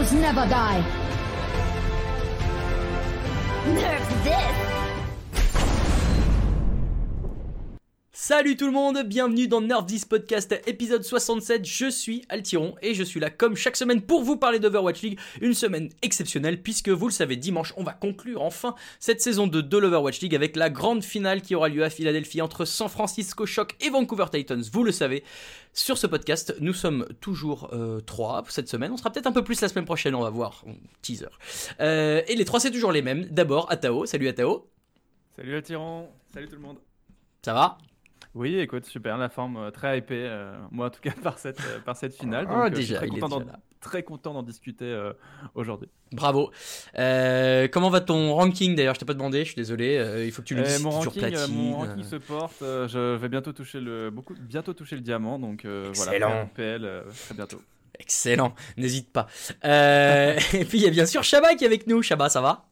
Heroes 0.00 0.12
never 0.12 0.46
die. 0.46 0.99
Salut 8.30 8.56
tout 8.56 8.66
le 8.66 8.72
monde, 8.72 9.02
bienvenue 9.02 9.48
dans 9.48 9.60
Nerf 9.60 9.82
10 9.82 10.04
Podcast 10.04 10.54
épisode 10.68 11.02
67, 11.02 11.64
je 11.64 11.90
suis 11.90 12.24
Altiron 12.28 12.76
et 12.80 12.94
je 12.94 13.02
suis 13.02 13.18
là 13.18 13.28
comme 13.28 13.56
chaque 13.56 13.74
semaine 13.74 14.00
pour 14.00 14.22
vous 14.22 14.36
parler 14.36 14.60
d'Overwatch 14.60 15.02
League, 15.02 15.18
une 15.40 15.52
semaine 15.52 15.88
exceptionnelle 16.00 16.62
puisque 16.62 16.90
vous 16.90 17.08
le 17.08 17.12
savez 17.12 17.34
dimanche 17.34 17.74
on 17.76 17.82
va 17.82 17.92
conclure 17.92 18.42
enfin 18.42 18.76
cette 19.00 19.20
saison 19.20 19.48
de, 19.48 19.60
de 19.60 19.76
l'Overwatch 19.76 20.20
League 20.20 20.36
avec 20.36 20.54
la 20.54 20.70
grande 20.70 21.02
finale 21.02 21.42
qui 21.42 21.56
aura 21.56 21.68
lieu 21.68 21.82
à 21.82 21.90
Philadelphie 21.90 22.40
entre 22.40 22.64
San 22.64 22.88
Francisco 22.88 23.46
Shock 23.46 23.74
et 23.80 23.90
Vancouver 23.90 24.26
Titans, 24.30 24.62
vous 24.72 24.84
le 24.84 24.92
savez. 24.92 25.24
Sur 25.72 25.98
ce 25.98 26.06
podcast, 26.06 26.54
nous 26.60 26.72
sommes 26.72 27.08
toujours 27.20 27.70
euh, 27.72 27.98
trois 28.00 28.44
cette 28.48 28.68
semaine. 28.68 28.92
On 28.92 28.96
sera 28.96 29.10
peut-être 29.10 29.26
un 29.26 29.32
peu 29.32 29.42
plus 29.42 29.60
la 29.60 29.66
semaine 29.66 29.86
prochaine, 29.86 30.14
on 30.14 30.22
va 30.22 30.30
voir. 30.30 30.64
Teaser. 31.02 31.26
Euh, 31.80 32.22
et 32.28 32.36
les 32.36 32.44
trois, 32.44 32.60
c'est 32.60 32.70
toujours 32.70 32.92
les 32.92 33.02
mêmes. 33.02 33.24
D'abord, 33.24 33.66
Atao. 33.72 34.06
Salut 34.06 34.28
Atao. 34.28 34.70
Salut 35.34 35.56
Altiron. 35.56 36.08
Salut 36.32 36.46
tout 36.46 36.56
le 36.56 36.62
monde. 36.62 36.78
Ça 37.42 37.54
va? 37.54 37.78
Oui, 38.34 38.58
écoute, 38.60 38.84
super, 38.86 39.18
la 39.18 39.28
forme 39.28 39.56
euh, 39.56 39.70
très 39.72 39.98
hypée, 39.98 40.24
euh, 40.24 40.56
moi 40.70 40.86
en 40.86 40.90
tout 40.90 41.00
cas 41.00 41.10
par 41.22 41.38
cette, 41.38 41.58
euh, 41.60 41.80
par 41.84 41.96
cette 41.96 42.14
finale. 42.14 42.46
Ah, 42.48 42.54
Donc, 42.54 42.72
euh, 42.72 42.76
déjà, 42.76 42.80
je 42.80 42.84
suis 42.84 42.94
très 42.94 43.08
content, 43.08 43.38
déjà 43.38 43.44
d'en- 43.44 43.52
là. 43.52 43.58
très 43.80 44.02
content 44.04 44.32
d'en 44.34 44.42
discuter 44.44 44.84
euh, 44.84 45.12
aujourd'hui. 45.56 45.88
Bravo. 46.12 46.52
Comment 46.94 47.90
va 47.90 48.00
ton 48.00 48.34
ranking 48.34 48.76
d'ailleurs? 48.76 48.94
Je 48.94 49.00
t'ai 49.00 49.06
pas 49.06 49.14
demandé, 49.14 49.40
je 49.40 49.46
suis 49.46 49.56
désolé. 49.56 50.22
Il 50.26 50.30
faut 50.32 50.42
que 50.42 50.46
tu 50.46 50.54
le 50.54 50.62
dises. 50.62 50.80
mon, 50.82 50.90
ranking, 50.90 51.12
platine. 51.22 51.54
mon 51.56 51.76
ranking 51.78 52.04
se 52.04 52.16
porte, 52.16 52.58
je 52.60 53.16
vais 53.16 53.28
bientôt 53.28 53.52
toucher 53.52 53.80
le, 53.80 54.10
beaucoup, 54.10 54.34
bientôt 54.38 54.74
toucher 54.74 54.94
le 54.96 55.02
diamant, 55.02 55.38
donc 55.40 55.64
voilà, 55.66 55.88
Excellent. 55.88 56.50
PL 56.54 57.02
très 57.26 57.34
bientôt. 57.34 57.60
Excellent, 57.98 58.54
n'hésite 58.76 59.12
pas. 59.12 59.26
Et 59.64 60.64
puis 60.64 60.78
il 60.78 60.82
y 60.84 60.86
a 60.86 60.90
bien 60.90 61.04
sûr 61.06 61.22
Shaba 61.24 61.54
qui 61.56 61.64
est 61.64 61.66
avec 61.66 61.86
nous. 61.86 62.00
Shaba, 62.00 62.28
ça 62.28 62.40
va? 62.40 62.69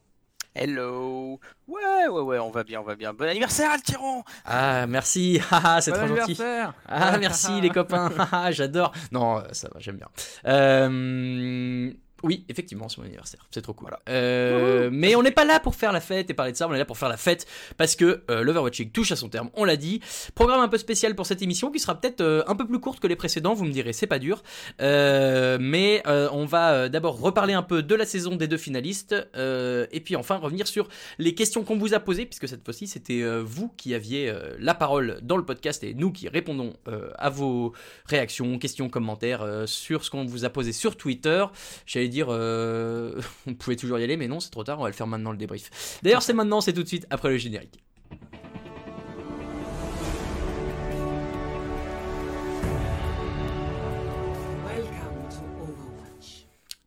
Hello 0.61 1.39
Ouais, 1.69 2.07
ouais, 2.09 2.21
ouais, 2.21 2.39
on 2.39 2.51
va 2.51 2.65
bien, 2.65 2.81
on 2.81 2.83
va 2.83 2.95
bien. 2.95 3.13
Bon 3.13 3.25
anniversaire, 3.29 3.71
Altiron 3.71 4.23
Ah, 4.43 4.85
merci. 4.87 5.39
Haha, 5.49 5.79
c'est 5.81 5.91
Bon 5.91 5.97
trop 5.99 6.07
gentil. 6.07 6.19
anniversaire 6.21 6.73
Ah, 6.85 7.17
merci 7.17 7.61
les 7.61 7.69
copains. 7.69 8.09
Haha, 8.17 8.51
J'adore. 8.51 8.91
Non, 9.13 9.37
euh, 9.37 9.43
ça 9.53 9.69
va, 9.73 9.79
j'aime 9.79 9.95
bien. 9.95 10.07
Euh, 10.47 11.93
oui, 12.23 12.45
effectivement, 12.49 12.89
c'est 12.89 12.97
mon 12.97 13.05
anniversaire. 13.05 13.45
C'est 13.51 13.61
trop 13.61 13.73
cool. 13.73 13.95
Euh, 14.09 14.89
mais 14.91 15.15
on 15.15 15.23
n'est 15.23 15.31
pas 15.31 15.45
là 15.45 15.59
pour 15.59 15.75
faire 15.75 15.91
la 15.91 16.01
fête 16.01 16.29
et 16.29 16.33
parler 16.33 16.51
de 16.51 16.57
ça. 16.57 16.67
On 16.67 16.73
est 16.73 16.77
là 16.77 16.85
pour 16.85 16.97
faire 16.97 17.09
la 17.09 17.17
fête 17.17 17.45
parce 17.77 17.95
que 17.95 18.23
euh, 18.29 18.43
l'Overwatch 18.43 18.79
League 18.79 18.91
touche 18.91 19.11
à 19.11 19.15
son 19.15 19.29
terme. 19.29 19.49
On 19.55 19.63
l'a 19.63 19.77
dit. 19.77 20.01
Programme 20.35 20.59
un 20.59 20.67
peu 20.67 20.77
spécial 20.77 21.15
pour 21.15 21.25
cette 21.25 21.41
émission 21.41 21.71
qui 21.71 21.79
sera 21.79 21.99
peut-être 21.99 22.21
euh, 22.21 22.43
un 22.47 22.55
peu 22.55 22.67
plus 22.67 22.79
courte 22.79 22.99
que 22.99 23.07
les 23.07 23.15
précédents. 23.15 23.53
Vous 23.53 23.65
me 23.65 23.71
direz, 23.71 23.93
c'est 23.93 24.07
pas 24.07 24.19
dur. 24.19 24.43
Mais 24.79 26.03
on 26.05 26.45
va 26.45 26.89
d'abord 26.89 27.19
reparler 27.19 27.53
un 27.53 27.63
peu 27.63 27.81
de 27.83 27.95
la 27.95 28.05
saison 28.05 28.35
des 28.35 28.47
deux 28.47 28.57
finalistes 28.57 29.15
et 29.35 29.99
puis 30.03 30.15
enfin 30.15 30.37
revenir 30.37 30.67
sur 30.67 30.87
les 31.17 31.35
questions 31.35 31.63
qu'on 31.63 31.77
vous 31.77 31.93
a 31.93 31.99
posées 31.99 32.25
puisque 32.25 32.47
cette 32.47 32.63
fois-ci 32.63 32.87
c'était 32.87 33.23
vous 33.41 33.69
qui 33.77 33.93
aviez 33.93 34.33
la 34.59 34.73
parole 34.73 35.19
dans 35.21 35.37
le 35.37 35.45
podcast 35.45 35.83
et 35.83 35.93
nous 35.93 36.11
qui 36.11 36.27
répondons 36.29 36.73
à 37.17 37.29
vos 37.29 37.73
réactions, 38.05 38.57
questions, 38.57 38.89
commentaires 38.89 39.63
sur 39.65 40.03
ce 40.03 40.09
qu'on 40.09 40.25
vous 40.25 40.45
a 40.45 40.49
posé 40.49 40.71
sur 40.71 40.97
Twitter. 40.97 41.45
J'allais 41.85 42.08
dire, 42.09 42.27
euh, 42.29 43.21
on 43.47 43.53
pouvait 43.53 43.75
toujours 43.75 43.99
y 43.99 44.03
aller, 44.03 44.17
mais 44.17 44.27
non, 44.27 44.39
c'est 44.39 44.49
trop 44.49 44.63
tard, 44.63 44.79
on 44.79 44.83
va 44.83 44.89
le 44.89 44.95
faire 44.95 45.07
maintenant 45.07 45.31
le 45.31 45.37
débrief. 45.37 45.99
D'ailleurs, 46.03 46.21
c'est 46.21 46.33
maintenant, 46.33 46.61
c'est 46.61 46.73
tout 46.73 46.83
de 46.83 46.87
suite 46.87 47.07
après 47.09 47.29
le 47.29 47.37
générique. 47.37 47.79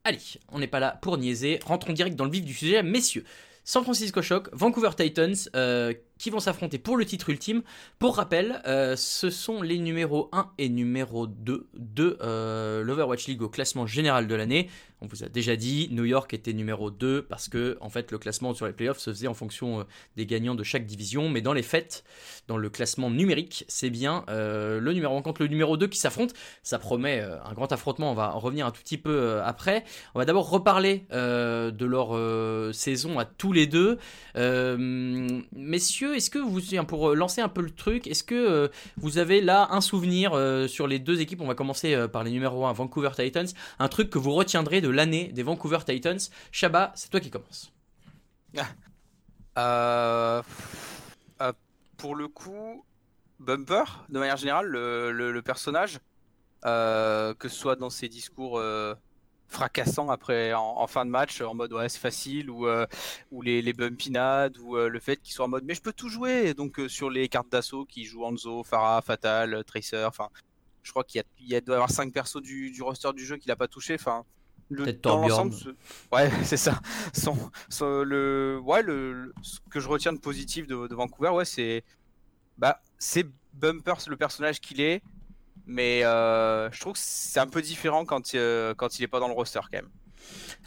Allez, 0.05 0.19
on 0.51 0.59
n'est 0.59 0.67
pas 0.67 0.81
là 0.81 0.99
pour 1.01 1.17
niaiser. 1.17 1.61
Rentrons 1.65 1.93
direct 1.93 2.17
dans 2.17 2.25
le 2.25 2.31
vif 2.31 2.45
du 2.45 2.53
sujet, 2.53 2.83
messieurs. 2.83 3.25
San 3.65 3.85
Francisco 3.85 4.21
Shock, 4.21 4.49
Vancouver 4.53 4.91
Titans, 4.97 5.37
euh, 5.55 5.95
qui 6.23 6.31
vont 6.31 6.39
s'affronter 6.39 6.79
pour 6.79 6.97
le 6.97 7.05
titre 7.05 7.31
ultime. 7.31 7.63
Pour 7.99 8.15
rappel, 8.15 8.63
euh, 8.69 8.95
ce 8.95 9.29
sont 9.29 9.61
les 9.61 9.79
numéros 9.79 10.29
1 10.31 10.53
et 10.57 10.69
numéro 10.69 11.27
2 11.27 11.67
de 11.75 12.17
euh, 12.23 12.85
l'Overwatch 12.85 13.27
League 13.27 13.43
au 13.43 13.49
classement 13.49 13.89
général 13.89 14.29
de 14.29 14.35
l'année. 14.37 14.71
On 15.01 15.07
vous 15.07 15.25
a 15.25 15.29
déjà 15.29 15.57
dit, 15.57 15.89
New 15.91 16.05
York 16.05 16.33
était 16.33 16.53
numéro 16.53 16.93
2 16.93 17.23
parce 17.23 17.49
que 17.49 17.77
en 17.81 17.89
fait 17.89 18.13
le 18.13 18.19
classement 18.19 18.55
sur 18.55 18.67
les 18.67 18.73
playoffs 18.73 19.01
se 19.01 19.11
faisait 19.11 19.27
en 19.27 19.35
fonction 19.35 19.81
euh, 19.81 19.85
des 20.17 20.25
gagnants 20.25 20.55
de 20.55 20.63
chaque 20.63 20.87
division. 20.87 21.29
Mais 21.29 21.41
dans 21.41 21.55
les 21.55 21.65
faits, 21.65 22.05
dans 22.47 22.57
le 22.57 22.71
classement 22.71 23.11
numérique, 23.11 23.65
c'est 23.67 23.91
bien 23.91 24.25
le 24.29 24.93
numéro 24.93 25.17
1 25.17 25.23
contre 25.23 25.43
le 25.43 25.49
numéro 25.49 25.77
2 25.77 25.89
qui 25.89 25.99
s'affrontent. 25.99 26.35
Ça 26.63 26.79
promet 26.79 27.21
un 27.21 27.53
grand 27.53 27.73
affrontement, 27.73 28.13
on 28.13 28.15
va 28.15 28.37
en 28.37 28.39
revenir 28.39 28.65
un 28.65 28.71
tout 28.71 28.81
petit 28.81 28.97
peu 28.97 29.41
après. 29.43 29.83
On 30.15 30.21
va 30.21 30.25
d'abord 30.25 30.49
reparler 30.49 31.07
de 31.11 31.85
leur 31.85 32.75
saison 32.75 33.19
à 33.19 33.25
tous 33.25 33.53
les 33.53 33.67
deux. 33.67 33.99
Euh, 34.37 35.41
est-ce 36.15 36.31
que 36.31 36.39
vous, 36.39 36.61
pour 36.87 37.11
euh, 37.11 37.15
lancer 37.15 37.41
un 37.41 37.49
peu 37.49 37.63
le 37.63 37.71
truc, 37.71 38.07
est-ce 38.07 38.25
que 38.25 38.35
euh, 38.35 38.69
vous 38.97 39.19
avez 39.19 39.41
là 39.41 39.69
un 39.71 39.81
souvenir 39.81 40.33
euh, 40.35 40.67
sur 40.67 40.87
les 40.87 40.99
deux 40.99 41.21
équipes 41.21 41.41
On 41.41 41.47
va 41.47 41.55
commencer 41.55 42.09
par 42.09 42.25
les 42.25 42.31
numéros 42.31 42.67
1, 42.67 42.73
Vancouver 42.73 43.11
Titans. 43.15 43.47
Un 43.79 43.89
truc 43.89 44.11
que 44.11 44.19
vous 44.19 44.33
retiendrez 44.33 44.81
de 44.81 44.89
l'année 44.89 45.29
des 45.33 45.43
Vancouver 45.43 45.79
Titans? 45.87 46.19
Shaba, 46.51 46.93
c'est 46.95 47.11
toi 47.11 47.21
qui 47.21 47.31
commence. 47.31 47.73
euh, 49.59 50.43
Pour 51.97 52.15
le 52.15 52.29
coup, 52.29 52.85
Bumper, 53.41 53.85
de 54.09 54.19
manière 54.19 54.37
générale, 54.37 54.67
le, 54.67 55.41
personnage, 55.41 55.99
que 56.63 57.35
ce 57.49 57.49
soit 57.49 57.77
dans 57.77 57.91
ses 57.91 58.09
discours 58.09 58.61
fracassants 59.53 60.11
après 60.11 60.53
en, 60.55 60.63
en 60.79 60.87
fin 60.87 61.05
de 61.05 61.11
match, 61.11 61.41
en 61.41 61.55
mode 61.55 61.73
ouais 61.73 61.89
c'est 61.89 61.99
facile, 62.01 62.51
ou, 62.51 62.67
euh, 62.67 62.87
ou 63.31 63.43
les, 63.43 63.63
les 63.63 63.73
bumpinades, 63.73 64.59
ou 64.59 64.77
euh, 64.77 64.89
le 64.89 64.99
fait 65.01 65.17
qu'il 65.19 65.33
soit 65.35 65.45
en 65.45 65.49
mode 65.49 65.65
mais 65.65 65.75
je 65.75 65.83
peux 65.83 65.93
tout 65.93 66.09
jouer, 66.09 66.47
et 66.49 66.55
donc 66.55 66.79
euh, 66.81 66.89
sur 66.89 67.11
les 67.11 67.29
cartes 67.29 67.51
d'assaut 67.51 67.85
qui 67.85 68.05
jouent 68.05 68.25
Hanzo, 68.25 68.63
Farah, 68.65 69.03
Fatal, 69.03 69.63
Tracer, 69.65 70.05
enfin 70.05 70.29
je 70.83 70.91
crois 70.91 71.05
qu'il 71.05 71.19
y 71.19 71.21
a, 71.21 71.25
il 71.39 71.49
y 71.49 71.55
a- 71.55 71.61
doit 71.61 71.75
y 71.75 71.77
avoir 71.77 71.91
5 71.91 72.13
persos 72.13 72.43
du, 72.43 72.71
du 72.73 72.83
roster 72.83 73.13
du 73.15 73.25
jeu 73.25 73.37
qu'il 73.37 73.51
a 73.53 73.57
pas 73.57 73.69
touché, 73.69 73.95
enfin 73.95 74.25
le- 74.71 74.85
dans 75.03 75.21
l'ensemble, 75.29 75.53
ce- 75.55 75.69
ouais 76.17 76.31
c'est 76.45 76.57
ça, 76.57 76.81
son, 77.13 77.37
son- 77.69 78.03
le, 78.03 78.59
ouais, 78.65 78.83
le, 78.83 79.13
le- 79.13 79.35
ce 79.43 79.59
que 79.71 79.79
je 79.81 79.89
retiens 79.89 80.13
de 80.13 80.19
positif 80.19 80.67
de, 80.67 80.87
de 80.89 80.95
Vancouver, 80.95 81.29
ouais, 81.31 81.45
c'est, 81.45 81.85
bah, 82.59 82.81
c'est 82.99 83.27
Bumper, 83.53 83.95
le 84.09 84.17
personnage 84.17 84.61
qu'il 84.61 84.81
est, 84.81 85.03
mais 85.67 86.05
euh, 86.05 86.71
je 86.71 86.81
trouve 86.81 86.95
que 86.95 86.99
c'est 87.01 87.41
un 87.41 87.47
peu 87.47 87.63
différent 87.63 88.05
quand, 88.05 88.35
euh, 88.35 88.75
quand 88.75 88.99
il 88.99 89.03
est 89.03 89.09
pas 89.09 89.21
dans 89.21 89.29
le 89.29 89.35
roster 89.35 89.61
quand 89.61 89.79
même. 89.79 89.89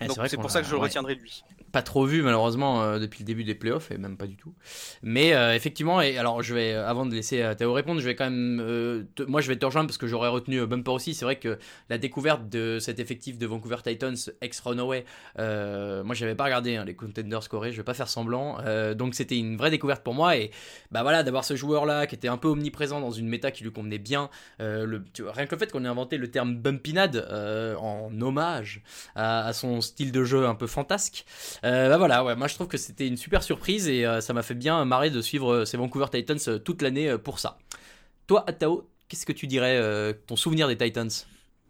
Eh, 0.01 0.07
Donc 0.07 0.17
c'est 0.27 0.37
pour 0.37 0.51
ça 0.51 0.61
que 0.61 0.67
je 0.67 0.71
le 0.71 0.77
retiendrai 0.77 1.15
de 1.15 1.21
lui. 1.21 1.43
Pas 1.75 1.81
trop 1.81 2.05
vu 2.05 2.21
malheureusement 2.21 2.83
euh, 2.83 2.99
depuis 2.99 3.19
le 3.23 3.25
début 3.25 3.43
des 3.43 3.53
playoffs 3.53 3.91
et 3.91 3.97
même 3.97 4.15
pas 4.15 4.27
du 4.27 4.37
tout. 4.37 4.53
Mais 5.03 5.33
euh, 5.33 5.53
effectivement, 5.53 5.99
et 5.99 6.17
alors 6.17 6.41
je 6.41 6.53
vais 6.55 6.71
euh, 6.71 6.87
avant 6.87 7.05
de 7.05 7.13
laisser 7.13 7.43
Théo 7.57 7.73
répondre, 7.73 7.99
je 7.99 8.05
vais 8.05 8.15
quand 8.15 8.29
même, 8.29 9.05
te- 9.13 9.23
moi 9.23 9.41
je 9.41 9.49
vais 9.49 9.57
te 9.57 9.65
rejoindre 9.65 9.87
parce 9.87 9.97
que 9.97 10.07
j'aurais 10.07 10.29
retenu 10.29 10.65
Bumper 10.65 10.93
aussi. 10.93 11.13
C'est 11.13 11.25
vrai 11.25 11.35
que 11.35 11.59
la 11.89 11.97
découverte 11.97 12.47
de 12.47 12.79
cet 12.79 13.01
effectif 13.01 13.37
de 13.37 13.45
Vancouver 13.45 13.75
Titans 13.83 14.15
ex 14.39 14.61
Runaway, 14.61 15.03
moi 15.37 16.13
j'avais 16.13 16.35
pas 16.35 16.45
regardé 16.45 16.77
hein, 16.77 16.85
les 16.85 16.95
contenders 16.95 17.43
scorés, 17.43 17.73
je 17.73 17.77
vais 17.77 17.83
pas 17.83 17.93
faire 17.93 18.07
semblant. 18.07 18.57
Donc 18.95 19.13
c'était 19.13 19.37
une 19.37 19.57
vraie 19.57 19.69
découverte 19.69 20.01
pour 20.01 20.13
moi 20.13 20.37
et 20.37 20.51
bah 20.91 21.01
voilà 21.01 21.23
d'avoir 21.23 21.43
ce 21.43 21.57
joueur 21.57 21.85
là 21.85 22.07
qui 22.07 22.15
était 22.15 22.29
un 22.29 22.37
peu 22.37 22.47
omniprésent 22.47 23.01
dans 23.01 23.11
une 23.11 23.27
méta 23.27 23.51
qui 23.51 23.65
lui 23.65 23.73
convenait 23.73 23.97
bien. 23.97 24.29
Rien 24.59 25.45
que 25.45 25.55
le 25.55 25.59
fait 25.59 25.69
qu'on 25.73 25.83
ait 25.83 25.89
inventé 25.89 26.15
le 26.17 26.31
terme 26.31 26.55
bumpinade 26.55 27.27
en 27.81 28.09
hommage 28.21 28.81
à 29.15 29.51
son 29.51 29.81
style 29.81 30.13
de 30.13 30.23
jeu 30.23 30.47
un 30.47 30.55
peu 30.55 30.67
fantasque. 30.67 31.25
Euh, 31.65 31.89
bah 31.89 31.97
voilà, 31.97 32.23
ouais, 32.23 32.35
moi 32.35 32.47
je 32.47 32.53
trouve 32.55 32.67
que 32.67 32.77
c'était 32.77 33.07
une 33.07 33.17
super 33.17 33.41
surprise 33.41 33.87
et 33.87 34.05
euh, 34.05 34.21
ça 34.21 34.33
m'a 34.33 34.43
fait 34.43 34.53
bien 34.53 34.85
marrer 34.85 35.09
de 35.09 35.19
suivre 35.21 35.51
euh, 35.51 35.65
ces 35.65 35.77
Vancouver 35.77 36.05
Titans 36.11 36.37
euh, 36.47 36.59
toute 36.59 36.81
l'année 36.83 37.17
pour 37.17 37.39
ça. 37.39 37.57
Toi, 38.27 38.43
Atao, 38.47 38.89
qu'est-ce 39.07 39.25
que 39.25 39.33
tu 39.33 39.47
dirais, 39.47 40.13
ton 40.27 40.35
souvenir 40.35 40.67
des 40.67 40.77
Titans? 40.77 41.09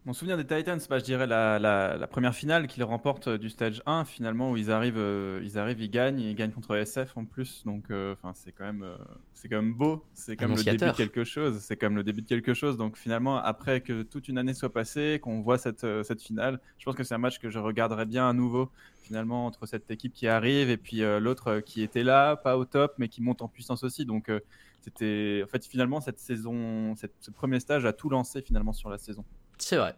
Mon 0.06 0.12
souvenir 0.12 0.36
des 0.36 0.46
Titans, 0.46 0.80
bah, 0.88 0.98
je 1.00 1.04
dirais 1.04 1.26
la, 1.26 1.58
la- 1.58 1.96
la 1.96 2.06
première 2.06 2.34
finale 2.34 2.68
qu'ils 2.68 2.84
remportent 2.84 3.28
du 3.28 3.50
stage 3.50 3.82
1, 3.86 4.04
finalement, 4.04 4.52
où 4.52 4.56
ils 4.56 4.70
arrivent, 4.70 4.98
euh, 4.98 5.40
ils, 5.44 5.58
arrivent 5.58 5.80
ils 5.80 5.90
gagnent, 5.90 6.20
ils 6.20 6.34
gagnent 6.36 6.52
contre 6.52 6.76
SF 6.76 7.16
en 7.16 7.24
plus, 7.24 7.62
donc 7.64 7.84
euh, 7.90 8.14
c'est 8.34 8.52
quand, 8.52 8.64
même, 8.64 8.84
euh, 8.84 8.96
c'est 9.34 9.48
quand 9.48 9.56
même 9.56 9.74
beau, 9.74 10.04
c'est 10.14 10.36
comme 10.36 10.54
le 10.56 10.64
début 10.64 10.90
de 10.90 10.96
quelque 10.96 11.24
chose, 11.24 11.58
c'est 11.60 11.76
comme 11.76 11.96
le 11.96 12.04
début 12.04 12.22
de 12.22 12.28
quelque 12.28 12.54
chose, 12.54 12.76
donc 12.76 12.96
finalement, 12.96 13.36
après 13.38 13.80
que 13.80 14.02
toute 14.02 14.28
une 14.28 14.38
année 14.38 14.54
soit 14.54 14.72
passée, 14.72 15.18
qu'on 15.22 15.40
voit 15.42 15.58
cette, 15.58 15.86
cette 16.04 16.22
finale, 16.22 16.60
je 16.78 16.84
pense 16.84 16.94
que 16.94 17.02
c'est 17.04 17.14
un 17.14 17.18
match 17.18 17.38
que 17.40 17.50
je 17.50 17.58
regarderai 17.58 18.06
bien 18.06 18.28
à 18.28 18.32
nouveau, 18.32 18.70
finalement, 19.06 19.46
entre 19.46 19.66
cette 19.66 19.90
équipe 19.90 20.12
qui 20.12 20.26
arrive 20.26 20.68
et 20.68 20.76
puis 20.76 21.02
euh, 21.02 21.20
l'autre 21.20 21.48
euh, 21.48 21.60
qui 21.60 21.82
était 21.82 22.02
là, 22.02 22.36
pas 22.36 22.58
au 22.58 22.64
top, 22.64 22.94
mais 22.98 23.08
qui 23.08 23.22
monte 23.22 23.40
en 23.40 23.48
puissance 23.48 23.84
aussi, 23.84 24.04
donc 24.04 24.28
euh, 24.28 24.40
c'était, 24.82 25.42
en 25.44 25.46
fait, 25.46 25.64
finalement, 25.64 26.00
cette 26.00 26.18
saison, 26.18 26.94
ce 26.96 27.30
premier 27.30 27.60
stage 27.60 27.86
a 27.86 27.92
tout 27.92 28.08
lancé 28.08 28.42
finalement 28.42 28.72
sur 28.72 28.90
la 28.90 28.98
saison. 28.98 29.24
C'est 29.58 29.76
vrai. 29.76 29.94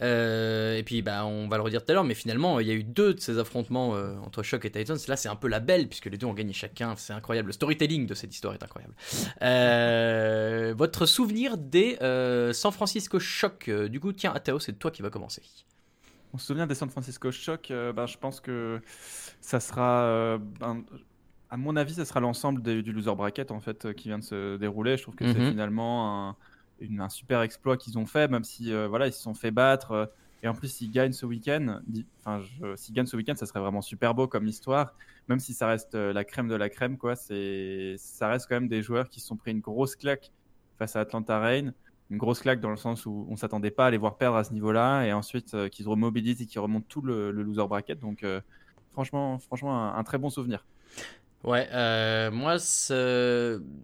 Et 0.00 0.82
puis, 0.84 1.02
bah, 1.02 1.26
on 1.26 1.48
va 1.48 1.56
le 1.56 1.64
redire 1.64 1.84
tout 1.84 1.90
à 1.90 1.94
l'heure, 1.94 2.04
mais 2.04 2.14
finalement, 2.14 2.60
il 2.60 2.68
y 2.68 2.70
a 2.70 2.74
eu 2.74 2.84
deux 2.84 3.14
de 3.14 3.20
ces 3.20 3.38
affrontements 3.38 3.90
entre 4.24 4.44
Shock 4.44 4.64
et 4.64 4.70
Titans. 4.70 4.96
Là, 5.08 5.16
c'est 5.16 5.28
un 5.28 5.34
peu 5.34 5.48
la 5.48 5.58
belle, 5.58 5.88
puisque 5.88 6.06
les 6.06 6.16
deux 6.16 6.26
ont 6.28 6.34
gagné 6.34 6.52
chacun. 6.52 6.94
C'est 6.94 7.12
incroyable. 7.12 7.48
Le 7.48 7.52
storytelling 7.52 8.06
de 8.06 8.14
cette 8.14 8.32
histoire 8.32 8.54
est 8.54 8.62
incroyable. 8.62 8.94
Votre 10.76 11.04
souvenir 11.04 11.58
des 11.58 11.96
San 12.52 12.70
Francisco 12.70 13.18
Shock. 13.18 13.68
du 13.68 13.98
coup, 13.98 14.12
tiens, 14.12 14.32
Atao, 14.32 14.60
c'est 14.60 14.74
toi 14.74 14.92
qui 14.92 15.02
va 15.02 15.10
commencer. 15.10 15.42
On 16.32 16.38
se 16.38 16.46
souvient 16.46 16.66
des 16.66 16.74
San 16.74 16.90
Francisco 16.90 17.30
Shock, 17.32 17.70
euh, 17.70 17.92
ben, 17.92 18.06
je 18.06 18.18
pense 18.18 18.40
que 18.40 18.82
ça 19.40 19.60
sera, 19.60 20.02
euh, 20.02 20.38
ben, 20.38 20.84
à 21.50 21.56
mon 21.56 21.74
avis, 21.76 21.94
ça 21.94 22.04
sera 22.04 22.20
l'ensemble 22.20 22.62
du 22.62 22.92
loser 22.92 23.14
bracket 23.14 23.50
en 23.50 23.60
fait 23.60 23.86
euh, 23.86 23.92
qui 23.94 24.08
vient 24.08 24.18
de 24.18 24.24
se 24.24 24.56
dérouler. 24.58 24.96
Je 24.98 25.02
trouve 25.02 25.14
que 25.14 25.24
c'est 25.26 25.40
Mhm. 25.40 25.50
finalement 25.50 26.28
un, 26.30 26.36
une- 26.80 27.00
un 27.00 27.08
super 27.08 27.40
exploit 27.42 27.76
qu'ils 27.78 27.98
ont 27.98 28.04
fait, 28.06 28.28
même 28.28 28.44
si 28.44 28.72
euh, 28.72 28.88
voilà, 28.88 29.06
ils 29.06 29.12
se 29.12 29.22
sont 29.22 29.34
fait 29.34 29.50
battre. 29.50 30.12
et 30.42 30.48
en 30.48 30.54
plus, 30.54 30.68
s'ils 30.68 30.90
gagnent 30.92 31.12
ce 31.12 31.26
week-end, 31.26 31.80
enfin, 32.20 32.42
s'ils 32.76 32.94
gagnent 32.94 33.06
ce 33.06 33.16
week-end, 33.16 33.34
ça 33.34 33.46
serait 33.46 33.58
vraiment 33.60 33.82
super 33.82 34.14
beau 34.14 34.28
comme 34.28 34.46
histoire. 34.46 34.94
Même 35.28 35.40
si 35.40 35.52
ça 35.54 35.66
reste 35.66 35.94
la 35.94 36.24
crème 36.24 36.46
de 36.48 36.54
la 36.54 36.68
crème, 36.70 36.96
quoi. 36.98 37.16
C'est, 37.16 37.96
ça 37.98 38.28
reste 38.28 38.46
quand 38.48 38.54
même 38.56 38.68
des 38.68 38.82
joueurs 38.82 39.08
qui 39.10 39.20
se 39.20 39.26
sont 39.26 39.36
pris 39.36 39.50
une 39.50 39.60
grosse 39.60 39.96
claque 39.96 40.30
face 40.78 40.94
à 40.94 41.00
Atlanta 41.00 41.40
Reign 41.40 41.72
une 42.10 42.18
grosse 42.18 42.40
claque 42.40 42.60
dans 42.60 42.70
le 42.70 42.76
sens 42.76 43.06
où 43.06 43.26
on 43.28 43.36
s'attendait 43.36 43.70
pas 43.70 43.86
à 43.86 43.90
les 43.90 43.98
voir 43.98 44.16
perdre 44.16 44.36
à 44.36 44.44
ce 44.44 44.52
niveau-là 44.52 45.04
et 45.04 45.12
ensuite 45.12 45.54
euh, 45.54 45.68
qu'ils 45.68 45.84
se 45.84 45.90
remobilisent 45.90 46.40
et 46.40 46.46
qu'ils 46.46 46.60
remontent 46.60 46.86
tout 46.88 47.02
le, 47.02 47.30
loser 47.30 47.66
bracket. 47.68 47.98
Donc 47.98 48.22
euh, 48.22 48.40
franchement, 48.92 49.38
franchement 49.38 49.94
un 49.94 50.04
très 50.04 50.18
bon 50.18 50.30
souvenir. 50.30 50.64
Ouais, 51.44 51.68
euh, 51.72 52.32
moi, 52.32 52.56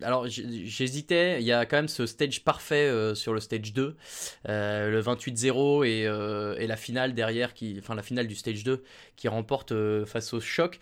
alors 0.02 0.26
j'hésitais. 0.26 1.40
Il 1.40 1.46
y 1.46 1.52
a 1.52 1.64
quand 1.66 1.76
même 1.76 1.88
ce 1.88 2.04
stage 2.04 2.42
parfait 2.42 2.88
euh, 2.88 3.14
sur 3.14 3.32
le 3.32 3.38
stage 3.38 3.72
2, 3.72 3.96
euh, 4.48 4.90
le 4.90 5.00
28-0 5.00 5.84
et, 5.84 6.00
et 6.02 6.66
la 6.66 6.76
finale 6.76 7.14
derrière, 7.14 7.54
qui, 7.54 7.76
enfin 7.78 7.94
la 7.94 8.02
finale 8.02 8.26
du 8.26 8.34
stage 8.34 8.64
2 8.64 8.82
qui 9.16 9.28
remporte 9.28 9.72
face 10.04 10.32
au 10.34 10.40
choc, 10.40 10.80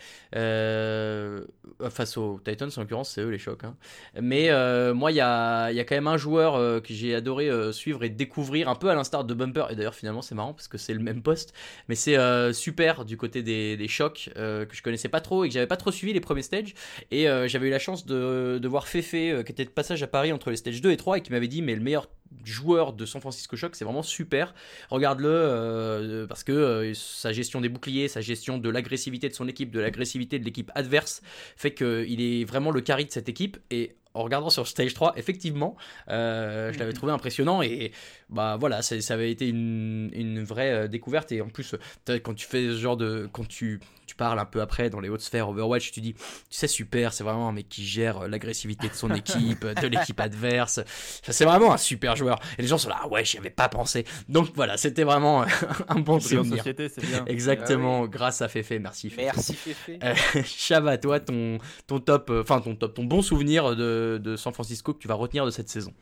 face 1.90 2.16
aux 2.16 2.40
Titans 2.42 2.70
en 2.76 2.80
l'occurrence, 2.80 3.10
c'est 3.10 3.20
eux 3.20 3.28
les 3.28 3.38
chocs. 3.38 3.64
hein. 3.64 3.76
Mais 4.20 4.48
moi, 4.94 5.12
il 5.12 5.16
y 5.16 5.20
a, 5.20 5.70
quand 5.84 5.94
même 5.94 6.06
un 6.08 6.16
joueur 6.16 6.82
que 6.82 6.94
j'ai 6.94 7.14
adoré 7.14 7.50
suivre 7.72 8.02
et 8.02 8.08
découvrir, 8.08 8.68
un 8.70 8.74
peu 8.74 8.88
à 8.90 8.94
l'instar 8.94 9.24
de 9.24 9.34
Bumper. 9.34 9.66
Et 9.70 9.76
d'ailleurs, 9.76 9.94
finalement, 9.94 10.22
c'est 10.22 10.34
marrant 10.34 10.54
parce 10.54 10.68
que 10.68 10.78
c'est 10.78 10.94
le 10.94 11.00
même 11.00 11.22
poste, 11.22 11.52
mais 11.88 11.94
c'est 11.94 12.16
super 12.54 13.04
du 13.04 13.18
côté 13.18 13.42
des, 13.42 13.76
des 13.76 13.88
chocs 13.88 14.30
que 14.34 14.66
je 14.72 14.82
connaissais 14.82 15.08
pas 15.08 15.20
trop 15.20 15.44
et 15.44 15.48
que 15.48 15.54
j'avais 15.54 15.66
pas 15.66 15.76
trop 15.76 15.92
suivi 15.92 16.14
les 16.14 16.20
premiers 16.20 16.42
stages. 16.42 16.61
Et 17.10 17.28
euh, 17.28 17.48
j'avais 17.48 17.68
eu 17.68 17.70
la 17.70 17.78
chance 17.78 18.06
de, 18.06 18.58
de 18.60 18.68
voir 18.68 18.88
Fefe 18.88 19.14
euh, 19.14 19.42
qui 19.42 19.52
était 19.52 19.64
de 19.64 19.70
passage 19.70 20.02
à 20.02 20.06
Paris 20.06 20.32
entre 20.32 20.50
les 20.50 20.56
stages 20.56 20.80
2 20.80 20.90
et 20.90 20.96
3 20.96 21.18
et 21.18 21.20
qui 21.20 21.32
m'avait 21.32 21.48
dit 21.48 21.62
mais 21.62 21.74
le 21.74 21.82
meilleur 21.82 22.08
joueur 22.44 22.92
de 22.92 23.06
San 23.06 23.20
Francisco 23.20 23.56
Shock 23.56 23.76
c'est 23.76 23.84
vraiment 23.84 24.02
super. 24.02 24.54
Regarde-le 24.90 25.28
euh, 25.30 26.26
parce 26.26 26.44
que 26.44 26.52
euh, 26.52 26.94
sa 26.94 27.32
gestion 27.32 27.60
des 27.60 27.68
boucliers 27.68 28.08
sa 28.08 28.20
gestion 28.20 28.58
de 28.58 28.68
l'agressivité 28.68 29.28
de 29.28 29.34
son 29.34 29.48
équipe 29.48 29.70
de 29.70 29.80
l'agressivité 29.80 30.38
de 30.38 30.44
l'équipe 30.44 30.70
adverse 30.74 31.22
fait 31.56 31.74
qu'il 31.74 32.20
est 32.20 32.44
vraiment 32.44 32.70
le 32.70 32.80
carry 32.80 33.04
de 33.04 33.10
cette 33.10 33.28
équipe. 33.28 33.58
Et 33.70 33.96
en 34.14 34.24
regardant 34.24 34.50
sur 34.50 34.68
stage 34.68 34.92
3 34.92 35.14
effectivement 35.16 35.74
euh, 36.08 36.72
je 36.72 36.78
l'avais 36.78 36.92
trouvé 36.92 37.12
impressionnant. 37.12 37.62
Et 37.62 37.92
bah 38.28 38.56
voilà 38.58 38.82
ça, 38.82 39.00
ça 39.00 39.14
avait 39.14 39.30
été 39.30 39.48
une, 39.48 40.10
une 40.12 40.42
vraie 40.42 40.88
découverte. 40.88 41.32
Et 41.32 41.40
en 41.40 41.48
plus 41.48 41.74
quand 42.22 42.34
tu 42.34 42.46
fais 42.46 42.66
ce 42.66 42.78
genre 42.78 42.96
de 42.96 43.28
quand 43.32 43.46
tu 43.46 43.80
tu 44.12 44.16
parles 44.16 44.38
un 44.38 44.44
peu 44.44 44.60
après 44.60 44.90
dans 44.90 45.00
les 45.00 45.08
hautes 45.08 45.22
sphères 45.22 45.48
Overwatch, 45.48 45.90
tu 45.90 46.02
dis, 46.02 46.12
tu 46.12 46.20
sais, 46.50 46.68
super, 46.68 47.14
c'est 47.14 47.24
vraiment 47.24 47.48
un 47.48 47.52
mec 47.52 47.66
qui 47.70 47.82
gère 47.82 48.18
euh, 48.24 48.28
l'agressivité 48.28 48.88
de 48.88 48.92
son 48.92 49.10
équipe, 49.14 49.64
euh, 49.64 49.72
de 49.72 49.86
l'équipe 49.86 50.20
adverse. 50.20 50.80
C'est 51.22 51.46
vraiment 51.46 51.72
un 51.72 51.78
super 51.78 52.14
joueur. 52.14 52.38
Et 52.58 52.62
les 52.62 52.68
gens 52.68 52.76
sont 52.76 52.90
là, 52.90 53.00
ah 53.04 53.08
ouais, 53.08 53.24
j'y 53.24 53.38
avais 53.38 53.48
pas 53.48 53.70
pensé. 53.70 54.04
Donc 54.28 54.50
voilà, 54.54 54.76
c'était 54.76 55.04
vraiment 55.04 55.46
un 55.88 56.00
bon 56.00 56.20
souvenir. 56.20 56.58
société, 56.58 56.90
c'est 56.90 57.06
bien. 57.06 57.24
Exactement, 57.26 58.06
grâce 58.06 58.42
à 58.42 58.48
Fefe, 58.48 58.72
merci 58.78 59.08
Fefe. 59.08 59.24
Merci 59.24 59.54
Féfé. 59.54 59.98
Euh, 60.04 60.14
Chava, 60.44 60.98
toi, 60.98 61.18
ton, 61.18 61.56
ton 61.86 61.98
top, 61.98 62.28
euh, 62.28 62.42
enfin 62.42 62.60
ton 62.60 62.76
top, 62.76 62.92
ton 62.92 63.04
bon 63.04 63.22
souvenir 63.22 63.74
de, 63.74 64.20
de 64.22 64.36
San 64.36 64.52
Francisco 64.52 64.92
que 64.92 64.98
tu 64.98 65.08
vas 65.08 65.14
retenir 65.14 65.46
de 65.46 65.50
cette 65.50 65.70
saison. 65.70 65.94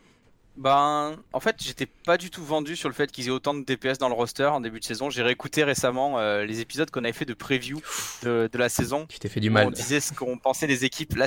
Ben, 0.60 1.16
en 1.32 1.40
fait, 1.40 1.56
j'étais 1.58 1.86
pas 1.86 2.18
du 2.18 2.28
tout 2.28 2.44
vendu 2.44 2.76
sur 2.76 2.90
le 2.90 2.94
fait 2.94 3.10
qu'ils 3.10 3.28
aient 3.28 3.30
autant 3.30 3.54
de 3.54 3.64
DPS 3.64 3.96
dans 3.96 4.08
le 4.10 4.14
roster 4.14 4.44
en 4.44 4.60
début 4.60 4.78
de 4.78 4.84
saison. 4.84 5.08
J'ai 5.08 5.22
réécouté 5.22 5.64
récemment 5.64 6.18
euh, 6.18 6.44
les 6.44 6.60
épisodes 6.60 6.90
qu'on 6.90 7.02
avait 7.02 7.14
fait 7.14 7.24
de 7.24 7.32
preview 7.32 7.80
de, 8.22 8.46
de 8.52 8.58
la 8.58 8.68
saison. 8.68 9.06
Tu 9.08 9.18
t'es 9.18 9.30
fait 9.30 9.40
du 9.40 9.48
mal. 9.48 9.68
On 9.68 9.70
disait 9.70 10.00
ce 10.00 10.12
qu'on 10.12 10.36
pensait 10.36 10.66
des 10.66 10.84
équipes. 10.84 11.16
Là, 11.16 11.24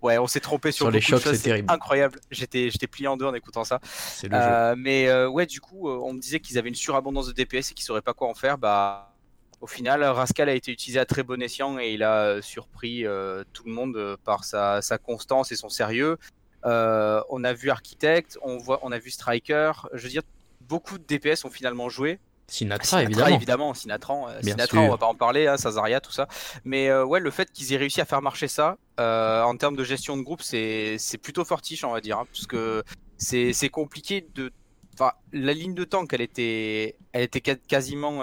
ouais, 0.00 0.16
on 0.16 0.26
s'est 0.26 0.40
trompé 0.40 0.72
sur, 0.72 0.86
Sur 0.86 0.90
les 0.90 1.02
chocs, 1.02 1.22
choses, 1.22 1.36
c'est 1.36 1.42
terrible. 1.42 1.70
Incroyable. 1.70 2.18
J'étais, 2.30 2.70
j'étais 2.70 2.86
plié 2.86 3.08
en 3.08 3.18
deux 3.18 3.26
en 3.26 3.34
écoutant 3.34 3.62
ça. 3.62 3.78
C'est 3.82 4.28
le 4.28 4.36
jeu. 4.38 4.42
Euh, 4.42 4.74
mais 4.78 5.06
euh, 5.06 5.28
ouais, 5.28 5.44
du 5.44 5.60
coup, 5.60 5.90
on 5.90 6.14
me 6.14 6.18
disait 6.18 6.40
qu'ils 6.40 6.56
avaient 6.56 6.70
une 6.70 6.74
surabondance 6.74 7.26
de 7.26 7.32
DPS 7.32 7.72
et 7.72 7.74
qu'ils 7.74 7.84
sauraient 7.84 8.00
pas 8.00 8.14
quoi 8.14 8.28
en 8.28 8.34
faire. 8.34 8.56
Bah, 8.56 9.14
au 9.60 9.66
final, 9.66 10.02
Rascal 10.02 10.48
a 10.48 10.54
été 10.54 10.72
utilisé 10.72 10.98
à 10.98 11.04
très 11.04 11.22
bon 11.22 11.42
escient 11.42 11.78
et 11.78 11.92
il 11.92 12.02
a 12.02 12.40
surpris 12.40 13.04
tout 13.52 13.64
le 13.66 13.72
monde 13.72 14.16
par 14.24 14.44
sa, 14.44 14.80
sa 14.80 14.96
constance 14.96 15.52
et 15.52 15.56
son 15.56 15.68
sérieux. 15.68 16.16
Euh, 16.64 17.22
on 17.28 17.44
a 17.44 17.52
vu 17.52 17.70
Architect, 17.70 18.38
on 18.42 18.58
voit, 18.58 18.80
on 18.82 18.92
a 18.92 18.98
vu 18.98 19.10
Striker. 19.10 19.72
Je 19.92 20.02
veux 20.02 20.08
dire, 20.08 20.22
beaucoup 20.60 20.98
de 20.98 21.04
DPS 21.04 21.44
ont 21.44 21.50
finalement 21.50 21.88
joué. 21.88 22.18
Sinatra, 22.48 23.02
évidemment. 23.02 23.28
évidemment, 23.28 23.74
Sinatran, 23.74 24.28
euh, 24.28 24.66
on 24.74 24.90
va 24.90 24.98
pas 24.98 25.06
en 25.06 25.14
parler, 25.14 25.46
hein, 25.46 25.56
Sazaria, 25.56 26.00
tout 26.00 26.12
ça. 26.12 26.28
Mais 26.64 26.90
euh, 26.90 27.04
ouais, 27.04 27.18
le 27.18 27.30
fait 27.30 27.50
qu'ils 27.50 27.72
aient 27.72 27.78
réussi 27.78 28.00
à 28.00 28.04
faire 28.04 28.20
marcher 28.20 28.48
ça, 28.48 28.76
en 28.98 29.56
termes 29.56 29.76
de 29.76 29.84
gestion 29.84 30.16
de 30.16 30.22
groupe, 30.22 30.42
c'est 30.42 30.98
plutôt 31.22 31.44
fortiche, 31.44 31.84
on 31.84 31.92
va 31.92 32.00
dire, 32.00 32.18
hein, 32.18 32.26
parce 32.32 32.46
que 32.46 32.82
c'est 33.16 33.70
compliqué 33.70 34.26
de. 34.34 34.52
Enfin, 34.94 35.12
la 35.32 35.54
ligne 35.54 35.74
de 35.74 35.84
tank, 35.84 36.12
elle 36.12 36.20
était, 36.20 36.96
elle 37.12 37.22
était 37.22 37.40
quasiment 37.40 38.22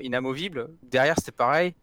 inamovible. 0.00 0.70
Derrière, 0.84 1.16
c'était 1.18 1.32
pareil. 1.32 1.74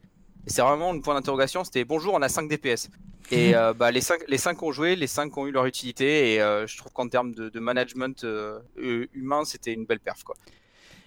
C'est 0.47 0.61
vraiment 0.61 0.93
le 0.93 1.01
point 1.01 1.13
d'interrogation. 1.15 1.63
C'était 1.63 1.85
bonjour, 1.85 2.13
on 2.13 2.21
a 2.21 2.29
5 2.29 2.47
DPS. 2.47 2.89
Et 3.31 3.55
euh, 3.55 3.73
bah, 3.73 3.89
les 3.91 4.01
5 4.01 4.21
les 4.27 4.37
cinq 4.37 4.61
ont 4.61 4.71
joué, 4.71 4.95
les 4.95 5.07
5 5.07 5.35
ont 5.37 5.47
eu 5.47 5.51
leur 5.51 5.65
utilité. 5.65 6.33
Et 6.35 6.41
euh, 6.41 6.67
je 6.67 6.77
trouve 6.77 6.91
qu'en 6.93 7.07
termes 7.07 7.33
de, 7.33 7.49
de 7.49 7.59
management 7.59 8.23
euh, 8.23 8.59
humain, 9.13 9.43
c'était 9.45 9.73
une 9.73 9.85
belle 9.85 9.99
perf. 9.99 10.23
Quoi. 10.23 10.35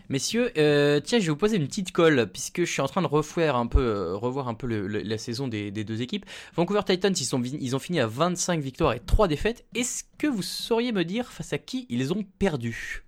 Messieurs, 0.09 0.51
euh, 0.59 1.01
tiens, 1.01 1.19
je 1.21 1.25
vais 1.27 1.31
vous 1.31 1.37
poser 1.37 1.59
une 1.59 1.69
petite 1.69 1.93
colle 1.93 2.27
puisque 2.33 2.61
je 2.65 2.73
suis 2.73 2.81
en 2.81 2.89
train 2.89 3.03
de 3.03 3.07
refaire 3.07 3.55
un 3.57 3.67
peu, 3.67 3.81
euh, 3.81 4.17
revoir 4.17 4.49
un 4.49 4.55
peu 4.55 4.67
le- 4.67 4.87
le- 4.89 5.03
la 5.03 5.19
saison 5.19 5.47
des, 5.49 5.71
des 5.71 5.85
deux 5.85 6.01
équipes. 6.03 6.25
Vancouver 6.57 6.81
Titans, 6.85 7.13
ils, 7.17 7.25
sont, 7.25 7.43
ils 7.43 7.77
ont 7.77 7.79
fini 7.79 8.01
à 8.01 8.07
25 8.07 8.59
victoires 8.61 8.95
et 8.95 9.01
3 9.01 9.29
défaites. 9.29 9.67
Est-ce 9.75 10.05
que 10.17 10.27
vous 10.27 10.43
sauriez 10.43 10.93
me 10.93 11.05
dire 11.05 11.31
face 11.31 11.53
à 11.53 11.59
qui 11.59 11.87
ils 11.91 12.13
ont 12.13 12.25
perdu? 12.39 13.05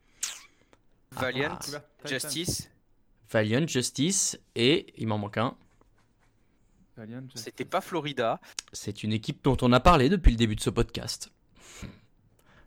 Valiant, 1.12 1.58
Ah. 2.04 2.08
Justice, 2.08 2.70
Valiant, 3.32 3.66
Justice 3.66 4.38
et 4.54 4.92
il 4.98 5.08
m'en 5.08 5.18
manque 5.18 5.38
un. 5.38 5.56
Valiant, 7.00 7.22
je- 7.34 7.40
c'était 7.40 7.64
pas 7.64 7.80
Florida. 7.80 8.40
C'est 8.72 9.02
une 9.02 9.12
équipe 9.12 9.42
dont 9.42 9.56
on 9.62 9.72
a 9.72 9.80
parlé 9.80 10.08
depuis 10.10 10.30
le 10.32 10.36
début 10.36 10.56
de 10.56 10.60
ce 10.60 10.70
podcast. 10.70 11.30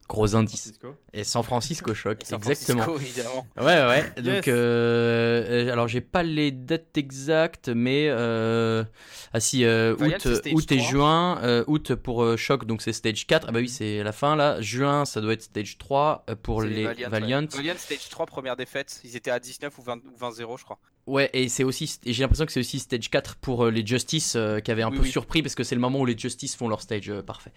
Gros 0.09 0.35
indice. 0.35 0.73
Et 1.13 1.23
San 1.23 1.43
Francisco 1.43 1.93
Shock, 1.93 2.21
Et 2.21 2.25
San 2.25 2.37
exactement. 2.39 2.83
Francisco, 2.83 3.05
évidemment. 3.23 3.47
Ouais, 3.57 3.63
ouais. 3.87 4.21
Donc, 4.21 4.45
Yes. 4.47 4.47
euh, 4.49 5.67
euh, 5.67 5.71
alors 5.71 5.87
j'ai 5.87 6.01
pas 6.01 6.23
les 6.23 6.51
dates 6.51 6.97
exactes, 6.97 7.69
mais 7.69 8.07
euh, 8.09 8.83
ah 9.31 9.39
si, 9.39 9.63
euh, 9.63 9.95
août, 9.95 10.27
août 10.51 10.71
et 10.73 10.77
3. 10.77 10.89
juin, 10.89 11.39
euh, 11.43 11.63
août 11.67 11.95
pour 11.95 12.21
euh, 12.23 12.35
Choc, 12.37 12.65
donc 12.65 12.81
c'est 12.81 12.91
stage 12.91 13.25
4. 13.27 13.45
Ah 13.47 13.51
bah 13.53 13.59
oui, 13.59 13.69
c'est 13.69 14.03
la 14.03 14.11
fin 14.11 14.35
là. 14.35 14.61
Juin, 14.61 15.05
ça 15.05 15.21
doit 15.21 15.33
être 15.33 15.43
stage 15.43 15.77
3 15.77 16.25
euh, 16.29 16.35
pour 16.35 16.61
C'est 16.63 16.67
les 16.67 16.83
Valiant, 16.83 17.09
Valiant. 17.09 17.41
ouais. 17.43 17.47
Valiant, 17.57 17.73
stage 17.77 18.09
3, 18.09 18.25
première 18.25 18.57
défaite. 18.57 18.99
Ils 19.05 19.15
étaient 19.15 19.31
à 19.31 19.39
19 19.39 19.75
ou 19.77 19.81
20 19.83 19.99
ou 20.05 20.17
20-0, 20.19 20.57
je 20.59 20.63
crois. 20.65 20.79
Ouais, 21.05 21.29
et 21.33 21.49
c'est 21.49 21.65
aussi, 21.65 21.99
et 22.05 22.13
j'ai 22.13 22.23
l'impression 22.23 22.45
que 22.45 22.51
c'est 22.53 22.61
aussi 22.61 22.79
stage 22.79 23.09
4 23.09 23.35
pour 23.35 23.65
euh, 23.65 23.71
les 23.71 23.85
Justice 23.85 24.35
euh, 24.37 24.59
qui 24.61 24.71
avaient 24.71 24.83
un 24.83 24.89
Oui, 24.89 24.97
peu 24.97 25.03
oui. 25.03 25.11
surpris 25.11 25.41
parce 25.41 25.53
que 25.53 25.63
c'est 25.63 25.75
le 25.75 25.81
moment 25.81 25.99
où 25.99 26.05
les 26.05 26.17
Justice 26.17 26.55
font 26.55 26.69
leur 26.69 26.81
stage 26.81 27.09
euh, 27.09 27.21
parfait. 27.21 27.51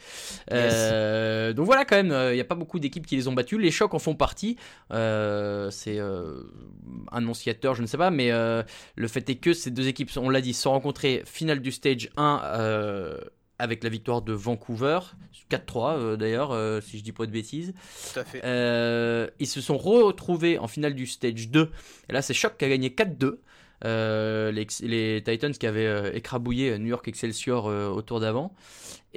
Yes. 0.51 0.73
Euh, 0.75 1.53
donc 1.53 1.67
voilà, 1.67 1.85
quand 1.85 1.95
même, 1.97 2.13
il 2.33 2.35
n'y 2.35 2.41
a 2.41 2.45
pas 2.45 2.57
beaucoup 2.57 2.81
d'équipes 2.81 3.07
qui 3.07 3.15
les 3.15 3.29
ont 3.29 3.33
battus. 3.35 3.61
Les 3.61 3.71
chocs 3.71 3.95
en 3.95 4.01
font 4.01 4.17
partie. 4.17 4.57
C'est 4.91 6.01
annonciateur, 7.13 7.75
je 7.75 7.83
ne 7.83 7.87
sais 7.87 7.99
pas, 7.99 8.11
mais 8.11 8.31
le 8.31 9.09
fait 9.09 9.29
est 9.31 9.37
que 9.37 9.53
ces 9.53 9.71
deux 9.71 9.87
équipes, 9.87 10.11
on 10.17 10.29
l'a 10.29 10.41
dit, 10.41 10.53
se 10.55 10.63
sont 10.63 10.73
rencontrées 10.73 11.23
finale 11.25 11.61
du 11.61 11.71
stage 11.73 12.11
1 12.17 12.41
euh, 12.45 13.19
avec 13.59 13.83
la 13.83 13.91
victoire 13.91 14.23
de 14.23 14.33
Vancouver, 14.33 14.99
4-3 15.51 15.97
euh, 15.97 16.17
d'ailleurs, 16.17 16.53
euh, 16.53 16.81
si 16.81 16.99
je 16.99 17.05
dis 17.05 17.13
pas 17.13 17.27
de 17.27 17.31
bêtises. 17.31 17.75
Tout 18.13 18.21
à 18.21 18.25
fait. 18.25 18.41
Euh, 18.45 19.29
ils 19.39 19.47
se 19.47 19.61
sont 19.61 19.79
retrouvés 19.79 20.59
en 20.59 20.69
finale 20.69 20.95
du 20.95 21.07
stage 21.07 21.49
2. 21.49 21.71
Et 22.09 22.13
là, 22.13 22.23
c'est 22.23 22.35
Choc 22.35 22.57
qui 22.59 22.65
a 22.65 22.69
gagné 22.69 22.91
4-2. 22.91 23.39
Euh, 23.85 24.51
les, 24.53 24.67
les 24.83 25.23
Titans 25.23 25.53
qui 25.53 25.67
avaient 25.67 25.87
euh, 25.87 26.11
écrabouillé 26.15 26.79
New 26.79 26.87
York 26.87 27.07
Excelsior 27.09 27.67
euh, 27.69 27.89
au 27.89 28.03
tour 28.03 28.21
d'avant. 28.21 28.55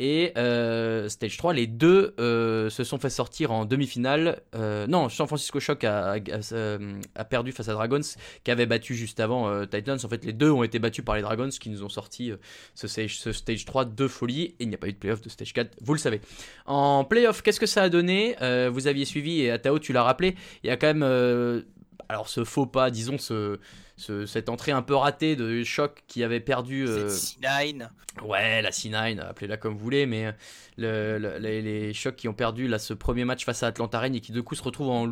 Et 0.01 0.31
euh, 0.37 1.09
Stage 1.09 1.35
3, 1.35 1.53
les 1.53 1.67
deux 1.67 2.15
euh, 2.21 2.69
se 2.69 2.85
sont 2.85 2.97
fait 2.99 3.09
sortir 3.09 3.51
en 3.51 3.65
demi-finale. 3.65 4.41
Euh, 4.55 4.87
non, 4.87 5.09
San 5.09 5.27
Francisco 5.27 5.59
Shock 5.59 5.83
a, 5.83 6.15
perdu 7.29 7.51
face 7.51 7.67
à 7.67 7.73
Dragons, 7.73 7.99
qui 8.45 8.49
avait 8.49 8.65
battu 8.65 8.95
juste 8.95 9.19
avant 9.19 9.65
Titans. 9.65 9.99
En 10.01 10.07
fait, 10.07 10.23
les 10.23 10.31
deux 10.31 10.49
ont 10.51 10.63
été 10.63 10.79
battus 10.79 11.03
par 11.03 11.17
les 11.17 11.21
Dragons, 11.21 11.49
qui 11.49 11.69
nous 11.69 11.83
ont 11.83 11.89
sorti 11.89 12.31
ce, 12.75 12.87
stage, 12.87 13.19
ce 13.19 13.33
Stage 13.33 13.65
3 13.65 13.83
de 13.83 14.07
folie. 14.07 14.43
Et 14.43 14.63
il 14.63 14.69
n'y 14.69 14.75
a 14.75 14.77
pas 14.77 14.87
eu 14.87 14.93
de 14.93 14.97
playoff 14.97 15.19
de 15.19 15.27
Stage 15.27 15.51
4, 15.51 15.75
vous 15.81 15.93
le 15.93 15.99
savez. 15.99 16.21
En 16.65 17.03
playoff, 17.03 17.41
qu'est-ce 17.41 17.59
que 17.59 17.65
ça 17.65 17.83
a 17.83 17.89
donné? 17.89 18.37
Vous 18.71 18.87
aviez 18.87 19.03
suivi, 19.03 19.41
et 19.41 19.51
Atao, 19.51 19.79
tu 19.79 19.91
l'as 19.91 20.03
rappelé, 20.03 20.35
il 20.63 20.67
y 20.67 20.71
a 20.71 20.77
quand 20.77 20.93
même... 20.93 21.03
alors 22.07 22.29
ce 22.29 22.45
faux 22.45 22.67
pas, 22.67 22.89
disons, 22.89 23.17
ce, 23.17 23.59
ce- 23.99 24.25
cette 24.25 24.49
entrée 24.49 24.71
un 24.71 24.81
peu 24.81 24.95
ratée 24.95 25.35
de 25.35 25.63
choc 25.63 26.03
qui 26.07 26.23
avait 26.23 26.39
perdu... 26.39 26.87
euh, 26.87 27.09
C'est 27.09 27.39
C9. 27.41 27.87
Ouais, 28.25 28.61
la 28.61 28.71
C9, 28.71 29.19
appelez-la 29.19 29.57
comme 29.57 29.73
vous 29.73 29.79
voulez, 29.79 30.05
mais 30.05 30.33
le- 30.77 31.17
le- 31.19 31.37
les, 31.37 31.61
les 31.61 31.93
chocs 31.93 32.15
qui 32.15 32.27
ont 32.27 32.33
perdu 32.33 32.67
là, 32.67 32.79
ce 32.79 32.93
premier 32.93 33.25
match 33.25 33.45
face 33.45 33.61
à 33.63 33.67
Atlanta 33.67 33.99
Reign 33.99 34.15
et 34.15 34.19
qui 34.21 34.31
de 34.31 34.41
coup 34.41 34.55
se 34.55 34.63
retrouvent 34.63 34.89
en, 34.89 35.05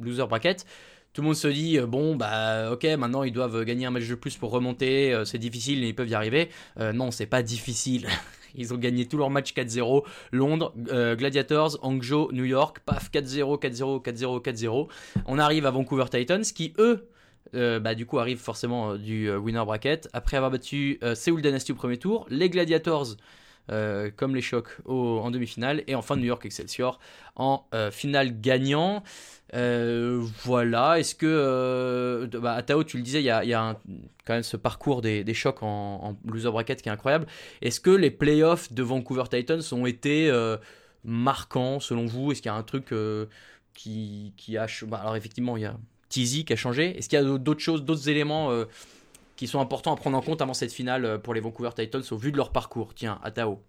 loser 0.00 0.26
bracket, 0.26 0.64
tout 1.12 1.22
le 1.22 1.26
monde 1.26 1.36
se 1.36 1.48
dit, 1.48 1.78
euh, 1.78 1.86
bon, 1.86 2.16
bah 2.16 2.70
ok, 2.72 2.84
maintenant 2.98 3.22
ils 3.22 3.32
doivent 3.32 3.64
gagner 3.64 3.86
un 3.86 3.90
match 3.90 4.06
de 4.08 4.14
plus 4.14 4.36
pour 4.36 4.50
remonter, 4.50 5.12
euh, 5.12 5.24
c'est 5.24 5.38
difficile, 5.38 5.82
ils 5.84 5.94
peuvent 5.94 6.08
y 6.08 6.14
arriver. 6.14 6.48
Euh, 6.80 6.92
non, 6.92 7.10
c'est 7.10 7.26
pas 7.26 7.42
difficile. 7.42 8.06
Ils 8.54 8.72
ont 8.72 8.78
gagné 8.78 9.04
tous 9.06 9.18
leurs 9.18 9.28
matchs 9.28 9.52
4-0. 9.52 10.04
Londres, 10.32 10.72
euh, 10.90 11.14
Gladiators, 11.14 11.78
Hangzhou, 11.82 12.30
New 12.32 12.46
York, 12.46 12.78
paf, 12.86 13.10
4-0, 13.12 13.60
4-0, 13.60 14.02
4-0, 14.02 14.42
4-0. 14.42 14.88
On 15.26 15.38
arrive 15.38 15.66
à 15.66 15.70
Vancouver 15.70 16.06
Titans 16.10 16.42
qui, 16.42 16.72
eux, 16.78 17.06
euh, 17.54 17.80
bah, 17.80 17.94
du 17.94 18.06
coup, 18.06 18.18
arrivent 18.18 18.38
forcément 18.40 18.92
euh, 18.92 18.98
du 18.98 19.28
euh, 19.28 19.38
winner 19.38 19.64
bracket. 19.64 20.08
Après 20.12 20.36
avoir 20.36 20.50
battu 20.50 20.98
Seoul 21.14 21.42
Dynasty 21.42 21.72
au 21.72 21.74
premier 21.74 21.98
tour, 21.98 22.26
les 22.30 22.50
Gladiators, 22.50 23.16
comme 24.16 24.34
les 24.34 24.40
chocs 24.40 24.78
en 24.86 25.30
demi-finale, 25.30 25.84
et 25.86 25.94
enfin 25.94 26.16
New 26.16 26.24
York 26.24 26.44
Excelsior 26.46 26.98
en 27.36 27.64
finale 27.90 28.40
gagnant. 28.40 29.02
Voilà, 29.52 30.98
est-ce 30.98 31.14
que, 31.14 32.26
de- 32.30 32.38
bah, 32.38 32.54
à 32.54 32.62
Tao, 32.62 32.82
tu 32.82 32.96
le 32.96 33.02
disais, 33.02 33.20
il 33.20 33.26
y 33.26 33.30
a, 33.30 33.62
un- 33.62 33.74
quand 34.24 34.34
même 34.34 34.42
ce 34.42 34.56
parcours 34.56 35.02
des, 35.02 35.22
des 35.22 35.34
chocs 35.34 35.62
en, 35.62 36.16
loser 36.24 36.50
bracket 36.50 36.80
qui 36.80 36.88
est 36.88 36.92
incroyable. 36.92 37.26
Est-ce 37.60 37.80
que 37.80 37.90
les 37.90 38.10
playoffs 38.10 38.72
de 38.72 38.82
Vancouver 38.82 39.24
Titans 39.30 39.60
ont 39.72 39.84
été 39.84 40.32
marquants 41.04 41.78
selon 41.78 42.06
vous? 42.06 42.32
Est-ce 42.32 42.40
qu'il 42.40 42.50
y 42.50 42.54
a 42.54 42.56
un 42.56 42.62
truc 42.62 42.92
qui, 43.74 44.32
qui 44.36 44.56
a. 44.56 44.66
bah, 44.86 44.98
alors, 44.98 45.16
effectivement, 45.16 45.56
il 45.56 45.62
y 45.62 45.66
a 45.66 45.76
Tizi 46.08 46.44
qui 46.44 46.52
a 46.52 46.56
changé. 46.56 46.96
Est-ce 46.98 47.08
qu'il 47.08 47.18
y 47.18 47.22
a 47.22 47.38
d'autres 47.38 47.60
choses, 47.60 47.84
d'autres 47.84 48.08
éléments 48.08 48.50
euh, 48.50 48.64
qui 49.36 49.46
sont 49.46 49.60
importants 49.60 49.92
à 49.92 49.96
prendre 49.96 50.16
en 50.16 50.22
compte 50.22 50.40
avant 50.42 50.54
cette 50.54 50.72
finale 50.72 51.04
euh, 51.04 51.18
pour 51.18 51.34
les 51.34 51.40
Vancouver 51.40 51.70
Titans 51.76 52.02
au 52.10 52.16
vu 52.16 52.32
de 52.32 52.36
leur 52.36 52.50
parcours? 52.52 52.94
Tiens, 52.94 53.18
à 53.22 53.30
Tao. 53.30 53.62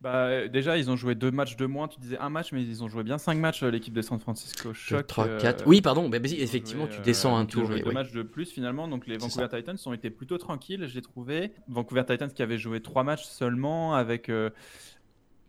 Bah, 0.00 0.48
déjà, 0.48 0.76
ils 0.78 0.90
ont 0.90 0.96
joué 0.96 1.14
deux 1.14 1.30
matchs 1.30 1.54
de 1.56 1.64
moins. 1.64 1.86
Tu 1.86 2.00
disais 2.00 2.18
un 2.18 2.28
match, 2.28 2.50
mais 2.50 2.60
ils 2.62 2.82
ont 2.82 2.88
joué 2.88 3.04
bien 3.04 3.18
cinq 3.18 3.38
matchs, 3.38 3.62
euh, 3.62 3.70
l'équipe 3.70 3.94
de 3.94 4.02
San 4.02 4.18
Francisco 4.18 4.74
Shock. 4.74 5.06
3, 5.06 5.26
euh, 5.28 5.40
4. 5.40 5.64
Oui, 5.68 5.80
pardon, 5.80 6.08
bah, 6.08 6.18
vas-y, 6.18 6.32
ils 6.32 6.40
ont 6.40 6.44
effectivement, 6.44 6.86
joué, 6.86 6.96
tu 6.96 7.02
descends 7.02 7.36
un 7.36 7.42
ils 7.42 7.44
ont 7.44 7.46
tour. 7.46 7.66
joué 7.66 7.76
et- 7.78 7.82
deux 7.82 7.88
oui. 7.90 7.94
matchs 7.94 8.10
de 8.10 8.22
plus 8.22 8.50
finalement, 8.50 8.88
donc 8.88 9.06
les 9.06 9.16
Vancouver 9.16 9.46
Titans 9.48 9.76
ont 9.86 9.92
été 9.92 10.10
plutôt 10.10 10.38
tranquilles, 10.38 10.88
j'ai 10.88 11.02
trouvé. 11.02 11.52
Vancouver 11.68 12.02
Titans 12.04 12.32
qui 12.32 12.42
avait 12.42 12.58
joué 12.58 12.80
trois 12.80 13.04
matchs 13.04 13.22
seulement 13.24 13.94
avec. 13.94 14.28
Euh, 14.28 14.50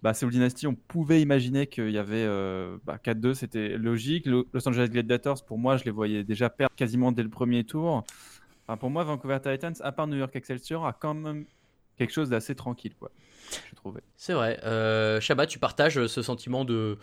bah, 0.04 0.14
Seoul 0.14 0.32
Dynasty, 0.32 0.68
on 0.68 0.76
pouvait 0.76 1.22
imaginer 1.22 1.66
qu'il 1.66 1.90
y 1.90 1.98
avait 1.98 2.26
euh, 2.28 2.78
bah, 2.84 2.98
4-2, 3.04 3.34
c'était 3.34 3.70
logique. 3.78 4.26
Lo- 4.28 4.46
Los 4.54 4.68
Angeles 4.68 4.90
Gladiators, 4.90 5.44
pour 5.46 5.58
moi, 5.58 5.78
je 5.78 5.86
les 5.86 5.92
voyais 5.92 6.24
déjà 6.26 6.50
perdre 6.50 6.76
quasiment 6.76 7.12
dès 7.14 7.24
le 7.24 7.30
premier 7.30 7.64
tour. 7.64 8.04
Enfin, 8.68 8.78
pour 8.78 8.90
moi, 8.90 9.04
Vancouver 9.06 9.40
Titans, 9.42 9.74
à 9.80 9.92
part 9.94 10.08
New 10.08 10.18
York 10.18 10.36
Excelsior, 10.36 10.86
a 10.86 10.94
quand 10.94 11.14
même 11.14 11.46
quelque 11.98 12.12
chose 12.12 12.30
d'assez 12.30 12.54
tranquille, 12.54 12.94
quoi. 13.00 13.12
Je 13.70 13.76
trouvais. 13.76 14.02
C'est 14.18 14.34
vrai. 14.34 14.60
Euh, 14.64 15.20
Shabbat, 15.22 15.50
tu 15.50 15.60
partages 15.60 15.98
euh, 15.98 16.08
ce 16.08 16.22
sentiment 16.22 16.66
de 16.66 16.98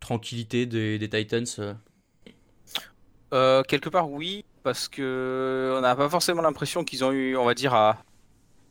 tranquillité 0.00 0.66
des, 0.66 0.98
des 0.98 1.08
Titans 1.08 1.44
euh? 1.58 1.74
Euh, 3.34 3.62
quelque 3.62 3.88
part, 3.90 4.10
oui, 4.10 4.44
parce 4.62 4.88
que 4.88 5.74
on 5.76 5.80
n'a 5.80 5.94
pas 5.94 6.08
forcément 6.08 6.40
l'impression 6.42 6.84
qu'ils 6.84 7.04
ont 7.04 7.12
eu, 7.12 7.36
on 7.36 7.44
va 7.44 7.54
dire, 7.54 7.74
à, 7.74 8.02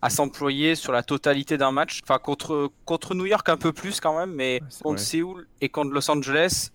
à 0.02 0.10
s'employer 0.10 0.76
sur 0.76 0.92
la 0.92 1.04
totalité 1.04 1.58
d'un 1.58 1.72
match. 1.72 2.02
Enfin, 2.04 2.20
contre, 2.20 2.70
contre 2.86 3.16
New 3.16 3.26
York, 3.26 3.48
un 3.50 3.58
peu 3.58 3.74
plus 3.74 4.00
quand 4.00 4.18
même, 4.18 4.32
mais 4.34 4.56
Ouais, 4.62 4.68
contre 4.84 4.98
vrai. 4.98 5.06
Séoul 5.06 5.48
et 5.62 5.70
contre 5.70 5.92
Los 5.92 6.10
Angeles, 6.12 6.70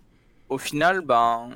au 0.49 0.57
final, 0.57 1.01
ben, 1.01 1.49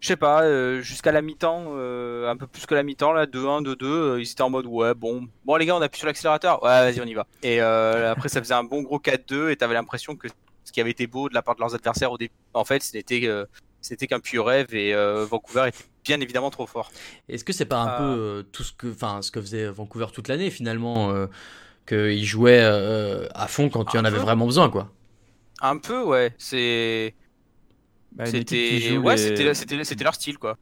je 0.00 0.08
sais 0.08 0.16
pas, 0.16 0.42
euh, 0.42 0.80
jusqu'à 0.82 1.12
la 1.12 1.22
mi-temps, 1.22 1.64
euh, 1.70 2.30
un 2.30 2.36
peu 2.36 2.46
plus 2.46 2.66
que 2.66 2.74
la 2.74 2.82
mi-temps, 2.82 3.12
là, 3.12 3.26
2-1, 3.26 3.62
2-2, 3.62 3.84
euh, 3.86 4.20
ils 4.20 4.30
étaient 4.30 4.42
en 4.42 4.50
mode, 4.50 4.66
ouais, 4.66 4.94
bon, 4.94 5.26
bon, 5.44 5.56
les 5.56 5.66
gars, 5.66 5.76
on 5.76 5.82
appuie 5.82 5.98
sur 5.98 6.06
l'accélérateur, 6.06 6.62
ouais, 6.62 6.68
vas-y, 6.68 7.00
on 7.00 7.04
y 7.06 7.14
va. 7.14 7.26
Et 7.42 7.60
après, 7.60 8.28
ça 8.28 8.40
faisait 8.40 8.54
un 8.54 8.64
bon 8.64 8.82
gros 8.82 8.98
4-2, 8.98 9.50
et 9.50 9.56
t'avais 9.56 9.74
l'impression 9.74 10.16
que 10.16 10.28
ce 10.64 10.72
qui 10.72 10.80
avait 10.80 10.90
été 10.90 11.06
beau 11.06 11.28
de 11.28 11.34
la 11.34 11.42
part 11.42 11.54
de 11.54 11.60
leurs 11.60 11.74
adversaires 11.74 12.12
au 12.12 12.18
début, 12.18 12.32
en 12.54 12.64
fait, 12.64 12.82
c'était. 12.82 13.28
c'était 13.80 14.06
qu'un 14.06 14.20
pur 14.20 14.44
rêve 14.44 14.74
et 14.74 14.92
euh, 14.94 15.24
Vancouver 15.24 15.68
était 15.68 15.84
bien 16.04 16.20
évidemment 16.20 16.50
trop 16.50 16.66
fort. 16.66 16.94
Est-ce 17.28 17.44
que 17.44 17.52
c'est 17.52 17.64
pas 17.66 17.80
un 17.80 17.88
Euh. 17.88 17.90
peu 17.90 18.40
euh, 18.40 18.42
tout 18.42 18.62
ce 18.64 18.72
que, 18.72 18.88
enfin, 18.92 19.22
ce 19.22 19.30
que 19.30 19.40
faisait 19.40 19.68
Vancouver 19.70 20.06
toute 20.12 20.28
l'année 20.28 20.50
finalement, 20.50 21.10
euh, 21.12 21.26
qu'ils 21.86 22.24
jouaient 22.26 22.60
euh, 22.62 23.28
à 23.34 23.48
fond 23.48 23.70
quand 23.70 23.86
tu 23.86 23.98
en 23.98 24.04
Un 24.04 24.06
avais 24.06 24.18
peu. 24.18 24.20
vraiment 24.20 24.46
besoin, 24.46 24.70
quoi? 24.70 24.92
Un 25.60 25.78
peu, 25.78 26.02
ouais. 26.04 26.34
C'est, 26.38 27.14
Bah, 28.12 28.26
une 28.28 28.36
équipe 28.38 28.62
qui 28.62 28.78
c'était, 28.78 28.98
joue 28.98 29.02
ouais, 29.02 29.16
les- 29.16 29.16
c'était, 29.16 29.54
c'était, 29.54 29.84
c'était 29.84 30.04
leur 30.04 30.14
style, 30.14 30.38
quoi. 30.38 30.56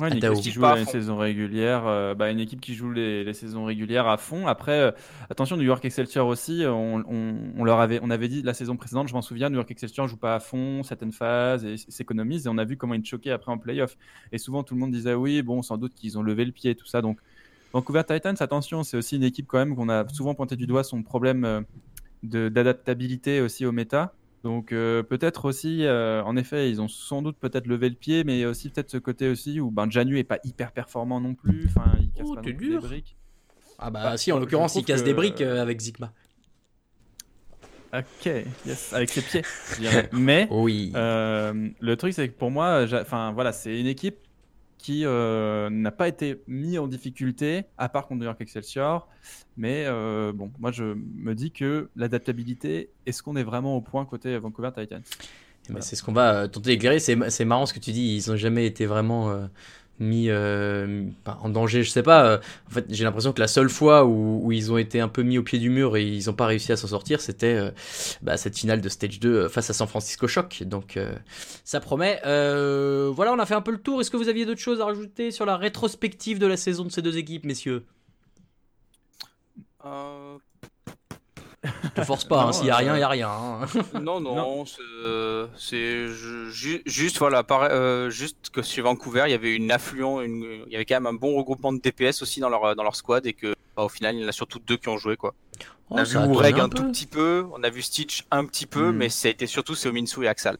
Ouais, 0.00 0.08
une 0.08 0.16
équipe 0.18 0.40
qui 0.40 0.50
joue 0.52 0.60
la 0.62 0.84
saison 0.86 1.16
régulière, 1.18 1.86
euh, 1.86 2.14
bah, 2.14 2.30
une 2.30 2.40
équipe 2.40 2.60
qui 2.60 2.74
joue 2.74 2.90
les, 2.90 3.22
les 3.24 3.34
saisons 3.34 3.64
régulières 3.64 4.06
à 4.08 4.16
fond. 4.16 4.46
Après, 4.46 4.72
euh, 4.80 4.92
attention, 5.28 5.56
New 5.56 5.62
York 5.64 5.84
Excelsior 5.84 6.26
aussi, 6.26 6.62
on, 6.66 7.02
on- 7.06 7.52
on 7.56 7.64
leur 7.64 7.80
avait, 7.80 7.98
on 8.02 8.08
avait 8.10 8.28
dit 8.28 8.40
la 8.42 8.54
saison 8.54 8.76
précédente, 8.76 9.08
je 9.08 9.12
m'en 9.14 9.20
souviens, 9.22 9.50
New 9.50 9.56
York 9.56 9.70
Excelsior 9.70 10.08
joue 10.08 10.16
pas 10.16 10.34
à 10.36 10.40
fond 10.40 10.82
certaines 10.84 11.12
phases 11.12 11.64
et 11.64 11.76
s'économise. 11.76 12.46
Et 12.46 12.48
on 12.48 12.56
a 12.58 12.64
vu 12.64 12.76
comment 12.78 12.94
ils 12.94 13.04
choquaient 13.04 13.30
après 13.32 13.52
en 13.52 13.58
playoff. 13.58 13.96
Et 14.32 14.38
souvent, 14.38 14.62
tout 14.62 14.74
le 14.74 14.80
monde 14.80 14.92
disait 14.92 15.14
oui, 15.14 15.42
bon, 15.42 15.60
sans 15.60 15.76
doute 15.76 15.94
qu'ils 15.94 16.16
ont 16.18 16.22
levé 16.22 16.44
le 16.46 16.52
pied, 16.52 16.74
tout 16.74 16.86
ça. 16.86 17.02
Donc, 17.02 17.18
Vancouver 17.72 18.02
Titans, 18.08 18.36
attention, 18.40 18.82
c'est 18.84 18.96
aussi 18.96 19.16
une 19.16 19.24
équipe 19.24 19.46
quand 19.46 19.58
même 19.58 19.76
qu'on 19.76 19.88
a 19.88 20.08
souvent 20.08 20.34
pointé 20.34 20.56
du 20.56 20.66
doigt 20.66 20.82
son 20.84 21.02
problème 21.02 21.44
euh, 21.44 21.60
de- 22.22 22.48
d'adaptabilité 22.48 23.40
aussi 23.40 23.66
au 23.66 23.72
méta. 23.72 24.14
Donc 24.42 24.72
euh, 24.72 25.02
peut-être 25.02 25.44
aussi, 25.44 25.84
euh, 25.84 26.22
en 26.24 26.36
effet, 26.36 26.70
ils 26.70 26.80
ont 26.80 26.88
sans 26.88 27.20
doute 27.20 27.36
peut-être 27.38 27.66
levé 27.66 27.88
le 27.90 27.94
pied, 27.94 28.24
mais 28.24 28.46
aussi 28.46 28.70
peut-être 28.70 28.90
ce 28.90 28.96
côté 28.96 29.28
aussi 29.28 29.60
où 29.60 29.70
ben, 29.70 29.90
Janu 29.90 30.18
est 30.18 30.24
pas 30.24 30.38
hyper 30.44 30.72
performant 30.72 31.20
non 31.20 31.34
plus. 31.34 31.66
Enfin, 31.66 31.92
il 32.00 32.10
casse 32.10 32.26
Oh, 32.30 32.34
pas 32.36 32.40
t'es 32.40 32.52
non 32.52 32.56
plus 32.56 32.68
dur. 32.68 32.80
des 32.80 32.86
briques. 32.88 33.16
Ah 33.78 33.90
bah 33.90 34.00
Bah, 34.02 34.16
si, 34.16 34.32
en 34.32 34.38
l'occurrence, 34.38 34.76
il 34.76 34.84
casse 34.84 35.00
que- 35.00 35.06
des 35.06 35.14
briques 35.14 35.40
euh, 35.42 35.60
avec 35.60 35.80
Zigma. 35.80 36.12
Ok, 37.92 38.30
yes, 38.66 38.92
avec 38.92 39.10
ses 39.10 39.20
pieds. 39.22 39.42
je 39.80 40.16
mais 40.16 40.46
Oui. 40.50 40.92
euh, 40.94 41.68
le 41.80 41.96
truc, 41.96 42.12
c'est 42.14 42.28
que 42.28 42.38
pour 42.38 42.50
moi, 42.52 42.86
enfin 43.00 43.32
voilà, 43.32 43.52
c'est 43.52 43.78
une 43.80 43.88
équipe 43.88 44.16
qui 44.80 45.04
euh, 45.04 45.68
n'a 45.70 45.90
pas 45.90 46.08
été 46.08 46.42
mise 46.48 46.78
en 46.78 46.86
difficulté, 46.86 47.64
à 47.76 47.88
part 47.88 48.06
contre 48.06 48.20
New 48.20 48.26
York 48.26 48.40
Excelsior. 48.40 49.08
Mais 49.56 49.84
euh, 49.86 50.32
bon, 50.32 50.50
moi 50.58 50.72
je 50.72 50.84
me 50.94 51.34
dis 51.34 51.50
que 51.50 51.90
l'adaptabilité, 51.96 52.90
est-ce 53.06 53.22
qu'on 53.22 53.36
est 53.36 53.42
vraiment 53.42 53.76
au 53.76 53.80
point 53.80 54.04
côté 54.06 54.38
Vancouver 54.38 54.70
Titans? 54.74 55.02
Eh 55.68 55.72
ben, 55.72 55.82
c'est 55.82 55.96
ce 55.96 56.02
qu'on 56.02 56.12
va 56.12 56.34
euh, 56.34 56.48
tenter 56.48 56.70
d'éclairer. 56.70 56.98
C'est, 56.98 57.44
marrant 57.44 57.66
ce 57.66 57.74
que 57.74 57.78
tu 57.78 57.92
dis. 57.92 58.16
Ils 58.16 58.30
ont 58.30 58.36
jamais 58.36 58.66
été 58.66 58.86
vraiment 58.86 59.48
mis 60.00 60.30
euh, 60.30 61.04
en 61.26 61.48
danger. 61.50 61.82
Je 61.82 61.90
sais 61.90 62.02
pas. 62.02 62.24
euh, 62.24 62.38
en 62.68 62.70
fait, 62.70 62.86
j'ai 62.88 63.04
l'impression 63.04 63.32
que 63.32 63.40
la 63.40 63.46
seule 63.46 63.68
fois 63.68 64.04
où, 64.04 64.50
ils 64.50 64.72
ont 64.72 64.78
été 64.78 65.00
un 65.00 65.08
peu 65.08 65.22
mis 65.22 65.38
au 65.38 65.42
pied 65.42 65.58
du 65.58 65.70
mur 65.70 65.96
et 65.96 66.04
ils 66.04 66.26
n'ont 66.26 66.34
pas 66.34 66.46
réussi 66.46 66.72
à 66.72 66.76
s'en 66.76 66.88
sortir, 66.88 67.20
c'était 67.20 67.54
euh, 67.54 67.70
bah, 68.22 68.36
cette 68.36 68.58
finale 68.58 68.80
de 68.80 68.88
Stage 68.88 69.20
2 69.20 69.28
euh, 69.28 69.48
face 69.48 69.70
à 69.70 69.74
San 69.74 69.86
Francisco 69.86 70.26
Shock. 70.26 70.64
Donc, 70.64 70.98
ça 71.64 71.80
promet. 71.80 72.20
Voilà, 72.24 73.32
on 73.32 73.38
a 73.38 73.46
fait 73.46 73.54
un 73.54 73.60
peu 73.60 73.72
le 73.72 73.78
tour. 73.78 74.00
Est-ce 74.00 74.10
que 74.10 74.16
vous 74.16 74.28
aviez 74.28 74.46
d'autres 74.46 74.60
choses 74.60 74.80
à 74.80 74.86
rajouter 74.86 75.30
sur 75.30 75.46
la 75.46 75.56
rétrospective 75.56 76.38
de 76.38 76.46
la 76.46 76.56
saison 76.56 76.84
de 76.84 76.90
ces 76.90 77.02
deux 77.02 77.18
équipes, 77.18 77.44
messieurs? 77.44 77.84
Je 81.62 81.88
te 81.94 82.04
force 82.04 82.24
pas. 82.24 82.44
hein, 82.44 82.52
S'il 82.52 82.66
y 82.66 82.70
a 82.70 82.74
euh, 82.74 82.78
rien, 82.78 82.96
il 82.96 83.00
y 83.00 83.02
a 83.02 83.08
rien. 83.08 83.28
hein. 83.30 83.66
non, 84.00 84.20
non, 84.20 84.64
c'est, 84.64 84.80
euh, 85.04 85.46
c'est 85.58 86.08
ju- 86.08 86.50
ju- 86.50 86.82
juste 86.86 87.18
voilà, 87.18 87.44
euh, 87.50 88.08
juste 88.08 88.48
que 88.50 88.62
chez 88.62 88.80
Vancouver, 88.80 89.24
il 89.26 89.30
y 89.32 89.34
avait 89.34 89.54
une 89.54 89.70
affluent, 89.70 90.20
une- 90.22 90.64
il 90.66 90.72
y 90.72 90.76
avait 90.76 90.86
quand 90.86 90.96
même 90.96 91.06
un 91.06 91.12
bon 91.12 91.36
regroupement 91.36 91.72
de 91.72 91.78
DPS 91.80 92.22
aussi 92.22 92.40
dans 92.40 92.48
leur 92.48 92.74
dans 92.76 92.82
leur 92.82 92.96
squad 92.96 93.26
et 93.26 93.34
que 93.34 93.54
bah, 93.76 93.82
au 93.84 93.88
final, 93.90 94.14
il 94.16 94.22
y 94.22 94.24
en 94.24 94.28
a 94.28 94.32
surtout 94.32 94.58
deux 94.58 94.78
qui 94.78 94.88
ont 94.88 94.96
joué 94.96 95.16
quoi. 95.16 95.34
On 95.90 95.96
a 95.96 96.02
Oh, 96.02 96.04
vu 96.04 96.12
ça 96.12 96.22
a 96.22 96.26
Oureg 96.26 96.54
tourné 96.56 96.62
un, 96.64 96.68
tout 96.70 96.90
petit 96.90 97.06
peu, 97.06 97.44
on 97.52 97.62
a 97.62 97.68
vu 97.68 97.82
Stitch 97.82 98.24
un 98.30 98.46
petit 98.46 98.66
peu, 98.66 98.90
Mm. 98.92 98.96
mais 98.96 99.08
ça 99.10 99.28
a 99.28 99.30
été 99.30 99.46
surtout 99.46 99.74
Seominsu 99.74 100.24
et 100.24 100.28
Axal. 100.28 100.56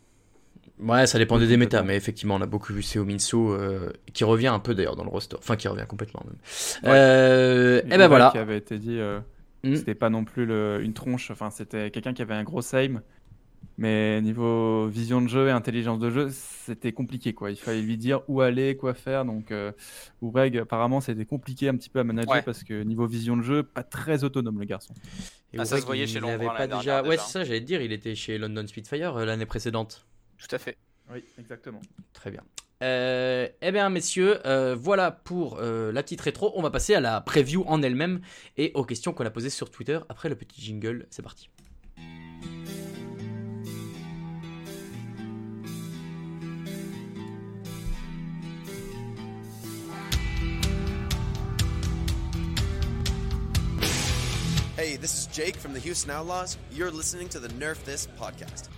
Ouais, 0.81 1.07
ça 1.07 1.19
dépendait 1.19 1.47
des 1.47 1.57
méta, 1.59 1.83
mais 1.83 1.95
effectivement, 1.97 2.37
on 2.37 2.41
a 2.41 2.47
beaucoup 2.47 2.73
vu 2.73 2.83
Seo 2.83 3.05
Minsu, 3.05 3.37
euh, 3.37 3.91
qui 4.15 4.25
revient 4.25 4.47
un 4.49 4.59
peu 4.59 4.75
d'ailleurs 4.75 4.97
dans 4.97 5.05
le 5.05 5.11
roster. 5.11 5.37
Enfin, 5.39 5.57
qui 5.57 5.69
revient 5.69 5.85
complètement 5.87 6.23
même. 6.25 6.37
Ouais. 6.83 6.99
Euh, 6.99 7.83
et 7.85 7.89
ben 7.89 7.99
Ourek 8.01 8.09
voilà. 8.09 8.31
Qui 8.33 8.39
avait 8.39 8.57
été 8.57 8.79
dit, 8.79 8.99
euh, 8.99 9.21
Mm. 9.63 9.77
c'était 9.77 9.95
pas 9.95 10.11
non 10.11 10.25
plus 10.25 10.47
le- 10.47 10.81
une 10.83 10.95
tronche. 10.95 11.31
Enfin, 11.31 11.51
c'était 11.51 11.91
quelqu'un 11.91 12.13
qui 12.15 12.23
avait 12.23 12.35
un 12.35 12.45
gros 12.45 12.63
aim. 12.75 13.03
Mais 13.77 14.21
niveau 14.21 14.89
vision 14.89 15.23
de 15.23 15.29
jeu 15.29 15.49
et 15.49 15.51
intelligence 15.51 15.99
de 15.99 16.11
jeu, 16.11 16.29
c'était 16.31 16.93
compliqué 16.93 17.33
quoi. 17.33 17.51
Il 17.51 17.57
fallait 17.57 17.81
lui 17.83 17.97
dire 17.97 18.21
où 18.29 18.41
aller, 18.43 18.77
quoi 18.77 18.93
faire. 18.95 19.25
Donc, 19.25 19.51
euh, 19.51 19.73
Oureg, 20.21 20.59
apparemment, 20.59 21.01
c'était 21.01 21.25
compliqué 21.25 21.69
un 21.69 21.77
petit 21.77 21.89
peu 21.89 21.99
à 22.01 22.05
manager 22.05 22.33
Ouais. 22.35 22.43
parce 22.43 22.63
que 22.63 22.83
niveau 22.83 23.07
vision 23.07 23.37
de 23.39 23.43
jeu, 23.43 23.63
pas 23.63 23.83
très 23.83 24.23
autonome 24.25 24.59
le 24.59 24.67
garçon. 24.67 24.93
Et 25.53 25.59
Ah, 25.59 25.65
ça 25.65 25.79
se 25.79 25.87
voyait 25.87 26.05
il 26.05 26.09
chez 26.09 26.19
avait 26.19 26.37
Londres, 26.45 26.55
pas 26.57 26.67
déjà. 26.67 27.03
Ouais, 27.03 27.11
déjà. 27.11 27.23
c'est 27.23 27.33
ça, 27.33 27.45
j'allais 27.45 27.61
te 27.61 27.67
dire, 27.67 27.81
il 27.83 27.93
était 27.93 28.15
chez 28.15 28.37
London 28.39 28.67
Spitfire 28.67 29.17
euh, 29.17 29.25
l'année 29.25 29.47
précédente. 29.47 30.07
Tout 30.39 30.55
à 30.55 30.59
fait. 30.59 30.77
Oui, 31.13 31.25
exactement. 31.39 31.81
Très 32.13 32.31
bien. 32.31 32.43
Euh, 32.83 33.49
eh 33.61 33.73
bien, 33.73 33.91
messieurs, 33.91 34.41
euh, 34.47 34.75
voilà 34.79 35.11
pour 35.11 35.59
euh, 35.59 35.93
la 35.93 36.03
petite 36.03 36.21
rétro. 36.21 36.53
On 36.55 36.63
va 36.63 36.71
passer 36.71 36.95
à 36.95 37.01
la 37.01 37.21
preview 37.21 37.65
en 37.67 37.83
elle-même 37.83 38.21
et 38.57 38.73
aux 38.75 38.85
questions 38.85 39.13
qu'on 39.13 39.27
a 39.27 39.31
posées 39.31 39.51
sur 39.51 39.71
Twitter 39.71 39.99
après 40.09 40.29
le 40.29 40.35
petit 40.35 40.63
jingle. 40.63 41.07
C'est 41.11 41.23
parti. 41.23 41.51
Hey, 54.79 54.97
this 54.97 55.13
is 55.13 55.27
Jake 55.31 55.59
from 55.59 55.75
the 55.75 55.79
Houston 55.79 56.11
Outlaws. 56.11 56.57
You're 56.73 56.91
listening 56.91 57.29
to 57.29 57.39
the 57.39 57.49
Nerf 57.49 57.85
This 57.85 58.09
podcast. 58.19 58.71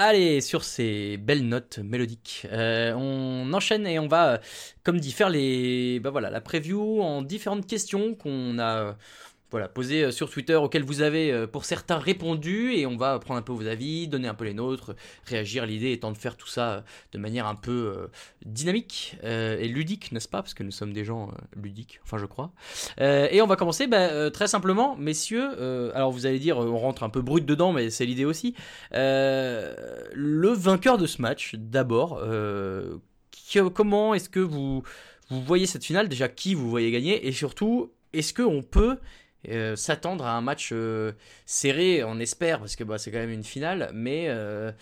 Allez, 0.00 0.40
sur 0.42 0.62
ces 0.62 1.16
belles 1.16 1.48
notes 1.48 1.78
mélodiques, 1.78 2.46
euh, 2.52 2.92
on 2.94 3.52
enchaîne 3.52 3.84
et 3.84 3.98
on 3.98 4.06
va, 4.06 4.34
euh, 4.34 4.38
comme 4.84 5.00
dit, 5.00 5.10
faire 5.10 5.28
les, 5.28 5.98
bah 5.98 6.10
voilà, 6.10 6.30
la 6.30 6.40
preview 6.40 7.00
en 7.02 7.20
différentes 7.22 7.66
questions 7.66 8.14
qu'on 8.14 8.58
a, 8.60 8.76
euh, 8.90 8.92
voilà, 9.50 9.68
posées 9.68 10.04
euh, 10.04 10.10
sur 10.10 10.28
Twitter, 10.30 10.54
auxquelles 10.54 10.84
vous 10.84 11.00
avez, 11.00 11.32
euh, 11.32 11.46
pour 11.46 11.64
certains, 11.64 11.98
répondu, 11.98 12.74
et 12.74 12.86
on 12.86 12.96
va 12.96 13.18
prendre 13.18 13.38
un 13.38 13.42
peu 13.42 13.52
vos 13.52 13.66
avis, 13.66 14.06
donner 14.06 14.28
un 14.28 14.34
peu 14.34 14.44
les 14.44 14.54
nôtres, 14.54 14.94
réagir. 15.24 15.64
L'idée 15.64 15.92
étant 15.92 16.12
de 16.12 16.18
faire 16.18 16.36
tout 16.36 16.48
ça 16.48 16.70
euh, 16.70 16.80
de 17.12 17.18
manière 17.18 17.46
un 17.46 17.54
peu 17.54 18.08
dynamique 18.44 19.16
et 19.22 19.68
ludique, 19.68 20.12
n'est-ce 20.12 20.28
pas? 20.28 20.42
Parce 20.42 20.54
que 20.54 20.62
nous 20.62 20.70
sommes 20.70 20.92
des 20.92 21.04
gens 21.04 21.30
ludiques, 21.56 22.00
enfin 22.04 22.18
je 22.18 22.26
crois. 22.26 22.52
Et 22.98 23.40
on 23.42 23.46
va 23.46 23.56
commencer 23.56 23.86
bah, 23.86 24.30
très 24.30 24.46
simplement, 24.46 24.96
messieurs. 24.96 25.92
alors 25.94 26.10
vous 26.10 26.26
allez 26.26 26.38
dire, 26.38 26.58
on 26.58 26.78
rentre 26.78 27.02
un 27.02 27.10
peu 27.10 27.20
brut 27.20 27.44
dedans, 27.44 27.72
mais 27.72 27.90
c'est 27.90 28.06
l'idée 28.06 28.24
aussi. 28.24 28.54
Le 28.92 30.52
vainqueur 30.52 30.98
de 30.98 31.06
ce 31.06 31.20
match, 31.22 31.54
d'abord. 31.56 32.22
comment 33.74 34.14
est-ce 34.14 34.28
que 34.28 34.40
vous, 34.40 34.82
vous 35.30 35.42
voyez 35.42 35.66
cette 35.66 35.84
finale? 35.84 36.08
Déjà, 36.08 36.28
qui 36.28 36.54
vous 36.54 36.68
voyez 36.70 36.90
gagner? 36.90 37.26
Et 37.26 37.32
surtout, 37.32 37.92
est-ce 38.12 38.32
qu'on 38.32 38.62
peut 38.62 38.98
euh, 39.48 39.76
s'attendre 39.76 40.26
à 40.26 40.32
un 40.36 40.40
match 40.40 40.70
euh, 40.72 41.12
serré 41.46 42.02
On 42.04 42.18
espère, 42.18 42.58
parce 42.60 42.76
que 42.76 42.84
bah, 42.84 42.98
c'est 42.98 43.10
quand 43.12 43.18
même 43.18 43.30
une 43.30 43.44
finale. 43.44 43.90
Mais 43.94 44.26
euh, 44.28 44.72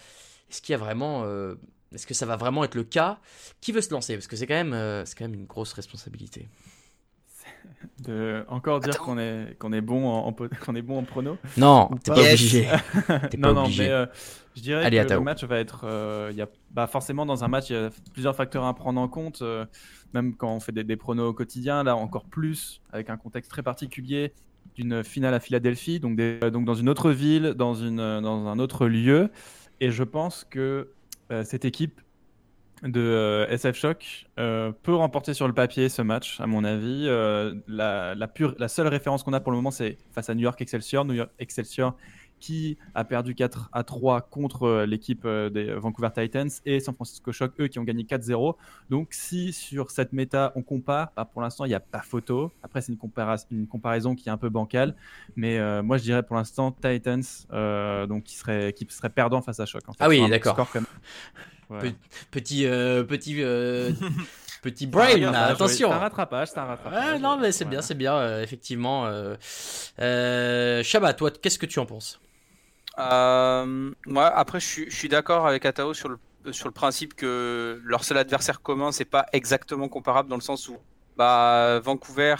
est-ce 0.50 0.62
qu'il 0.62 0.72
y 0.72 0.76
a 0.76 0.78
vraiment. 0.78 1.22
euh, 1.24 1.54
est-ce 1.94 2.06
que 2.06 2.14
ça 2.14 2.26
va 2.26 2.36
vraiment 2.36 2.64
être 2.64 2.74
le 2.74 2.84
cas? 2.84 3.20
Qui 3.60 3.72
veut 3.72 3.80
se 3.80 3.90
lancer? 3.92 4.14
Parce 4.14 4.26
que 4.26 4.36
c'est 4.36 4.46
quand, 4.46 4.54
même, 4.54 4.72
euh, 4.74 5.04
c'est 5.04 5.16
quand 5.16 5.24
même 5.24 5.34
une 5.34 5.46
grosse 5.46 5.72
responsabilité. 5.74 6.48
De 7.98 8.44
encore 8.48 8.80
dire 8.80 8.96
Attends. 8.96 9.04
qu'on 9.04 9.18
est, 9.18 9.56
qu'on 9.58 9.72
est, 9.72 9.80
bon 9.80 10.06
en, 10.08 10.32
qu'on 10.60 10.74
est 10.74 10.82
bon 10.82 10.98
en 10.98 11.04
prono? 11.04 11.38
Non, 11.56 11.90
t'es 12.02 12.12
pas? 12.12 12.20
obligé. 12.22 12.68
T'es 13.30 13.38
pas 13.38 13.48
non, 13.48 13.54
non, 13.54 13.60
obligé. 13.64 13.84
mais 13.84 13.90
euh, 13.90 14.06
je 14.54 14.62
dirais 14.62 14.84
Allez, 14.84 14.98
que 14.98 15.04
le 15.14 15.20
match 15.20 15.44
va 15.44 15.58
être. 15.58 15.82
euh, 15.84 16.28
il 16.32 16.36
y 16.36 16.42
a, 16.42 16.48
bah, 16.70 16.86
forcément, 16.86 17.26
dans 17.26 17.44
un 17.44 17.48
match, 17.48 17.70
il 17.70 17.74
y 17.74 17.76
a 17.76 17.90
plusieurs 18.12 18.36
facteurs 18.36 18.64
à 18.64 18.74
prendre 18.74 19.00
en 19.00 19.08
compte. 19.08 19.42
euh, 19.42 19.64
même 20.12 20.36
quand 20.36 20.54
on 20.54 20.60
fait 20.60 20.72
des, 20.72 20.84
des 20.84 20.96
pronos 20.96 21.28
au 21.30 21.34
quotidien, 21.34 21.82
là 21.84 21.96
encore 21.96 22.26
plus, 22.26 22.80
avec 22.92 23.10
un 23.10 23.16
contexte 23.16 23.50
très 23.50 23.62
particulier 23.62 24.32
d'une 24.74 25.04
finale 25.04 25.34
à 25.34 25.40
Philadelphie, 25.40 26.00
donc, 26.00 26.18
euh, 26.18 26.50
dans 26.50 26.74
une 26.74 26.88
autre 26.88 27.10
ville, 27.10 27.46
euh, 27.46 27.54
dans 27.54 28.48
un 28.48 28.58
autre 28.58 28.86
lieu. 28.86 29.30
Et 29.80 29.90
je 29.90 30.02
pense 30.02 30.44
que 30.44 30.90
euh, 31.30 31.44
cette 31.44 31.64
équipe 31.64 32.00
de 32.82 33.46
SF 33.48 33.76
Shock 33.76 34.26
peut 34.36 34.94
remporter 34.94 35.32
sur 35.32 35.48
le 35.48 35.54
papier 35.54 35.88
ce 35.88 36.02
match, 36.02 36.40
à 36.40 36.46
mon 36.46 36.62
avis. 36.62 37.06
La, 37.66 38.14
la 38.14 38.68
seule 38.68 38.88
référence 38.88 39.22
qu'on 39.22 39.32
a 39.32 39.40
pour 39.40 39.50
le 39.50 39.56
moment, 39.56 39.70
c'est 39.70 39.96
face 40.12 40.28
à 40.28 40.34
New 40.34 40.42
York 40.42 40.60
Excelsior. 40.60 41.06
New 41.06 41.14
York 41.14 41.30
Excelsior 41.38 41.96
qui 42.38 42.76
a 42.94 43.04
perdu 43.04 43.34
4 43.34 43.70
à 43.72 43.82
3 43.82 44.20
contre 44.20 44.64
euh, 44.64 44.86
l'équipe 44.86 45.24
euh, 45.24 45.48
des 45.50 45.72
Vancouver 45.72 46.10
Titans 46.14 46.50
et 46.64 46.80
San 46.80 46.94
Francisco 46.94 47.32
Shock, 47.32 47.52
eux, 47.60 47.68
qui 47.68 47.78
ont 47.78 47.84
gagné 47.84 48.04
4-0. 48.04 48.54
Donc, 48.90 49.08
si 49.12 49.52
sur 49.52 49.90
cette 49.90 50.12
méta, 50.12 50.52
on 50.54 50.62
compare, 50.62 51.12
bah, 51.16 51.24
pour 51.24 51.40
l'instant, 51.42 51.64
il 51.64 51.68
n'y 51.68 51.74
a 51.74 51.80
pas 51.80 52.02
photo. 52.02 52.52
Après, 52.62 52.80
c'est 52.82 52.92
une, 52.92 52.98
compara- 52.98 53.44
une 53.50 53.66
comparaison 53.66 54.14
qui 54.14 54.28
est 54.28 54.32
un 54.32 54.36
peu 54.36 54.48
bancale. 54.50 54.94
Mais 55.34 55.58
euh, 55.58 55.82
moi, 55.82 55.96
je 55.96 56.02
dirais 56.02 56.22
pour 56.22 56.36
l'instant 56.36 56.72
Titans, 56.72 57.22
euh, 57.52 58.06
donc 58.06 58.24
qui 58.24 58.36
serait, 58.36 58.72
qui 58.74 58.86
serait 58.90 59.10
perdant 59.10 59.40
face 59.40 59.60
à 59.60 59.66
Shock. 59.66 59.82
En 59.88 59.92
fait, 59.92 59.98
Ah 60.00 60.08
oui, 60.08 60.28
d'accord. 60.28 60.56
Ouais. 61.68 61.94
Petit, 62.30 62.64
euh, 62.66 63.02
petit, 63.02 63.34
petit 64.62 64.84
Ah, 64.84 64.88
brain, 64.88 65.16
là, 65.16 65.46
attention. 65.46 65.88
C'est 65.88 65.94
un 65.94 65.98
rattrapage, 65.98 66.48
c'est 66.48 66.58
un 66.58 66.64
rattrapage. 66.64 67.20
Non, 67.20 67.38
mais 67.38 67.50
c'est 67.50 67.64
bien, 67.64 67.82
c'est 67.82 67.94
bien, 67.96 68.14
euh, 68.14 68.42
effectivement. 68.42 69.06
Euh, 69.06 69.34
euh, 70.00 70.82
Chabat, 70.82 71.14
toi, 71.14 71.30
qu'est-ce 71.30 71.58
que 71.58 71.66
tu 71.66 71.78
en 71.78 71.86
penses? 71.86 72.20
Euh, 72.98 73.92
moi, 74.06 74.26
après, 74.26 74.60
je 74.60 74.88
suis, 74.90 75.08
d'accord 75.08 75.46
avec 75.46 75.64
Atao 75.64 75.94
sur 75.94 76.08
le, 76.08 76.18
sur 76.52 76.66
le 76.66 76.72
principe 76.72 77.14
que 77.14 77.80
leur 77.84 78.04
seul 78.04 78.18
adversaire 78.18 78.62
commun, 78.62 78.92
c'est 78.92 79.04
pas 79.04 79.26
exactement 79.32 79.88
comparable 79.88 80.28
dans 80.28 80.36
le 80.36 80.42
sens 80.42 80.68
où 80.68 80.76
bah, 81.16 81.80
Vancouver, 81.80 82.36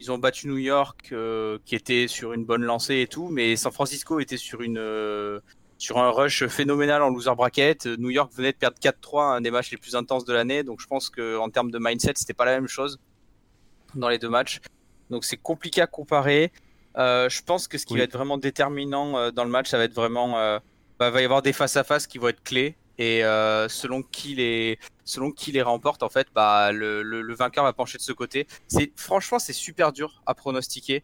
ils 0.00 0.10
ont 0.10 0.18
battu 0.18 0.48
New 0.48 0.58
York, 0.58 1.10
euh, 1.12 1.58
qui 1.66 1.74
était 1.74 2.08
sur 2.08 2.32
une 2.32 2.44
bonne 2.44 2.62
lancée 2.62 3.00
et 3.00 3.06
tout, 3.06 3.28
mais 3.28 3.56
San 3.56 3.72
Francisco 3.72 4.18
était 4.20 4.38
sur 4.38 4.62
une 4.62 4.78
euh, 4.78 5.40
sur 5.76 5.98
un 5.98 6.10
rush 6.10 6.46
phénoménal 6.46 7.02
en 7.02 7.10
loser 7.10 7.34
bracket. 7.34 7.86
New 7.86 8.10
York 8.10 8.32
venait 8.34 8.52
de 8.52 8.56
perdre 8.56 8.78
4-3, 8.78 9.36
un 9.36 9.40
des 9.40 9.50
matchs 9.50 9.70
les 9.70 9.76
plus 9.76 9.96
intenses 9.96 10.24
de 10.24 10.32
l'année, 10.32 10.62
donc 10.62 10.80
je 10.80 10.86
pense 10.86 11.10
que 11.10 11.38
en 11.38 11.50
termes 11.50 11.70
de 11.70 11.78
mindset, 11.78 12.12
c'était 12.16 12.34
pas 12.34 12.44
la 12.46 12.52
même 12.52 12.68
chose 12.68 12.98
dans 13.94 14.08
les 14.08 14.18
deux 14.18 14.28
matchs. 14.28 14.60
Donc 15.10 15.24
c'est 15.24 15.36
compliqué 15.36 15.82
à 15.82 15.86
comparer. 15.86 16.52
Euh, 16.96 17.28
je 17.28 17.42
pense 17.42 17.68
que 17.68 17.78
ce 17.78 17.86
qui 17.86 17.94
Oui. 17.94 17.98
va 18.00 18.04
être 18.04 18.12
vraiment 18.14 18.38
déterminant 18.38 19.16
euh, 19.16 19.30
dans 19.30 19.44
le 19.44 19.50
match, 19.50 19.68
ça 19.68 19.78
va 19.78 19.84
être 19.84 19.94
vraiment, 19.94 20.38
euh, 20.38 20.58
bah, 20.98 21.10
va 21.10 21.20
y 21.22 21.24
avoir 21.24 21.42
des 21.42 21.52
face 21.52 21.76
à 21.76 21.84
face 21.84 22.06
qui 22.06 22.18
vont 22.18 22.28
être 22.28 22.42
clés 22.42 22.76
et 22.98 23.24
euh, 23.24 23.68
selon 23.68 24.02
qui 24.02 24.34
les, 24.34 24.78
selon 25.04 25.30
qui 25.30 25.52
les 25.52 25.62
remporte, 25.62 26.02
en 26.02 26.08
fait, 26.08 26.26
bah 26.34 26.72
le, 26.72 27.02
le, 27.02 27.22
le 27.22 27.34
vainqueur 27.34 27.64
va 27.64 27.72
pencher 27.72 27.96
de 27.98 28.02
ce 28.02 28.12
côté. 28.12 28.46
C'est 28.68 28.92
franchement 28.96 29.38
c'est 29.38 29.52
super 29.52 29.92
dur 29.92 30.22
à 30.26 30.34
pronostiquer. 30.34 31.02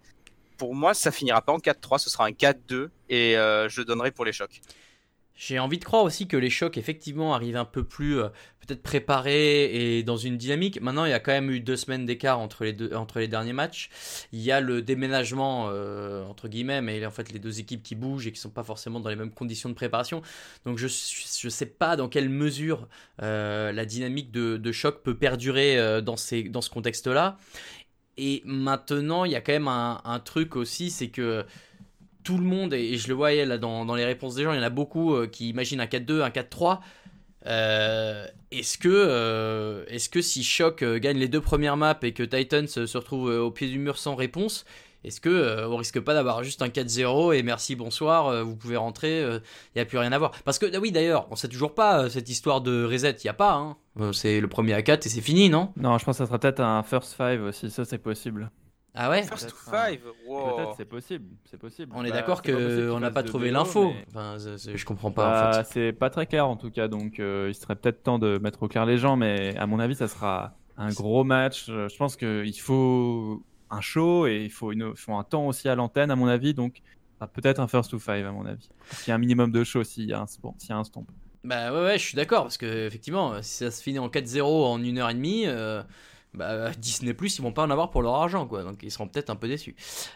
Pour 0.59 0.75
moi, 0.75 0.94
ça 0.94 1.12
finira 1.12 1.40
pas 1.42 1.53
en 1.53 1.59
4-3, 1.59 1.99
ce 1.99 2.11
sera 2.11 2.25
un 2.27 2.31
4-2 2.33 2.88
et 3.09 3.37
euh, 3.37 3.68
je 3.68 3.83
donnerai 3.83 4.11
pour 4.11 4.25
les 4.25 4.33
chocs. 4.33 4.61
J'ai 5.37 5.59
envie 5.59 5.79
de 5.79 5.85
croire 5.85 6.03
aussi 6.03 6.27
que 6.27 6.37
les 6.38 6.49
chocs, 6.49 6.79
effectivement, 6.79 7.35
arrivent 7.35 7.59
un 7.59 7.66
peu 7.66 7.85
plus 7.85 8.18
euh, 8.18 8.29
peut-être 8.66 8.83
préparés 8.83 9.99
et 9.99 10.03
dans 10.03 10.16
une 10.16 10.38
dynamique. 10.38 10.81
Maintenant, 10.81 11.05
il 11.05 11.11
y 11.11 11.14
a 11.14 11.20
quand 11.20 11.33
même 11.33 11.51
eu 11.51 11.61
deux 11.61 11.77
semaines 11.77 12.07
d'écart 12.07 12.38
entre 12.38 12.64
les 12.64 12.72
deux, 12.72 12.94
entre 12.94 13.18
les 13.18 13.29
derniers 13.29 13.53
matchs. 13.53 13.90
Il 14.33 14.40
y 14.40 14.51
a 14.51 14.62
le 14.62 14.81
déménagement 14.81 15.68
euh, 15.68 16.25
entre 16.25 16.49
guillemets, 16.49 16.81
mais 16.81 17.05
en 17.05 17.11
fait 17.11 17.31
les 17.33 17.38
deux 17.38 17.61
équipes 17.61 17.83
qui 17.83 17.94
bougent 17.94 18.27
et 18.27 18.33
qui 18.33 18.40
sont 18.40 18.49
pas 18.49 18.64
forcément 18.64 18.99
dans 18.99 19.11
les 19.11 19.16
mêmes 19.16 19.31
conditions 19.31 19.68
de 19.68 19.75
préparation. 19.75 20.22
Donc 20.64 20.79
je 20.79 20.87
je 20.88 21.49
sais 21.51 21.66
pas 21.66 21.96
dans 21.96 22.09
quelle 22.09 22.31
mesure 22.31 22.88
euh, 23.20 23.72
la 23.72 23.85
dynamique 23.85 24.31
de, 24.31 24.57
de 24.57 24.72
choc 24.72 25.03
peut 25.03 25.16
perdurer 25.18 26.01
dans 26.01 26.16
ces 26.16 26.44
dans 26.44 26.62
ce 26.62 26.70
contexte-là. 26.70 27.37
Et 28.16 28.42
maintenant, 28.46 29.27
il 29.27 29.33
y 29.33 29.37
a 29.37 29.42
quand 29.42 29.53
même 29.53 29.68
un, 29.68 30.01
un 30.05 30.18
truc 30.18 30.57
aussi, 30.57 30.90
c'est 30.90 31.09
que 31.09 31.44
tout 32.27 32.39
le 32.39 32.45
monde, 32.45 32.75
et 32.75 32.99
je 32.99 33.07
le 33.07 33.15
voyais 33.15 33.47
là 33.47 33.57
dans, 33.57 33.85
dans 33.85 33.95
les 33.95 34.05
réponses 34.05 34.35
des 34.35 34.43
gens, 34.43 34.53
il 34.53 34.57
y 34.57 34.59
en 34.59 34.65
a 34.65 34.69
beaucoup 34.69 35.15
euh, 35.15 35.29
qui 35.29 35.49
imaginent 35.49 35.81
un 35.81 35.87
4-2, 35.87 36.23
un 36.23 36.31
4-3. 36.31 36.81
Euh, 37.47 38.27
est-ce 38.51 38.79
que, 38.79 38.89
euh, 38.89 39.85
est-ce 39.87 40.09
que 40.09 40.21
si 40.21 40.43
Shock 40.43 40.83
gagne 40.83 41.19
les 41.19 41.29
deux 41.29 41.41
premières 41.41 41.77
maps 41.77 41.97
et 42.03 42.12
que 42.12 42.25
Titans 42.25 42.67
se 42.67 42.99
retrouve 42.99 43.31
au 43.31 43.53
pied 43.53 43.69
du 43.69 43.79
mur 43.79 43.97
sans 43.97 44.17
réponse, 44.17 44.65
est-ce 45.05 45.21
que 45.21 45.67
on 45.67 45.77
risque 45.77 46.01
pas 46.01 46.15
d'avoir 46.15 46.43
juste 46.43 46.62
un 46.62 46.69
4-0 46.69 47.33
et 47.33 47.45
merci 47.45 47.77
bonsoir, 47.77 48.45
vous 48.45 48.57
pouvez 48.57 48.77
rentrer, 48.77 49.21
il 49.21 49.41
n'y 49.77 49.81
a 49.81 49.85
plus 49.85 49.99
rien 49.99 50.11
à 50.11 50.19
voir 50.19 50.33
Parce 50.45 50.59
que 50.59 50.67
ah 50.75 50.81
oui 50.81 50.91
d'ailleurs, 50.91 51.29
on 51.31 51.37
sait 51.37 51.47
toujours 51.47 51.77
pas 51.77 52.11
cette 52.11 52.29
histoire 52.29 52.61
de 52.61 52.85
reset, 52.85 53.19
il 53.23 53.27
y 53.27 53.31
a 53.31 53.35
pas. 53.35 53.55
Hein. 53.55 53.77
C'est 54.12 54.41
le 54.41 54.49
premier 54.49 54.73
à 54.73 54.83
4 54.83 55.07
et 55.07 55.09
c'est 55.09 55.21
fini, 55.21 55.49
non? 55.49 55.71
Non, 55.77 55.97
je 55.99 56.05
pense 56.05 56.17
que 56.17 56.25
ça 56.25 56.27
sera 56.27 56.41
peut-être 56.41 56.59
un 56.59 56.83
first 56.83 57.15
five 57.17 57.45
aussi, 57.45 57.71
ça 57.71 57.85
c'est 57.85 57.99
possible. 57.99 58.51
Ah 58.98 59.11
ouais 59.11 59.22
First 59.22 59.50
to 59.50 59.54
peut-être, 59.54 59.74
hein. 59.74 59.87
five, 59.90 60.00
wow. 60.26 60.56
Peut-être, 60.56 60.74
c'est 60.76 60.85
possible, 60.87 61.24
c'est 61.44 61.59
possible. 61.59 61.92
On 61.94 62.04
est 62.04 62.09
Bah, 62.11 62.16
d'accord 62.16 62.40
c'est 62.44 62.52
pas 62.52 62.59
possible 62.59 62.76
que 62.76 62.82
qu'il 62.82 62.90
on 62.90 63.00
n'a 63.00 63.11
pas 63.11 63.22
trouvé 63.22 63.50
l'info. 63.50 63.92
mais- 63.92 64.04
Enfin, 64.09 64.37
je 64.38 64.85
comprends 64.85 65.11
pas 65.11 65.26
en 65.26 65.30
Bah, 65.50 65.64
fait. 65.64 65.72
c'est 65.72 65.92
pas 65.92 66.11
très 66.11 66.26
clair 66.26 66.48
en 66.48 66.56
tout 66.56 66.70
cas, 66.70 66.88
donc 66.88 67.20
euh, 67.20 67.46
il 67.50 67.54
serait 67.54 67.76
peut-être 67.76 68.02
temps 68.02 68.18
de 68.18 68.38
mettre 68.38 68.62
au 68.62 68.68
clair 68.68 68.87
les 68.87 68.96
gens, 68.98 69.16
mais 69.16 69.56
à 69.56 69.66
mon 69.66 69.78
avis, 69.80 69.94
ça 69.94 70.09
sera 70.09 70.54
un 70.78 70.90
gros 70.90 71.24
match. 71.24 71.66
Euh, 71.68 71.88
Je 71.88 71.96
pense 71.96 72.16
qu'il 72.16 72.59
faut 72.61 73.42
un 73.70 73.80
show 73.80 74.26
et 74.26 74.42
il 74.44 74.50
faut, 74.50 74.72
une, 74.72 74.92
il 74.94 74.96
faut 75.00 75.14
un 75.14 75.24
temps 75.24 75.46
aussi 75.46 75.68
à 75.68 75.74
l'antenne, 75.74 76.11
à 76.11 76.16
mon 76.16 76.26
avis, 76.28 76.54
donc 76.54 76.80
peut-être 77.35 77.61
un 77.61 77.66
first 77.68 77.90
to 77.90 77.98
five, 77.98 78.24
à 78.26 78.30
mon 78.32 78.46
avis. 78.46 78.68
S'il 78.92 79.09
y 79.09 79.12
a 79.12 79.14
un 79.14 79.18
minimum 79.18 79.50
de 79.52 79.64
show, 79.64 79.82
s'il 79.85 80.04
y 80.09 80.12
a 80.12 80.20
un, 80.20 80.26
bon, 80.42 80.54
s'il 80.59 80.70
y 80.70 80.72
a 80.72 80.76
un 80.76 80.85
stomp. 80.85 81.06
Bah 81.44 81.72
ouais, 81.72 81.80
ouais, 81.82 81.98
je 81.98 82.04
suis 82.04 82.16
d'accord, 82.16 82.42
parce 82.42 82.59
que 82.59 82.87
effectivement, 82.87 83.40
si 83.42 83.54
ça 83.64 83.70
se 83.70 83.82
finit 83.82 83.98
en 83.98 84.09
4-0 84.09 84.42
en 84.66 84.82
une 84.82 84.98
heure 84.98 85.11
et 85.11 85.14
demie, 85.14 85.44
euh, 85.46 85.82
bah, 86.37 86.70
Disney 86.79 87.14
Plus, 87.14 87.38
ils 87.38 87.42
vont 87.42 87.53
pas 87.53 87.64
en 87.64 87.70
avoir 87.70 87.90
pour 87.90 88.03
leur 88.03 88.14
argent, 88.14 88.46
quoi. 88.46 88.62
Donc 88.62 88.81
ils 88.83 88.90
seront 88.90 89.09
peut-être 89.09 89.31
un 89.31 89.37
peu 89.37 89.49
déçus. 89.49 89.75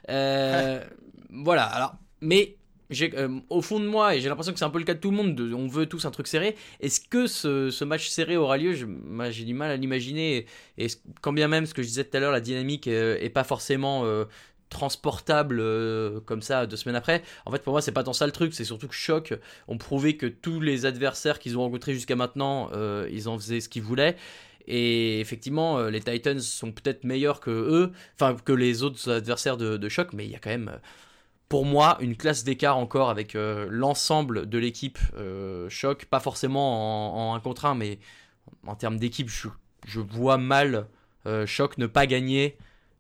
Euh, 0.09 0.85
voilà, 1.31 1.65
alors, 1.65 1.95
mais 2.21 2.57
euh, 3.03 3.41
au 3.51 3.63
fond 3.63 3.79
de 3.81 3.87
moi, 3.87 4.15
et 4.15 4.21
j'ai 4.21 4.29
l'impression 4.29 4.53
que 4.53 4.59
c'est 4.59 4.65
un 4.65 4.71
peu 4.71 4.79
le 4.79 4.85
cas 4.85 4.95
de 4.95 4.99
tout 5.01 5.11
le 5.11 5.17
monde, 5.17 5.35
de- 5.35 5.55
on 5.55 5.69
veut 5.69 5.87
tous 5.87 6.05
un 6.05 6.11
truc 6.11 6.27
serré. 6.27 6.57
Est-ce 6.81 7.01
que 7.01 7.27
ce, 7.27 7.85
match 7.85 8.09
serré 8.09 8.37
aura 8.37 8.59
lieu? 8.59 8.75
J'ai 8.75 9.45
du 9.45 9.55
mal 9.55 9.71
à 9.71 9.77
l'imaginer. 9.77 10.47
Et, 10.77 10.89
quand 11.21 11.33
bien 11.33 11.49
même, 11.49 11.67
ce 11.67 11.75
que 11.75 11.83
je 11.83 11.89
disais 11.89 12.05
tout 12.05 12.17
à 12.17 12.21
l'heure, 12.21 12.33
la 12.33 12.41
dynamique 12.41 12.89
euh, 12.89 13.17
est 13.21 13.31
pas 13.31 13.45
forcément. 13.45 14.05
euh, 14.05 14.25
transportable 14.71 15.59
euh, 15.61 16.21
comme 16.21 16.43
ça 16.43 16.65
deux 16.65 16.77
semaines 16.77 16.95
après 16.95 17.23
en 17.45 17.51
fait 17.51 17.59
pour 17.63 17.73
moi 17.73 17.83
c'est 17.83 17.91
pas 17.91 18.05
tant 18.05 18.13
ça 18.13 18.25
le 18.25 18.31
truc 18.31 18.55
c'est 18.55 18.65
surtout 18.65 18.87
que 18.87 18.95
choc 18.95 19.35
ont 19.67 19.79
prouvé 19.79 20.17
que 20.17 20.27
tous 20.27 20.61
les 20.61 20.87
adversaires 20.87 21.41
qu'ils 21.41 21.59
ont 21.59 21.63
rencontrés 21.63 21.93
jusqu'à 21.93 22.15
maintenant, 22.15 22.71
euh, 22.73 23.09
ils 23.11 23.29
en 23.29 23.37
faisaient 23.37 23.61
ce 23.61 23.69
qu'ils 23.69 23.83
voulaient. 23.83 24.17
Et 24.73 25.21
effectivement, 25.21 25.79
euh, 25.79 25.91
les 25.91 26.01
Titans 26.01 26.39
sont 26.41 26.71
peut-être 26.71 27.03
meilleurs 27.05 27.41
que 27.41 27.51
eux, 27.51 27.93
enfin 28.15 28.37
que 28.45 28.53
les 28.53 28.83
autres 28.85 29.11
adversaires 29.11 29.57
de, 29.57 29.77
de 29.77 29.89
choc, 29.89 30.13
mais 30.13 30.25
il 30.27 30.31
y 30.31 30.37
a 30.37 30.39
quand 30.39 30.51
même, 30.51 30.69
euh, 30.69 30.79
pour 31.49 31.65
moi, 31.65 31.99
une 32.01 32.17
classe 32.17 32.45
d'écart 32.45 32.77
encore 32.79 33.11
avec 33.11 33.35
euh, 33.35 33.67
l'ensemble 33.71 34.49
de 34.49 34.59
l'équipe 34.59 34.99
euh, 35.17 35.69
choc, 35.69 36.05
pas 36.07 36.21
forcément 36.21 37.33
en, 37.33 37.35
en 37.37 37.41
contre 37.41 37.65
un, 37.67 37.75
mais 37.75 37.99
en 38.67 38.77
termes 38.77 38.99
d'équipe, 38.99 39.29
je, 39.29 39.49
vois 40.01 40.39
mal 40.39 40.87
euh, 41.27 41.47
choc 41.47 41.77
ne 41.79 41.87
pas 41.87 42.07
gagner. 42.07 42.57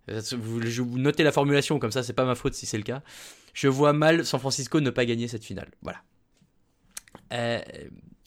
Vous, 0.08 0.60
je- 0.62 0.82
vous 0.82 0.98
notez 0.98 1.22
la 1.22 1.32
formulation, 1.32 1.78
comme 1.78 1.92
ça, 1.92 2.02
c'est 2.02 2.14
pas 2.14 2.24
ma 2.24 2.34
faute 2.34 2.54
si 2.54 2.66
c'est 2.66 2.78
le 2.78 2.82
cas. 2.84 3.02
Je 3.54 3.68
vois 3.68 3.92
mal 3.92 4.24
San 4.26 4.40
Francisco 4.40 4.80
ne 4.80 4.90
pas 4.90 5.04
gagner 5.04 5.28
cette 5.28 5.44
finale. 5.44 5.70
Voilà. 5.82 6.00
Euh, 7.32 7.60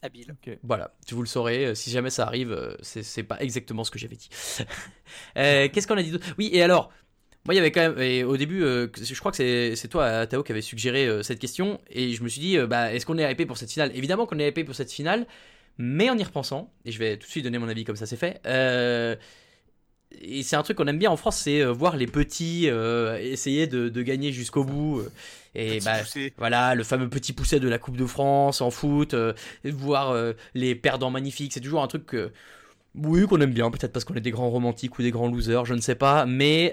Habile. 0.04 0.36
voilà, 0.64 0.94
vous 1.12 1.22
le 1.22 1.28
saurez, 1.28 1.66
euh, 1.66 1.76
si 1.76 1.90
jamais 1.90 2.10
ça 2.10 2.28
arrive, 2.28 2.52
euh, 2.52 2.76
c'est 2.82 3.24
pas 3.24 3.40
exactement 3.40 3.86
ce 3.86 3.92
que 3.92 4.00
j'avais 4.00 4.16
dit. 4.18 4.30
Euh, 5.38 5.70
Qu'est-ce 5.72 5.88
qu'on 5.88 5.98
a 5.98 6.04
dit 6.04 6.12
d'autre? 6.12 6.26
Oui, 6.38 6.50
et 6.54 6.62
alors, 6.64 6.92
moi 7.46 7.54
il 7.54 7.58
y 7.58 7.60
avait 7.60 7.72
quand 7.72 7.94
même, 7.94 8.28
au 8.28 8.36
début, 8.38 8.62
je 8.62 9.20
crois 9.20 9.32
que 9.32 9.76
c'est 9.76 9.88
toi, 9.88 10.26
Tao, 10.28 10.44
qui 10.44 10.52
avait 10.52 10.62
suggéré 10.62 11.24
cette 11.24 11.40
question, 11.40 11.80
et 11.90 12.12
je 12.14 12.24
me 12.24 12.30
suis 12.30 12.42
dit, 12.42 12.58
bah, 12.68 12.94
est-ce 12.94 13.06
qu'on 13.06 13.18
est 13.18 13.32
hypé 13.32 13.46
pour 13.46 13.58
cette 13.58 13.72
finale? 13.72 13.92
Évidemment 13.96 14.26
qu'on 14.26 14.40
est 14.40 14.48
hypé 14.48 14.64
pour 14.64 14.76
cette 14.76 14.92
finale, 14.92 15.28
mais 15.78 16.10
en 16.10 16.18
y 16.18 16.24
repensant, 16.24 16.74
et 16.86 16.92
je 16.92 17.00
vais 17.00 17.18
tout 17.18 17.28
de 17.28 17.32
suite 17.32 17.44
donner 17.44 17.60
mon 17.60 17.70
avis 17.70 17.84
comme 17.84 17.96
ça 17.96 18.06
c'est 18.06 18.18
fait, 18.18 18.42
et 20.22 20.44
c'est 20.44 20.56
un 20.56 20.64
truc 20.64 20.78
qu'on 20.78 20.88
aime 20.88 21.00
bien 21.00 21.12
en 21.12 21.18
France, 21.18 21.38
c'est 21.38 21.62
euh, 21.62 21.72
voir 21.72 21.98
les 21.98 22.08
petits 22.08 22.70
euh, 22.70 23.18
essayer 23.20 23.68
de, 23.68 23.90
de 23.90 24.02
gagner 24.02 24.32
jusqu'au 24.32 24.64
bout. 24.64 25.00
euh, 25.00 25.12
et 25.56 25.80
Petit 25.80 25.80
bah, 25.82 25.94
poussé. 25.94 26.34
voilà, 26.38 26.76
le 26.76 26.84
fameux 26.84 27.10
petit 27.10 27.34
pousset 27.34 27.60
de 27.60 27.68
la 27.70 27.78
Coupe 27.80 27.98
de 27.98 28.06
France 28.06 28.62
en 28.62 28.72
foot, 28.72 29.14
euh, 29.14 29.34
voir 29.66 30.12
euh, 30.12 30.34
les 30.54 30.76
perdants 30.76 31.12
magnifiques, 31.12 31.54
c'est 31.54 31.62
toujours 31.62 31.84
un 31.84 31.88
truc 31.88 32.06
que. 32.06 32.32
Oui, 32.96 33.26
qu'on 33.26 33.42
aime 33.42 33.54
bien, 33.54 33.72
peut-être 33.72 33.92
parce 33.92 34.06
qu'on 34.06 34.14
est 34.16 34.22
des 34.22 34.30
grands 34.32 34.52
romantiques 34.52 35.00
ou 35.00 35.02
des 35.02 35.10
grands 35.10 35.28
losers, 35.28 35.66
je 35.66 35.74
ne 35.74 35.82
sais 35.82 35.96
pas. 35.96 36.26
Mais 36.28 36.72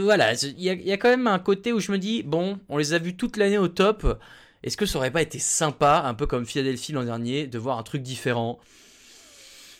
voilà, 0.00 0.32
il 0.34 0.60
y, 0.60 0.64
y 0.66 0.92
a 0.92 0.96
quand 0.96 1.08
même 1.08 1.26
un 1.26 1.38
côté 1.40 1.72
où 1.72 1.80
je 1.80 1.90
me 1.92 1.98
dis, 1.98 2.22
bon, 2.22 2.58
on 2.68 2.78
les 2.78 2.92
a 2.94 2.98
vus 2.98 3.16
toute 3.16 3.36
l'année 3.36 3.58
au 3.58 3.68
top. 3.68 4.20
Est-ce 4.62 4.76
que 4.76 4.86
ça 4.86 4.98
aurait 4.98 5.10
pas 5.10 5.22
été 5.22 5.38
sympa, 5.40 6.02
un 6.06 6.14
peu 6.14 6.26
comme 6.26 6.46
Philadelphie 6.46 6.92
l'an 6.92 7.04
dernier, 7.04 7.46
de 7.46 7.58
voir 7.58 7.78
un 7.78 7.82
truc 7.82 8.02
différent? 8.02 8.58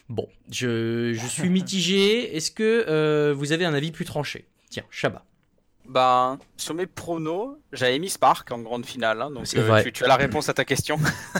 Bon, 0.09 0.29
je, 0.51 1.15
je 1.15 1.27
suis 1.27 1.49
mitigé. 1.49 2.37
Est-ce 2.37 2.51
que 2.51 2.85
euh, 2.89 3.35
vous 3.35 3.53
avez 3.53 3.65
un 3.65 3.75
avis 3.75 3.91
plus 3.91 4.05
tranché? 4.05 4.47
Tiens, 4.71 4.85
Shabba. 4.91 5.25
Ben, 5.87 6.39
sur 6.57 6.75
mes 6.75 6.87
pronos, 6.87 7.59
j'avais 7.73 7.99
mis 7.99 8.09
Spark 8.09 8.51
en 8.51 8.61
grande 8.61 8.87
finale, 8.87 9.21
hein, 9.21 9.31
donc 9.31 9.47
C'est 9.47 9.59
euh, 9.59 9.83
tu, 9.83 9.93
tu 9.93 10.05
as 10.05 10.09
la 10.09 10.17
réponse 10.17 10.49
à 10.49 10.55
ta 10.55 10.65
question. 10.65 10.99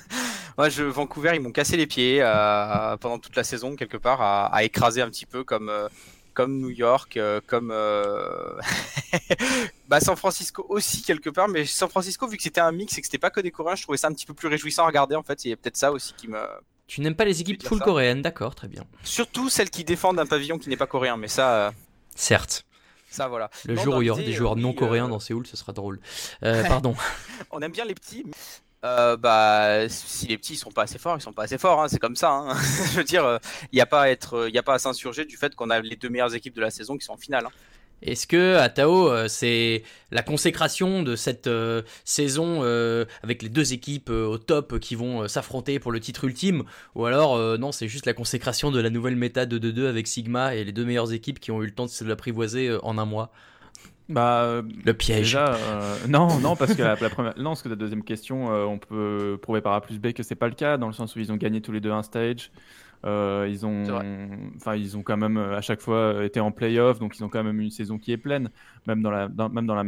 Moi, 0.59 0.69
je, 0.69 0.85
Vancouver, 0.85 1.33
ils 1.35 1.41
m'ont 1.41 1.51
cassé 1.51 1.77
les 1.77 1.87
pieds 1.87 2.19
euh, 2.21 2.97
pendant 2.99 3.19
toute 3.19 3.37
la 3.37 3.45
saison, 3.45 3.75
quelque 3.75 3.97
part, 3.97 4.21
à, 4.21 4.55
à 4.55 4.63
écraser 4.63 5.01
un 5.01 5.09
petit 5.09 5.27
peu 5.27 5.45
comme, 5.45 5.71
euh, 5.71 5.89
comme 6.35 6.61
New 6.61 6.71
York, 6.71 7.19
comme 7.47 7.69
bah, 9.89 10.01
San 10.01 10.17
Francisco 10.17 10.65
aussi, 10.69 11.03
quelque 11.03 11.31
part. 11.31 11.49
Mais 11.49 11.65
San 11.65 11.89
Francisco, 11.89 12.29
vu 12.29 12.37
que 12.37 12.43
c'était 12.43 12.61
un 12.61 12.73
mix 12.73 12.97
et 12.99 13.01
que 13.01 13.07
c'était 13.07 13.19
pas 13.19 13.31
que 13.31 13.41
des 13.41 13.51
Coréens, 13.51 13.77
je 13.77 13.83
trouvais 13.83 13.99
ça 13.99 14.09
un 14.09 14.13
petit 14.13 14.27
peu 14.27 14.35
plus 14.35 14.49
réjouissant 14.49 14.85
à 14.85 14.87
regarder, 14.87 15.17
en 15.17 15.23
fait. 15.23 15.45
Il 15.45 15.51
y 15.51 15.53
a 15.53 15.57
peut-être 15.57 15.77
ça 15.77 15.91
aussi 15.91 16.13
qui 16.15 16.29
me. 16.29 16.39
Tu 16.87 17.01
n'aimes 17.01 17.15
pas 17.17 17.25
les 17.25 17.41
équipes 17.41 17.63
full 17.67 17.79
ça. 17.79 17.85
coréennes, 17.85 18.23
d'accord, 18.23 18.55
très 18.55 18.69
bien. 18.69 18.85
Surtout 19.03 19.49
celles 19.49 19.71
qui 19.71 19.85
défendent 19.85 20.19
un 20.21 20.27
pavillon 20.27 20.59
qui 20.59 20.69
n'est 20.69 20.77
pas 20.77 20.87
coréen, 20.87 21.17
mais 21.17 21.29
ça, 21.29 21.67
euh, 21.69 21.71
Certes. 22.15 22.65
ça 23.11 23.27
voilà. 23.29 23.51
Le 23.65 23.75
Non, 23.75 23.83
jour 23.83 23.97
où 23.97 24.03
il 24.03 24.07
y 24.07 24.11
aura 24.11 24.23
des 24.23 24.33
joueurs 24.33 24.57
non 24.57 24.73
coréens 24.75 25.07
euh, 25.07 25.11
dans 25.11 25.19
Séoul, 25.21 25.47
ce 25.47 25.57
sera 25.57 25.73
drôle. 25.73 25.99
Euh, 26.43 26.63
pardon. 26.65 26.95
on 27.51 27.61
aime 27.63 27.73
bien 27.73 27.85
les 27.87 27.95
petits. 27.95 28.23
mais, 28.27 28.33
euh, 28.85 29.17
bah, 29.17 29.89
si 29.89 30.27
les 30.27 30.37
petits 30.37 30.53
ils 30.55 30.59
sont 30.59 30.71
pas 30.71 30.83
assez 30.83 30.99
forts, 30.99 31.17
ils 31.17 31.23
sont 31.23 31.33
pas 31.33 31.45
assez 31.45 31.57
forts. 31.57 31.83
hein, 31.83 31.89
c'est 31.89 31.99
comme 31.99 32.17
ça. 32.17 32.31
hein. 32.31 32.55
Je 32.93 32.97
veux 32.99 33.05
dire, 33.05 33.39
il 33.73 33.77
n'y 33.77 33.81
a 33.81 33.87
pas 33.87 34.03
à 34.03 34.09
être, 34.11 34.47
il 34.49 34.55
y 34.55 34.59
a 34.59 34.63
pas 34.63 34.75
à 34.75 34.79
s'insurger 34.79 35.25
du 35.25 35.39
fait 35.39 35.55
qu'on 35.55 35.71
a 35.71 35.81
les 35.81 35.97
deux 35.97 36.11
meilleures 36.11 36.35
équipes 36.35 36.55
de 36.55 36.61
la 36.61 36.71
saison 36.71 36.99
qui 36.99 37.05
sont 37.07 37.15
en 37.15 37.17
finale. 37.17 37.47
hein. 37.47 37.51
Est-ce 38.05 38.27
que 38.27 38.57
à 38.57 38.69
Tao, 38.69 39.09
euh, 39.11 39.29
c'est 39.29 39.83
la 40.11 40.23
consécration 40.23 41.03
de 41.03 41.17
cette 41.17 41.47
euh, 41.47 41.81
saison 42.05 42.61
euh, 42.63 43.07
avec 43.23 43.43
les 43.43 43.49
deux 43.49 43.73
équipes 43.73 44.11
euh, 44.11 44.27
au 44.27 44.37
top 44.37 44.79
qui 44.79 44.95
vont 44.95 45.23
euh, 45.23 45.29
s'affronter 45.29 45.79
pour 45.79 45.91
le 45.91 46.01
titre 46.01 46.25
ultime? 46.25 46.65
Ou 46.95 47.07
alors, 47.07 47.35
euh, 47.35 47.57
non, 47.57 47.73
c'est 47.73 47.89
juste 47.89 48.05
la 48.05 48.13
consécration 48.13 48.71
de 48.71 48.79
la 48.79 48.91
nouvelle 48.91 49.17
méta 49.17 49.47
de 49.47 49.59
2-2 49.59 49.87
avec 49.87 50.07
Sigma 50.07 50.55
et 50.55 50.65
les 50.65 50.73
deux 50.73 50.85
meilleures 50.85 51.15
équipes 51.15 51.41
qui 51.41 51.51
ont 51.51 51.63
eu 51.63 51.67
le 51.67 51.75
temps 51.75 51.87
de 51.87 51.91
se 51.91 52.05
l'apprivoiser 52.05 52.69
euh, 52.69 52.79
en 52.85 52.99
un 52.99 53.07
mois? 53.07 53.33
Bah, 54.11 54.43
euh, 54.43 54.63
Le 54.85 54.93
piège. 54.93 55.33
Déjà, 55.33 55.55
euh, 55.55 55.97
non, 56.07 56.39
non, 56.41 56.57
parce 56.57 56.75
que 56.75 56.83
la, 56.83 56.97
la 57.01 57.09
première, 57.09 57.39
non, 57.39 57.51
parce 57.51 57.63
que 57.63 57.71
la 57.71 57.77
deuxième 57.77 58.05
question, 58.05 58.53
euh, 58.53 58.65
on 58.65 58.79
peut 58.79 59.39
prouver 59.41 59.63
par 59.63 59.73
A 59.73 59.81
plus 59.81 59.99
B 59.99 60.13
que 60.13 60.23
c'est 60.23 60.35
pas 60.35 60.49
le 60.49 60.55
cas, 60.55 60.77
dans 60.77 60.89
le 60.89 60.93
sens 60.93 61.17
où 61.17 61.21
ils 61.21 61.33
ont 61.33 61.37
gagné 61.37 61.63
tous 61.63 61.73
les 61.73 61.81
deux 61.81 61.91
un 61.91 62.03
stage. 62.03 62.51
Euh, 63.05 63.47
ils 63.51 63.67
ont, 63.67 63.85
enfin, 64.57 64.77
ils 64.77 64.97
ont 64.97 65.03
quand 65.03 65.17
même 65.17 65.37
euh, 65.37 65.57
à 65.57 65.61
chaque 65.61 65.81
fois 65.81 65.97
euh, 65.97 66.25
été 66.25 66.41
en 66.41 66.51
playoff, 66.53 66.99
donc 66.99 67.19
ils 67.19 67.25
ont 67.25 67.29
quand 67.29 67.45
même 67.45 67.61
une 67.61 67.71
saison 67.71 67.99
qui 67.99 68.13
est 68.13 68.17
pleine, 68.17 68.51
même 68.87 69.03
dans 69.03 69.11
la, 69.11 69.29
dans- 69.29 69.49
même 69.51 69.67
dans 69.67 69.75
la. 69.75 69.85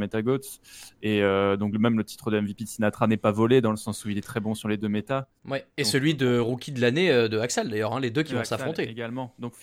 Et 1.03 1.23
euh, 1.23 1.57
donc 1.57 1.73
même 1.79 1.97
le 1.97 2.05
titre 2.05 2.31
de 2.31 2.39
MVP 2.41 2.65
de 2.65 2.69
Sinatra 2.69 3.07
n'est 3.07 3.17
pas 3.17 3.31
volé, 3.33 3.61
dans 3.61 3.71
le 3.71 3.77
sens 3.77 4.05
où 4.05 4.11
il 4.11 4.19
est 4.19 4.23
très 4.23 4.41
bon 4.41 4.55
sur 4.55 4.69
les 4.69 4.77
deux 4.77 4.89
métas. 4.89 5.27
Ouais. 5.49 5.65
Et 5.77 5.83
Donc- 5.83 5.91
celui 5.93 6.15
de 6.15 6.39
rookie 6.39 6.73
de 6.73 6.81
l'année 6.81 7.11
de 7.29 7.39
Axel 7.39 7.71
d'ailleurs, 7.71 7.95
hein, 7.95 8.01
les 8.01 8.11
deux 8.11 8.23
qui 8.23 8.35
vont 8.35 8.45
s'affronter. 8.45 8.89
également. 8.89 9.35
Donc 9.39 9.55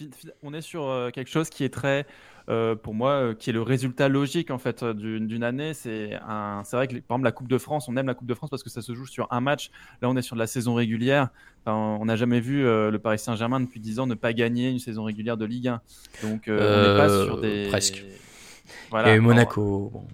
on 0.41 0.53
est 0.53 0.61
sur 0.61 1.09
quelque 1.13 1.29
chose 1.29 1.49
qui 1.49 1.63
est 1.63 1.73
très, 1.73 2.05
euh, 2.49 2.75
pour 2.75 2.93
moi, 2.93 3.11
euh, 3.11 3.33
qui 3.33 3.49
est 3.49 3.53
le 3.53 3.61
résultat 3.61 4.09
logique 4.09 4.51
en 4.51 4.57
fait 4.57 4.83
euh, 4.83 4.93
d'une 4.93 5.43
année. 5.43 5.73
C'est 5.73 6.19
un, 6.27 6.63
vrai 6.71 6.87
que 6.87 6.95
par 6.95 7.15
exemple 7.15 7.23
la 7.23 7.31
Coupe 7.31 7.47
de 7.47 7.57
France, 7.57 7.87
on 7.87 7.95
aime 7.95 8.07
la 8.07 8.13
Coupe 8.13 8.27
de 8.27 8.33
France 8.33 8.49
parce 8.49 8.63
que 8.63 8.69
ça 8.69 8.81
se 8.81 8.93
joue 8.93 9.05
sur 9.05 9.27
un 9.31 9.39
match. 9.39 9.71
Là, 10.01 10.09
on 10.09 10.15
est 10.15 10.21
sur 10.21 10.35
de 10.35 10.39
la 10.39 10.47
saison 10.47 10.73
régulière. 10.73 11.29
Enfin, 11.65 11.97
on 12.01 12.05
n'a 12.05 12.15
jamais 12.15 12.41
vu 12.41 12.65
euh, 12.65 12.91
le 12.91 12.99
Paris 12.99 13.19
Saint-Germain 13.19 13.61
depuis 13.61 13.79
10 13.79 13.99
ans 13.99 14.07
ne 14.07 14.15
pas 14.15 14.33
gagner 14.33 14.69
une 14.69 14.79
saison 14.79 15.03
régulière 15.03 15.37
de 15.37 15.45
Ligue 15.45 15.69
1. 15.69 15.81
Donc 16.23 16.43
on 16.47 16.51
n'est 16.51 16.97
pas 16.97 17.09
sur 17.25 17.39
des 17.39 17.67
presque. 17.69 18.03
Voilà, 18.93 19.07
Il 19.07 19.09
y 19.09 19.13
a 19.13 19.17
eu 19.17 19.21
Monaco. 19.21 19.89
bon. 19.91 20.05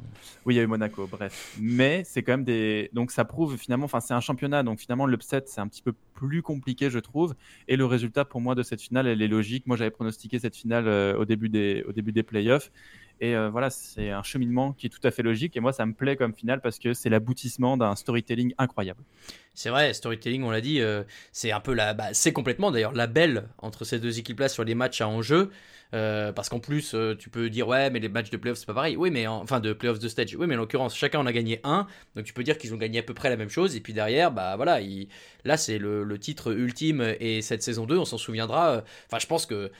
oui, 0.46 0.54
il 0.54 0.58
y 0.58 0.60
a 0.62 0.64
eu 0.64 0.68
Monaco, 0.68 1.06
bref. 1.06 1.58
Mais 1.60 2.04
c'est 2.06 2.24
quand 2.24 2.32
même 2.32 2.46
des. 2.46 2.90
Donc 2.94 3.12
ça 3.12 3.26
prouve 3.26 3.58
finalement, 3.58 3.84
enfin 3.84 4.00
c'est 4.00 4.14
un 4.14 4.22
championnat, 4.22 4.64
donc 4.64 4.80
finalement 4.80 5.06
l'upset 5.06 5.44
c'est 5.48 5.60
un 5.60 5.68
petit 5.68 5.82
peu 5.82 5.94
plus 6.14 6.42
compliqué, 6.42 6.90
je 6.90 7.00
trouve. 7.00 7.36
Et 7.68 7.76
le 7.76 7.86
résultat 7.86 8.24
pour 8.24 8.40
moi 8.40 8.56
de 8.56 8.64
cette 8.64 8.82
finale, 8.82 9.06
elle 9.08 9.22
est 9.22 9.28
logique. 9.28 9.68
Moi 9.68 9.76
j'avais 9.76 9.92
pronostiqué 9.92 10.40
cette 10.40 10.56
finale 10.56 10.88
euh, 10.88 11.18
au 11.18 11.26
début 11.26 11.50
des, 11.50 11.84
au 11.90 11.92
début 11.92 12.14
des 12.14 12.24
playoffs. 12.24 12.72
Et 13.22 13.36
euh, 13.36 13.50
voilà, 13.50 13.70
c'est 13.70 14.12
un 14.12 14.24
cheminement 14.24 14.74
qui 14.74 14.88
est 14.88 14.90
tout 14.90 15.06
à 15.06 15.12
fait 15.12 15.24
logique. 15.24 15.58
Et 15.58 15.60
moi 15.60 15.74
ça 15.74 15.86
me 15.86 15.94
plaît 15.94 16.16
comme 16.16 16.34
finale 16.34 16.62
parce 16.62 16.80
que 16.80 16.94
c'est 16.94 17.10
l'aboutissement 17.10 17.78
d'un 17.78 17.96
storytelling 17.96 18.54
incroyable. 18.58 19.02
C'est 19.54 19.70
vrai, 19.70 19.94
storytelling, 19.94 20.44
on 20.44 20.52
l'a 20.52 20.62
dit, 20.62 20.80
euh, 20.80 21.04
c'est 21.34 21.52
un 21.52 21.60
peu 21.60 21.74
la, 21.74 21.94
bah, 21.94 22.14
c'est 22.14 22.32
complètement 22.32 22.72
d'ailleurs 22.72 22.94
la 22.94 23.08
belle 23.08 23.50
entre 23.58 23.84
ces 23.84 24.00
deux 24.00 24.18
équipes-là 24.20 24.48
sur 24.48 24.64
les 24.64 24.74
matchs 24.74 25.02
à 25.02 25.08
enjeu, 25.10 25.50
euh, 25.94 26.32
parce 26.32 26.48
qu'en 26.50 26.60
plus 26.60 26.96
tu 27.18 27.30
peux 27.30 27.50
dire 27.50 27.68
ouais 27.68 27.90
mais 27.90 28.00
les 28.00 28.10
matchs 28.10 28.30
de 28.30 28.38
playoffs 28.38 28.60
c'est 28.60 28.68
pas 28.68 28.76
pareil, 28.76 28.96
oui 28.96 29.10
mais 29.12 29.26
en- 29.28 29.42
enfin 29.42 29.60
de 29.60 29.74
playoffs 29.74 30.00
de 30.00 30.08
stage, 30.08 30.36
oui 30.36 30.46
mais 30.48 30.56
en 30.56 30.60
l'occurrence 30.60 30.96
chacun 30.96 31.20
en 31.20 31.26
a 31.26 31.34
gagné 31.34 31.60
un, 31.64 31.88
donc 32.16 32.26
tu 32.26 32.32
peux 32.34 32.44
dire 32.44 32.58
qu'ils 32.60 32.74
ont 32.74 32.78
gagné 32.78 33.00
à 33.00 33.04
peu 33.04 33.14
près 33.16 33.30
la 33.30 33.38
même 33.38 33.50
chose. 33.50 33.76
Et 33.76 33.82
puis 33.82 33.92
derrière 33.92 34.32
bah 34.32 34.56
voilà, 34.56 34.82
il- 34.82 35.08
là 35.46 35.58
c'est 35.58 35.78
le, 35.80 36.04
le 36.04 36.20
titre 36.20 36.54
ultime 36.54 37.16
et 37.20 37.42
cette 37.42 37.64
saison 37.64 37.86
2 37.86 37.98
on 37.98 38.06
s'en 38.06 38.18
souviendra, 38.20 38.84
enfin 39.08 39.18
je 39.20 39.26
pense 39.28 39.46
que 39.48 39.72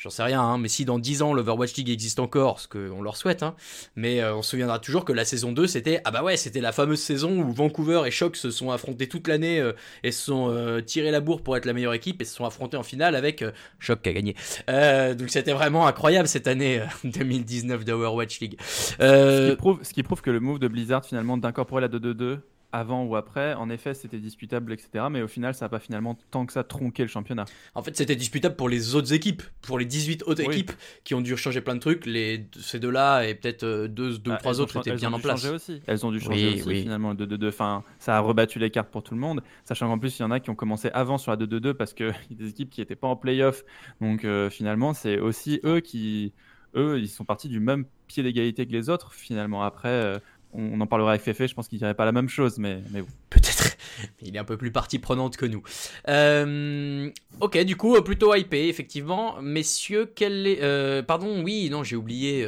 J'en 0.00 0.08
sais 0.08 0.22
rien, 0.22 0.40
hein, 0.40 0.56
mais 0.56 0.68
si 0.68 0.86
dans 0.86 0.98
10 0.98 1.20
ans 1.20 1.34
l'Overwatch 1.34 1.74
League 1.74 1.90
existe 1.90 2.20
encore, 2.20 2.58
ce 2.58 2.68
qu'on 2.68 3.02
leur 3.02 3.18
souhaite, 3.18 3.42
hein, 3.42 3.54
mais 3.96 4.22
euh, 4.22 4.34
on 4.34 4.40
se 4.40 4.52
souviendra 4.52 4.78
toujours 4.78 5.04
que 5.04 5.12
la 5.12 5.26
saison 5.26 5.52
2 5.52 5.66
c'était 5.66 6.00
ah 6.06 6.10
bah 6.10 6.22
ouais 6.22 6.38
c'était 6.38 6.62
la 6.62 6.72
fameuse 6.72 7.00
saison 7.00 7.38
où 7.38 7.52
Vancouver 7.52 8.04
et 8.06 8.10
Shock 8.10 8.36
se 8.36 8.50
sont 8.50 8.70
affrontés 8.70 9.08
toute 9.10 9.28
l'année 9.28 9.60
euh, 9.60 9.74
et 10.02 10.10
se 10.10 10.24
sont 10.24 10.48
euh, 10.48 10.80
tirés 10.80 11.10
la 11.10 11.20
bourre 11.20 11.42
pour 11.42 11.54
être 11.54 11.66
la 11.66 11.74
meilleure 11.74 11.92
équipe 11.92 12.22
et 12.22 12.24
se 12.24 12.34
sont 12.34 12.46
affrontés 12.46 12.78
en 12.78 12.82
finale 12.82 13.14
avec 13.14 13.42
euh, 13.42 13.52
Shock 13.78 14.00
qui 14.00 14.08
a 14.08 14.12
gagné. 14.14 14.36
Euh, 14.70 15.14
donc 15.14 15.28
c'était 15.28 15.52
vraiment 15.52 15.86
incroyable 15.86 16.28
cette 16.28 16.48
année 16.48 16.80
euh, 16.80 16.86
2019 17.04 17.84
d'Overwatch 17.84 18.40
League. 18.40 18.56
Ce, 18.62 19.50
qui 19.50 19.56
prouve, 19.56 19.80
ce 19.82 19.92
qui 19.92 20.02
prouve 20.02 20.22
que 20.22 20.30
le 20.30 20.40
move 20.40 20.58
de 20.58 20.68
Blizzard 20.68 21.04
finalement 21.04 21.36
d'incorporer 21.36 21.82
la 21.82 21.88
2-2-2 21.88 22.38
avant 22.72 23.04
ou 23.04 23.16
après, 23.16 23.54
en 23.54 23.68
effet 23.70 23.94
c'était 23.94 24.18
discutable, 24.18 24.72
etc. 24.72 25.06
Mais 25.10 25.22
au 25.22 25.28
final 25.28 25.54
ça 25.54 25.64
n'a 25.64 25.68
pas 25.68 25.78
finalement 25.80 26.16
tant 26.30 26.46
que 26.46 26.52
ça 26.52 26.64
tronqué 26.64 27.02
le 27.02 27.08
championnat. 27.08 27.44
en 27.74 27.82
fait 27.82 27.96
c'était 27.96 28.16
disputable 28.16 28.56
pour 28.56 28.68
les 28.68 28.94
autres 28.94 29.12
équipes, 29.12 29.42
pour 29.62 29.78
les 29.78 29.84
18 29.84 30.22
autres 30.26 30.42
Oui. 30.46 30.54
équipes 30.54 30.72
qui 31.04 31.14
ont 31.14 31.20
dû 31.20 31.36
changer 31.36 31.60
plein 31.60 31.74
de 31.74 31.80
trucs. 31.80 32.06
Les, 32.06 32.46
ces 32.60 32.78
deux-là 32.78 33.24
et 33.26 33.34
peut-être 33.34 33.64
euh, 33.64 33.88
deux, 33.88 34.18
deux 34.18 34.30
ou 34.30 34.34
Ah, 34.34 34.38
trois 34.38 34.60
autres 34.60 34.76
étaient 34.78 34.90
elles 34.90 34.96
bien 34.96 35.10
ont 35.10 35.14
en 35.14 35.16
dû 35.16 35.22
place. 35.22 35.40
changer 35.40 35.54
aussi. 35.54 35.82
Elles 35.86 36.04
ont 36.06 36.12
dû 36.12 36.20
changer 36.20 36.48
Oui, 36.48 36.54
aussi 36.60 36.68
oui. 36.68 36.82
finalement 36.82 37.10
le 37.10 37.26
2-2-2. 37.26 37.48
Enfin, 37.48 37.82
ça 37.98 38.16
a 38.16 38.20
rebattu 38.20 38.58
les 38.58 38.70
cartes 38.70 38.90
pour 38.90 39.02
tout 39.02 39.14
le 39.14 39.20
monde, 39.20 39.42
sachant 39.64 39.88
qu'en 39.88 39.98
plus 39.98 40.18
il 40.18 40.22
y 40.22 40.24
en 40.24 40.30
a 40.30 40.40
qui 40.40 40.50
ont 40.50 40.54
commencé 40.54 40.90
avant 40.94 41.18
sur 41.18 41.30
la 41.32 41.36
2-2-2 41.38 41.74
parce 41.74 41.92
qu'il 41.94 42.06
y 42.30 42.34
a 42.34 42.36
des 42.36 42.48
équipes 42.50 42.70
qui 42.70 42.80
n'étaient 42.80 42.96
pas 42.96 43.08
en 43.08 43.16
playoff. 43.16 43.64
Donc 44.00 44.24
euh, 44.24 44.48
finalement 44.50 44.94
c'est 44.94 45.18
aussi 45.18 45.60
eux 45.64 45.80
qui, 45.80 46.32
eux, 46.76 46.98
ils 47.00 47.08
sont 47.08 47.24
partis 47.24 47.48
du 47.48 47.58
même 47.60 47.84
pied 48.06 48.22
d'égalité 48.22 48.66
que 48.66 48.72
les 48.72 48.88
autres 48.90 49.12
finalement. 49.12 49.62
Après, 49.62 49.88
euh, 49.88 50.18
on, 50.52 50.80
en 50.80 50.86
parlera 50.86 51.10
avec 51.10 51.22
Fefe, 51.22 51.46
je 51.46 51.54
pense 51.54 51.68
qu'il 51.68 51.78
dirait 51.78 51.94
pas 51.94 52.04
la 52.04 52.12
même 52.12 52.28
chose, 52.28 52.58
mais, 52.58 52.82
mais. 52.90 53.02
Peut-être. 53.30 53.76
Il 54.22 54.34
est 54.34 54.38
un 54.38 54.44
peu 54.44 54.56
plus 54.56 54.72
partie 54.72 54.98
prenante 54.98 55.36
que 55.36 55.46
nous. 55.46 55.62
Euh, 56.08 57.10
ok, 57.40 57.58
du 57.64 57.76
coup, 57.76 57.96
euh, 57.96 58.00
plutôt 58.00 58.34
hypé, 58.34 58.68
effectivement. 58.68 59.40
Messieurs, 59.40 60.10
quel 60.14 60.46
est. 60.46 60.62
euh, 60.62 61.02
pardon, 61.02 61.42
oui, 61.42 61.68
non, 61.70 61.84
j'ai 61.84 61.96
oublié. 61.96 62.46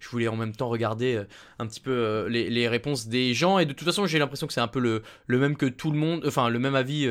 je 0.00 0.08
voulais 0.08 0.28
en 0.28 0.36
même 0.36 0.52
temps 0.52 0.68
regarder 0.68 1.22
un 1.58 1.66
petit 1.66 1.80
peu 1.80 2.26
les, 2.28 2.68
réponses 2.68 3.08
des 3.08 3.34
gens. 3.34 3.58
Et 3.58 3.66
de 3.66 3.72
toute 3.72 3.86
façon, 3.86 4.06
j'ai 4.06 4.18
l'impression 4.18 4.46
que 4.46 4.52
c'est 4.52 4.60
un 4.60 4.68
peu 4.68 4.80
le, 4.80 5.02
le 5.26 5.38
même 5.38 5.56
que 5.56 5.66
tout 5.66 5.90
le 5.90 5.98
monde. 5.98 6.24
Enfin, 6.26 6.48
le 6.48 6.58
même 6.58 6.74
avis. 6.74 7.04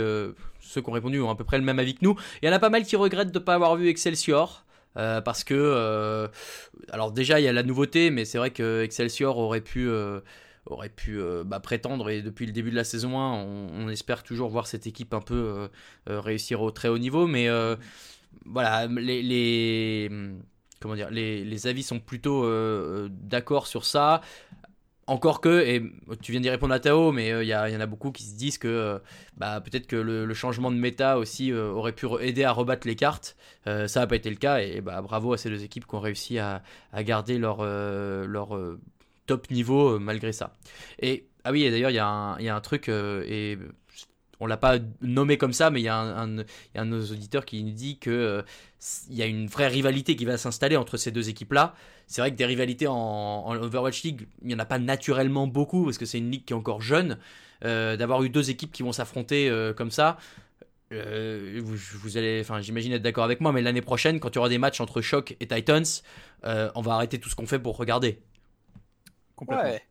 ceux 0.62 0.82
qui 0.82 0.90
ont 0.90 0.94
répondu 0.94 1.20
ont 1.22 1.30
à 1.30 1.36
peu 1.36 1.44
près 1.44 1.58
le 1.58 1.64
même 1.64 1.80
avis 1.80 1.96
que 1.96 2.04
nous. 2.04 2.16
Il 2.42 2.48
y 2.48 2.50
en 2.50 2.54
a 2.54 2.60
pas 2.60 2.70
mal 2.70 2.84
qui 2.84 2.96
regrettent 2.96 3.32
de 3.32 3.40
ne 3.40 3.44
pas 3.44 3.56
avoir 3.56 3.76
vu 3.76 3.88
Excelsior. 3.90 4.66
Euh, 4.98 5.22
parce 5.22 5.44
que. 5.44 5.54
euh, 5.56 6.28
alors, 6.92 7.12
déjà, 7.12 7.40
il 7.40 7.44
y 7.44 7.48
a 7.48 7.54
la 7.54 7.64
nouveauté, 7.64 8.10
mais 8.12 8.26
c'est 8.26 8.38
vrai 8.38 8.52
que 8.52 8.84
Excelsior 8.84 9.38
aurait 9.38 9.62
pu. 9.62 9.90
euh, 9.90 10.22
bah, 11.44 11.60
prétendre 11.60 12.10
et 12.10 12.22
depuis 12.22 12.46
le 12.46 12.52
début 12.52 12.70
de 12.72 12.76
la 12.76 12.84
saison 12.84 13.20
1 13.20 13.34
on, 13.34 13.90
espère 13.90 14.22
toujours 14.22 14.50
voir 14.50 14.68
cette 14.68 14.86
équipe 14.86 15.14
un 15.16 15.20
peu 15.20 15.70
réussir 16.06 16.62
au 16.62 16.70
très 16.70 16.88
haut 16.88 17.00
niveau 17.00 17.26
mais 17.26 17.50
voilà 18.46 18.86
les, 18.86 20.08
les 20.80 21.68
avis 21.68 21.82
sont 21.82 22.00
plutôt 22.00 22.48
d'accord 23.10 23.66
sur 23.66 23.86
ça 23.86 24.22
encore 25.12 25.42
que, 25.42 25.62
et 25.62 25.84
tu 26.22 26.32
viens 26.32 26.42
d'y 26.42 26.50
répondre 26.50 26.74
à 26.74 26.80
Tao, 26.80 27.12
mais 27.12 27.30
il 27.44 27.48
y, 27.48 27.56
en 27.56 27.80
a 27.80 27.86
beaucoup 27.86 28.12
qui 28.12 28.24
se 28.24 28.36
disent 28.36 28.58
que 28.58 29.02
bah, 29.38 29.62
peut-être 29.62 29.86
que 29.88 29.96
le, 29.96 30.34
changement 30.34 30.72
de 30.72 30.78
méta 30.78 31.18
aussi 31.18 31.54
aurait 31.54 31.92
pu 31.92 32.08
aider 32.22 32.44
à 32.44 32.52
rebattre 32.52 32.88
les 32.88 32.96
cartes. 32.96 33.36
ça 33.66 33.88
n'a 34.00 34.08
pas 34.08 34.16
été 34.16 34.30
le 34.30 34.38
cas, 34.38 34.60
et 34.60 34.82
bah, 34.82 35.02
bravo 35.02 35.34
à 35.34 35.38
ces 35.38 35.50
deux 35.50 35.64
équipes 35.64 35.86
qui 35.86 35.96
ont 35.96 36.00
réussi 36.00 36.40
à, 36.40 36.64
garder 37.00 37.38
leur, 37.38 37.68
top 39.26 39.52
niveau 39.52 40.00
malgré 40.00 40.32
ça. 40.32 40.54
Et 41.00 41.28
ah 41.44 41.52
oui, 41.52 41.70
d'ailleurs, 41.70 41.90
il 41.90 41.94
y, 41.94 42.46
y, 42.46 42.50
a 42.50 42.56
un 42.56 42.62
truc, 42.62 42.88
et 42.90 43.58
on 44.42 44.48
l'a 44.48 44.58
pas 44.58 44.78
nommé 45.02 45.38
comme 45.38 45.54
ça, 45.54 45.70
mais 45.70 45.80
il 45.80 45.84
y, 45.84 45.88
a 45.88 45.98
un, 45.98 46.38
y 46.38 46.44
a 46.76 46.82
un 46.82 46.86
de 46.86 46.92
nos 46.92 47.06
auditeurs 47.06 47.46
qui 47.46 47.64
nous 47.64 47.72
dit 47.72 47.98
que 47.98 48.10
euh, 48.10 48.42
il 49.10 49.16
y 49.16 49.22
a 49.22 49.26
une 49.26 49.48
vraie 49.48 49.68
rivalité 49.68 50.16
qui 50.16 50.26
va 50.26 50.38
s'installer 50.38 50.76
entre 50.76 50.98
ces 50.98 51.12
deux 51.12 51.30
équipes-là. 51.30 51.74
C'est 52.08 52.22
vrai 52.22 52.32
que 52.32 52.36
des 52.36 52.46
rivalités 52.46 52.88
en, 52.88 52.96
en, 52.96 53.56
Overwatch 53.56 54.04
League, 54.04 54.28
il 54.42 54.50
n'y 54.50 54.56
en 54.56 54.60
a 54.60 54.66
pas 54.66 54.80
naturellement 54.80 55.48
beaucoup 55.48 55.86
parce 55.86 55.98
que 55.98 56.06
c'est 56.06 56.18
une 56.18 56.32
ligue 56.32 56.44
qui 56.44 56.54
est 56.54 56.56
encore 56.56 56.82
jeune. 56.82 57.18
Euh, 57.64 57.96
D'avoir 57.96 58.24
eu 58.24 58.30
deux 58.30 58.50
équipes 58.50 58.72
qui 58.72 58.82
vont 58.82 58.92
s'affronter 58.92 59.48
euh, 59.48 59.72
comme 59.72 59.92
ça, 59.92 60.18
euh, 60.92 61.62
vous, 61.64 61.76
vous, 61.76 62.18
allez, 62.18 62.40
enfin, 62.42 62.62
j'imagine 62.62 62.92
être 62.94 63.02
d'accord 63.02 63.24
avec 63.24 63.40
moi, 63.40 63.52
mais 63.52 63.62
l'année 63.62 63.82
prochaine, 63.82 64.20
quand 64.20 64.30
il 64.30 64.36
y 64.36 64.40
aura 64.40 64.50
des 64.50 64.58
matchs 64.58 64.82
entre 64.82 65.02
Shock 65.02 65.38
et 65.40 65.48
Titans, 65.48 65.86
euh, 66.44 66.72
on 66.76 66.82
va 66.82 66.94
arrêter 66.94 67.20
tout 67.20 67.30
ce 67.30 67.36
qu'on 67.36 67.48
fait 67.48 67.60
pour 67.60 67.78
regarder. 67.78 68.22
Complètement. 69.36 69.64
Ouais, 69.64 69.82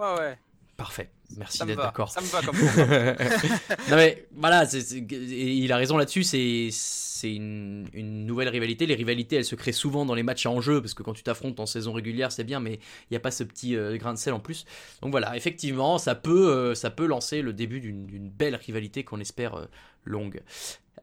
ouais, 0.00 0.18
ouais. 0.18 0.38
Parfait. 0.76 1.10
Merci 1.36 1.64
d'être 1.64 1.82
d'accord. 1.82 2.10
Ça 2.10 2.20
me 2.20 2.26
va 2.26 2.42
comme 2.42 2.56
Non 3.90 3.96
mais 3.96 4.26
voilà, 4.34 4.66
c 4.66 4.78
est, 4.78 4.80
c 4.80 4.96
est, 4.98 5.56
il 5.56 5.72
a 5.72 5.76
raison 5.76 5.96
là-dessus. 5.96 6.24
C'est 6.24 7.34
une, 7.34 7.86
nouvelle 8.26 8.48
rivalité. 8.48 8.86
Les 8.86 8.94
rivalités, 8.94 9.36
elles 9.36 9.44
se 9.44 9.54
créent 9.54 9.72
souvent 9.72 10.04
dans 10.04 10.14
les 10.14 10.22
matchs 10.22 10.46
à 10.46 10.50
enjeu 10.50 10.80
parce 10.80 10.94
que 10.94 11.02
quand 11.02 11.12
tu 11.12 11.22
t'affrontes 11.22 11.60
en 11.60 11.66
saison 11.66 11.92
régulière, 11.92 12.32
c'est 12.32 12.44
bien, 12.44 12.60
mais 12.60 12.74
il 12.74 13.12
n'y 13.12 13.16
a 13.16 13.20
pas 13.20 13.30
ce 13.30 13.44
petit 13.44 13.76
euh, 13.76 13.96
grain 13.96 14.14
de 14.14 14.18
sel 14.18 14.32
en 14.32 14.40
plus. 14.40 14.64
Donc 15.02 15.10
voilà, 15.10 15.36
effectivement, 15.36 15.98
ça 15.98 16.14
peut 16.14 16.50
euh, 16.50 16.74
ça 16.74 16.90
peut 16.90 17.06
lancer 17.06 17.42
le 17.42 17.52
début 17.52 17.80
d'une 17.80 18.30
belle 18.30 18.56
rivalité 18.56 19.04
qu'on 19.04 19.20
espère 19.20 19.54
euh, 19.54 19.66
longue. 20.04 20.42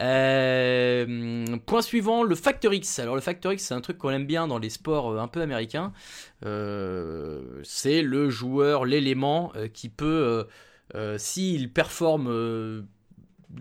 Euh, 0.01 1.57
point 1.65 1.81
suivant, 1.81 2.23
le 2.23 2.35
Factor 2.35 2.73
X. 2.73 2.99
Alors 2.99 3.15
le 3.15 3.21
Factor 3.21 3.53
X, 3.53 3.63
c'est 3.63 3.73
un 3.73 3.81
truc 3.81 3.97
qu'on 3.97 4.11
aime 4.11 4.25
bien 4.25 4.47
dans 4.47 4.59
les 4.59 4.69
sports 4.69 5.11
euh, 5.11 5.19
un 5.19 5.27
peu 5.27 5.41
américains. 5.41 5.93
Euh, 6.45 7.41
c'est 7.63 8.01
le 8.01 8.29
joueur, 8.29 8.85
l'élément 8.85 9.51
qui 9.73 9.89
peut, 9.89 10.47
s'il 11.17 11.71
performe 11.71 12.27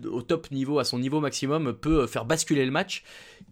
au 0.05 0.21
top 0.21 0.51
niveau, 0.51 0.79
à 0.79 0.83
son 0.83 0.99
niveau 0.99 1.19
maximum, 1.19 1.73
peut 1.73 2.07
faire 2.07 2.25
basculer 2.25 2.65
le 2.65 2.71
match. 2.71 3.03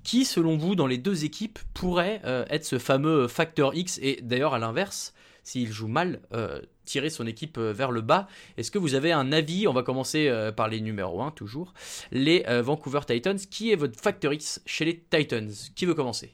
Qui, 0.04 0.24
selon 0.24 0.58
vous, 0.58 0.76
dans 0.76 0.86
les 0.86 1.00
deux 1.00 1.26
équipes, 1.26 1.58
pourrait 1.74 2.22
être 2.24 2.66
ce 2.66 2.78
fameux 2.78 3.28
Factor 3.28 3.74
X 3.74 4.00
Et 4.04 4.20
d'ailleurs, 4.22 4.54
à 4.54 4.60
l'inverse, 4.60 5.16
s'il 5.46 5.72
joue 5.72 5.88
mal, 5.88 6.20
euh, 6.34 6.60
tirer 6.84 7.10
son 7.10 7.26
équipe 7.26 7.58
vers 7.58 7.92
le 7.92 8.02
bas. 8.02 8.28
Est-ce 8.58 8.72
que 8.72 8.80
vous 8.80 8.96
avez 8.96 9.12
un 9.12 9.32
avis? 9.32 9.68
On 9.68 9.74
va 9.74 9.84
commencer 9.84 10.28
euh, 10.28 10.52
par 10.52 10.68
les 10.68 10.82
numéros 10.82 11.22
1 11.22 11.32
toujours. 11.32 11.74
Les 12.12 12.44
euh, 12.48 12.62
Vancouver 12.62 13.02
Titans. 13.08 13.38
Qui 13.38 13.72
est 13.72 13.76
votre 13.76 14.00
Factor 14.00 14.34
X 14.34 14.62
chez 14.66 14.86
les 14.86 15.00
Titans? 15.00 15.52
Qui 15.76 15.86
veut 15.86 15.94
commencer? 15.94 16.34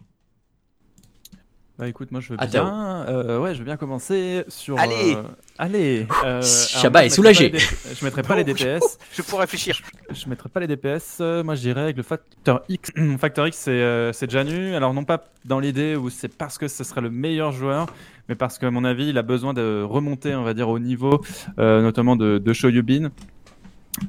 Bah 1.82 1.88
écoute, 1.88 2.12
moi 2.12 2.22
je 2.22 2.30
veux 2.30 2.38
bien, 2.38 3.08
euh, 3.08 3.40
ouais, 3.40 3.56
je 3.56 3.58
veux 3.58 3.66
bien 3.66 3.76
commencer 3.76 4.46
sur. 4.50 4.78
Allez, 4.78 5.16
euh, 5.16 5.24
allez. 5.58 6.06
Euh, 6.24 6.40
est 6.40 7.10
soulagé. 7.10 7.52
Je 7.58 8.06
mettrai 8.06 8.22
pas 8.22 8.36
les 8.36 8.44
DPS. 8.54 9.00
je 9.12 9.24
pourrais 9.24 9.46
réfléchir. 9.46 9.82
Je 10.12 10.30
mettrai 10.30 10.48
pas 10.48 10.60
les 10.60 10.68
DPS. 10.68 11.22
Moi 11.44 11.56
je 11.56 11.62
dirais 11.62 11.82
avec 11.82 11.98
le 11.98 12.04
facteur 12.04 12.62
X. 12.70 12.92
facteur 13.18 13.48
X 13.48 13.58
c'est 13.58 14.14
c'est 14.14 14.30
Janu. 14.30 14.76
Alors 14.76 14.94
non 14.94 15.06
pas 15.06 15.24
dans 15.44 15.60
l'idée 15.60 15.96
où 15.96 16.12
c'est 16.12 16.28
parce 16.32 16.60
que 16.60 16.68
ce 16.68 16.84
serait 16.84 17.02
le 17.02 17.10
meilleur 17.10 17.52
joueur, 17.52 17.88
mais 18.30 18.36
parce 18.36 18.60
qu'à 18.60 18.70
mon 18.70 18.84
avis 18.84 19.10
il 19.10 19.18
a 19.18 19.24
besoin 19.24 19.56
de 19.56 19.82
remonter, 19.82 20.36
on 20.36 20.44
va 20.44 20.54
dire, 20.54 20.70
au 20.70 20.78
niveau, 20.78 21.24
notamment 21.58 22.16
de, 22.16 22.38
de 22.38 22.54
Shoyubin. 22.54 23.10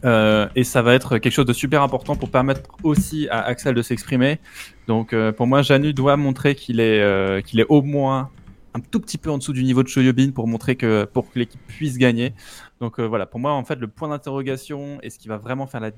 Euh, 0.05 0.49
et 0.57 0.65
ça 0.65 0.83
va 0.83 0.95
être 0.95 1.19
quelque 1.19 1.33
chose 1.33 1.47
de 1.47 1.53
super 1.53 1.83
important 1.83 2.17
pour 2.17 2.31
permettre 2.31 2.63
aussi 2.83 3.29
à 3.31 3.41
Axel 3.41 3.75
de 3.75 3.83
s'exprimer. 3.83 4.39
Donc 4.87 5.13
euh, 5.13 5.33
pour 5.33 5.47
moi, 5.47 5.63
Janu 5.63 5.93
doit 5.93 6.17
montrer 6.17 6.55
qu'il 6.55 6.81
est, 6.81 7.01
euh, 7.01 7.41
qu'il 7.41 7.61
est 7.61 7.67
au 7.69 7.83
moins 7.83 8.31
un 8.75 8.81
tout 8.81 9.01
petit 9.01 9.19
peu 9.19 9.31
en 9.31 9.39
dessous 9.39 9.53
du 9.53 9.65
niveau 9.65 9.83
de 9.83 9.89
Shoyobin 9.89 10.31
pour 10.31 10.47
montrer 10.49 10.77
que 10.77 11.05
pour 11.05 11.31
que 11.31 11.39
l'équipe 11.39 11.61
puisse 11.67 11.99
gagner. 11.99 12.33
Donc 12.81 13.01
voilà, 13.01 13.27
pour 13.27 13.39
moi 13.39 13.53
en 13.53 13.65
fait 13.65 13.77
le 13.77 13.87
point 13.87 14.09
d'interrogation 14.09 14.99
et 15.03 15.11
ce 15.11 15.19
qui 15.19 15.29
va 15.29 15.37
vraiment 15.37 15.67
faire 15.67 15.81
la 15.81 15.91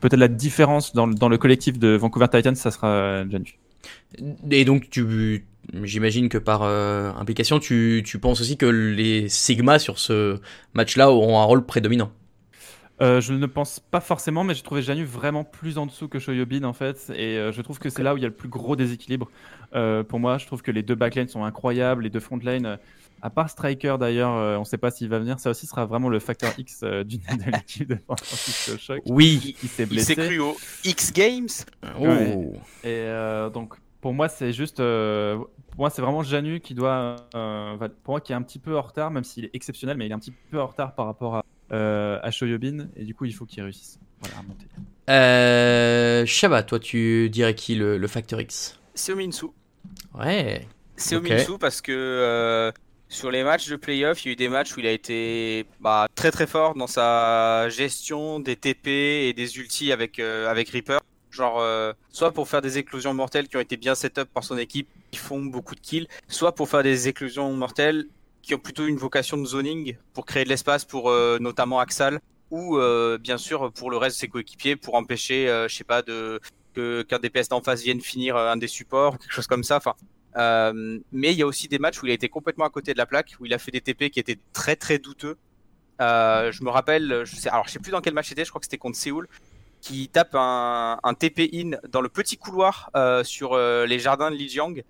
peut-être 0.00 0.16
la 0.16 0.28
différence 0.28 0.94
dans, 0.94 1.06
dans 1.06 1.28
le 1.28 1.38
collectif 1.38 1.78
de 1.78 1.88
Vancouver 1.94 2.26
Titans, 2.32 2.54
ça 2.54 2.70
sera 2.70 3.28
Janu. 3.28 3.58
Et 4.50 4.64
donc 4.64 4.88
tu 4.88 5.44
j'imagine 5.82 6.30
que 6.30 6.38
par 6.38 6.62
implication, 6.62 7.58
tu, 7.58 8.02
tu 8.04 8.18
penses 8.18 8.40
aussi 8.40 8.56
que 8.56 8.66
les 8.66 9.28
Sigma 9.28 9.78
sur 9.78 9.98
ce 9.98 10.40
match-là 10.72 11.12
auront 11.12 11.38
un 11.38 11.44
rôle 11.44 11.66
prédominant. 11.66 12.10
Euh, 13.00 13.20
je 13.20 13.32
ne 13.32 13.46
pense 13.46 13.80
pas 13.80 14.00
forcément, 14.00 14.44
mais 14.44 14.54
j'ai 14.54 14.62
trouvé 14.62 14.82
Janu 14.82 15.04
vraiment 15.04 15.44
plus 15.44 15.78
en 15.78 15.86
dessous 15.86 16.08
que 16.08 16.18
Shoyobin 16.18 16.64
en 16.64 16.72
fait, 16.72 17.10
et 17.16 17.38
euh, 17.38 17.50
je 17.50 17.62
trouve 17.62 17.78
que 17.78 17.88
c'est 17.88 18.02
là 18.02 18.14
où 18.14 18.16
il 18.16 18.22
y 18.22 18.26
a 18.26 18.28
le 18.28 18.34
plus 18.34 18.48
gros 18.48 18.76
déséquilibre. 18.76 19.30
Euh, 19.74 20.04
pour 20.04 20.20
moi, 20.20 20.38
je 20.38 20.46
trouve 20.46 20.62
que 20.62 20.70
les 20.70 20.82
deux 20.82 20.94
backlines 20.94 21.28
sont 21.28 21.44
incroyables, 21.44 22.04
les 22.04 22.10
deux 22.10 22.20
frontlanes, 22.20 22.78
à 23.22 23.30
part 23.30 23.48
Striker 23.48 23.96
d'ailleurs, 23.98 24.32
on 24.32 24.60
ne 24.60 24.64
sait 24.64 24.78
pas 24.78 24.90
s'il 24.90 25.08
va 25.08 25.18
venir, 25.18 25.40
ça 25.40 25.50
aussi 25.50 25.66
sera 25.66 25.86
vraiment 25.86 26.08
le 26.08 26.18
facteur 26.18 26.52
X 26.58 26.82
du, 26.82 27.18
de 27.18 27.50
l'équipe 27.50 27.88
de 27.88 27.96
Francisco 27.96 28.76
Shock. 28.78 29.02
Oui, 29.06 29.56
il 29.62 29.68
s'est 29.68 29.86
blessé. 29.86 30.12
Il 30.12 30.22
s'est 30.22 30.28
cru 30.28 30.38
au 30.40 30.56
X 30.84 31.12
Games. 31.12 31.48
Oh. 31.98 32.06
Ouais. 32.06 32.50
Et 32.84 33.06
donc 33.52 33.74
pour 34.00 34.12
moi, 34.12 34.28
c'est 34.28 34.52
juste, 34.52 34.76
pour 34.76 35.78
moi, 35.78 35.90
c'est 35.90 36.02
vraiment 36.02 36.22
Janu 36.22 36.60
qui 36.60 36.74
doit, 36.74 37.16
pour 37.32 38.12
moi, 38.12 38.20
qui 38.20 38.32
est 38.32 38.36
un 38.36 38.42
petit 38.42 38.58
peu 38.58 38.76
en 38.76 38.82
retard, 38.82 39.10
même 39.10 39.24
s'il 39.24 39.46
est 39.46 39.54
exceptionnel, 39.54 39.96
mais 39.96 40.06
il 40.06 40.10
est 40.10 40.14
un 40.14 40.20
petit 40.20 40.34
peu 40.50 40.60
en 40.60 40.66
retard 40.66 40.94
par 40.94 41.06
rapport 41.06 41.36
à 41.36 41.44
à 41.72 42.30
Shoyobin 42.30 42.88
et 42.96 43.04
du 43.04 43.14
coup 43.14 43.24
il 43.24 43.34
faut 43.34 43.46
qu'il 43.46 43.62
réussisse 43.62 43.98
voilà, 44.20 44.38
à 44.38 44.42
monter. 44.42 44.66
Euh, 45.10 46.26
Shaba, 46.26 46.62
toi 46.62 46.78
tu 46.78 47.28
dirais 47.30 47.54
qui 47.54 47.74
le, 47.74 47.98
le 47.98 48.06
Factor 48.08 48.40
X? 48.40 48.78
C'est 48.94 49.12
Ominsu. 49.12 49.46
Ouais. 50.14 50.66
C'est 50.96 51.16
okay. 51.16 51.34
Ominsu 51.34 51.58
parce 51.58 51.80
que 51.80 51.92
euh, 51.92 52.72
sur 53.08 53.30
les 53.30 53.44
matchs 53.44 53.68
de 53.68 53.76
playoff, 53.76 54.24
il 54.24 54.28
y 54.28 54.30
a 54.30 54.32
eu 54.32 54.36
des 54.36 54.48
matchs 54.48 54.76
où 54.76 54.80
il 54.80 54.86
a 54.86 54.90
été 54.90 55.66
bah, 55.80 56.06
très 56.14 56.30
très 56.30 56.46
fort 56.46 56.74
dans 56.74 56.86
sa 56.86 57.68
gestion 57.68 58.40
des 58.40 58.56
TP 58.56 58.86
et 59.28 59.32
des 59.34 59.58
ultis 59.58 59.92
avec, 59.92 60.18
euh, 60.18 60.48
avec 60.48 60.70
Reaper. 60.70 60.98
Genre, 61.30 61.60
euh, 61.60 61.92
soit 62.10 62.32
pour 62.32 62.48
faire 62.48 62.60
des 62.60 62.78
éclosions 62.78 63.14
mortelles 63.14 63.48
qui 63.48 63.56
ont 63.56 63.60
été 63.60 63.76
bien 63.76 63.94
set 63.94 64.18
up 64.18 64.28
par 64.32 64.44
son 64.44 64.58
équipe, 64.58 64.88
qui 65.10 65.18
font 65.18 65.40
beaucoup 65.40 65.74
de 65.74 65.80
kills, 65.80 66.06
soit 66.28 66.54
pour 66.54 66.68
faire 66.68 66.82
des 66.82 67.08
éclosions 67.08 67.52
mortelles 67.54 68.06
qui 68.42 68.54
ont 68.54 68.58
plutôt 68.58 68.86
une 68.86 68.96
vocation 68.96 69.36
de 69.36 69.44
zoning 69.44 69.96
pour 70.12 70.26
créer 70.26 70.44
de 70.44 70.48
l'espace 70.48 70.84
pour 70.84 71.10
euh, 71.10 71.38
notamment 71.40 71.78
Axal 71.78 72.20
ou 72.50 72.76
euh, 72.76 73.16
bien 73.16 73.38
sûr 73.38 73.72
pour 73.72 73.90
le 73.90 73.96
reste 73.96 74.16
de 74.16 74.20
ses 74.20 74.28
coéquipiers 74.28 74.76
pour 74.76 74.96
empêcher, 74.96 75.48
euh, 75.48 75.68
je 75.68 75.76
sais 75.76 75.84
pas, 75.84 76.02
de 76.02 76.40
qu'un 76.74 77.18
DPS 77.18 77.48
d'en 77.48 77.60
face 77.60 77.82
vienne 77.82 78.00
finir 78.00 78.36
un 78.36 78.56
des 78.56 78.66
supports, 78.66 79.18
quelque 79.18 79.32
chose 79.32 79.46
comme 79.46 79.62
ça. 79.62 79.76
Enfin, 79.76 79.94
mais 81.12 81.32
il 81.32 81.38
y 81.38 81.42
a 81.42 81.46
aussi 81.46 81.68
des 81.68 81.78
matchs 81.78 82.02
où 82.02 82.06
il 82.06 82.10
a 82.10 82.14
été 82.14 82.30
complètement 82.30 82.64
à 82.64 82.70
côté 82.70 82.94
de 82.94 82.98
la 82.98 83.04
plaque, 83.04 83.36
où 83.38 83.46
il 83.46 83.52
a 83.52 83.58
fait 83.58 83.70
des 83.70 83.82
TP 83.82 84.08
qui 84.08 84.18
étaient 84.18 84.38
très 84.54 84.74
très 84.74 84.98
douteux. 84.98 85.36
Je 86.00 86.64
me 86.64 86.70
rappelle, 86.70 87.24
je 87.26 87.36
sais, 87.36 87.50
alors 87.50 87.66
je 87.66 87.72
sais 87.72 87.78
plus 87.78 87.92
dans 87.92 88.00
quel 88.00 88.14
match 88.14 88.30
c'était, 88.30 88.46
je 88.46 88.48
crois 88.48 88.58
que 88.58 88.64
c'était 88.64 88.78
contre 88.78 88.96
Séoul, 88.96 89.28
qui 89.82 90.08
tape 90.08 90.34
un, 90.34 90.98
un 91.02 91.12
TP 91.12 91.50
in 91.52 91.72
dans 91.90 92.00
le 92.00 92.08
petit 92.08 92.38
couloir 92.38 92.90
sur 93.22 93.54
les 93.54 93.98
jardins 93.98 94.30
de 94.30 94.36
Lijiang 94.36 94.82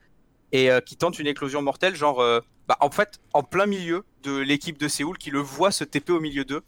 et 0.53 0.71
qui 0.87 0.97
tente 0.97 1.19
une 1.19 1.27
éclosion 1.27 1.63
mortelle, 1.63 1.97
genre 1.97 2.23
bah, 2.69 2.77
en 2.81 2.91
fait, 2.91 3.19
en 3.33 3.43
plein 3.43 3.67
milieu 3.67 4.05
de 4.23 4.37
l'équipe 4.37 4.79
de 4.79 4.89
Séoul 4.89 5.19
qui 5.19 5.31
le 5.31 5.41
voit 5.41 5.71
se 5.71 5.85
TP 5.85 6.11
au 6.11 6.21
milieu 6.21 6.45
d'eux. 6.45 6.63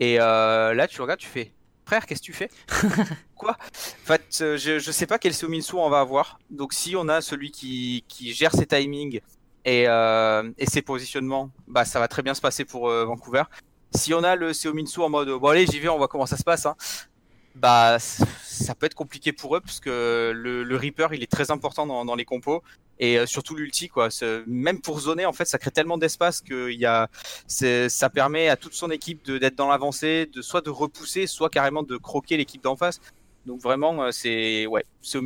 Et 0.00 0.20
euh, 0.20 0.74
là, 0.74 0.88
tu 0.88 1.00
regardes, 1.00 1.20
tu 1.20 1.28
fais 1.28 1.52
Frère, 1.84 2.06
qu'est-ce 2.06 2.20
que 2.20 2.26
tu 2.26 2.32
fais? 2.32 2.48
Quoi? 3.36 3.52
En 3.52 4.06
fait, 4.06 4.38
euh, 4.40 4.56
je, 4.56 4.78
je 4.78 4.90
sais 4.92 5.06
pas 5.06 5.18
quel 5.18 5.34
Seominsu 5.34 5.74
on 5.74 5.90
va 5.90 6.00
avoir. 6.00 6.38
Donc, 6.50 6.72
si 6.72 6.94
on 6.96 7.08
a 7.08 7.20
celui 7.20 7.50
qui, 7.50 8.04
qui 8.08 8.32
gère 8.32 8.52
ses 8.52 8.66
timings 8.66 9.20
et, 9.64 9.88
euh, 9.88 10.50
et 10.58 10.66
ses 10.66 10.82
positionnements, 10.82 11.50
bah, 11.66 11.84
ça 11.84 11.98
va 11.98 12.08
très 12.08 12.22
bien 12.22 12.34
se 12.34 12.40
passer 12.40 12.64
pour 12.64 12.88
euh, 12.88 13.04
Vancouver. 13.04 13.42
Si 13.94 14.14
on 14.14 14.22
a 14.22 14.36
le 14.36 14.52
Seominsu 14.52 15.00
en 15.00 15.10
mode 15.10 15.28
Bon, 15.28 15.48
allez, 15.48 15.66
j'y 15.66 15.80
vais, 15.80 15.88
on 15.88 15.98
voit 15.98 16.08
comment 16.08 16.24
ça 16.24 16.36
se 16.36 16.44
passe. 16.44 16.66
Hein, 16.66 16.76
bah, 17.54 17.98
ça 17.98 18.74
peut 18.74 18.86
être 18.86 18.94
compliqué 18.94 19.32
pour 19.32 19.56
eux 19.56 19.60
parce 19.60 19.80
que 19.80 20.32
le, 20.34 20.62
le 20.64 20.76
Reaper 20.76 21.08
il 21.12 21.22
est 21.22 21.30
très 21.30 21.50
important 21.50 21.86
dans, 21.86 22.04
dans 22.04 22.14
les 22.14 22.24
compos 22.24 22.62
et 22.98 23.18
euh, 23.18 23.26
surtout 23.26 23.56
l'ulti 23.56 23.88
quoi. 23.88 24.08
Même 24.46 24.80
pour 24.80 25.00
zoner 25.00 25.26
en 25.26 25.32
fait, 25.32 25.44
ça 25.44 25.58
crée 25.58 25.70
tellement 25.70 25.98
d'espace 25.98 26.40
que 26.40 26.70
y 26.70 26.86
a, 26.86 27.08
ça 27.46 28.10
permet 28.10 28.48
à 28.48 28.56
toute 28.56 28.74
son 28.74 28.90
équipe 28.90 29.30
d'être 29.30 29.56
dans 29.56 29.68
l'avancée, 29.68 30.26
de 30.32 30.40
soit 30.42 30.60
de 30.60 30.70
repousser, 30.70 31.26
soit 31.26 31.50
carrément 31.50 31.82
de 31.82 31.96
croquer 31.96 32.36
l'équipe 32.36 32.62
d'en 32.62 32.76
face. 32.76 33.00
Donc 33.46 33.60
vraiment, 33.60 34.04
euh, 34.04 34.10
c'est 34.12 34.66
ouais, 34.66 34.84
c'est. 35.00 35.20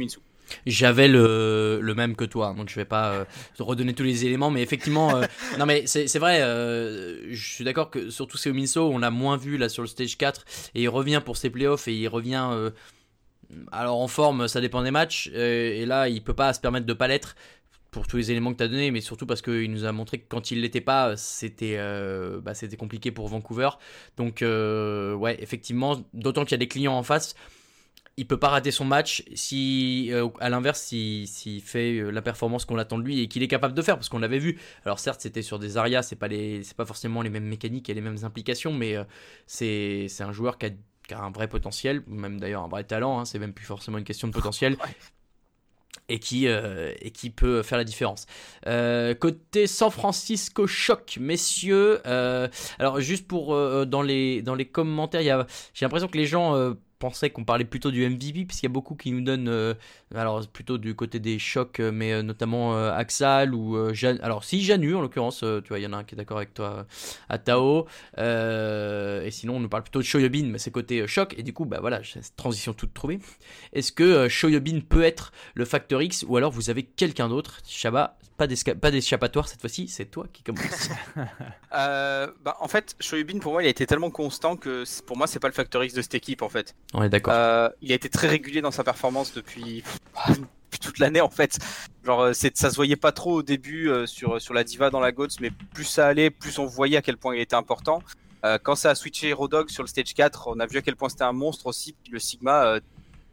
J'avais 0.66 1.08
le, 1.08 1.80
le 1.82 1.94
même 1.94 2.16
que 2.16 2.24
toi, 2.24 2.54
donc 2.56 2.68
je 2.68 2.76
vais 2.76 2.84
pas 2.84 3.12
euh, 3.12 3.24
redonner 3.58 3.94
tous 3.94 4.02
les 4.02 4.26
éléments, 4.26 4.50
mais 4.50 4.62
effectivement, 4.62 5.16
euh, 5.16 5.24
non 5.58 5.66
mais 5.66 5.86
c'est 5.86 6.18
vrai, 6.18 6.40
euh, 6.42 7.32
je 7.32 7.52
suis 7.52 7.64
d'accord 7.64 7.90
que 7.90 8.10
surtout 8.10 8.36
c'est 8.36 8.52
Minso, 8.52 8.90
on 8.90 8.98
l'a 8.98 9.10
moins 9.10 9.36
vu 9.36 9.56
là 9.56 9.68
sur 9.68 9.82
le 9.82 9.88
stage 9.88 10.16
4, 10.16 10.44
et 10.74 10.82
il 10.82 10.88
revient 10.88 11.20
pour 11.24 11.36
ses 11.36 11.50
playoffs, 11.50 11.88
et 11.88 11.94
il 11.94 12.08
revient, 12.08 12.70
alors 13.72 14.00
en 14.00 14.08
forme, 14.08 14.48
ça 14.48 14.60
dépend 14.60 14.82
des 14.82 14.90
matchs, 14.90 15.28
et 15.34 15.84
là 15.86 16.08
il 16.08 16.22
peut 16.22 16.34
pas 16.34 16.52
se 16.52 16.60
permettre 16.60 16.86
de 16.86 16.94
pas 16.94 17.08
l'être, 17.08 17.34
pour 17.96 18.06
tous 18.06 18.18
les 18.18 18.30
éléments 18.30 18.52
que 18.52 18.58
tu 18.58 18.62
as 18.62 18.68
donnés, 18.68 18.90
mais 18.90 19.00
surtout 19.00 19.24
parce 19.24 19.40
qu'il 19.40 19.70
nous 19.72 19.86
a 19.86 19.92
montré 19.92 20.18
que 20.18 20.26
quand 20.28 20.50
il 20.50 20.60
l'était 20.60 20.82
pas, 20.82 21.16
c'était 21.16 21.76
euh, 21.78 22.42
bah, 22.42 22.52
compliqué 22.78 23.10
pour 23.10 23.26
Vancouver. 23.26 23.70
Donc, 24.18 24.42
euh, 24.42 25.14
ouais, 25.14 25.42
effectivement, 25.42 26.04
d'autant 26.12 26.44
qu'il 26.44 26.50
y 26.52 26.56
a 26.56 26.58
des 26.58 26.68
clients 26.68 26.92
en 26.92 27.02
face, 27.02 27.34
il 28.16 28.26
peut 28.26 28.38
pas 28.38 28.48
rater 28.48 28.70
son 28.70 28.84
match 28.84 29.24
si, 29.34 30.08
euh, 30.10 30.28
à 30.40 30.48
l'inverse, 30.48 30.80
s'il 30.80 31.28
si, 31.28 31.60
fait 31.60 31.98
euh, 31.98 32.10
la 32.10 32.22
performance 32.22 32.64
qu'on 32.64 32.78
attend 32.78 32.98
de 32.98 33.04
lui 33.04 33.20
et 33.20 33.28
qu'il 33.28 33.42
est 33.42 33.48
capable 33.48 33.74
de 33.74 33.82
faire, 33.82 33.96
parce 33.96 34.08
qu'on 34.08 34.18
l'avait 34.18 34.38
vu. 34.38 34.58
Alors 34.84 34.98
certes, 34.98 35.20
c'était 35.20 35.42
sur 35.42 35.58
des 35.58 35.76
arias, 35.76 36.02
c'est 36.02 36.16
pas 36.16 36.28
les, 36.28 36.62
c'est 36.62 36.76
pas 36.76 36.86
forcément 36.86 37.20
les 37.22 37.30
mêmes 37.30 37.44
mécaniques 37.44 37.90
et 37.90 37.94
les 37.94 38.00
mêmes 38.00 38.18
implications, 38.22 38.72
mais 38.72 38.96
euh, 38.96 39.04
c'est, 39.46 40.06
c'est 40.08 40.22
un 40.22 40.32
joueur 40.32 40.56
qui 40.56 40.66
a, 40.66 40.70
qui 41.06 41.14
a 41.14 41.20
un 41.20 41.30
vrai 41.30 41.48
potentiel, 41.48 42.02
même 42.06 42.40
d'ailleurs 42.40 42.62
un 42.64 42.68
vrai 42.68 42.84
talent. 42.84 43.20
Hein, 43.20 43.24
c'est 43.26 43.38
même 43.38 43.52
plus 43.52 43.66
forcément 43.66 43.98
une 43.98 44.04
question 44.04 44.28
de 44.28 44.32
potentiel. 44.32 44.76
Et 46.08 46.20
qui, 46.20 46.46
euh, 46.46 46.92
et 47.00 47.10
qui 47.10 47.30
peut 47.30 47.64
faire 47.64 47.78
la 47.78 47.84
différence. 47.84 48.26
Euh, 48.68 49.14
côté 49.14 49.66
San 49.66 49.90
Francisco 49.90 50.68
choc, 50.68 51.18
messieurs. 51.20 52.00
euh, 52.06 52.46
alors 52.78 53.00
juste 53.00 53.26
pour 53.26 53.56
dans 53.86 54.02
les 54.02 54.40
dans 54.42 54.54
les 54.54 54.66
commentaires, 54.66 55.22
il 55.22 55.26
y 55.26 55.30
a, 55.30 55.46
j'ai 55.74 55.84
l'impression 55.84 56.06
que 56.06 56.16
les 56.16 56.26
gens 56.26 56.76
pensaient 56.98 57.30
qu'on 57.30 57.44
parlait 57.44 57.64
plutôt 57.64 57.90
du 57.90 58.08
MVP 58.08 58.44
puisqu'il 58.46 58.66
y 58.66 58.68
a 58.68 58.72
beaucoup 58.72 58.94
qui 58.94 59.12
nous 59.12 59.20
donnent 59.20 59.48
euh, 59.48 59.74
alors 60.14 60.46
plutôt 60.48 60.78
du 60.78 60.94
côté 60.94 61.18
des 61.20 61.38
chocs 61.38 61.80
euh, 61.80 61.90
mais 61.92 62.12
euh, 62.12 62.22
notamment 62.22 62.74
euh, 62.76 62.90
Axal 62.92 63.54
ou 63.54 63.76
euh, 63.76 63.92
Jan- 63.94 64.18
alors 64.22 64.44
si 64.44 64.62
Janu 64.64 64.94
en 64.94 65.00
l'occurrence 65.00 65.42
euh, 65.42 65.60
tu 65.60 65.68
vois 65.68 65.78
il 65.78 65.82
y 65.82 65.86
en 65.86 65.92
a 65.92 65.98
un 65.98 66.04
qui 66.04 66.14
est 66.14 66.18
d'accord 66.18 66.38
avec 66.38 66.54
toi 66.54 66.66
euh, 66.78 66.82
à 67.28 67.38
Tao 67.38 67.86
Euh, 68.18 69.24
et 69.24 69.30
sinon 69.30 69.56
on 69.56 69.60
nous 69.60 69.68
parle 69.68 69.82
plutôt 69.82 70.00
de 70.00 70.04
Shoyobin 70.04 70.44
mais 70.46 70.58
c'est 70.58 70.70
côté 70.70 71.00
euh, 71.00 71.06
choc 71.06 71.34
et 71.38 71.42
du 71.42 71.52
coup 71.52 71.64
bah 71.64 71.78
voilà 71.80 72.00
cette 72.04 72.36
transition 72.36 72.72
toute 72.72 72.94
trouvée. 72.94 73.18
Est-ce 73.72 73.92
que 73.92 74.02
euh, 74.04 74.28
Shoyobin 74.28 74.80
peut 74.80 75.02
être 75.02 75.32
le 75.54 75.64
facteur 75.64 76.02
X 76.02 76.24
ou 76.28 76.36
alors 76.36 76.50
vous 76.52 76.70
avez 76.70 76.82
quelqu'un 76.84 77.28
d'autre? 77.28 77.60
Shaba 77.66 78.16
pas 78.36 78.46
d'échappatoire 78.90 79.48
cette 79.48 79.60
fois-ci 79.60 79.88
c'est 79.88 80.06
toi 80.06 80.26
qui 80.32 80.42
commence. 80.42 80.90
Euh, 81.74 82.28
bah, 82.42 82.56
en 82.60 82.68
fait, 82.68 82.94
Shoyubin 83.00 83.38
pour 83.38 83.52
moi 83.52 83.62
il 83.62 83.66
a 83.66 83.68
été 83.68 83.86
tellement 83.86 84.10
constant 84.10 84.56
que 84.56 84.84
c'est- 84.86 85.04
pour 85.04 85.16
moi 85.18 85.26
c'est 85.26 85.40
pas 85.40 85.48
le 85.48 85.52
facteur 85.52 85.84
X 85.84 85.92
de 85.94 86.00
cette 86.00 86.14
équipe 86.14 86.40
en 86.42 86.48
fait. 86.48 86.74
On 86.94 87.02
est 87.02 87.08
d'accord 87.08 87.34
Euh, 87.34 87.68
il 87.82 87.92
a 87.92 87.94
été 87.94 88.08
très 88.08 88.28
régulier 88.28 88.60
dans 88.60 88.70
sa 88.70 88.84
performance 88.84 89.32
depuis, 89.34 89.82
depuis 90.28 90.78
toute 90.80 90.98
l'année 90.98 91.20
en 91.20 91.30
fait. 91.30 91.58
Genre 92.04 92.20
euh, 92.20 92.32
c'est, 92.32 92.56
ça 92.56 92.70
se 92.70 92.76
voyait 92.76 92.96
pas 92.96 93.12
trop 93.12 93.34
au 93.34 93.42
début 93.42 93.88
euh, 93.88 94.06
sur 94.06 94.40
sur 94.40 94.54
la 94.54 94.64
diva 94.64 94.90
dans 94.90 95.00
la 95.00 95.12
GOATS, 95.12 95.40
mais 95.40 95.50
plus 95.50 95.84
ça 95.84 96.06
allait, 96.06 96.30
plus 96.30 96.58
on 96.58 96.66
voyait 96.66 96.96
à 96.96 97.02
quel 97.02 97.16
point 97.16 97.34
il 97.34 97.40
était 97.40 97.56
important. 97.56 98.02
Euh, 98.44 98.58
quand 98.62 98.76
ça 98.76 98.90
a 98.90 98.94
switché 98.94 99.28
Hero 99.28 99.48
Dog 99.48 99.70
sur 99.70 99.82
le 99.82 99.88
stage 99.88 100.14
4, 100.14 100.48
on 100.48 100.60
a 100.60 100.66
vu 100.66 100.78
à 100.78 100.82
quel 100.82 100.96
point 100.96 101.08
c'était 101.08 101.24
un 101.24 101.32
monstre 101.32 101.66
aussi. 101.66 101.94
Puis 102.02 102.12
le 102.12 102.18
Sigma, 102.18 102.78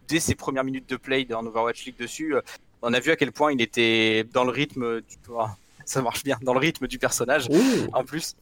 dès 0.07 0.19
ses 0.19 0.33
premières 0.33 0.63
minutes 0.63 0.89
de 0.89 0.95
play 0.95 1.27
en 1.33 1.45
Overwatch 1.45 1.85
League 1.85 1.99
dessus, 1.99 2.33
on 2.81 2.93
a 2.93 2.99
vu 2.99 3.11
à 3.11 3.15
quel 3.15 3.31
point 3.31 3.51
il 3.51 3.61
était 3.61 4.23
dans 4.33 4.43
le 4.43 4.51
rythme 4.51 5.01
du. 5.01 5.17
Ah, 5.37 5.55
ça 5.85 6.01
marche 6.01 6.23
bien, 6.23 6.37
dans 6.41 6.53
le 6.53 6.59
rythme 6.59 6.87
du 6.87 6.97
personnage 6.97 7.47
Oh 7.49 7.57
en 7.93 8.03
plus. 8.03 8.35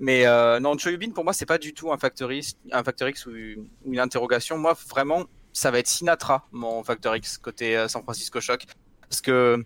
Mais 0.00 0.26
euh, 0.26 0.58
non, 0.60 0.78
Choyubin 0.78 1.10
pour 1.10 1.24
moi 1.24 1.34
c'est 1.34 1.46
pas 1.46 1.58
du 1.58 1.74
tout 1.74 1.92
un 1.92 1.98
facteur 1.98 2.32
X, 2.32 2.54
un 2.72 2.82
facteur 2.82 3.08
X 3.10 3.26
ou, 3.26 3.32
ou 3.84 3.92
une 3.92 4.00
interrogation. 4.00 4.56
Moi 4.56 4.74
vraiment 4.88 5.24
ça 5.52 5.70
va 5.70 5.78
être 5.78 5.86
Sinatra 5.86 6.46
mon 6.52 6.82
facteur 6.82 7.14
X 7.16 7.36
côté 7.36 7.76
euh, 7.76 7.86
San 7.86 8.02
Francisco 8.02 8.40
Shock 8.40 8.64
parce 9.02 9.20
que 9.20 9.62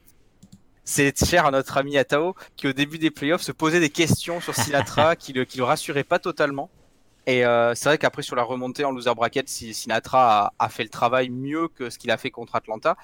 c'est 0.82 1.24
cher 1.24 1.46
à 1.46 1.52
notre 1.52 1.76
ami 1.76 1.96
Atao 1.96 2.34
qui 2.56 2.66
au 2.66 2.72
début 2.72 2.98
des 2.98 3.12
playoffs 3.12 3.42
se 3.42 3.52
posait 3.52 3.78
des 3.78 3.90
questions 3.90 4.40
sur 4.40 4.56
Sinatra 4.56 5.14
qui 5.16 5.32
le 5.32 5.44
qui 5.44 5.56
le 5.58 5.64
rassurait 5.64 6.04
pas 6.04 6.18
totalement. 6.18 6.68
Et 7.26 7.44
euh, 7.44 7.74
c'est 7.74 7.88
vrai 7.88 7.98
qu'après 7.98 8.22
sur 8.22 8.36
la 8.36 8.42
remontée 8.42 8.84
en 8.84 8.90
loser 8.90 9.14
bracket, 9.14 9.48
si- 9.48 9.72
Sinatra 9.72 10.52
a, 10.58 10.68
fait 10.68 10.82
le 10.82 10.90
travail 10.90 11.30
mieux 11.30 11.68
que 11.68 11.88
ce 11.88 11.98
qu'il 11.98 12.10
a 12.10 12.18
fait 12.18 12.30
contre 12.30 12.54
Atlanta. 12.54 12.96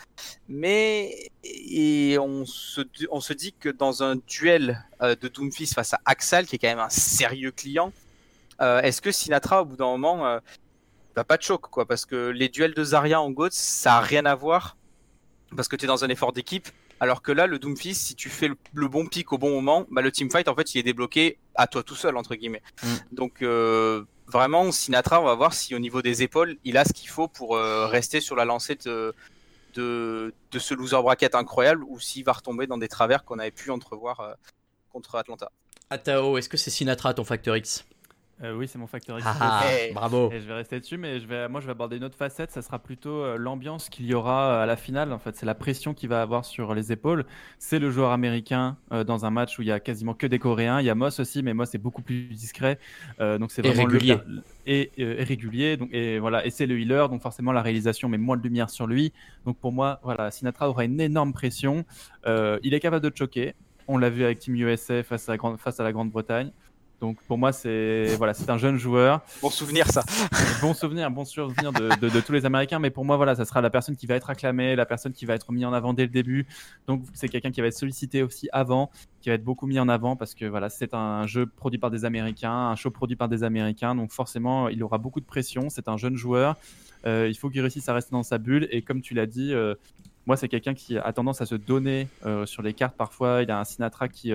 Mais 0.48 1.30
et 1.42 2.18
on 2.18 2.44
se 2.44 2.82
on 3.10 3.20
se 3.20 3.32
dit 3.32 3.54
que 3.58 3.70
dans 3.70 4.02
un 4.02 4.16
duel 4.16 4.84
euh, 5.02 5.16
de 5.16 5.28
Doomfist 5.28 5.74
face 5.74 5.94
à 5.94 6.00
Axal, 6.04 6.46
qui 6.46 6.56
est 6.56 6.58
quand 6.58 6.68
même 6.68 6.78
un 6.78 6.90
sérieux 6.90 7.50
client, 7.50 7.92
euh, 8.60 8.82
est-ce 8.82 9.00
que 9.00 9.10
Sinatra 9.10 9.62
au 9.62 9.64
bout 9.64 9.76
d'un 9.76 9.86
moment 9.86 10.38
va 11.16 11.24
pas 11.24 11.38
de 11.38 11.42
choc 11.42 11.62
quoi? 11.62 11.86
Parce 11.86 12.04
que 12.04 12.28
les 12.28 12.50
duels 12.50 12.74
de 12.74 12.84
Zarya 12.84 13.20
en 13.20 13.30
GOATS, 13.30 13.54
ça 13.54 13.96
a 13.96 14.00
rien 14.00 14.26
à 14.26 14.34
voir 14.34 14.76
parce 15.56 15.68
que 15.68 15.76
tu 15.76 15.84
es 15.84 15.88
dans 15.88 16.04
un 16.04 16.08
effort 16.08 16.32
d'équipe. 16.32 16.68
Alors 17.02 17.22
que 17.22 17.32
là, 17.32 17.46
le 17.46 17.58
Doomfist, 17.58 18.08
si 18.08 18.14
tu 18.14 18.28
fais 18.28 18.46
le, 18.48 18.56
le 18.74 18.86
bon 18.86 19.06
pic 19.06 19.32
au 19.32 19.38
bon 19.38 19.50
moment, 19.50 19.86
bah, 19.90 20.02
le 20.02 20.12
teamfight, 20.12 20.48
en 20.48 20.54
fait, 20.54 20.74
il 20.74 20.78
est 20.78 20.82
débloqué 20.82 21.38
à 21.60 21.66
toi 21.66 21.82
tout 21.82 21.94
seul, 21.94 22.16
entre 22.16 22.34
guillemets. 22.34 22.62
Mm. 22.82 22.88
Donc, 23.12 23.42
euh, 23.42 24.04
vraiment, 24.26 24.72
Sinatra, 24.72 25.20
on 25.20 25.24
va 25.24 25.34
voir 25.34 25.52
si 25.52 25.74
au 25.74 25.78
niveau 25.78 26.00
des 26.00 26.22
épaules, 26.22 26.56
il 26.64 26.78
a 26.78 26.84
ce 26.84 26.92
qu'il 26.92 27.08
faut 27.08 27.28
pour 27.28 27.56
euh, 27.56 27.86
rester 27.86 28.20
sur 28.20 28.34
la 28.34 28.46
lancée 28.46 28.76
de, 28.76 29.14
de, 29.74 30.32
de 30.50 30.58
ce 30.58 30.72
loser 30.72 31.02
bracket 31.02 31.34
incroyable 31.34 31.84
ou 31.86 32.00
s'il 32.00 32.24
va 32.24 32.32
retomber 32.32 32.66
dans 32.66 32.78
des 32.78 32.88
travers 32.88 33.24
qu'on 33.24 33.38
avait 33.38 33.50
pu 33.50 33.70
entrevoir 33.70 34.20
euh, 34.20 34.32
contre 34.90 35.16
Atlanta. 35.16 35.50
Atao 35.90 36.38
est-ce 36.38 36.48
que 36.48 36.56
c'est 36.56 36.70
Sinatra 36.70 37.12
ton 37.12 37.24
facteur 37.24 37.56
X? 37.56 37.84
Euh, 38.42 38.54
oui, 38.56 38.66
c'est 38.66 38.78
mon 38.78 38.86
facteur 38.86 39.18
X. 39.18 39.26
Ah, 39.28 39.36
ah, 39.38 39.62
Hey. 39.66 39.92
bravo 39.92 40.30
Et 40.32 40.40
je 40.40 40.46
vais 40.46 40.54
rester 40.54 40.80
dessus, 40.80 40.96
mais 40.96 41.20
je 41.20 41.26
vais, 41.26 41.46
moi 41.48 41.60
je 41.60 41.66
vais 41.66 41.72
aborder 41.72 41.98
une 41.98 42.04
autre 42.04 42.16
facette. 42.16 42.50
Ça 42.50 42.62
sera 42.62 42.78
plutôt 42.78 43.22
euh, 43.22 43.36
l'ambiance 43.36 43.90
qu'il 43.90 44.06
y 44.06 44.14
aura 44.14 44.62
à 44.62 44.66
la 44.66 44.76
finale. 44.76 45.12
En 45.12 45.18
fait, 45.18 45.36
c'est 45.36 45.44
la 45.44 45.54
pression 45.54 45.92
qu'il 45.92 46.08
va 46.08 46.22
avoir 46.22 46.46
sur 46.46 46.74
les 46.74 46.90
épaules. 46.90 47.26
C'est 47.58 47.78
le 47.78 47.90
joueur 47.90 48.12
américain 48.12 48.78
euh, 48.92 49.04
dans 49.04 49.26
un 49.26 49.30
match 49.30 49.58
où 49.58 49.62
il 49.62 49.68
y 49.68 49.72
a 49.72 49.78
quasiment 49.78 50.14
que 50.14 50.26
des 50.26 50.38
Coréens. 50.38 50.80
Il 50.80 50.86
y 50.86 50.90
a 50.90 50.94
Moss 50.94 51.20
aussi, 51.20 51.42
mais 51.42 51.52
Moss 51.52 51.74
est 51.74 51.78
beaucoup 51.78 52.00
plus 52.00 52.28
discret. 52.28 52.78
Euh, 53.20 53.36
donc 53.36 53.50
c'est 53.50 53.62
Et 53.64 53.74
le- 53.74 53.78
régulier. 53.78 54.16
et, 54.66 54.90
euh, 54.98 55.16
et 55.18 55.24
régulier. 55.24 55.76
Donc 55.76 55.92
et 55.92 56.18
voilà, 56.18 56.46
et 56.46 56.50
c'est 56.50 56.66
le 56.66 56.78
healer. 56.80 57.08
Donc 57.10 57.20
forcément 57.20 57.52
la 57.52 57.60
réalisation 57.62 58.08
met 58.08 58.16
moins 58.18 58.38
de 58.38 58.42
lumière 58.42 58.70
sur 58.70 58.86
lui. 58.86 59.12
Donc 59.44 59.58
pour 59.58 59.72
moi, 59.72 60.00
voilà, 60.02 60.30
Sinatra 60.30 60.70
aura 60.70 60.84
une 60.86 60.98
énorme 61.00 61.34
pression. 61.34 61.84
Euh, 62.26 62.58
il 62.62 62.72
est 62.72 62.80
capable 62.80 63.08
de 63.10 63.14
choquer. 63.14 63.54
On 63.86 63.98
l'a 63.98 64.08
vu 64.08 64.24
avec 64.24 64.38
Team 64.38 64.54
USA 64.54 65.02
face 65.02 65.28
à, 65.28 65.32
la 65.32 65.36
Grande- 65.36 65.58
face 65.58 65.78
à 65.80 65.82
la 65.84 65.92
Grande-Bretagne. 65.92 66.52
Donc 67.00 67.16
pour 67.26 67.38
moi, 67.38 67.52
c'est 67.52 68.14
voilà, 68.18 68.34
c'est 68.34 68.50
un 68.50 68.58
jeune 68.58 68.76
joueur. 68.76 69.22
Bon 69.40 69.48
souvenir, 69.50 69.86
ça. 69.90 70.02
Bon 70.60 70.74
souvenir, 70.74 71.10
bon 71.10 71.24
souvenir 71.24 71.72
de, 71.72 71.88
de- 72.00 72.10
de 72.10 72.20
tous 72.20 72.32
les 72.32 72.44
Américains, 72.44 72.78
mais 72.78 72.90
pour 72.90 73.04
moi, 73.06 73.16
voilà, 73.16 73.34
ça 73.34 73.46
sera 73.46 73.62
la 73.62 73.70
personne 73.70 73.96
qui 73.96 74.06
va 74.06 74.14
être 74.16 74.28
acclamée, 74.28 74.76
la 74.76 74.84
personne 74.84 75.12
qui 75.12 75.24
va 75.24 75.34
être 75.34 75.50
mise 75.52 75.64
en 75.64 75.72
avant 75.72 75.94
dès 75.94 76.02
le 76.02 76.10
début. 76.10 76.46
Donc, 76.86 77.02
c'est 77.14 77.28
quelqu'un 77.30 77.50
qui 77.50 77.62
va 77.62 77.68
être 77.68 77.78
sollicité 77.78 78.22
aussi 78.22 78.48
avant, 78.52 78.90
qui 79.22 79.30
va 79.30 79.36
être 79.36 79.44
beaucoup 79.44 79.66
mis 79.66 79.78
en 79.80 79.88
avant 79.88 80.16
parce 80.16 80.34
que 80.34 80.44
voilà, 80.44 80.68
c'est 80.68 80.92
un 80.92 81.26
jeu 81.26 81.46
produit 81.46 81.78
par 81.78 81.90
des 81.90 82.04
Américains, 82.04 82.52
un 82.52 82.76
show 82.76 82.90
produit 82.90 83.16
par 83.16 83.28
des 83.30 83.42
Américains, 83.42 83.94
donc 83.94 84.12
forcément, 84.12 84.68
il 84.68 84.82
aura 84.82 84.98
beaucoup 84.98 85.20
de 85.20 85.24
pression. 85.26 85.70
C'est 85.70 85.88
un 85.88 85.96
jeune 85.96 86.16
joueur, 86.16 86.56
Euh, 87.06 87.26
il 87.30 87.34
faut 87.34 87.48
qu'il 87.48 87.62
réussisse 87.62 87.88
à 87.88 87.94
rester 87.94 88.10
dans 88.12 88.22
sa 88.22 88.36
bulle, 88.36 88.68
et 88.70 88.82
comme 88.82 89.00
tu 89.00 89.14
l'as 89.14 89.24
dit, 89.24 89.54
euh, 89.54 89.74
moi, 90.26 90.36
c'est 90.36 90.48
quelqu'un 90.48 90.74
qui 90.74 90.98
a 90.98 91.10
tendance 91.14 91.40
à 91.40 91.46
se 91.46 91.54
donner 91.54 92.08
euh, 92.26 92.44
sur 92.44 92.60
les 92.60 92.74
cartes 92.74 92.94
parfois. 92.98 93.42
Il 93.42 93.50
a 93.50 93.58
un 93.58 93.64
Sinatra 93.64 94.06
qui 94.08 94.34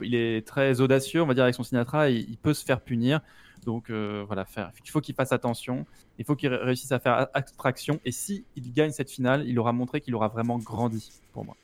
il 0.00 0.14
est 0.14 0.46
très 0.46 0.80
audacieux, 0.80 1.22
on 1.22 1.26
va 1.26 1.34
dire, 1.34 1.44
avec 1.44 1.54
son 1.54 1.62
Sinatra, 1.62 2.10
il, 2.10 2.28
il 2.30 2.38
peut 2.38 2.54
se 2.54 2.64
faire 2.64 2.80
punir. 2.80 3.20
Donc 3.64 3.90
euh, 3.90 4.24
voilà, 4.26 4.44
faire, 4.46 4.72
il 4.84 4.90
faut 4.90 5.00
qu'il 5.00 5.14
fasse 5.14 5.32
attention, 5.32 5.86
il 6.18 6.24
faut 6.24 6.34
qu'il 6.34 6.48
ré- 6.48 6.64
réussisse 6.64 6.92
à 6.92 6.98
faire 6.98 7.28
abstraction. 7.34 8.00
Et 8.04 8.12
si 8.12 8.46
gagne 8.72 8.90
cette 8.90 9.10
finale, 9.10 9.46
il 9.46 9.58
aura 9.58 9.72
montré 9.72 10.00
qu'il 10.00 10.14
aura 10.14 10.28
vraiment 10.28 10.58
grandi 10.58 11.12
pour 11.32 11.44
moi. 11.44 11.56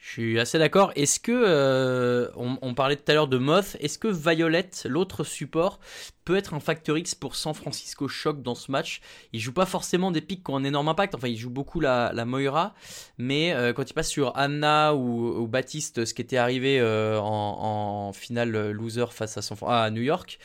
Je 0.00 0.12
suis 0.12 0.40
assez 0.40 0.58
d'accord. 0.58 0.92
Est-ce 0.96 1.20
que, 1.20 1.30
euh, 1.30 2.30
on, 2.34 2.72
parlait 2.72 2.96
tout 2.96 3.04
à 3.08 3.14
l'heure 3.14 3.28
de 3.28 3.36
Moth, 3.36 3.76
est-ce 3.80 3.98
que 3.98 4.08
Violet, 4.08 4.70
l'autre 4.86 5.24
support, 5.24 5.78
peut 6.24 6.36
être 6.36 6.54
un 6.54 6.60
facteur 6.60 6.96
X 6.96 7.14
pour 7.14 7.36
San 7.36 7.52
Francisco 7.52 8.08
Shock 8.08 8.42
dans 8.42 8.54
ce 8.54 8.72
match? 8.72 9.02
Il 9.34 9.40
joue 9.40 9.52
pas 9.52 9.66
forcément 9.66 10.10
des 10.10 10.22
pics 10.22 10.42
qui 10.42 10.50
ont 10.50 10.56
un 10.56 10.64
énorme 10.64 10.88
impact, 10.88 11.14
enfin 11.14 11.28
il 11.28 11.36
joue 11.36 11.50
beaucoup 11.50 11.80
la, 11.80 12.12
Moira, 12.24 12.74
mais 13.18 13.52
euh, 13.52 13.74
quand 13.74 13.90
il 13.90 13.92
passe 13.92 14.08
sur 14.08 14.34
Anna 14.38 14.94
ou, 14.94 15.46
Baptiste, 15.46 16.06
ce 16.06 16.14
qui 16.14 16.22
était 16.22 16.38
arrivé 16.38 16.80
euh, 16.80 17.18
en, 17.20 18.12
finale 18.14 18.70
loser 18.70 19.04
face 19.10 19.36
à, 19.36 19.42
San, 19.42 19.56
Fran- 19.58 19.68
à 19.68 19.90
New 19.90 20.02
York, 20.02 20.38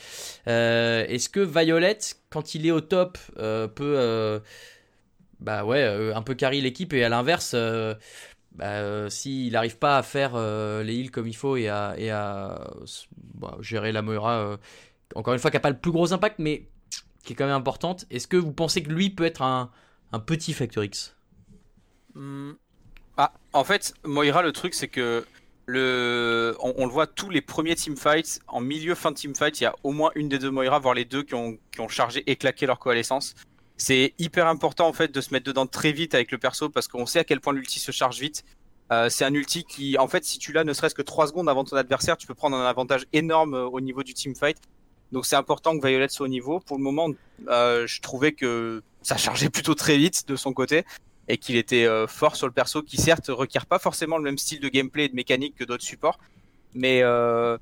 est-ce 0.48 1.30
que 1.30 1.40
Violet, 1.40 1.98
quand 2.30 2.56
il 2.56 2.68
est 2.68 2.72
au 2.72 2.82
top, 2.82 3.18
peut... 3.38 4.42
bah 5.40 5.64
ouais, 5.64 6.12
un 6.14 6.22
peu 6.22 6.34
carry 6.34 6.60
l'équipe 6.60 6.92
et 6.92 7.06
à 7.06 7.10
l'inverse, 7.10 7.56
bah, 8.56 8.66
euh, 8.66 9.10
s'il 9.10 9.52
n'arrive 9.52 9.78
pas 9.78 9.98
à 9.98 10.04
faire 10.04 10.32
euh, 10.36 10.82
les 10.82 10.96
heals 10.96 11.12
comme 11.12 11.28
il 11.28 11.36
faut 11.36 11.58
et 11.58 11.68
à, 11.68 11.96
bah, 13.34 13.58
gérer 13.60 13.92
la 13.92 14.02
Moira, 14.02 14.38
euh, 14.40 14.58
encore 15.14 15.34
une 15.34 15.40
fois, 15.40 15.52
qui 15.52 15.58
n'a 15.58 15.62
pas 15.62 15.70
le 15.70 15.78
plus 15.78 15.92
gros 15.92 16.14
impact, 16.14 16.40
mais 16.40 16.70
qui 17.24 17.34
est 17.34 17.36
quand 17.36 17.46
même 17.46 17.56
importante, 17.56 18.06
est-ce 18.10 18.28
que 18.28 18.38
vous 18.38 18.54
pensez 18.54 18.82
que 18.82 18.90
lui 18.90 19.10
peut 19.10 19.26
être 19.26 19.42
un, 19.42 19.72
petit 20.26 20.54
Factor 20.54 20.86
X? 20.86 21.16
Hmm. 22.14 22.54
Ah, 23.18 23.34
en 23.52 23.66
fait, 23.66 23.94
Moira, 24.06 24.42
le 24.42 24.54
truc, 24.54 24.74
c'est 24.74 24.88
que 24.88 25.26
le, 25.66 26.56
on, 26.62 26.74
on 26.78 26.86
le 26.86 26.92
voit 26.92 27.08
tous 27.08 27.30
les 27.30 27.42
premiers 27.42 27.76
teamfights, 27.76 28.40
en 28.48 28.62
milieu 28.62 28.96
fin 28.96 29.12
de 29.12 29.18
teamfight, 29.18 29.60
il 29.60 29.64
y 29.64 29.68
a 29.68 29.76
au 29.84 29.92
moins 29.92 30.12
une 30.16 30.30
des 30.30 30.40
deux 30.40 30.52
Moira, 30.52 30.80
voire 30.80 30.94
les 30.94 31.06
deux 31.06 31.24
qui 31.24 31.34
ont, 31.34 31.58
qui 31.72 31.82
ont 31.82 31.90
chargé 31.90 32.24
et 32.28 32.38
claqué 32.38 32.66
leur 32.66 32.80
coalescence. 32.80 33.36
C'est 33.78 34.14
hyper 34.20 34.48
important 34.48 34.88
en 34.88 34.94
fait 34.94 35.14
de 35.14 35.22
se 35.22 35.34
mettre 35.34 35.46
dedans 35.46 35.68
très 35.68 35.92
vite 35.92 36.16
avec 36.16 36.32
le 36.32 36.38
perso 36.38 36.70
parce 36.70 36.88
qu'on 36.88 37.06
sait 37.06 37.20
à 37.20 37.24
quel 37.24 37.42
point 37.42 37.54
l'ulti 37.54 37.80
se 37.80 37.92
charge 37.92 38.20
vite. 38.20 38.44
Euh, 38.92 39.10
c'est 39.10 39.26
un 39.26 39.34
ulti 39.34 39.64
qui, 39.64 39.98
en 39.98 40.08
fait, 40.08 40.24
si 40.24 40.38
tu 40.38 40.54
l'as 40.54 40.64
ne 40.64 40.72
serait-ce 40.72 40.94
que 40.94 41.02
3 41.02 41.28
secondes 41.28 41.50
avant 41.50 41.64
ton 41.64 41.76
adversaire, 41.76 42.18
tu 42.18 42.28
peux 42.28 42.36
prendre 42.36 42.56
un 42.56 42.66
avantage 42.66 43.08
énorme 43.14 43.56
euh, 43.56 43.66
au 43.66 43.82
niveau 43.82 44.04
du 44.04 44.14
teamfight. 44.14 44.58
Donc 45.12 45.26
c'est 45.26 45.36
important 45.36 45.78
que 45.78 45.86
Violet 45.86 46.10
soit 46.10 46.26
au 46.26 46.30
niveau. 46.30 46.60
Pour 46.60 46.78
le 46.78 46.84
moment, 46.84 47.10
euh, 47.48 47.88
je 47.88 48.02
trouvais 48.02 48.32
que 48.32 48.84
ça 49.02 49.18
chargeait 49.18 49.50
plutôt 49.50 49.76
très 49.76 49.98
vite 49.98 50.28
de 50.28 50.36
son 50.36 50.54
côté. 50.54 50.84
et 51.28 51.38
qu'il 51.38 51.56
était 51.56 51.86
euh, 51.86 52.06
fort 52.06 52.36
sur 52.36 52.46
le 52.46 52.54
perso, 52.54 52.84
qui 52.84 52.98
certes 52.98 53.30
requiert 53.30 53.66
pas 53.66 53.80
forcément 53.80 54.18
le 54.18 54.24
même 54.24 54.38
style 54.38 54.60
de 54.60 54.70
gameplay 54.70 55.06
et 55.06 55.10
de 55.10 55.16
mécanique 55.16 55.56
que 55.56 55.64
d'autres 55.64 55.84
supports, 55.84 56.20
mais 56.76 57.02
euh, 57.02 57.58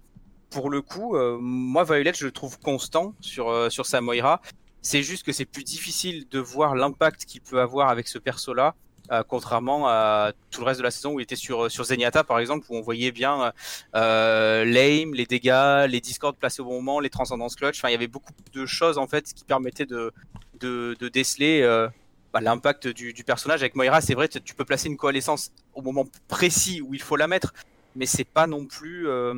pour 0.49 0.70
le 0.70 0.82
coup, 0.82 1.16
moi 1.39 1.84
Violet, 1.86 2.11
je 2.14 2.26
le 2.26 2.32
trouve 2.32 2.59
constant 2.59 3.14
sur 3.22 3.72
sur 3.72 3.86
sa 3.86 4.01
Moira. 4.01 4.41
C'est 4.84 5.02
juste 5.02 5.26
que 5.26 5.32
c'est 5.32 5.46
plus 5.46 5.64
difficile 5.64 6.28
de 6.30 6.40
voir 6.40 6.76
l'impact 6.76 7.26
qu'il 7.26 7.42
peut 7.42 7.60
avoir 7.62 7.90
avec 7.90 8.08
ce 8.10 8.20
perso-là, 8.20 8.76
euh, 9.12 9.24
contrairement 9.28 9.88
à 9.88 10.34
tout 10.52 10.60
le 10.62 10.66
reste 10.68 10.80
de 10.80 10.84
la 10.84 10.92
saison 10.92 11.14
où 11.14 11.20
il 11.20 11.24
était 11.24 11.38
sur 11.38 11.72
sur 11.72 11.86
Zenyatta 11.86 12.24
par 12.26 12.38
exemple, 12.40 12.66
où 12.70 12.76
on 12.76 12.82
voyait 12.82 13.12
bien 13.14 13.54
euh, 13.96 14.66
l'aim, 14.66 15.12
les 15.14 15.26
dégâts, 15.26 15.86
les 15.88 16.02
discords 16.02 16.36
placés 16.36 16.62
au 16.62 16.66
bon 16.66 16.76
moment, 16.82 17.00
les 17.00 17.10
transcendances 17.10 17.56
clutch. 17.56 17.80
Enfin, 17.80 17.90
il 17.90 17.94
y 17.94 17.96
avait 17.96 18.08
beaucoup 18.08 18.34
de 18.54 18.66
choses 18.66 18.98
en 18.98 19.08
fait 19.08 19.24
qui 19.34 19.46
permettaient 19.46 19.86
de 19.88 20.12
de, 20.60 20.96
de 21.00 21.08
déceler 21.10 21.62
euh, 21.62 21.88
bah, 22.34 22.42
l'impact 22.42 22.88
du, 22.90 23.14
du 23.14 23.24
personnage. 23.24 23.62
Avec 23.62 23.76
Moira, 23.76 24.02
c'est 24.02 24.16
vrai, 24.16 24.28
tu 24.28 24.42
tu 24.42 24.54
peux 24.54 24.66
placer 24.66 24.88
une 24.90 24.98
coalescence 24.98 25.52
au 25.74 25.82
moment 25.82 26.06
précis 26.28 26.82
où 26.82 26.94
il 26.94 27.02
faut 27.02 27.16
la 27.16 27.28
mettre, 27.28 27.54
mais 27.96 28.06
c'est 28.06 28.26
pas 28.26 28.48
non 28.48 28.66
plus. 28.66 29.08
euh, 29.08 29.34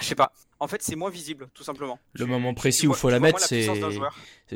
je 0.00 0.04
sais 0.06 0.14
pas. 0.14 0.32
En 0.62 0.68
fait, 0.68 0.80
c'est 0.80 0.94
moins 0.94 1.10
visible, 1.10 1.48
tout 1.54 1.64
simplement. 1.64 1.98
Le 2.12 2.24
Tu- 2.24 2.30
moment 2.30 2.54
précis 2.54 2.86
où 2.86 2.94
faut 2.94 3.08
tu 3.08 3.12
la 3.12 3.18
mettre, 3.18 3.40
c'est 3.40 3.66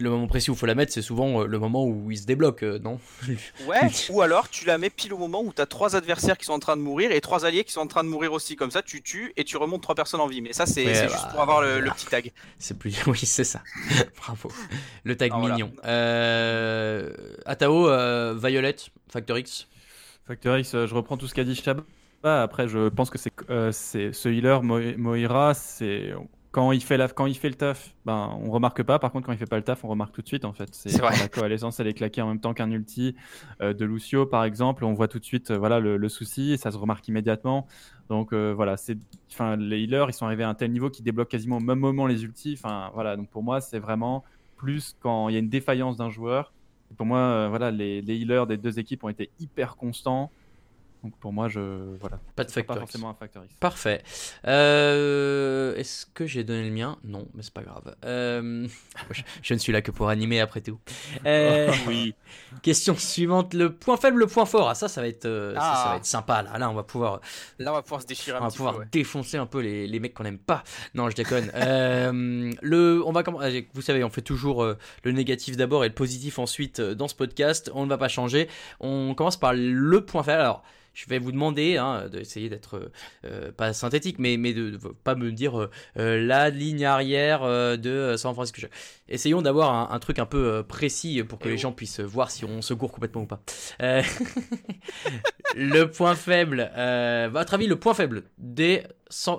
le 0.00 0.08
moment 0.10 0.28
précis 0.28 0.50
où 0.52 0.54
faut 0.54 0.66
la 0.66 0.76
mettre, 0.76 0.92
c'est 0.92 1.02
souvent 1.02 1.40
euh, 1.42 1.46
le 1.46 1.58
moment 1.58 1.84
où 1.84 2.12
il 2.12 2.16
se 2.18 2.26
débloque, 2.26 2.62
euh, 2.62 2.78
non 2.78 3.00
Ouais, 3.66 3.80
ou 4.10 4.20
alors 4.22 4.48
tu 4.48 4.66
la 4.66 4.78
mets 4.78 4.88
pile 4.90 5.12
au 5.14 5.18
moment 5.18 5.42
où 5.42 5.52
t'as 5.52 5.66
trois 5.66 5.96
adversaires 5.96 6.38
qui 6.38 6.44
sont 6.44 6.52
en 6.52 6.58
train 6.60 6.76
de 6.76 6.82
mourir 6.82 7.10
et 7.10 7.20
trois 7.20 7.44
alliés 7.44 7.64
qui 7.64 7.72
sont 7.72 7.80
en 7.80 7.86
train 7.88 8.04
de 8.04 8.08
mourir 8.08 8.32
aussi. 8.32 8.54
Comme 8.54 8.70
ça, 8.70 8.82
tu 8.82 9.02
tues 9.02 9.32
et 9.36 9.42
tu 9.42 9.56
remontes 9.56 9.82
trois 9.82 9.96
personnes 9.96 10.20
en 10.20 10.28
vie. 10.28 10.42
Mais 10.42 10.52
ça, 10.52 10.64
c'est 10.64 10.84
bah, 10.84 11.08
juste 11.08 11.28
pour 11.32 11.40
avoir 11.40 11.60
le, 11.60 11.80
le 11.80 11.90
petit 11.90 12.06
tag. 12.06 12.30
C'est 12.58 12.78
plus. 12.78 12.94
Oui, 13.08 13.18
c'est 13.18 13.42
ça. 13.44 13.62
Bravo. 14.18 14.52
Le 15.02 15.16
tag 15.16 15.32
Ah, 15.34 15.38
voilà. 15.40 15.54
mignon. 15.56 15.72
Euh... 15.86 17.10
Atao, 17.46 17.88
euh, 17.88 18.34
Violet, 18.40 18.76
Factor 19.10 19.38
X. 19.38 19.66
Factor 20.28 20.56
X, 20.58 20.70
je 20.72 20.94
reprends 20.94 21.16
tout 21.16 21.26
ce 21.26 21.34
qu'a 21.34 21.42
dit 21.44 21.54
Après, 22.22 22.66
je 22.66 22.88
pense 22.88 23.10
que 23.10 23.18
c'est 23.18 23.32
euh, 23.50 23.70
ce 23.70 24.28
healer 24.28 24.60
Mo- 24.62 24.96
Moira, 24.98 25.54
c'est 25.54 26.12
quand 26.50 26.72
il 26.72 26.82
fait 26.82 26.96
la, 26.96 27.06
quand 27.08 27.26
il 27.26 27.36
fait 27.36 27.50
le 27.50 27.54
taf, 27.54 27.94
ben 28.04 28.36
on 28.42 28.50
remarque 28.50 28.82
pas. 28.82 28.98
Par 28.98 29.12
contre, 29.12 29.26
quand 29.26 29.32
il 29.32 29.38
fait 29.38 29.46
pas 29.46 29.58
le 29.58 29.62
taf, 29.62 29.84
on 29.84 29.88
remarque 29.88 30.12
tout 30.12 30.22
de 30.22 30.26
suite. 30.26 30.44
En 30.44 30.52
fait, 30.52 30.68
c'est 30.72 31.00
la 31.00 31.28
coalescence 31.28 31.78
elle 31.78 31.86
est 31.86 31.94
claquée 31.94 32.22
en 32.22 32.28
même 32.28 32.40
temps 32.40 32.54
qu'un 32.54 32.70
ulti 32.72 33.14
euh, 33.60 33.74
de 33.74 33.84
Lucio, 33.84 34.26
par 34.26 34.42
exemple. 34.44 34.84
On 34.84 34.92
voit 34.94 35.06
tout 35.06 35.20
de 35.20 35.24
suite, 35.24 35.50
euh, 35.52 35.58
voilà, 35.58 35.78
le, 35.78 35.96
le 35.98 36.08
souci, 36.08 36.52
et 36.52 36.56
ça 36.56 36.72
se 36.72 36.78
remarque 36.78 37.06
immédiatement. 37.06 37.68
Donc 38.08 38.32
euh, 38.32 38.52
voilà, 38.56 38.76
c'est, 38.76 38.96
enfin, 39.30 39.56
les 39.56 39.80
healers, 39.82 40.06
ils 40.08 40.12
sont 40.14 40.26
arrivés 40.26 40.44
à 40.44 40.48
un 40.48 40.54
tel 40.54 40.72
niveau 40.72 40.90
qu'ils 40.90 41.04
débloquent 41.04 41.30
quasiment 41.30 41.58
au 41.58 41.60
même 41.60 41.78
moment 41.78 42.06
les 42.06 42.24
ultis. 42.24 42.54
Enfin 42.58 42.90
voilà, 42.94 43.16
donc 43.16 43.28
pour 43.30 43.42
moi, 43.44 43.60
c'est 43.60 43.78
vraiment 43.78 44.24
plus 44.56 44.96
quand 44.98 45.28
il 45.28 45.34
y 45.34 45.36
a 45.36 45.40
une 45.40 45.50
défaillance 45.50 45.96
d'un 45.96 46.10
joueur. 46.10 46.52
Pour 46.96 47.06
moi, 47.06 47.48
voilà, 47.48 47.70
les, 47.70 48.00
les 48.00 48.16
healers 48.16 48.46
des 48.46 48.56
deux 48.56 48.78
équipes 48.80 49.04
ont 49.04 49.08
été 49.10 49.30
hyper 49.38 49.76
constants. 49.76 50.32
Donc 51.02 51.16
pour 51.18 51.32
moi, 51.32 51.48
je 51.48 51.60
voilà, 52.00 52.18
Pas 52.34 52.44
de 52.44 52.50
sera 52.50 52.64
pas 52.64 52.76
forcément 52.76 53.10
un 53.10 53.14
Factor 53.14 53.44
X. 53.44 53.54
Parfait. 53.60 54.02
Euh, 54.46 55.74
Est-ce 55.76 56.06
que 56.06 56.26
j'ai 56.26 56.42
donné 56.44 56.64
le 56.68 56.74
mien? 56.74 56.98
Non, 57.04 57.26
mais 57.34 57.42
c'est 57.42 57.52
pas 57.52 57.62
grave. 57.62 57.94
Euh, 58.04 58.66
je, 59.10 59.22
je 59.42 59.54
ne 59.54 59.58
suis 59.58 59.72
là 59.72 59.82
que 59.82 59.90
pour 59.90 60.08
animer 60.08 60.40
après 60.40 60.60
tout. 60.60 60.78
Euh, 61.26 61.72
Oui. 61.86 62.14
question 62.62 62.96
suivante 62.96 63.54
le 63.54 63.72
point 63.72 63.96
faible, 63.96 64.18
le 64.20 64.26
point 64.26 64.46
fort. 64.46 64.68
Ah, 64.68 64.74
ça, 64.74 64.88
ça 64.88 65.00
va 65.00 65.08
être, 65.08 65.26
euh, 65.26 65.54
ça, 65.54 65.60
ça 65.60 65.82
Ah. 65.86 65.90
va 65.90 65.96
être 65.96 66.04
sympa. 66.06 66.42
Là, 66.42 66.58
là, 66.58 66.70
on 66.70 66.74
va 66.74 66.82
pouvoir, 66.82 67.20
Là, 67.58 67.70
on 67.70 67.74
va 67.74 67.82
pouvoir 67.82 68.02
se 68.02 68.06
déchirer 68.06 68.36
on 68.36 68.40
un 68.40 68.44
va 68.44 68.48
petit 68.48 68.56
pouvoir 68.56 68.74
peu. 68.74 68.80
ouais. 68.80 68.88
défoncer 68.90 69.36
un 69.36 69.46
peu 69.46 69.60
les, 69.60 69.86
les 69.86 70.00
mecs 70.00 70.14
qu'on 70.14 70.24
n'aime 70.24 70.38
pas. 70.38 70.64
Non, 70.94 71.08
je 71.10 71.16
déconne. 71.16 71.50
Euh, 71.54 72.52
le, 72.62 73.02
on 73.06 73.12
va 73.12 73.22
commencer. 73.22 73.68
Vous 73.74 73.82
savez, 73.82 74.02
on 74.04 74.10
fait 74.10 74.22
toujours 74.22 74.62
euh, 74.64 74.76
le 75.04 75.12
négatif 75.12 75.56
d'abord 75.56 75.84
et 75.84 75.88
le 75.88 75.94
positif 75.94 76.38
ensuite 76.38 76.80
euh, 76.80 76.94
dans 76.94 77.08
ce 77.08 77.14
podcast. 77.14 77.70
On 77.74 77.84
ne 77.84 77.90
va 77.90 77.98
pas 77.98 78.08
changer. 78.08 78.48
On 78.80 79.14
commence 79.14 79.36
par 79.36 79.52
le 79.54 80.04
point 80.04 80.22
faible. 80.22 80.40
Alors. 80.40 80.62
Je 80.96 81.04
vais 81.10 81.18
vous 81.18 81.30
demander 81.30 81.76
hein, 81.76 82.08
d'essayer 82.10 82.48
d'être 82.48 82.78
euh, 82.78 82.90
euh, 83.26 83.52
pas 83.52 83.74
synthétique, 83.74 84.18
mais, 84.18 84.38
mais 84.38 84.54
de, 84.54 84.70
de 84.70 84.78
pas 84.78 85.14
me 85.14 85.30
dire 85.30 85.68
euh, 85.98 86.26
la 86.26 86.48
ligne 86.48 86.86
arrière 86.86 87.42
de 87.76 88.14
San 88.16 88.32
Francisco. 88.32 88.66
Essayons 89.06 89.42
d'avoir 89.42 89.74
un, 89.74 89.94
un 89.94 89.98
truc 89.98 90.18
un 90.18 90.24
peu 90.24 90.62
précis 90.66 91.22
pour 91.22 91.38
que 91.38 91.48
Eh 91.48 91.50
les 91.50 91.56
oh. 91.56 91.60
gens 91.60 91.72
puissent 91.72 92.00
voir 92.00 92.30
si 92.30 92.46
on 92.46 92.62
se 92.62 92.72
gourre 92.72 92.92
complètement 92.92 93.22
ou 93.22 93.26
pas. 93.26 93.42
Le 95.54 95.84
point 95.84 96.14
faible, 96.14 96.70
votre 97.30 97.54
avis, 97.54 97.66
le 97.66 97.76
point 97.76 97.94
faible 97.94 98.24
des, 98.38 98.82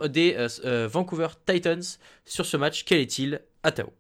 des 0.10 0.48
Vancouver 0.88 1.28
Titans 1.46 1.84
sur 2.26 2.46
ce 2.46 2.58
match, 2.58 2.86
quel 2.86 3.00
est-il? 3.00 3.42
Atao. 3.64 3.92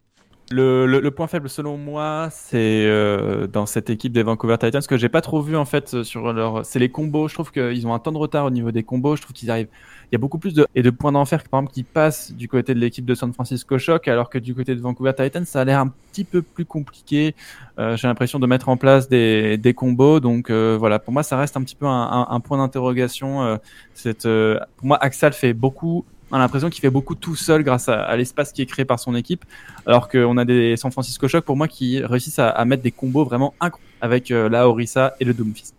Le, 0.49 0.85
le- 0.85 1.01
le 1.01 1.11
point 1.11 1.27
faible 1.27 1.49
selon 1.49 1.75
moi, 1.75 2.29
c'est 2.31 2.85
euh, 2.85 3.47
dans 3.47 3.65
cette 3.65 3.89
équipe 3.89 4.13
des 4.13 4.23
Vancouver 4.23 4.57
Titans 4.57 4.81
ce 4.81 4.87
que 4.87 4.95
j'ai 4.95 5.09
pas 5.09 5.19
trop 5.19 5.41
vu 5.41 5.57
en 5.57 5.65
fait 5.65 5.93
euh, 5.93 6.03
sur 6.05 6.31
leur, 6.31 6.65
c'est 6.65 6.79
les 6.79 6.87
combos. 6.87 7.27
Je 7.27 7.33
trouve 7.33 7.51
qu'ils 7.51 7.85
ont 7.85 7.93
un 7.93 7.99
temps 7.99 8.13
de 8.13 8.17
retard 8.17 8.45
au 8.45 8.49
niveau 8.49 8.71
des 8.71 8.83
combos. 8.83 9.17
Je 9.17 9.21
trouve 9.23 9.33
qu'ils 9.33 9.51
arrivent, 9.51 9.67
il 10.05 10.07
y 10.13 10.15
a 10.15 10.19
beaucoup 10.19 10.39
plus 10.39 10.53
de 10.53 10.65
et 10.73 10.83
de 10.83 10.89
points 10.89 11.11
d'enfer 11.11 11.43
par 11.49 11.59
exemple 11.59 11.73
qui 11.73 11.83
passent 11.83 12.31
du 12.31 12.47
côté 12.47 12.73
de 12.73 12.79
l'équipe 12.79 13.03
de 13.03 13.13
San 13.13 13.33
Francisco 13.33 13.77
Shock, 13.77 14.07
alors 14.07 14.29
que 14.29 14.37
du 14.37 14.55
côté 14.55 14.73
de 14.73 14.79
Vancouver 14.79 15.11
Titans, 15.17 15.43
ça 15.43 15.59
a 15.59 15.65
l'air 15.65 15.81
un 15.81 15.89
petit 16.13 16.23
peu 16.23 16.41
plus 16.41 16.63
compliqué. 16.65 17.35
Euh, 17.77 17.97
j'ai 17.97 18.07
l'impression 18.07 18.39
de 18.39 18.47
mettre 18.47 18.69
en 18.69 18.77
place 18.77 19.09
des, 19.09 19.57
des 19.57 19.73
combos, 19.73 20.21
donc 20.21 20.49
euh, 20.49 20.77
voilà, 20.79 20.97
pour 20.99 21.11
moi 21.11 21.23
ça 21.23 21.35
reste 21.37 21.57
un 21.57 21.61
petit 21.63 21.75
peu 21.75 21.85
un, 21.87 21.89
un- 21.91 22.27
un 22.29 22.39
point 22.39 22.57
d'interrogation. 22.57 23.43
euh, 23.43 23.57
cette, 23.93 24.25
euh, 24.25 24.57
pour 24.77 24.87
moi, 24.87 24.97
Axel 25.01 25.33
fait 25.33 25.53
beaucoup. 25.53 26.05
On 26.31 26.35
a 26.35 26.39
l'impression 26.39 26.69
qu'il 26.69 26.81
fait 26.81 26.89
beaucoup 26.89 27.15
tout 27.15 27.35
seul 27.35 27.63
grâce 27.63 27.87
à, 27.89 28.01
à 28.03 28.15
l'espace 28.17 28.51
qui 28.51 28.61
est 28.61 28.65
créé 28.65 28.85
par 28.85 28.99
son 28.99 29.15
équipe. 29.15 29.45
Alors 29.85 30.09
qu'on 30.09 30.37
a 30.37 30.45
des 30.45 30.75
San 30.77 30.91
Francisco 30.91 31.27
Shock, 31.27 31.45
pour 31.45 31.55
moi, 31.55 31.67
qui 31.67 32.03
réussissent 32.03 32.39
à, 32.39 32.49
à 32.49 32.65
mettre 32.65 32.83
des 32.83 32.91
combos 32.91 33.23
vraiment 33.23 33.53
incroyables 33.59 33.87
avec 34.01 34.31
euh, 34.31 34.49
la 34.49 34.67
Orisa 34.67 35.15
et 35.19 35.25
le 35.25 35.33
Doomfist. 35.33 35.73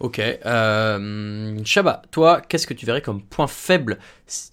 Ok. 0.00 0.18
Euh, 0.18 1.58
Shaba, 1.62 2.02
toi, 2.10 2.40
qu'est-ce 2.40 2.66
que 2.66 2.72
tu 2.72 2.86
verrais 2.86 3.02
comme 3.02 3.20
point 3.22 3.46
faible? 3.46 3.98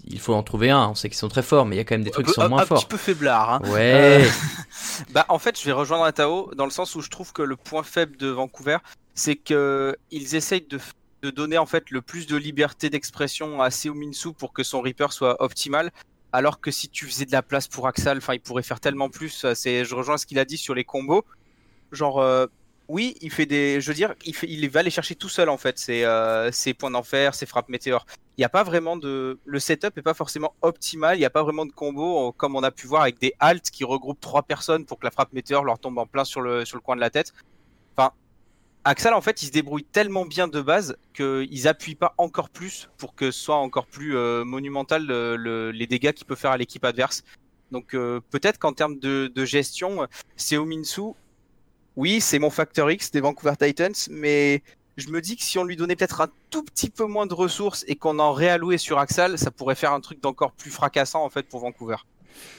Il 0.05 0.19
faut 0.19 0.33
en 0.33 0.43
trouver 0.43 0.69
un. 0.71 0.89
On 0.89 0.95
sait 0.95 1.07
qu'ils 1.07 1.17
sont 1.17 1.29
très 1.29 1.41
forts, 1.41 1.65
mais 1.65 1.75
il 1.75 1.79
y 1.79 1.81
a 1.81 1.85
quand 1.85 1.95
même 1.95 2.03
des 2.03 2.11
trucs 2.11 2.27
qui 2.27 2.33
sont 2.33 2.41
un, 2.41 2.49
moins 2.49 2.63
un 2.63 2.65
forts. 2.65 2.79
petit 2.79 2.87
peu 2.87 2.97
faiblard. 2.97 3.53
Hein. 3.53 3.61
Ouais. 3.69 4.25
Euh, 4.25 4.29
Bah, 5.13 5.25
en 5.29 5.39
fait, 5.39 5.57
je 5.59 5.63
vais 5.65 5.71
rejoindre 5.71 6.03
Atao 6.03 6.51
dans 6.55 6.65
le 6.65 6.71
sens 6.71 6.95
où 6.95 7.01
je 7.01 7.09
trouve 7.09 7.31
que 7.31 7.41
le 7.43 7.55
point 7.55 7.83
faible 7.83 8.17
de 8.17 8.27
Vancouver, 8.27 8.77
c'est 9.15 9.35
que 9.35 9.95
ils 10.11 10.35
essayent 10.35 10.65
de, 10.69 10.79
de 11.21 11.29
donner 11.29 11.57
en 11.57 11.65
fait 11.65 11.89
le 11.89 12.01
plus 12.01 12.27
de 12.27 12.35
liberté 12.35 12.89
d'expression 12.89 13.61
à 13.61 13.71
Seo 13.71 13.93
Minsu 13.93 14.33
pour 14.33 14.53
que 14.53 14.63
son 14.63 14.81
Reaper 14.81 15.11
soit 15.11 15.41
optimal. 15.41 15.91
Alors 16.33 16.59
que 16.59 16.71
si 16.71 16.89
tu 16.89 17.05
faisais 17.05 17.25
de 17.25 17.31
la 17.31 17.41
place 17.41 17.67
pour 17.67 17.87
Axal, 17.87 18.17
enfin, 18.17 18.33
il 18.33 18.41
pourrait 18.41 18.63
faire 18.63 18.79
tellement 18.79 19.09
plus. 19.09 19.45
C'est, 19.55 19.85
je 19.85 19.95
rejoins 19.95 20.17
ce 20.17 20.25
qu'il 20.25 20.39
a 20.39 20.45
dit 20.45 20.57
sur 20.57 20.75
les 20.75 20.83
combos. 20.83 21.25
Genre, 21.91 22.19
euh, 22.19 22.45
oui, 22.89 23.15
il 23.21 23.31
fait 23.31 23.45
des, 23.45 23.81
je 23.81 23.87
veux 23.87 23.93
dire, 23.93 24.13
il 24.25 24.35
il 24.43 24.69
va 24.69 24.83
les 24.83 24.89
chercher 24.89 25.15
tout 25.15 25.29
seul 25.29 25.49
en 25.49 25.57
fait. 25.57 25.79
C'est 25.79 26.05
euh, 26.05 26.51
ses 26.51 26.73
points 26.73 26.91
d'enfer, 26.91 27.33
ses 27.33 27.45
frappes 27.45 27.69
météores. 27.69 28.05
Il 28.37 28.41
n'y 28.41 28.45
a 28.45 28.49
pas 28.49 28.63
vraiment 28.63 28.97
de, 28.97 29.39
le 29.45 29.59
setup 29.59 29.97
est 29.97 30.01
pas 30.01 30.13
forcément 30.13 30.53
optimal. 30.61 31.15
Il 31.17 31.19
n'y 31.19 31.25
a 31.25 31.29
pas 31.29 31.43
vraiment 31.43 31.65
de 31.65 31.71
combo 31.71 32.31
comme 32.33 32.55
on 32.55 32.63
a 32.63 32.71
pu 32.71 32.87
voir 32.87 33.01
avec 33.01 33.19
des 33.19 33.33
halts 33.39 33.69
qui 33.71 33.83
regroupent 33.83 34.21
trois 34.21 34.43
personnes 34.43 34.85
pour 34.85 34.99
que 34.99 35.05
la 35.05 35.11
frappe 35.11 35.33
météore 35.33 35.63
leur 35.63 35.79
tombe 35.79 35.97
en 35.97 36.05
plein 36.05 36.23
sur 36.23 36.41
le 36.41 36.65
sur 36.65 36.77
le 36.77 36.81
coin 36.81 36.95
de 36.95 37.01
la 37.01 37.09
tête. 37.09 37.33
Enfin, 37.95 38.11
Axel 38.89 39.13
en 39.13 39.19
fait, 39.19 39.41
il 39.43 39.47
se 39.47 39.51
débrouille 39.51 39.83
tellement 39.83 40.25
bien 40.25 40.47
de 40.47 40.61
base 40.61 40.95
qu'ils 41.13 41.67
appuient 41.67 41.95
pas 41.95 42.13
encore 42.17 42.49
plus 42.49 42.87
pour 42.97 43.15
que 43.15 43.31
ce 43.31 43.39
soit 43.41 43.57
encore 43.57 43.85
plus 43.85 44.15
euh, 44.15 44.45
monumental 44.45 45.05
le- 45.05 45.35
le- 45.35 45.71
les 45.71 45.87
dégâts 45.87 46.13
qu'il 46.13 46.25
peut 46.25 46.35
faire 46.35 46.51
à 46.51 46.57
l'équipe 46.57 46.85
adverse. 46.85 47.25
Donc 47.71 47.93
euh, 47.93 48.21
peut-être 48.29 48.59
qu'en 48.59 48.71
termes 48.71 48.97
de, 48.97 49.27
de 49.27 49.43
gestion, 49.45 50.07
Seo 50.37 50.63
Minsu, 50.63 51.01
oui, 51.97 52.21
c'est 52.21 52.39
mon 52.39 52.49
facteur 52.49 52.89
X 52.89 53.11
des 53.11 53.19
Vancouver 53.19 53.55
Titans, 53.59 53.93
mais 54.09 54.63
je 54.95 55.09
me 55.09 55.19
dis 55.19 55.35
que 55.35 55.43
si 55.43 55.59
on 55.59 55.65
lui 55.65 55.75
donnait 55.75 55.97
peut-être 55.97 56.21
un 56.21 56.29
tout 56.49 56.63
petit 56.63 56.89
peu 56.89 57.03
moins 57.05 57.25
de 57.25 57.33
ressources 57.33 57.83
et 57.89 57.97
qu'on 57.97 58.19
en 58.19 58.31
réallouait 58.31 58.77
sur 58.77 58.99
Axel, 58.99 59.37
ça 59.37 59.51
pourrait 59.51 59.75
faire 59.75 59.91
un 59.91 59.99
truc 59.99 60.21
d'encore 60.21 60.53
plus 60.53 60.71
fracassant 60.71 61.25
en 61.25 61.29
fait 61.29 61.43
pour 61.43 61.59
Vancouver. 61.59 61.97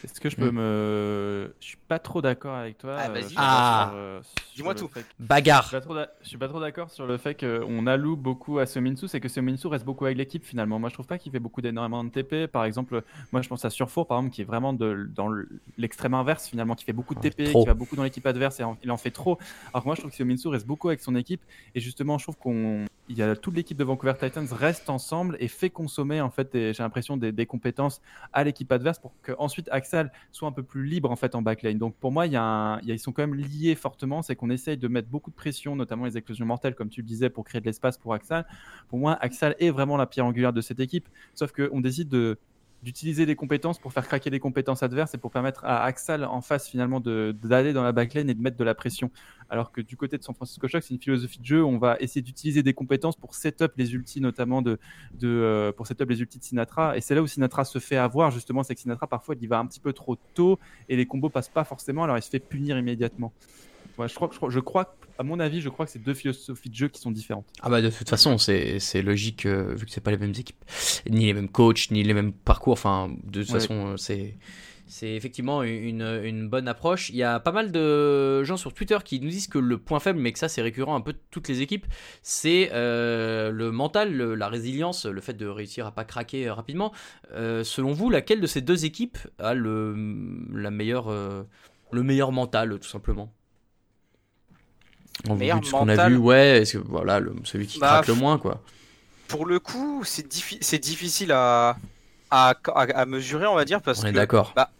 Est-ce 0.04 0.20
que 0.20 0.28
je 0.30 0.36
peux 0.36 0.50
Mm. 0.50 0.54
me. 0.56 1.54
Je 1.60 1.66
suis 1.66 1.76
pas 1.76 1.98
trop 1.98 2.20
d'accord 2.22 2.54
avec 2.54 2.78
toi. 2.78 2.96
Ah, 2.98 3.08
euh, 3.08 3.12
vas-y. 3.12 3.34
Ah. 3.36 3.90
euh, 3.94 4.20
Dis-moi 4.56 4.74
tout. 4.74 4.88
fait 4.88 5.00
que- 5.02 5.06
Je 5.20 5.24
Bagarre. 5.26 5.64
suis 5.68 5.76
pas 5.76 5.80
trop 5.80 5.94
d'a- 5.94 6.10
je 6.22 6.28
suis 6.28 6.36
pas 6.38 6.48
trop 6.48 6.60
d'accord 6.60 6.90
sur 6.90 7.06
le 7.06 7.16
fait 7.16 7.34
qu'on 7.38 7.86
alloue 7.86 8.16
beaucoup 8.16 8.58
à 8.58 8.66
Seominsu, 8.66 9.08
c'est 9.08 9.20
que 9.20 9.28
Seominsu 9.28 9.66
reste 9.68 9.84
beaucoup 9.84 10.04
avec 10.04 10.18
l'équipe 10.18 10.44
finalement. 10.44 10.78
Moi 10.78 10.88
je 10.88 10.94
trouve 10.94 11.06
pas 11.06 11.18
qu'il 11.18 11.30
fait 11.32 11.38
beaucoup 11.38 11.60
d'énormément 11.60 12.02
de 12.04 12.10
TP. 12.10 12.46
Par 12.46 12.64
exemple, 12.64 13.02
moi 13.32 13.42
je 13.42 13.48
pense 13.48 13.64
à 13.64 13.70
Surfour 13.70 14.06
par 14.06 14.18
exemple 14.18 14.34
qui 14.34 14.42
est 14.42 14.44
vraiment 14.44 14.72
de, 14.72 15.08
dans 15.14 15.28
le- 15.28 15.48
l'extrême 15.76 16.14
inverse 16.14 16.46
finalement, 16.48 16.74
qui 16.74 16.84
fait 16.84 16.92
beaucoup 16.92 17.14
de 17.14 17.20
Ouais, 17.20 17.30
TP, 17.30 17.44
trop. 17.50 17.62
qui 17.62 17.66
va 17.68 17.74
beaucoup 17.74 17.96
dans 17.96 18.02
l'équipe 18.02 18.26
adverse 18.26 18.60
et 18.60 18.64
en- 18.64 18.76
il 18.82 18.90
en 18.90 18.96
fait 18.96 19.10
trop. 19.10 19.38
Alors 19.72 19.82
que 19.82 19.88
moi 19.88 19.94
je 19.94 20.00
trouve 20.00 20.10
que 20.10 20.16
Seominsu 20.16 20.48
reste 20.48 20.66
beaucoup 20.66 20.88
avec 20.88 21.00
son 21.00 21.14
équipe 21.14 21.42
et 21.74 21.80
justement 21.80 22.18
je 22.18 22.24
trouve 22.24 22.36
qu'on 22.36 22.84
il 23.10 23.16
y 23.16 23.22
a 23.22 23.34
toute 23.36 23.54
l'équipe 23.56 23.76
de 23.78 23.84
Vancouver 23.84 24.12
Titans 24.20 24.46
reste 24.52 24.90
ensemble 24.90 25.36
et 25.40 25.48
fait 25.48 25.70
consommer 25.70 26.20
en 26.20 26.28
fait 26.30 26.50
j'ai 26.52 26.74
l'impression 26.82 27.16
des, 27.16 27.32
des 27.32 27.46
compétences 27.46 28.02
à 28.34 28.44
l'équipe 28.44 28.70
adverse 28.70 28.98
pour 28.98 29.12
que 29.22 29.32
Axel 29.70 30.10
soit 30.32 30.48
un 30.48 30.52
peu 30.52 30.62
plus 30.62 30.84
libre 30.84 31.10
en 31.10 31.16
fait 31.16 31.34
en 31.34 31.42
backline. 31.42 31.78
Donc 31.78 31.96
pour 31.96 32.12
moi, 32.12 32.26
ils 32.26 32.98
sont 32.98 33.12
quand 33.12 33.22
même 33.22 33.34
liés 33.34 33.74
fortement, 33.74 34.22
c'est 34.22 34.36
qu'on 34.36 34.50
essaye 34.50 34.76
de 34.76 34.88
mettre 34.88 35.08
beaucoup 35.08 35.30
de 35.30 35.36
pression, 35.36 35.76
notamment 35.76 36.04
les 36.04 36.16
éclosions 36.16 36.46
mortelles 36.46 36.74
comme 36.74 36.88
tu 36.88 37.02
le 37.02 37.06
disais 37.06 37.30
pour 37.30 37.44
créer 37.44 37.60
de 37.60 37.66
l'espace 37.66 37.98
pour 37.98 38.14
Axel. 38.14 38.44
Pour 38.88 38.98
moi, 38.98 39.16
Axel 39.20 39.54
est 39.58 39.70
vraiment 39.70 39.96
la 39.96 40.06
pierre 40.06 40.26
angulaire 40.26 40.52
de 40.52 40.60
cette 40.60 40.80
équipe, 40.80 41.08
sauf 41.34 41.52
qu'on 41.52 41.80
décide 41.80 42.08
de 42.08 42.38
d'utiliser 42.82 43.26
des 43.26 43.34
compétences 43.34 43.78
pour 43.78 43.92
faire 43.92 44.06
craquer 44.06 44.30
des 44.30 44.38
compétences 44.40 44.82
adverses 44.82 45.14
et 45.14 45.18
pour 45.18 45.30
permettre 45.30 45.64
à 45.64 45.82
Axal 45.84 46.24
en 46.24 46.40
face 46.40 46.68
finalement 46.68 47.00
d'aller 47.00 47.72
dans 47.72 47.82
la 47.82 47.92
backlane 47.92 48.30
et 48.30 48.34
de 48.34 48.40
mettre 48.40 48.56
de 48.56 48.64
la 48.64 48.74
pression. 48.74 49.10
Alors 49.50 49.72
que 49.72 49.80
du 49.80 49.96
côté 49.96 50.18
de 50.18 50.22
San 50.22 50.34
Francisco 50.34 50.68
Shock, 50.68 50.82
c'est 50.82 50.94
une 50.94 51.00
philosophie 51.00 51.40
de 51.40 51.44
jeu. 51.44 51.64
On 51.64 51.78
va 51.78 51.96
essayer 52.00 52.22
d'utiliser 52.22 52.62
des 52.62 52.74
compétences 52.74 53.16
pour 53.16 53.34
setup 53.34 53.72
les 53.76 53.94
ultis, 53.94 54.20
notamment 54.20 54.62
de, 54.62 54.78
de 55.14 55.28
euh, 55.28 55.72
pour 55.72 55.86
setup 55.86 56.08
les 56.08 56.20
ultis 56.20 56.38
de 56.38 56.44
Sinatra. 56.44 56.96
Et 56.96 57.00
c'est 57.00 57.14
là 57.14 57.22
où 57.22 57.26
Sinatra 57.26 57.64
se 57.64 57.78
fait 57.78 57.96
avoir 57.96 58.30
justement, 58.30 58.62
c'est 58.62 58.74
que 58.74 58.80
Sinatra 58.80 59.06
parfois 59.06 59.34
il 59.34 59.42
y 59.42 59.46
va 59.46 59.58
un 59.58 59.66
petit 59.66 59.80
peu 59.80 59.92
trop 59.92 60.16
tôt 60.34 60.58
et 60.88 60.96
les 60.96 61.06
combos 61.06 61.30
passent 61.30 61.48
pas 61.48 61.64
forcément. 61.64 62.04
Alors 62.04 62.18
il 62.18 62.22
se 62.22 62.30
fait 62.30 62.40
punir 62.40 62.78
immédiatement. 62.78 63.32
Je 64.06 64.14
crois, 64.14 64.28
que- 64.28 64.34
je 64.34 64.38
crois, 64.38 64.50
je 64.50 64.60
crois, 64.60 64.96
à 65.18 65.22
mon 65.24 65.40
avis, 65.40 65.60
je 65.60 65.68
crois 65.68 65.86
que 65.86 65.90
c'est 65.92 65.98
deux 66.02 66.14
philosophies 66.14 66.70
de 66.70 66.74
jeu 66.76 66.88
qui 66.88 67.00
sont 67.00 67.10
différentes. 67.10 67.46
Ah 67.62 67.70
bah 67.70 67.82
de 67.82 67.90
toute 67.90 68.08
façon, 68.08 68.38
c'est 68.38 69.02
logique 69.02 69.46
euh, 69.46 69.74
vu 69.74 69.86
que 69.86 69.90
c'est 69.90 70.00
pas 70.00 70.12
les 70.12 70.18
mêmes 70.18 70.30
équipes, 70.38 70.64
ni 71.10 71.26
les 71.26 71.34
mêmes 71.34 71.48
coachs, 71.48 71.90
ni 71.90 72.02
les 72.04 72.14
mêmes 72.14 72.32
parcours. 72.32 72.74
Enfin, 72.74 73.10
de 73.24 73.42
toute 73.42 73.52
Ouais. 73.52 73.58
façon, 73.60 73.88
euh, 73.88 73.96
c'est 73.96 74.36
c'est 74.90 75.10
effectivement 75.16 75.62
une, 75.62 76.00
une 76.24 76.48
bonne 76.48 76.66
approche. 76.66 77.10
Il 77.10 77.16
y 77.16 77.22
a 77.22 77.40
pas 77.40 77.52
mal 77.52 77.70
de 77.72 78.42
gens 78.44 78.56
sur 78.56 78.72
Twitter 78.72 78.96
qui 79.04 79.20
nous 79.20 79.28
disent 79.28 79.46
que 79.46 79.58
le 79.58 79.76
point 79.76 80.00
faible, 80.00 80.18
mais 80.18 80.32
que 80.32 80.38
ça 80.38 80.48
c'est 80.48 80.62
récurrent 80.62 80.94
un 80.96 81.02
peu 81.02 81.12
de 81.12 81.18
toutes 81.30 81.46
les 81.48 81.60
équipes, 81.60 81.84
c'est 82.22 82.70
euh, 82.72 83.50
le 83.50 83.70
mental, 83.70 84.14
le- 84.16 84.34
la 84.34 84.48
résilience, 84.48 85.04
le 85.04 85.20
fait 85.20 85.34
de 85.34 85.46
réussir 85.46 85.84
à 85.86 85.90
pas 85.92 86.04
craquer 86.04 86.48
rapidement. 86.48 86.92
Euh, 87.32 87.64
selon 87.64 87.92
vous, 87.92 88.08
laquelle 88.08 88.40
de 88.40 88.46
ces 88.46 88.62
deux 88.62 88.86
équipes 88.86 89.18
a 89.38 89.52
le 89.52 89.94
la 90.54 90.70
meilleure 90.70 91.08
euh, 91.08 91.42
le 91.92 92.02
meilleur 92.02 92.32
mental, 92.32 92.78
tout 92.80 92.88
simplement? 92.88 93.30
En 95.28 95.34
vue 95.34 95.46
de 95.60 95.64
ce 95.64 95.70
qu'on 95.72 95.88
a 95.88 96.08
vu, 96.08 96.16
ouais, 96.16 96.62
que 96.70 96.78
voilà, 96.78 97.18
le- 97.20 97.34
celui 97.44 97.66
qui 97.66 97.78
Bah, 97.80 97.88
craque 97.88 98.06
le 98.08 98.14
moins, 98.14 98.38
quoi. 98.38 98.60
Pour 99.26 99.46
le 99.46 99.58
coup, 99.58 100.02
c'est 100.04 100.26
diffi- 100.26 100.58
c'est 100.60 100.78
difficile 100.78 101.32
à, 101.32 101.76
à, 102.30 102.50
à, 102.74 102.80
à 102.82 103.04
mesurer, 103.06 103.46
on 103.46 103.54
va 103.54 103.64
dire, 103.64 103.82
parce 103.82 104.02
On 104.02 104.06
est 104.06 104.10
que 104.12 104.16
d'accord. 104.16 104.52
bah, 104.56 104.70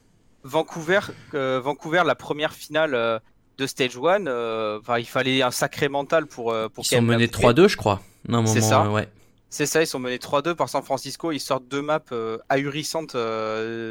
Vancouver, 0.45 1.01
euh, 1.34 1.61
Vancouver, 1.62 2.03
la 2.07 2.14
première 2.14 2.53
finale 2.53 2.95
euh, 2.95 3.18
de 3.59 3.66
Stage 3.66 3.97
1, 3.99 4.26
euh, 4.26 4.78
il 4.99 5.05
fallait 5.07 5.43
un 5.43 5.51
sacré 5.51 5.89
mental 5.89 6.26
pour, 6.26 6.53
euh, 6.53 6.68
pour 6.68 6.84
Ils 6.84 6.89
sont 6.89 7.03
menés 7.03 7.26
l'avouer. 7.26 7.53
3-2, 7.53 7.68
je 7.68 7.76
crois. 7.76 8.01
Non, 8.28 8.47
C'est 8.47 8.61
ça. 8.61 8.89
ouais. 8.91 9.09
C'est 9.51 9.66
ça, 9.66 9.82
ils 9.82 9.86
sont 9.86 9.99
menés 9.99 10.18
3-2 10.18 10.55
par 10.55 10.68
San 10.68 10.82
Francisco. 10.82 11.32
Ils 11.32 11.41
sortent 11.41 11.66
deux 11.68 11.82
maps 11.82 12.01
ahurissantes, 12.49 13.16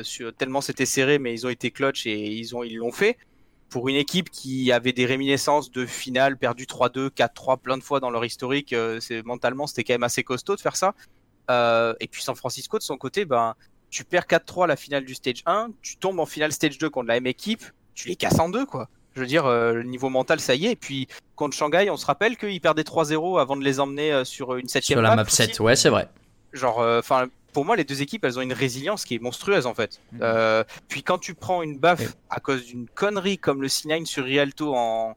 sur- 0.03 0.33
tellement 0.33 0.61
c'était 0.61 0.85
serré, 0.85 1.19
mais 1.19 1.33
ils 1.33 1.45
ont 1.45 1.49
été 1.49 1.71
clutch 1.71 2.05
et 2.05 2.15
ils 2.31 2.55
ont 2.55 2.63
ils 2.63 2.77
l'ont 2.77 2.91
fait. 2.91 3.17
Pour 3.69 3.89
une 3.89 3.95
équipe 3.95 4.29
qui 4.29 4.71
avait 4.71 4.93
des 4.93 5.05
réminiscences 5.05 5.71
de 5.71 5.85
finale 5.85 6.37
perdu 6.37 6.65
3-2, 6.65 7.09
4-3 7.09 7.59
plein 7.59 7.77
de 7.77 7.83
fois 7.83 7.99
dans 7.99 8.09
leur 8.09 8.23
historique, 8.23 8.73
euh, 8.73 8.99
c'est 9.01 9.23
mentalement 9.23 9.67
c'était 9.67 9.83
quand 9.83 9.93
même 9.93 10.03
assez 10.03 10.23
costaud 10.23 10.55
de 10.55 10.61
faire 10.61 10.75
ça. 10.75 10.93
Euh, 11.49 11.93
et 11.99 12.07
puis 12.07 12.23
San 12.23 12.35
Francisco 12.35 12.77
de 12.77 12.83
son 12.83 12.97
côté, 12.97 13.25
ben 13.25 13.55
tu 13.89 14.03
perds 14.03 14.25
4-3 14.25 14.65
à 14.65 14.67
la 14.67 14.75
finale 14.75 15.05
du 15.05 15.15
stage 15.15 15.43
1, 15.45 15.69
tu 15.81 15.97
tombes 15.97 16.19
en 16.19 16.25
finale 16.25 16.51
stage 16.51 16.77
2 16.77 16.89
contre 16.89 17.07
la 17.07 17.15
même 17.15 17.27
équipe, 17.27 17.63
tu 17.93 18.07
les 18.07 18.15
casses 18.15 18.39
en 18.39 18.49
deux 18.49 18.65
quoi. 18.65 18.89
Je 19.15 19.21
veux 19.21 19.27
dire, 19.27 19.45
euh, 19.45 19.73
le 19.73 19.83
niveau 19.83 20.09
mental 20.09 20.39
ça 20.39 20.55
y 20.55 20.67
est. 20.67 20.71
Et 20.73 20.75
puis 20.75 21.07
contre 21.35 21.55
Shanghai, 21.55 21.89
on 21.89 21.97
se 21.97 22.05
rappelle 22.05 22.37
qu'ils 22.37 22.61
perdaient 22.61 22.83
3-0 22.83 23.39
avant 23.39 23.55
de 23.55 23.63
les 23.63 23.79
emmener 23.79 24.11
euh, 24.11 24.23
sur 24.23 24.55
une 24.55 24.67
septième 24.67 24.97
Sur 24.97 25.01
la 25.01 25.15
map 25.15 25.23
aussi. 25.23 25.35
7, 25.35 25.59
ouais, 25.59 25.75
c'est 25.75 25.89
vrai. 25.89 26.07
Genre, 26.53 26.79
enfin, 26.79 27.27
pour 27.57 27.65
moi, 27.65 27.75
les 27.75 27.85
deux 27.85 28.03
équipes, 28.03 28.23
elles 28.23 28.37
ont 28.37 28.43
une 28.43 28.53
résilience 28.53 29.03
qui 29.03 29.15
est 29.15 29.19
monstrueuse 29.19 29.65
en 29.65 29.73
fait. 29.73 29.99
Mhm. 30.11 30.19
Euh, 30.21 30.63
puis 30.89 31.01
quand 31.01 31.17
tu 31.17 31.33
prends 31.33 31.63
une 31.63 31.79
baffe 31.79 32.01
Ouais. 32.01 32.07
à 32.29 32.39
cause 32.39 32.63
d'une 32.67 32.87
connerie 32.87 33.39
comme 33.39 33.63
le 33.63 33.67
C9 33.67 34.05
sur 34.05 34.25
Rialto 34.25 34.75
en, 34.75 35.15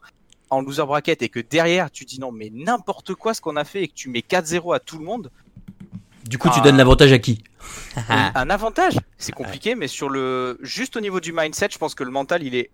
en 0.48 0.60
loser 0.62 0.86
bracket 0.86 1.20
et 1.20 1.28
que 1.28 1.38
derrière 1.40 1.90
tu 1.90 2.06
dis 2.06 2.18
non, 2.18 2.32
mais 2.32 2.48
n'importe 2.50 3.14
quoi 3.14 3.34
ce 3.34 3.42
qu'on 3.42 3.56
a 3.56 3.64
fait 3.64 3.82
et 3.82 3.88
que 3.88 3.92
tu 3.92 4.08
mets 4.08 4.20
4-0 4.26 4.74
à 4.74 4.80
tout 4.80 4.96
le 4.98 5.04
monde, 5.04 5.30
Du 6.24 6.38
coup, 6.38 6.48
tu 6.48 6.60
Ah. 6.60 6.62
donnes 6.62 6.78
l'avantage 6.78 7.12
à 7.12 7.18
qui? 7.18 7.44
Un 8.08 8.48
avantage, 8.48 8.94
c'est 9.18 9.32
compliqué, 9.32 9.74
mais 9.74 9.86
sur 9.88 10.08
le 10.08 10.56
juste 10.62 10.96
au 10.96 11.00
niveau 11.02 11.20
du 11.20 11.32
mindset, 11.34 11.68
je 11.72 11.76
pense 11.78 11.94
que 11.94 12.04
le 12.04 12.10
mental 12.10 12.42
il 12.42 12.54
est 12.54 12.70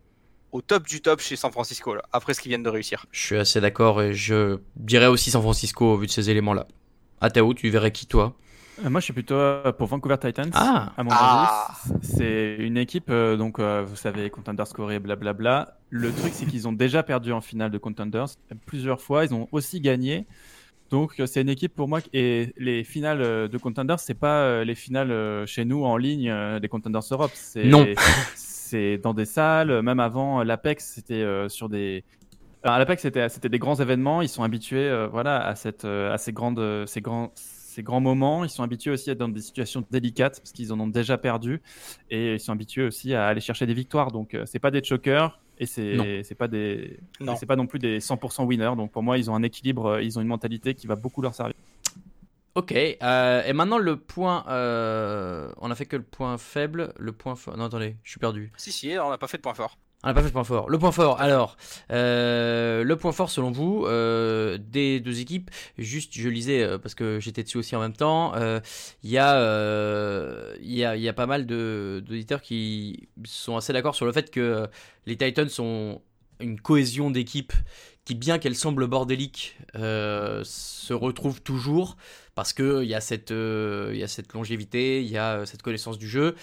au 0.52 0.60
top 0.60 0.86
du 0.86 1.00
top 1.00 1.18
chez 1.20 1.34
San 1.34 1.50
Francisco 1.50 1.92
là, 1.96 2.02
après 2.12 2.34
ce 2.34 2.40
qu'ils 2.40 2.50
viennent 2.50 2.62
de 2.62 2.68
réussir. 2.70 3.06
Je 3.10 3.20
suis 3.20 3.36
assez 3.36 3.60
d'accord 3.60 4.00
et 4.00 4.12
je 4.14 4.58
dirais 4.76 5.06
aussi 5.08 5.32
San 5.32 5.42
Francisco 5.42 5.84
au 5.94 5.96
vu 5.96 6.06
de 6.06 6.12
ces 6.12 6.30
éléments-là. 6.30 6.68
Atao, 7.20 7.52
tu 7.54 7.68
verrais 7.70 7.90
qui 7.90 8.06
toi? 8.06 8.36
Moi, 8.82 9.00
je 9.00 9.04
suis 9.04 9.12
plutôt 9.14 9.34
euh, 9.34 9.72
pour 9.72 9.86
Vancouver 9.86 10.16
Titans. 10.20 10.50
Ah. 10.54 10.92
à 10.96 11.02
mon 11.02 11.10
Ah. 11.12 11.68
avis, 11.88 11.98
c'est 12.02 12.56
une 12.58 12.76
équipe, 12.76 13.06
euh, 13.08 13.36
donc 13.36 13.58
euh, 13.58 13.82
vous 13.86 13.96
savez, 13.96 14.28
Contenders 14.28 14.68
Corée, 14.68 14.98
blablabla. 14.98 15.78
Le 15.88 16.12
truc, 16.12 16.32
c'est 16.34 16.44
qu'ils 16.46 16.68
ont 16.68 16.72
déjà 16.72 17.02
perdu 17.02 17.32
en 17.32 17.40
finale 17.40 17.70
de 17.70 17.78
Contenders 17.78 18.26
plusieurs 18.66 19.00
fois. 19.00 19.24
Ils 19.24 19.32
ont 19.34 19.48
aussi 19.52 19.80
gagné. 19.80 20.26
Donc, 20.90 21.18
euh, 21.18 21.26
c'est 21.26 21.40
une 21.40 21.48
équipe 21.48 21.74
pour 21.74 21.88
moi. 21.88 22.00
Et 22.12 22.52
les 22.58 22.84
finales 22.84 23.22
euh, 23.22 23.48
de 23.48 23.56
Contenders, 23.58 23.98
c'est 23.98 24.14
pas 24.14 24.40
euh, 24.42 24.64
les 24.64 24.74
finales 24.74 25.10
euh, 25.10 25.46
chez 25.46 25.64
nous 25.64 25.84
en 25.84 25.96
ligne 25.96 26.28
euh, 26.30 26.60
des 26.60 26.68
Contenders 26.68 27.02
Europe. 27.10 27.32
C'est- 27.34 27.64
Non. 27.64 27.86
C'est 28.68 28.98
dans 28.98 29.14
des 29.14 29.26
salles. 29.26 29.80
Même 29.82 30.00
avant, 30.00 30.40
euh, 30.40 30.44
l'Apex, 30.44 30.92
c'était 30.96 31.14
euh, 31.22 31.48
sur 31.48 31.68
des. 31.68 32.02
Alors, 32.64 32.78
l'Apex, 32.78 33.00
c'était 33.02 33.28
c'était 33.28 33.48
des 33.48 33.60
grands 33.60 33.76
événements. 33.76 34.22
Ils 34.22 34.28
sont 34.28 34.42
habitués, 34.42 34.88
euh, 34.88 35.06
voilà, 35.06 35.46
à 35.46 35.54
cette, 35.54 35.84
euh, 35.84 36.12
à 36.12 36.18
ces 36.18 36.32
grandes, 36.32 36.58
euh, 36.58 36.84
ces 36.84 37.00
grands, 37.00 37.30
ces 37.76 37.82
grands 37.82 38.00
moments. 38.00 38.42
Ils 38.44 38.50
sont 38.50 38.62
habitués 38.62 38.90
aussi 38.90 39.10
à 39.10 39.12
être 39.12 39.18
dans 39.18 39.28
des 39.28 39.42
situations 39.42 39.84
délicates 39.90 40.40
parce 40.40 40.52
qu'ils 40.52 40.72
en 40.72 40.80
ont 40.80 40.86
déjà 40.86 41.18
perdu 41.18 41.60
et 42.10 42.34
ils 42.34 42.40
sont 42.40 42.52
habitués 42.52 42.84
aussi 42.84 43.14
à 43.14 43.26
aller 43.26 43.40
chercher 43.40 43.66
des 43.66 43.74
victoires. 43.74 44.10
Donc, 44.12 44.34
euh, 44.34 44.44
c'est 44.46 44.58
pas 44.58 44.70
des 44.70 44.82
chokers 44.82 45.38
et 45.58 45.66
c'est 45.66 46.22
c'est 46.24 46.34
pas 46.34 46.48
des, 46.48 46.98
c'est 47.38 47.46
pas 47.46 47.56
non 47.56 47.66
plus 47.66 47.78
des 47.78 48.00
100% 48.00 48.44
winners. 48.44 48.74
Donc, 48.76 48.92
pour 48.92 49.02
moi, 49.02 49.18
ils 49.18 49.30
ont 49.30 49.34
un 49.34 49.42
équilibre, 49.42 49.86
euh, 49.86 50.02
ils 50.02 50.18
ont 50.18 50.22
une 50.22 50.28
mentalité 50.28 50.74
qui 50.74 50.86
va 50.86 50.96
beaucoup 50.96 51.20
leur 51.22 51.34
servir. 51.34 51.54
Ok, 52.54 52.72
euh, 52.72 53.42
et 53.44 53.52
maintenant 53.52 53.76
le 53.76 53.98
point. 53.98 54.44
euh, 54.48 55.52
on 55.58 55.70
a 55.70 55.74
fait 55.74 55.84
que 55.84 55.96
le 55.96 56.02
point 56.02 56.38
faible, 56.38 56.94
le 56.98 57.12
point 57.12 57.36
fort. 57.36 57.54
Non, 57.58 57.64
attendez, 57.64 57.96
je 58.02 58.10
suis 58.10 58.18
perdu. 58.20 58.50
Si 58.56 58.72
si, 58.72 58.96
on 58.98 59.10
n'a 59.10 59.18
pas 59.18 59.28
fait 59.28 59.36
de 59.36 59.42
point 59.42 59.52
fort. 59.52 59.76
On 60.04 60.08
n'a 60.08 60.14
pas 60.14 60.20
fait 60.20 60.28
le 60.28 60.32
point 60.32 60.44
fort. 60.44 60.68
Le 60.68 60.78
point 60.78 60.92
fort, 60.92 61.20
alors, 61.20 61.56
euh, 61.90 62.84
le 62.84 62.96
point 62.96 63.12
fort 63.12 63.30
selon 63.30 63.50
vous, 63.50 63.86
euh, 63.86 64.58
des 64.58 65.00
deux 65.00 65.20
équipes, 65.20 65.50
juste 65.78 66.12
je 66.14 66.28
lisais 66.28 66.62
euh, 66.62 66.78
parce 66.78 66.94
que 66.94 67.18
j'étais 67.18 67.42
dessus 67.42 67.56
aussi 67.56 67.74
en 67.74 67.80
même 67.80 67.94
temps, 67.94 68.34
il 69.02 69.10
y, 69.10 69.18
a, 69.18 70.54
il 70.60 70.72
y, 70.72 70.84
a, 70.84 70.96
il 70.96 71.02
y 71.02 71.08
a 71.08 71.12
pas 71.12 71.26
mal 71.26 71.46
d'auditeurs 71.46 72.42
qui 72.42 73.08
sont 73.24 73.56
assez 73.56 73.72
d'accord 73.72 73.94
sur 73.94 74.06
le 74.06 74.12
fait 74.12 74.30
que 74.30 74.68
les 75.06 75.16
Titans 75.16 75.48
ont 75.58 76.00
une 76.40 76.60
cohésion 76.60 77.10
d'équipe 77.10 77.54
qui, 78.04 78.14
bien 78.14 78.38
qu'elle 78.38 78.54
semble 78.54 78.86
bordélique, 78.86 79.56
se 79.74 80.92
retrouve 80.92 81.40
toujours 81.40 81.96
parce 82.34 82.52
qu'il 82.52 82.84
y, 82.84 82.94
a 82.94 83.00
cette, 83.00 83.30
il 83.30 83.96
y 83.96 84.04
a 84.04 84.08
cette 84.08 84.34
longévité, 84.34 85.02
il 85.02 85.10
y 85.10 85.16
a 85.16 85.46
cette 85.46 85.62
connaissance 85.62 85.98
du 85.98 86.06
jeu. 86.06 86.36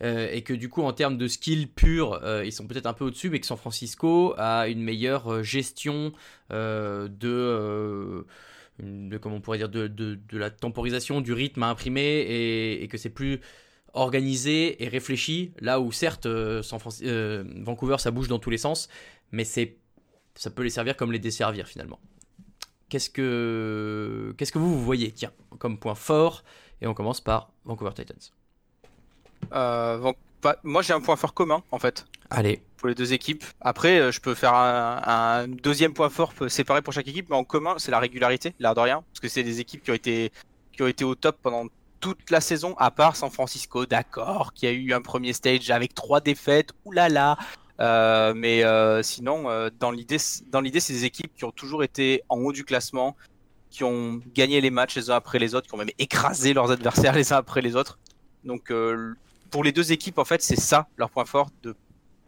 Euh, 0.00 0.28
et 0.30 0.42
que 0.42 0.52
du 0.52 0.68
coup 0.68 0.82
en 0.82 0.92
termes 0.92 1.18
de 1.18 1.26
skill 1.26 1.66
pur 1.66 2.20
euh, 2.22 2.44
ils 2.44 2.52
sont 2.52 2.68
peut-être 2.68 2.86
un 2.86 2.92
peu 2.92 3.04
au-dessus 3.06 3.30
mais 3.30 3.40
que 3.40 3.46
San 3.46 3.56
Francisco 3.56 4.32
a 4.38 4.68
une 4.68 4.80
meilleure 4.80 5.32
euh, 5.32 5.42
gestion 5.42 6.12
de, 6.50 8.24
comment 9.20 9.36
on 9.36 9.40
pourrait 9.40 9.58
dire 9.58 9.68
de, 9.68 10.20
la 10.30 10.50
temporisation 10.50 11.20
du 11.20 11.32
rythme 11.32 11.64
à 11.64 11.68
imprimer 11.68 12.80
et, 12.80 12.86
que 12.86 12.96
c'est 12.96 13.10
plus 13.10 13.40
organisé 13.92 14.84
et 14.84 14.88
réfléchi. 14.88 15.52
Là 15.60 15.80
où 15.80 15.90
certes 15.90 16.28
San 16.62 16.78
Franci- 16.78 17.02
euh, 17.04 17.42
Vancouver 17.56 17.96
ça 17.98 18.12
bouge 18.12 18.28
dans 18.28 18.38
tous 18.38 18.50
les 18.50 18.58
sens 18.58 18.88
mais 19.32 19.42
c'est 19.42 19.78
ça 20.36 20.50
peut 20.50 20.62
les 20.62 20.70
servir 20.70 20.96
comme 20.96 21.10
les 21.10 21.18
desservir 21.18 21.66
finalement. 21.66 21.98
Qu'est-ce 22.88 23.10
que 23.10 24.32
qu'est-ce 24.38 24.52
que 24.52 24.58
vous, 24.58 24.78
vous 24.78 24.84
voyez 24.84 25.10
tiens 25.10 25.32
comme 25.58 25.76
point 25.76 25.96
fort? 25.96 26.44
Et 26.80 26.86
on 26.86 26.94
commence 26.94 27.20
par 27.20 27.50
Vancouver 27.64 27.90
Titans 27.96 28.37
Euh, 29.52 30.12
moi 30.62 30.82
j'ai 30.82 30.92
un 30.92 31.00
point 31.00 31.16
fort 31.16 31.34
commun 31.34 31.62
en 31.70 31.78
fait. 31.78 32.06
allez 32.30 32.62
pour 32.76 32.86
les 32.86 32.94
deux 32.94 33.12
équipes. 33.12 33.42
Après, 33.60 33.98
euh, 33.98 34.12
je 34.12 34.20
peux 34.20 34.34
faire 34.36 34.54
un, 34.54 35.02
un 35.04 35.48
deuxième 35.48 35.92
point 35.94 36.08
fort 36.10 36.32
peu- 36.32 36.48
séparé 36.48 36.80
pour 36.80 36.92
chaque 36.92 37.08
équipe, 37.08 37.28
mais 37.28 37.34
en 37.34 37.42
commun, 37.42 37.74
c'est 37.78 37.90
la 37.90 37.98
régularité, 37.98 38.54
l'air 38.60 38.72
de 38.76 38.80
rien, 38.80 39.02
parce 39.10 39.18
que 39.18 39.26
c'est 39.28 39.42
des 39.42 39.58
équipes 39.58 39.82
qui 39.82 39.90
ont 39.90 39.94
été 39.94 40.30
qui 40.72 40.82
ont 40.84 40.86
été 40.86 41.04
au 41.04 41.16
top 41.16 41.38
pendant 41.42 41.66
toute 41.98 42.30
la 42.30 42.40
saison, 42.40 42.76
à 42.78 42.92
part 42.92 43.16
San 43.16 43.30
Francisco, 43.30 43.84
d'accord, 43.84 44.52
qui 44.54 44.68
a 44.68 44.70
eu 44.70 44.92
un 44.92 45.00
premier 45.00 45.32
stage 45.32 45.68
avec 45.72 45.92
trois 45.92 46.20
défaites, 46.20 46.70
oulala. 46.84 47.36
Euh, 47.80 48.32
mais 48.36 48.62
euh, 48.62 49.02
sinon, 49.02 49.50
euh, 49.50 49.70
dans 49.80 49.90
l'idée, 49.90 50.18
dans 50.52 50.60
l'idée, 50.60 50.78
c'est 50.78 50.92
des 50.92 51.04
équipes 51.04 51.32
qui 51.36 51.44
ont 51.44 51.50
toujours 51.50 51.82
été 51.82 52.22
en 52.28 52.38
haut 52.38 52.52
du 52.52 52.64
classement, 52.64 53.16
qui 53.70 53.82
ont 53.82 54.20
gagné 54.34 54.60
les 54.60 54.70
matchs 54.70 54.94
les 54.94 55.10
uns 55.10 55.16
après 55.16 55.40
les 55.40 55.56
autres, 55.56 55.66
qui 55.66 55.74
ont 55.74 55.78
même 55.78 55.90
écrasé 55.98 56.54
leurs 56.54 56.70
adversaires 56.70 57.12
les 57.16 57.32
uns 57.32 57.38
après 57.38 57.60
les 57.60 57.74
autres. 57.74 57.98
Donc, 58.44 58.70
euh, 58.70 59.14
pour 59.50 59.64
les 59.64 59.72
deux 59.72 59.92
équipes, 59.92 60.18
en 60.18 60.24
fait, 60.24 60.42
c'est 60.42 60.56
ça 60.56 60.88
leur 60.96 61.10
point 61.10 61.24
fort 61.24 61.48
de 61.62 61.74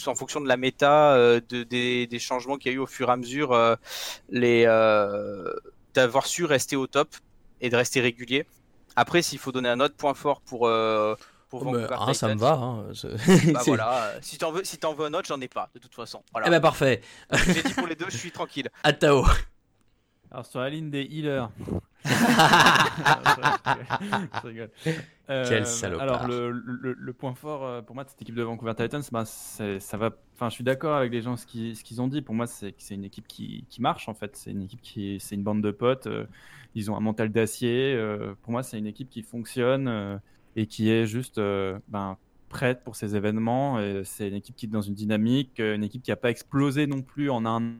en 0.06 0.14
fonction 0.14 0.40
de 0.40 0.48
la 0.48 0.56
méta, 0.56 1.12
euh, 1.12 1.40
de, 1.48 1.62
des, 1.62 2.06
des 2.06 2.18
changements 2.18 2.56
qu'il 2.56 2.72
y 2.72 2.74
a 2.74 2.76
eu 2.76 2.80
au 2.80 2.86
fur 2.86 3.08
et 3.08 3.12
à 3.12 3.16
mesure, 3.16 3.52
euh, 3.52 3.76
les, 4.30 4.64
euh, 4.66 5.44
d'avoir 5.94 6.26
su 6.26 6.44
rester 6.44 6.76
au 6.76 6.86
top 6.86 7.14
et 7.60 7.68
de 7.68 7.76
rester 7.76 8.00
régulier. 8.00 8.46
Après, 8.96 9.22
s'il 9.22 9.38
faut 9.38 9.52
donner 9.52 9.68
un 9.68 9.80
autre 9.80 9.96
point 9.96 10.14
fort 10.14 10.40
pour, 10.40 10.70
pour 11.48 11.66
Oh, 11.66 11.76
hein, 11.76 12.14
ça 12.14 12.28
me 12.28 12.38
va 12.38 12.52
hein, 12.52 12.86
Bah 13.52 13.62
voilà, 13.66 14.12
si 14.22 14.38
t'en 14.38 14.52
veux, 14.52 14.64
si 14.64 14.78
t'en 14.78 14.94
veux 14.94 15.06
un 15.06 15.14
autre, 15.14 15.26
j'en 15.28 15.40
ai 15.40 15.48
pas, 15.48 15.68
de 15.74 15.80
toute 15.80 15.94
façon. 15.94 16.22
Voilà. 16.32 16.46
Eh 16.46 16.50
ben 16.50 16.60
parfait. 16.60 17.02
J'ai 17.46 17.62
dit 17.62 17.74
pour 17.74 17.88
les 17.88 17.96
deux, 17.96 18.06
je 18.08 18.16
suis 18.16 18.30
tranquille. 18.30 18.68
Atao. 18.84 19.24
Alors, 20.30 20.46
sur 20.46 20.60
la 20.60 20.70
ligne 20.70 20.90
des 20.90 21.02
healers, 21.02 21.50
Je 24.42 24.46
rigole. 24.46 24.70
Euh, 25.28 25.44
Quel 25.48 25.66
salopard. 25.66 26.02
Alors, 26.02 26.26
le, 26.28 26.50
le- 26.50 26.92
le 26.98 27.12
point 27.12 27.34
fort 27.34 27.64
euh, 27.64 27.82
pour 27.82 27.94
moi 27.94 28.04
de 28.04 28.08
cette 28.10 28.22
équipe 28.22 28.34
de 28.34 28.42
Vancouver 28.42 28.74
Titans, 28.74 29.02
bah, 29.12 29.24
ça 29.24 29.96
va. 29.96 30.10
Enfin, 30.34 30.48
je 30.48 30.54
suis 30.54 30.64
d'accord 30.64 30.96
avec 30.96 31.12
les 31.12 31.20
gens 31.22 31.36
ce 31.36 31.46
qui- 31.46 31.74
ce 31.76 31.84
qu'ils 31.84 32.00
ont 32.00 32.08
dit. 32.08 32.22
Pour 32.22 32.34
moi, 32.34 32.46
c'est 32.46 32.74
c'est 32.78 32.94
une 32.94 33.04
équipe 33.04 33.26
qui, 33.28 33.64
qui 33.68 33.82
marche 33.82 34.08
en 34.08 34.14
fait. 34.14 34.36
C'est 34.36 34.50
une 34.52 34.62
équipe 34.62 34.80
qui, 34.82 35.18
c'est 35.20 35.34
une 35.34 35.42
bande 35.42 35.62
de 35.62 35.70
potes. 35.70 36.06
euh, 36.06 36.26
ils 36.74 36.90
ont 36.90 36.96
un 36.96 37.00
mental 37.00 37.30
d'acier. 37.30 37.98
pour 38.42 38.52
moi, 38.52 38.62
c'est 38.62 38.78
une 38.78 38.86
équipe 38.86 39.10
qui 39.10 39.22
fonctionne 39.22 40.20
et 40.54 40.66
qui 40.66 40.88
est 40.90 41.04
juste 41.04 41.40
ben, 41.88 42.16
prête 42.48 42.84
pour 42.84 42.94
ces 42.94 43.16
événements. 43.16 43.78
C'est 44.04 44.28
une 44.28 44.34
équipe 44.36 44.54
qui 44.54 44.66
est 44.66 44.68
dans 44.68 44.80
une 44.80 44.94
dynamique, 44.94 45.58
une 45.58 45.82
équipe 45.82 46.02
qui 46.04 46.12
n'a 46.12 46.16
pas 46.16 46.30
explosé 46.30 46.86
non 46.86 47.02
plus 47.02 47.28
en 47.28 47.44
un 47.44 47.72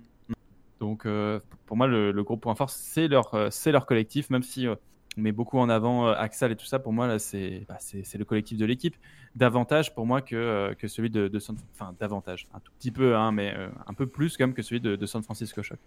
donc 0.81 1.07
euh, 1.07 1.39
pour 1.67 1.77
moi, 1.77 1.87
le, 1.87 2.11
le 2.11 2.23
gros 2.25 2.37
point 2.37 2.57
fort, 2.57 2.71
c'est 2.71 3.07
leur, 3.07 3.33
euh, 3.35 3.49
c'est 3.51 3.71
leur 3.71 3.87
collectif, 3.87 4.31
même 4.31 4.43
si 4.43 4.67
euh, 4.67 4.75
on 5.17 5.21
met 5.21 5.33
beaucoup 5.33 5.59
en 5.59 5.69
avant 5.69 6.09
Axel 6.09 6.51
et 6.51 6.57
tout 6.57 6.67
ça. 6.67 6.79
Pour 6.79 6.93
moi, 6.93 7.07
là, 7.07 7.19
c'est 7.19 7.65
bah, 7.69 7.77
c'est 7.79 8.19
le 8.19 8.25
collectif 8.25 8.59
de 8.59 8.65
l'équipe. 8.65 8.97
Davantage 9.37 9.95
pour 9.95 10.07
moi 10.07 10.23
que, 10.23 10.75
que 10.79 10.89
celui 10.89 11.11
de, 11.11 11.29
de 11.29 11.39
San... 11.39 11.57
Enfin, 11.75 11.95
davantage, 12.01 12.49
un 12.55 12.61
tout 12.61 12.73
petit 12.79 12.91
peu, 12.91 13.17
hein, 13.17 13.31
mais 13.31 13.55
un 13.87 13.95
peu 13.95 14.07
plus 14.07 14.37
quand 14.37 14.47
même 14.47 14.55
que 14.55 14.63
celui 14.63 14.81
de, 14.81 14.97
de 14.97 15.07
San 15.07 15.23
Francisco 15.23 15.63
Shock. 15.63 15.79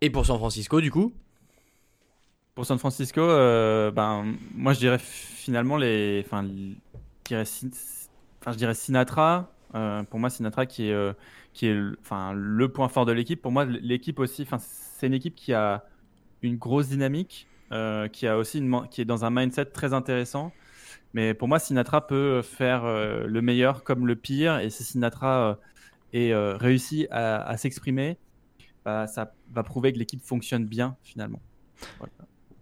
Et 0.00 0.10
pour 0.10 0.24
San 0.24 0.38
Francisco, 0.38 0.80
du 0.80 0.90
coup? 0.90 1.12
Pour 2.54 2.64
San 2.66 2.78
Francisco, 2.78 3.20
euh, 3.20 3.90
ben, 3.90 4.34
moi, 4.54 4.72
je 4.72 4.78
dirais 4.78 4.98
finalement 4.98 5.76
les... 5.76 6.22
Enfin, 6.24 6.44
je 6.44 6.74
dirais, 7.24 7.44
Sin- 7.44 7.70
enfin, 8.40 8.52
je 8.52 8.58
dirais 8.58 8.74
Sinatra. 8.74 9.52
Euh, 9.74 10.02
pour 10.04 10.18
moi, 10.18 10.30
Sinatra 10.30 10.66
qui 10.66 10.88
est, 10.88 10.92
euh, 10.92 11.12
qui 11.58 11.66
est 11.66 11.74
le- 11.74 11.98
enfin, 12.00 12.32
le 12.34 12.68
point 12.68 12.88
fort 12.88 13.04
de 13.04 13.10
l'équipe. 13.10 13.42
Pour 13.42 13.50
moi, 13.50 13.64
l'équipe 13.64 14.20
aussi, 14.20 14.42
enfin, 14.42 14.58
c'est 14.60 15.08
une 15.08 15.14
équipe 15.14 15.34
qui 15.34 15.52
a 15.52 15.84
une 16.42 16.56
grosse 16.56 16.88
dynamique, 16.88 17.48
euh, 17.72 18.06
qui, 18.06 18.28
a 18.28 18.38
aussi 18.38 18.58
une, 18.58 18.86
qui 18.88 19.00
est 19.00 19.04
dans 19.04 19.24
un 19.24 19.30
mindset 19.30 19.64
très 19.64 19.92
intéressant. 19.92 20.52
Mais 21.14 21.34
pour 21.34 21.48
moi, 21.48 21.58
Sinatra 21.58 22.06
peut 22.06 22.42
faire 22.42 22.84
euh, 22.84 23.26
le 23.26 23.42
meilleur 23.42 23.82
comme 23.82 24.06
le 24.06 24.14
pire. 24.14 24.60
Et 24.60 24.70
si 24.70 24.84
Sinatra 24.84 25.50
euh, 25.50 25.54
est 26.12 26.32
euh, 26.32 26.56
réussi 26.56 27.08
à, 27.10 27.42
à 27.42 27.56
s'exprimer, 27.56 28.18
bah, 28.84 29.08
ça 29.08 29.34
va 29.50 29.64
prouver 29.64 29.92
que 29.92 29.98
l'équipe 29.98 30.22
fonctionne 30.22 30.64
bien 30.64 30.96
finalement. 31.02 31.42
Voilà. 31.98 32.12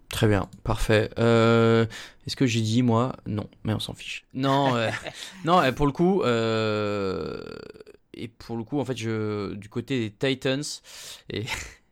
Très 0.09 0.27
bien, 0.27 0.49
parfait. 0.63 1.11
Euh, 1.19 1.85
Est-ce 2.25 2.35
que 2.35 2.47
j'ai 2.47 2.61
dit 2.61 2.81
moi? 2.81 3.15
Non, 3.27 3.47
mais 3.63 3.73
on 3.75 3.79
s'en 3.79 3.93
fiche. 3.93 4.25
Non, 4.33 4.75
euh, 4.75 4.89
non. 5.45 5.61
Pour 5.73 5.85
le 5.85 5.91
coup, 5.91 6.23
euh, 6.23 7.43
et 8.17 8.27
pour 8.27 8.57
le 8.57 8.63
coup, 8.63 8.79
en 8.79 8.85
fait, 8.85 8.97
je 8.97 9.53
du 9.53 9.69
côté 9.69 10.09
des 10.09 10.11
Titans 10.11 10.63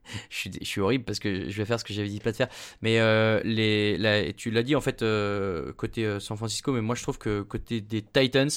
je 0.30 0.50
suis, 0.62 0.82
horrible 0.82 1.04
parce 1.04 1.20
que 1.20 1.50
je 1.50 1.58
vais 1.58 1.66
faire 1.66 1.80
ce 1.80 1.86
que 1.86 1.94
j'avais 1.94 2.10
dit 2.10 2.20
pas 2.20 2.32
de 2.32 2.38
faire. 2.38 2.50
Mais 2.82 3.00
euh, 3.00 3.42
les, 3.44 4.34
tu 4.38 4.52
l'as 4.52 4.64
dit 4.64 4.76
en 4.76 4.82
fait 4.82 5.02
euh, 5.02 5.74
côté 5.74 6.06
euh, 6.06 6.20
San 6.20 6.38
Francisco, 6.38 6.72
mais 6.72 6.82
moi 6.82 6.96
je 6.96 7.04
trouve 7.04 7.18
que 7.18 7.42
côté 7.42 7.82
des 7.82 8.02
Titans, 8.02 8.50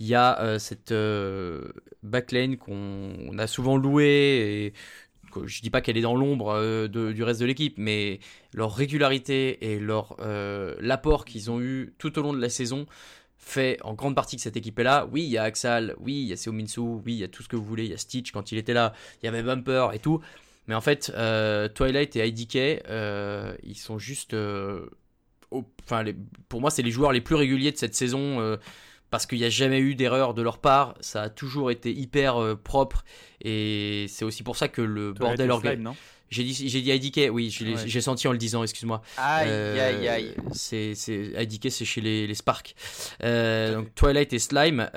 il 0.00 0.06
y 0.06 0.14
a 0.14 0.58
cette 0.58 0.94
backlane 2.02 2.56
qu'on 2.56 3.12
on 3.28 3.38
a 3.38 3.46
souvent 3.46 3.76
loué 3.76 4.06
et 4.06 4.72
je 5.44 5.60
dis 5.60 5.70
pas 5.70 5.80
qu'elle 5.80 5.98
est 5.98 6.02
dans 6.02 6.16
l'ombre 6.16 6.88
du 6.88 7.22
reste 7.22 7.40
de 7.40 7.46
l'équipe, 7.46 7.74
mais 7.76 8.18
leur 8.52 8.74
régularité 8.74 9.72
et 9.72 9.78
leur 9.78 10.16
l'apport 10.80 11.24
qu'ils 11.24 11.50
ont 11.50 11.60
eu 11.60 11.94
tout 11.98 12.18
au 12.18 12.22
long 12.22 12.32
de 12.32 12.40
la 12.40 12.48
saison 12.48 12.86
fait 13.48 13.78
en 13.82 13.94
grande 13.94 14.14
partie 14.14 14.36
que 14.36 14.42
cette 14.42 14.56
équipe 14.56 14.78
est 14.78 14.84
là. 14.84 15.08
Oui, 15.12 15.22
il 15.24 15.30
y 15.30 15.38
a 15.38 15.42
Axal, 15.44 15.94
oui, 15.98 16.22
il 16.22 16.28
y 16.28 16.32
a 16.32 16.36
Seo 16.36 16.52
Minsu, 16.52 16.80
oui, 16.80 17.02
il 17.14 17.18
y 17.18 17.24
a 17.24 17.28
tout 17.28 17.42
ce 17.42 17.48
que 17.48 17.56
vous 17.56 17.64
voulez, 17.64 17.84
il 17.84 17.90
y 17.90 17.94
a 17.94 17.98
Stitch 17.98 18.30
quand 18.32 18.52
il 18.52 18.58
était 18.58 18.74
là, 18.74 18.92
il 19.22 19.26
y 19.26 19.28
avait 19.28 19.42
Bumper 19.42 19.88
et 19.94 19.98
tout. 19.98 20.20
Mais 20.66 20.74
en 20.74 20.80
fait, 20.82 21.10
euh, 21.16 21.68
Twilight 21.68 22.14
et 22.16 22.26
IDK, 22.28 22.56
euh, 22.56 23.54
ils 23.62 23.76
sont 23.76 23.98
juste. 23.98 24.34
euh, 24.34 24.86
Enfin, 25.50 26.04
pour 26.50 26.60
moi, 26.60 26.70
c'est 26.70 26.82
les 26.82 26.90
joueurs 26.90 27.10
les 27.12 27.22
plus 27.22 27.34
réguliers 27.34 27.72
de 27.72 27.78
cette 27.78 27.94
saison. 27.94 28.40
euh, 28.40 28.56
parce 29.10 29.24
qu'il 29.24 29.38
n'y 29.38 29.44
a 29.46 29.48
jamais 29.48 29.78
eu 29.78 29.94
d'erreur 29.94 30.34
de 30.34 30.42
leur 30.42 30.58
part, 30.58 30.94
ça 31.00 31.22
a 31.22 31.28
toujours 31.30 31.70
été 31.70 31.90
hyper 31.90 32.58
propre 32.62 33.06
et 33.40 34.04
c'est 34.10 34.26
aussi 34.26 34.42
pour 34.42 34.54
ça 34.58 34.68
que 34.68 34.82
le 34.82 35.14
bordel 35.14 35.46
organisé. 35.50 35.82
J'ai 36.30 36.44
dit, 36.44 36.68
j'ai 36.68 36.82
dit 36.82 36.90
IDK, 36.92 37.30
oui, 37.32 37.50
je 37.50 37.64
l'ai- 37.64 37.74
Ouais. 37.74 37.82
j'ai 37.86 38.00
senti 38.00 38.28
en 38.28 38.32
le 38.32 38.38
disant, 38.38 38.62
excuse-moi. 38.62 39.00
Aïe, 39.16 39.48
Euh, 39.50 39.88
aïe, 39.98 40.08
aïe. 40.08 40.34
C'est, 40.52 40.94
c'est, 40.94 41.32
IDK, 41.38 41.70
c'est 41.70 41.84
chez 41.86 42.00
les, 42.00 42.26
les 42.26 42.34
Sparks. 42.34 42.74
Euh, 43.24 43.76
donc 43.76 43.94
Twilight 43.94 44.32
et 44.32 44.38
Slime. 44.38 44.90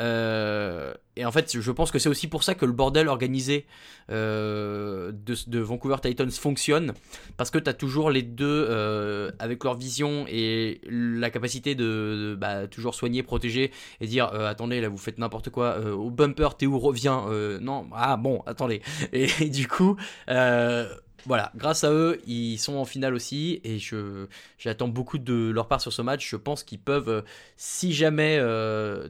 Et 1.17 1.25
en 1.25 1.31
fait, 1.31 1.59
je 1.59 1.71
pense 1.71 1.91
que 1.91 1.99
c'est 1.99 2.07
aussi 2.07 2.27
pour 2.27 2.43
ça 2.43 2.55
que 2.55 2.65
le 2.65 2.71
bordel 2.71 3.09
organisé 3.09 3.65
euh, 4.09 5.11
de, 5.11 5.59
Vancouver 5.59 5.97
Titans 6.01 6.31
fonctionne. 6.31 6.93
Parce 7.35 7.51
que 7.51 7.57
tu 7.57 7.69
as 7.69 7.73
toujours 7.73 8.09
les 8.09 8.21
deux 8.21 8.67
euh, 8.69 9.31
avec 9.39 9.63
leur 9.63 9.75
vision 9.75 10.25
et 10.29 10.79
la 10.89 11.29
capacité 11.29 11.75
de, 11.75 12.37
bah, 12.39 12.67
toujours 12.67 12.95
soigner, 12.95 13.23
protéger 13.23 13.71
et 13.99 14.07
dire 14.07 14.31
euh, 14.33 14.49
attendez, 14.49 14.79
là 14.79 14.87
vous 14.87 14.97
faites 14.97 15.17
n'importe 15.17 15.49
quoi. 15.49 15.79
au 15.79 16.09
bumper, 16.09 16.49
t'es 16.57 16.65
où 16.65 16.79
Reviens. 16.79 17.25
Non, 17.59 17.87
ah 17.93 18.17
bon, 18.17 18.41
attendez. 18.45 18.81
Et, 19.13 19.49
du 19.49 19.67
coup. 19.67 19.97
voilà, 20.27 21.51
grâce 21.55 21.83
à 21.83 21.91
eux, 21.91 22.19
ils 22.25 22.57
sont 22.57 22.75
en 22.75 22.85
finale 22.85 23.13
aussi 23.13 23.61
et 23.63 23.77
je 23.77 24.25
j'attends 24.57 24.87
beaucoup 24.87 25.19
de 25.19 25.51
leur 25.51 25.67
part 25.67 25.81
sur 25.81 25.93
ce 25.93 26.01
match. 26.01 26.27
Je 26.27 26.37
pense 26.37 26.63
qu'ils 26.63 26.79
peuvent, 26.79 27.23
si 27.57 27.93
jamais 27.93 28.39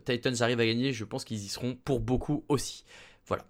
Titans 0.05 0.35
arrive 0.41 0.59
à 0.59 0.65
gagner, 0.65 0.91
je 0.91 1.05
pense 1.05 1.23
qu'ils 1.23 1.43
y 1.43 1.47
seront 1.47 1.77
pour 1.85 1.90
beaucoup 1.99 2.43
aussi. 2.49 2.85
Voilà. 3.27 3.43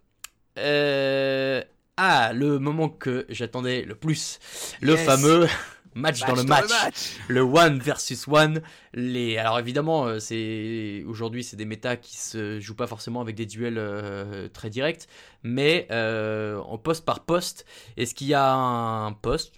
Euh, 0.58 1.64
Ah, 1.98 2.32
le 2.34 2.58
moment 2.58 2.90
que 2.90 3.26
j'attendais 3.30 3.84
le 3.84 3.94
plus, 3.96 4.40
le 4.82 4.94
Yes. 4.94 5.06
fameux 5.06 5.48
match, 5.94 6.22
dans 6.22 6.34
le 6.36 6.44
match 6.44 6.70
match. 6.70 7.18
le 7.28 7.42
one 7.42 7.80
versus 7.80 8.28
one. 8.28 8.62
Les... 8.94 9.38
Alors 9.38 9.60
évidemment, 9.60 10.06
euh, 10.08 10.20
c'est 10.20 11.04
aujourd'hui 11.06 11.44
c'est 11.44 11.58
des 11.58 11.66
méta 11.66 11.98
qui 11.98 12.18
se 12.18 12.60
jouent 12.60 12.76
pas 12.76 12.88
forcément 12.88 13.22
avec 13.22 13.36
des 13.36 13.46
duels 13.46 13.78
euh, 13.78 14.48
très 14.48 14.70
directs, 14.70 15.08
mais 15.44 15.86
euh, 15.92 16.58
en 16.60 16.78
poste 16.78 17.06
par 17.06 17.20
poste. 17.26 17.66
Est-ce 17.98 18.16
qu'il 18.16 18.28
y 18.28 18.34
a 18.34 18.52
un 18.52 19.12
poste 19.14 19.54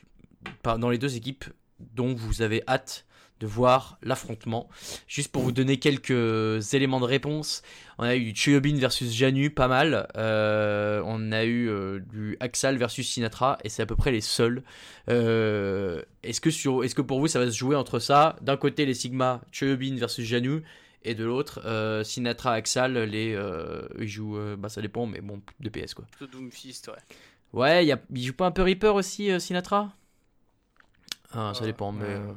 dans 0.64 0.90
les 0.90 0.98
deux 0.98 1.16
équipes 1.16 1.46
dont 1.80 2.14
vous 2.14 2.42
avez 2.42 2.64
hâte 2.68 3.06
de 3.44 3.48
voir 3.48 3.98
l'affrontement 4.02 4.70
Juste 5.06 5.30
pour 5.30 5.42
vous 5.44 5.52
donner 5.52 5.78
quelques 5.78 6.74
éléments 6.74 7.02
de 7.02 7.06
réponse, 7.06 7.62
on 7.98 8.06
a 8.06 8.16
eu 8.16 8.32
du 8.32 8.40
Chuyobin 8.40 8.78
versus 8.78 9.12
Janu, 9.12 9.50
pas 9.50 9.68
mal. 9.68 10.08
Euh, 10.16 11.02
on 11.06 11.34
a 11.34 11.44
eu 11.44 11.68
euh, 11.68 12.00
du 12.00 12.38
Axal 12.40 12.78
versus 12.78 13.06
Sinatra, 13.08 13.58
et 13.66 13.70
c'est 13.70 13.82
à 13.82 13.86
peu 13.86 13.98
près 13.98 14.12
les 14.12 14.22
seuls. 14.22 14.64
Euh, 15.10 16.02
est-ce 16.24 16.40
que 16.40 16.52
sur, 16.52 16.86
est-ce 16.86 16.96
que 16.96 17.02
pour 17.02 17.20
vous 17.20 17.28
ça 17.28 17.40
va 17.40 17.52
se 17.52 17.58
jouer 17.58 17.76
entre 17.76 18.00
ça? 18.00 18.38
D'un 18.42 18.56
côté 18.56 18.86
les 18.86 18.94
Sigma, 18.94 19.42
Chuyobin 19.52 19.98
versus 19.98 20.26
Janu, 20.26 20.64
et 21.04 21.14
de 21.14 21.26
l'autre 21.26 21.62
euh, 21.66 22.02
Sinatra, 22.06 22.54
Axal, 22.54 22.98
les, 22.98 23.34
euh, 23.36 23.82
ils 24.00 24.08
jouent, 24.08 24.38
euh, 24.38 24.56
bah 24.56 24.70
ça 24.70 24.82
dépend, 24.82 25.06
mais 25.06 25.20
bon, 25.20 25.42
de 25.60 25.70
PS 25.70 25.94
quoi. 25.94 26.06
Plutôt 26.12 26.38
Doomfist, 26.38 26.88
ouais. 26.88 27.60
Ouais, 27.60 27.84
il 27.84 27.90
y 27.90 27.92
a, 27.92 28.00
il 28.16 28.24
joue 28.24 28.34
pas 28.34 28.46
un 28.46 28.52
peu 28.52 28.62
Reaper 28.62 28.96
aussi, 28.96 29.30
Sinatra? 29.42 29.92
Ah, 31.36 31.52
ça 31.54 31.66
dépend, 31.66 31.92
mais. 31.92 32.06
Euh, 32.06 32.32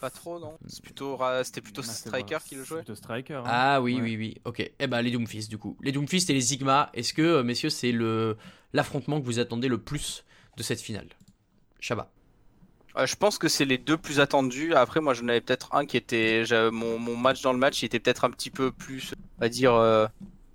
Pas 0.00 0.10
trop, 0.10 0.38
non 0.38 0.58
plutôt, 0.82 1.18
c'était 1.42 1.60
plutôt 1.60 1.82
Striker 1.82 2.38
qui 2.44 2.54
le 2.54 2.64
jouait 2.64 2.78
Plutôt 2.78 2.94
Striker. 2.94 3.34
hein. 3.34 3.42
Ah 3.46 3.80
oui, 3.80 3.94
Ouais. 3.96 4.00
oui, 4.02 4.16
oui. 4.16 4.34
Ok. 4.44 4.70
Eh 4.78 4.86
ben 4.86 5.00
les 5.02 5.10
Doomfist 5.10 5.48
du 5.48 5.58
coup. 5.58 5.76
Les 5.82 5.92
Doomfist 5.92 6.28
et 6.30 6.34
les 6.34 6.40
Sigma. 6.40 6.90
Est-ce 6.94 7.12
que, 7.14 7.22
euh, 7.22 7.42
messieurs, 7.42 7.70
c'est 7.70 7.92
le 7.92 8.36
l'affrontement 8.72 9.20
que 9.20 9.24
vous 9.26 9.38
attendez 9.38 9.68
le 9.68 9.78
plus 9.78 10.24
de 10.56 10.62
cette 10.62 10.80
finale? 10.80 11.08
Shabba. 11.80 12.10
Euh, 12.98 13.06
je 13.06 13.16
pense 13.16 13.38
que 13.38 13.48
c'est 13.48 13.64
les 13.66 13.78
deux 13.78 13.96
plus 13.96 14.20
attendus. 14.20 14.74
Après, 14.74 15.00
moi, 15.00 15.12
j'en 15.14 15.28
avais 15.28 15.40
peut-être 15.40 15.74
un 15.74 15.84
qui 15.86 15.96
était. 15.96 16.44
Mon, 16.72 16.98
mon 16.98 17.16
match 17.16 17.42
dans 17.42 17.52
le 17.52 17.58
match, 17.58 17.82
il 17.82 17.86
était 17.86 18.00
peut-être 18.00 18.24
un 18.24 18.30
petit 18.30 18.50
peu 18.50 18.70
plus, 18.72 19.14
on 19.38 19.40
va 19.42 19.48
dire, 19.48 19.74
euh, 19.74 20.06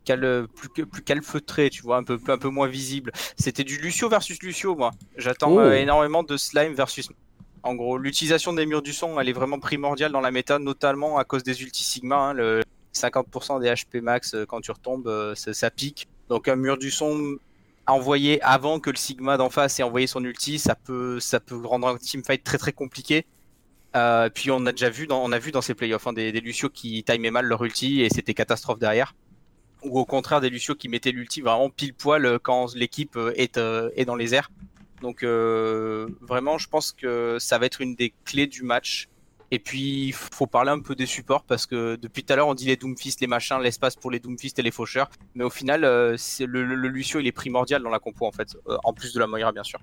cal- 0.06 0.48
plus, 0.56 0.70
que- 0.70 0.82
plus 0.84 1.04
calfeutré, 1.04 1.70
tu 1.70 1.82
vois, 1.84 1.98
un 1.98 2.04
peu, 2.04 2.20
un 2.28 2.38
peu 2.38 2.50
moins 2.50 2.68
visible. 2.68 3.12
C'était 3.38 3.64
du 3.64 3.78
Lucio 3.78 4.10
versus 4.10 4.42
Lucio, 4.42 4.76
moi. 4.76 4.92
J'attends 5.18 5.52
Oh. 5.54 5.60
euh, 5.60 5.74
énormément 5.74 6.24
de 6.24 6.36
Slime 6.38 6.74
versus. 6.74 7.10
En 7.64 7.76
gros, 7.76 7.98
l'utilisation 7.98 8.54
des 8.54 8.66
murs 8.66 8.82
du 8.82 8.94
son, 8.94 9.20
elle 9.20 9.30
est 9.30 9.34
vraiment 9.34 9.60
primordiale 9.60 10.12
dans 10.12 10.22
la 10.22 10.32
méta, 10.32 10.58
notamment 10.58 11.18
à 11.18 11.26
cause 11.26 11.44
des 11.44 11.62
ulti 11.62 11.84
Sigma. 11.84 12.16
hein, 12.18 12.34
le 12.34 12.64
50% 12.94 13.62
des 13.62 13.70
HP 13.70 14.02
max 14.02 14.34
euh, 14.34 14.46
quand 14.46 14.62
tu 14.62 14.72
retombes, 14.72 15.08
euh, 15.08 15.36
ça, 15.36 15.72
pique. 15.72 16.08
Donc, 16.30 16.48
un 16.48 16.56
mur 16.56 16.78
du 16.78 16.92
son 16.92 17.38
envoyé 17.88 18.42
avant 18.42 18.80
que 18.80 18.90
le 18.90 18.96
Sigma 18.96 19.38
d'en 19.38 19.50
face 19.50 19.80
ait 19.80 19.84
envoyé 19.84 20.08
son 20.08 20.24
ulti, 20.24 20.60
ça 20.60 20.76
peut, 20.76 21.20
rendre 21.64 21.88
un 21.88 21.98
teamfight 21.98 22.44
très 22.44 22.58
très 22.58 22.74
compliqué. 22.74 23.26
Euh, 23.96 24.30
puis 24.30 24.52
on 24.52 24.66
a 24.66 24.72
déjà 24.72 24.90
vu 24.90 25.06
dans, 25.06 25.30
ces 25.62 25.74
playoffs 25.74 26.08
hein, 26.08 26.14
des, 26.14 26.32
des 26.32 26.40
Lucio 26.40 26.70
qui 26.70 27.04
timaient 27.04 27.32
mal 27.32 27.46
leur 27.46 27.62
ulti 27.64 28.02
et 28.02 28.10
c'était 28.10 28.34
catastrophe 28.34 28.80
derrière. 28.80 29.14
Ou 29.84 30.00
au 30.00 30.06
contraire 30.06 30.40
des 30.40 30.50
Lucio 30.50 30.76
qui 30.76 30.88
mettaient 30.88 31.12
l'ulti 31.12 31.42
vraiment 31.42 31.70
pile 31.70 31.94
poil 31.94 32.40
quand 32.40 32.74
l'équipe 32.76 33.18
est 33.36 34.06
dans 34.06 34.16
les 34.16 34.36
airs. 34.36 34.50
Donc 35.02 35.24
euh, 35.24 36.08
vraiment, 36.22 36.58
je 36.58 36.70
pense 36.70 36.92
que 36.92 37.38
ça 37.40 37.58
va 37.58 37.66
être 37.66 37.82
une 37.82 37.96
des 37.96 38.14
clés 38.26 38.48
du 38.48 38.64
match. 38.64 39.08
Et 39.54 39.60
puis, 39.60 40.06
il 40.06 40.14
faut 40.14 40.48
parler 40.48 40.72
un 40.72 40.80
peu 40.80 40.96
des 40.96 41.06
supports 41.06 41.44
parce 41.44 41.66
que 41.66 41.98
depuis 41.98 42.24
tout 42.24 42.32
à 42.32 42.38
l'heure, 42.38 42.48
on 42.48 42.54
dit 42.54 42.68
les 42.68 42.78
Doomfist, 42.78 43.20
les 43.20 43.28
machins, 43.28 43.60
l'espace 43.60 43.98
pour 43.98 44.10
les 44.10 44.20
Doomfist 44.20 44.58
et 44.60 44.62
les 44.62 44.72
faucheurs. 44.72 45.10
Mais 45.36 45.44
au 45.44 45.50
final, 45.50 45.84
euh, 45.84 46.16
le, 46.40 46.64
Lucio, 46.88 47.20
il 47.20 47.28
est 47.28 47.34
primordial 47.34 47.84
dans 47.84 47.90
la 47.90 48.00
compo 48.00 48.26
en 48.26 48.32
fait. 48.32 48.56
Euh, 48.70 48.78
en 48.86 48.94
plus 48.94 49.14
de 49.14 49.20
la 49.20 49.28
Moira, 49.28 49.52
bien 49.52 49.64
sûr. 49.64 49.82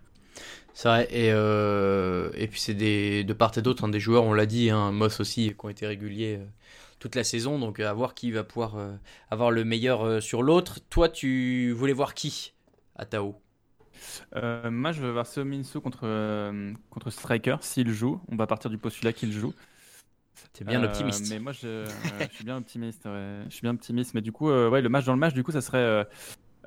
C'est 0.73 0.89
vrai, 0.89 1.09
et, 1.11 2.47
puis 2.47 2.61
c'est 2.61 2.75
de 2.75 3.33
part 3.33 3.53
et 3.59 3.63
d'autre, 3.63 3.85
hein, 3.85 3.89
des 3.89 4.01
joueurs, 4.01 4.23
on 4.23 4.33
l'a 4.33 4.47
dit, 4.47 4.71
hein, 4.71 4.93
Moss 4.93 5.19
aussi, 5.19 5.49
qui 5.49 5.67
ont 5.67 5.69
été 5.69 5.87
réguliers 5.87 6.39
toute 7.01 7.17
la 7.17 7.25
saison, 7.25 7.59
donc 7.59 7.81
à 7.81 7.93
voir 7.93 8.15
qui 8.15 8.31
va 8.31 8.45
pouvoir 8.45 8.77
avoir 9.31 9.51
le 9.51 9.65
meilleur 9.65 10.23
sur 10.23 10.43
l'autre. 10.43 10.79
Toi, 10.89 11.09
tu 11.09 11.73
voulais 11.73 11.93
voir 11.93 12.15
qui 12.15 12.53
à 12.95 13.05
Tao? 13.05 13.41
Euh, 14.37 14.71
moi, 14.71 14.93
je 14.93 15.01
veux 15.03 15.11
voir 15.11 15.27
Seo 15.27 15.45
Min-soo 15.45 15.81
contre, 15.81 16.01
euh, 16.05 16.73
contre 16.91 17.11
Striker 17.11 17.57
s'il 17.61 17.91
joue. 17.91 18.21
On 18.29 18.37
va 18.37 18.47
partir 18.47 18.71
du 18.71 18.79
postulat 18.79 19.13
qu'il 19.13 19.33
joue. 19.33 19.55
T'es 20.53 20.65
bien 20.65 20.83
Euh, 20.83 20.87
optimiste. 20.87 21.29
Mais 21.31 21.39
moi, 21.39 21.53
je, 21.53 21.67
euh, 21.67 21.87
je 22.31 22.35
suis 22.35 22.45
bien 22.45 22.57
optimiste. 22.57 23.05
ouais. 23.07 23.41
Je 23.49 23.55
suis 23.55 23.63
bien 23.63 23.73
optimiste. 23.73 24.15
Mais 24.15 24.21
du 24.21 24.33
coup, 24.33 24.49
ouais, 24.51 24.81
le 24.81 24.89
match 24.89 25.05
dans 25.05 25.13
le 25.15 25.19
match, 25.19 25.35
du 25.35 25.43
coup, 25.43 25.53
ça 25.53 25.61
serait. 25.61 26.05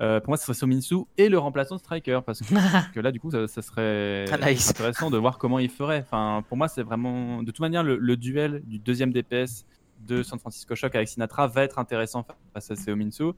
euh, 0.00 0.20
pour 0.20 0.30
moi, 0.30 0.36
ce 0.36 0.44
serait 0.44 0.54
Sominsu 0.54 0.96
et 1.16 1.28
le 1.28 1.38
remplaçant 1.38 1.76
de 1.76 1.80
Striker. 1.80 2.20
Parce 2.24 2.40
que, 2.40 2.44
que 2.94 3.00
là, 3.00 3.12
du 3.12 3.20
coup, 3.20 3.30
ça, 3.30 3.46
ça 3.48 3.62
serait 3.62 4.26
Ah, 4.32 4.50
nice. 4.50 4.70
intéressant 4.70 5.10
de 5.10 5.16
voir 5.18 5.38
comment 5.38 5.58
il 5.58 5.70
ferait. 5.70 6.00
Enfin, 6.00 6.44
pour 6.48 6.56
moi, 6.56 6.68
c'est 6.68 6.82
vraiment. 6.82 7.42
De 7.42 7.46
toute 7.50 7.60
manière, 7.60 7.82
le, 7.82 7.96
le 7.96 8.16
duel 8.16 8.62
du 8.66 8.78
deuxième 8.78 9.12
DPS 9.12 9.64
de 10.06 10.22
San 10.22 10.38
Francisco 10.38 10.74
Shock 10.74 10.94
avec 10.94 11.08
Sinatra 11.08 11.46
va 11.46 11.62
être 11.62 11.78
intéressant 11.78 12.26
face 12.52 12.70
à 12.70 12.76
Seo 12.76 12.96
Minsu. 12.96 13.32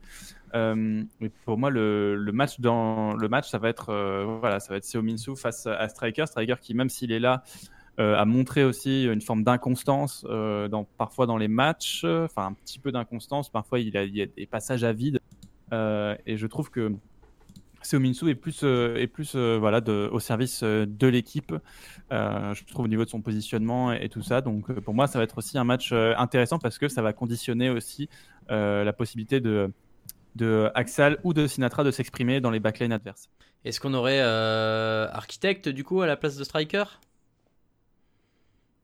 Euh, 0.53 1.03
pour 1.45 1.57
moi, 1.57 1.69
le, 1.69 2.31
match 2.33 2.59
dans 2.59 3.13
le 3.13 3.27
match, 3.27 3.49
ça 3.49 3.57
va 3.57 3.69
être 3.69 3.89
euh, 3.89 4.37
voilà, 4.39 4.59
ça 4.59 4.69
va 4.69 4.77
être 4.77 4.85
Seo 4.85 5.35
face 5.35 5.67
à 5.67 5.87
Striker. 5.89 6.25
Striker 6.25 6.55
qui, 6.61 6.73
même 6.73 6.89
s'il 6.89 7.11
est 7.11 7.19
là, 7.19 7.43
euh, 7.99 8.17
a 8.17 8.25
montré 8.25 8.63
aussi 8.63 9.05
une 9.05 9.21
forme 9.21 9.43
d'inconstance 9.43 10.23
dans 10.25 10.85
parfois 10.97 11.25
dans 11.25 11.37
les 11.37 11.47
matchs, 11.47 12.03
enfin 12.03 12.47
un 12.47 12.53
petit 12.53 12.79
peu 12.79 12.91
d'inconstance. 12.91 13.49
Parfois, 13.49 13.79
il, 13.79 13.87
il 13.87 14.15
y 14.15 14.21
a 14.21 14.25
des 14.25 14.45
passages 14.45 14.83
à 14.83 14.93
vide. 14.93 15.19
Et 15.71 16.37
je 16.37 16.47
trouve 16.47 16.69
que 16.71 16.93
Seo 17.85 17.99
Minsu 17.99 18.29
est 18.29 18.35
plus, 18.35 18.61
euh, 18.63 18.95
est 18.97 19.07
plus 19.07 19.33
euh, 19.35 19.57
voilà, 19.59 19.79
de, 19.79 20.09
au 20.11 20.19
service 20.19 20.61
euh, 20.63 20.85
de 20.87 21.07
l'équipe, 21.07 21.53
euh, 22.11 22.53
je 22.53 22.63
trouve 22.65 22.85
au 22.85 22.87
niveau 22.87 23.05
de 23.05 23.09
son 23.09 23.21
positionnement 23.21 23.93
et, 23.93 24.05
et 24.05 24.09
tout 24.09 24.23
ça. 24.23 24.41
Donc 24.41 24.69
euh, 24.69 24.81
pour 24.81 24.93
moi, 24.93 25.07
ça 25.07 25.19
va 25.19 25.23
être 25.23 25.37
aussi 25.37 25.57
un 25.57 25.63
match 25.63 25.91
euh, 25.91 26.13
intéressant 26.17 26.57
parce 26.59 26.77
que 26.77 26.87
ça 26.87 27.01
va 27.01 27.13
conditionner 27.13 27.69
aussi 27.69 28.09
euh, 28.49 28.83
la 28.83 28.93
possibilité 28.93 29.39
de, 29.39 29.71
de 30.35 30.69
Axal 30.73 31.19
ou 31.23 31.33
de 31.33 31.45
Sinatra 31.47 31.83
de 31.83 31.91
s'exprimer 31.91 32.41
dans 32.41 32.51
les 32.51 32.59
backlines 32.59 32.91
adverses. 32.91 33.29
Est-ce 33.63 33.79
qu'on 33.79 33.93
aurait 33.93 34.21
euh, 34.21 35.07
Architecte 35.11 35.69
du 35.69 35.83
coup 35.83 36.01
à 36.01 36.07
la 36.07 36.17
place 36.17 36.35
de 36.37 36.43
Striker? 36.43 36.85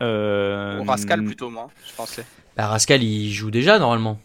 Euh, 0.01 0.79
Ou 0.79 0.83
Rascal 0.83 1.23
plutôt, 1.23 1.49
moi, 1.51 1.69
je 1.87 1.95
pensais. 1.95 2.25
bah, 2.57 2.67
Rascal 2.67 3.03
il 3.03 3.31
joue 3.31 3.51
déjà 3.51 3.77
normalement. 3.77 4.19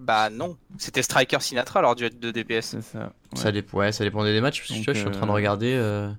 Bah 0.00 0.28
non, 0.30 0.56
c'était 0.78 1.02
Striker 1.02 1.40
Sinatra 1.40 1.80
lors 1.80 1.94
du 1.94 2.08
de 2.10 2.30
DPS. 2.30 2.60
C'est 2.62 2.80
ça. 2.82 2.98
ouais. 3.32 3.38
Ça, 3.38 3.76
ouais, 3.76 3.92
ça 3.92 4.04
dépendait 4.04 4.32
des 4.32 4.40
matchs. 4.40 4.60
parce 4.60 4.70
que 4.80 4.84
Donc, 4.86 4.94
je 4.94 4.98
suis 5.00 5.08
en 5.08 5.12
train 5.12 5.26
de 5.26 5.30
euh, 5.30 5.34
regarder. 5.34 5.74
euh, 5.74 6.10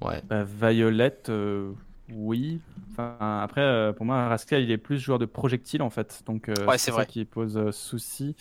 Ouais. 0.00 0.22
Bah, 0.28 0.44
Violette, 0.44 1.28
euh, 1.28 1.72
oui. 2.12 2.60
Enfin, 2.92 3.40
après, 3.42 3.60
euh, 3.60 3.92
pour 3.92 4.06
moi, 4.06 4.26
Rascal, 4.28 4.62
il 4.62 4.70
est 4.70 4.78
plus 4.78 4.98
joueur 4.98 5.18
de 5.18 5.26
projectiles 5.26 5.82
en 5.82 5.90
fait. 5.90 6.22
Donc, 6.26 6.48
euh, 6.48 6.54
Ouais, 6.66 6.78
c'est 6.78 6.90
ça 6.92 7.04
qui 7.04 7.24
pose 7.24 7.56
euh, 7.58 7.70
souci. 7.70 8.34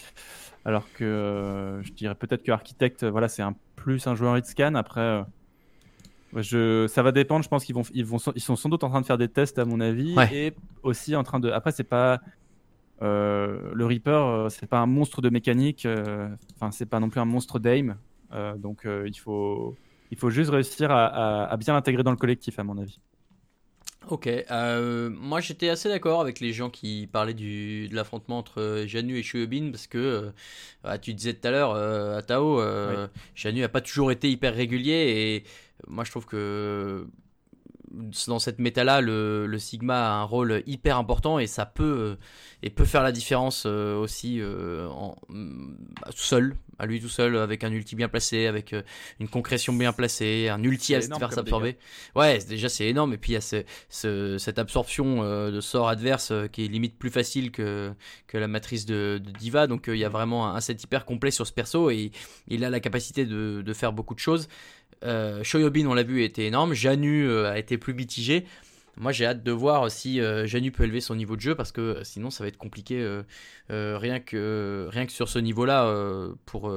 Alors 0.65 0.85
que 0.93 1.03
euh, 1.03 1.83
je 1.83 1.91
dirais 1.91 2.15
peut-être 2.15 2.43
que 2.43 2.51
Architect, 2.51 3.03
euh, 3.03 3.11
voilà, 3.11 3.27
c'est 3.27 3.41
un 3.41 3.55
plus 3.75 4.07
un 4.07 4.15
joueur 4.15 4.37
hit 4.37 4.45
scan. 4.45 4.75
Après, 4.75 5.01
euh, 5.01 5.21
ouais, 6.33 6.43
je, 6.43 6.87
ça 6.87 7.03
va 7.03 7.11
dépendre. 7.11 7.43
Je 7.43 7.49
pense 7.49 7.63
qu'ils 7.65 7.75
vont, 7.75 7.83
ils 7.93 8.05
vont, 8.05 8.17
ils 8.35 8.41
sont 8.41 8.55
sans 8.55 8.69
doute 8.69 8.83
en 8.83 8.89
train 8.89 9.01
de 9.01 9.05
faire 9.05 9.17
des 9.17 9.29
tests 9.29 9.59
à 9.59 9.65
mon 9.65 9.79
avis, 9.79 10.15
Ouais. 10.15 10.29
et 10.33 10.53
aussi 10.83 11.15
en 11.15 11.23
train 11.23 11.39
de. 11.39 11.49
Après, 11.51 11.71
c'est 11.71 11.83
pas. 11.83 12.19
Euh, 13.01 13.71
le 13.73 13.85
Reaper, 13.85 14.11
euh, 14.27 14.49
c'est 14.49 14.67
pas 14.67 14.79
un 14.79 14.85
monstre 14.85 15.21
de 15.21 15.29
mécanique. 15.29 15.85
euh, 15.85 16.29
Enfin, 16.55 16.71
c'est 16.71 16.85
pas 16.85 16.99
non 16.99 17.09
plus 17.09 17.19
un 17.21 17.25
monstre 17.25 17.59
d'aim. 17.59 17.97
Donc, 18.57 18.85
il 18.85 19.17
faut. 19.19 19.75
Il 20.11 20.17
faut 20.17 20.29
juste 20.31 20.49
réussir 20.51 20.91
à, 20.91 21.05
à- 21.07 21.45
à 21.53 21.57
bien 21.57 21.73
l'intégrer 21.73 22.03
dans 22.03 22.11
le 22.11 22.17
collectif, 22.17 22.57
à 22.59 22.63
mon 22.63 22.77
avis. 22.77 22.99
Ok, 24.07 24.27
euh, 24.27 25.09
moi 25.09 25.41
j'étais 25.41 25.69
assez 25.69 25.89
d'accord 25.89 26.21
avec 26.21 26.39
les 26.39 26.53
gens 26.53 26.69
qui 26.69 27.07
parlaient 27.11 27.33
du, 27.33 27.89
de 27.89 27.95
l'affrontement 27.95 28.37
entre 28.39 28.85
Janu 28.87 29.17
et 29.17 29.23
Shuobin 29.23 29.71
parce 29.71 29.87
que 29.87 29.97
euh, 29.97 30.31
bah, 30.83 30.97
tu 30.97 31.13
disais 31.13 31.33
tout 31.33 31.45
à 31.47 31.51
l'heure 31.51 31.71
euh, 31.73 32.17
à 32.17 32.21
Tao, 32.23 32.59
euh, 32.61 33.07
Janu 33.35 33.59
n'a 33.59 33.69
pas 33.69 33.81
toujours 33.81 34.11
été 34.11 34.31
hyper 34.31 34.55
régulier 34.55 35.43
et 35.43 35.43
moi 35.87 36.05
je 36.05 36.11
trouve 36.11 36.25
que 36.25 37.07
dans 38.27 38.39
cette 38.39 38.59
méta-là, 38.59 39.01
le, 39.01 39.47
le 39.47 39.59
Sigma 39.59 40.09
a 40.09 40.13
un 40.21 40.23
rôle 40.23 40.61
hyper 40.67 40.97
important 40.97 41.39
et 41.39 41.47
ça 41.47 41.65
peut, 41.65 41.83
euh, 41.83 42.15
et 42.61 42.69
peut 42.69 42.85
faire 42.85 43.01
la 43.03 43.11
différence 43.11 43.63
euh, 43.65 43.95
aussi 43.97 44.39
euh, 44.39 44.87
en, 44.89 45.15
mm, 45.29 45.75
bah, 46.01 46.09
tout 46.11 46.17
seul, 46.17 46.55
à 46.77 46.85
lui 46.85 47.01
tout 47.01 47.09
seul, 47.09 47.35
avec 47.37 47.63
un 47.63 47.71
ulti 47.71 47.95
bien 47.95 48.07
placé, 48.07 48.45
avec 48.47 48.75
une 49.19 49.27
concrétion 49.27 49.73
bien 49.73 49.91
placée, 49.91 50.49
un 50.49 50.63
ulti 50.63 50.93
à 50.95 50.99
se 51.01 51.09
faire 51.19 51.29
s'absorber. 51.35 51.77
Ouais, 52.15 52.39
déjà 52.47 52.69
c'est 52.69 52.85
énorme 52.87 53.13
et 53.13 53.17
puis 53.17 53.31
il 53.31 53.35
y 53.35 53.37
a 53.37 53.41
ce- 53.41 53.63
ce- 53.89 54.37
cette 54.37 54.59
absorption 54.59 55.23
de 55.49 55.59
sort 55.61 55.89
adverse 55.89 56.31
qui 56.51 56.65
est 56.65 56.67
limite 56.67 56.97
plus 56.97 57.09
facile 57.09 57.51
que, 57.51 57.91
que 58.27 58.37
la 58.37 58.47
matrice 58.47 58.85
de, 58.85 59.19
de 59.23 59.31
Diva. 59.31 59.67
Donc 59.67 59.85
il 59.87 59.97
y 59.97 60.05
a 60.05 60.09
vraiment 60.09 60.47
un, 60.47 60.55
un 60.55 60.61
set 60.61 60.81
hyper 60.83 61.05
complet 61.05 61.31
sur 61.31 61.45
ce 61.47 61.53
perso 61.53 61.89
et 61.89 62.11
il 62.47 62.63
a 62.63 62.69
la 62.69 62.79
capacité 62.79 63.25
de, 63.25 63.61
de 63.65 63.73
faire 63.73 63.93
beaucoup 63.93 64.13
de 64.15 64.19
choses. 64.19 64.47
Euh, 65.03 65.43
Shoyobin, 65.43 65.85
on 65.87 65.93
l'a 65.93 66.03
vu, 66.03 66.23
était 66.23 66.45
énorme. 66.45 66.73
Janu 66.73 67.27
euh, 67.27 67.51
a 67.51 67.57
été 67.57 67.77
plus 67.77 67.93
mitigé. 67.93 68.45
Moi, 68.97 69.13
j'ai 69.13 69.25
hâte 69.25 69.43
de 69.43 69.51
voir 69.53 69.89
si 69.89 70.19
euh, 70.19 70.45
Janu 70.45 70.73
peut 70.73 70.83
élever 70.83 70.99
son 70.99 71.15
niveau 71.15 71.37
de 71.37 71.41
jeu 71.41 71.55
parce 71.55 71.71
que 71.71 72.01
sinon, 72.03 72.29
ça 72.29 72.43
va 72.43 72.49
être 72.49 72.57
compliqué 72.57 72.97
rien, 73.69 74.19
que, 74.19 74.89
sur 75.07 75.29
ce 75.29 75.39
niveau-là 75.39 75.89
pour, 76.45 76.69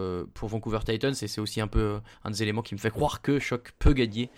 Vancouver 0.43 0.79
Titans. 0.87 1.15
Et 1.21 1.27
c'est 1.27 1.41
aussi 1.41 1.61
un 1.61 1.67
peu 1.67 1.99
un 2.23 2.31
des 2.31 2.43
éléments 2.45 2.63
qui 2.63 2.75
me 2.75 2.81
fait 2.81 2.91
croire 2.91 3.23
que 3.23 3.41
Shock 3.41 3.73
peut 3.79 3.93
gagner 3.93 4.31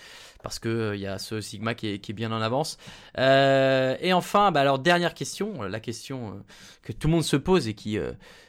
parce 0.42 0.58
qu'il 0.58 0.96
y 0.96 1.06
a 1.06 1.18
ce 1.18 1.40
Sigma 1.40 1.74
qui 1.74 1.88
est, 1.88 2.12
bien 2.12 2.32
en 2.32 2.40
avance. 2.40 2.78
Et 3.18 4.12
enfin, 4.14 4.50
bah, 4.50 4.60
alors, 4.62 4.78
dernière 4.78 5.12
question, 5.12 5.60
la 5.60 5.80
question 5.80 6.42
que 6.82 6.92
tout 6.92 7.08
le 7.08 7.12
monde 7.12 7.24
se 7.24 7.36
pose 7.36 7.68
et 7.68 7.74
qui 7.74 7.98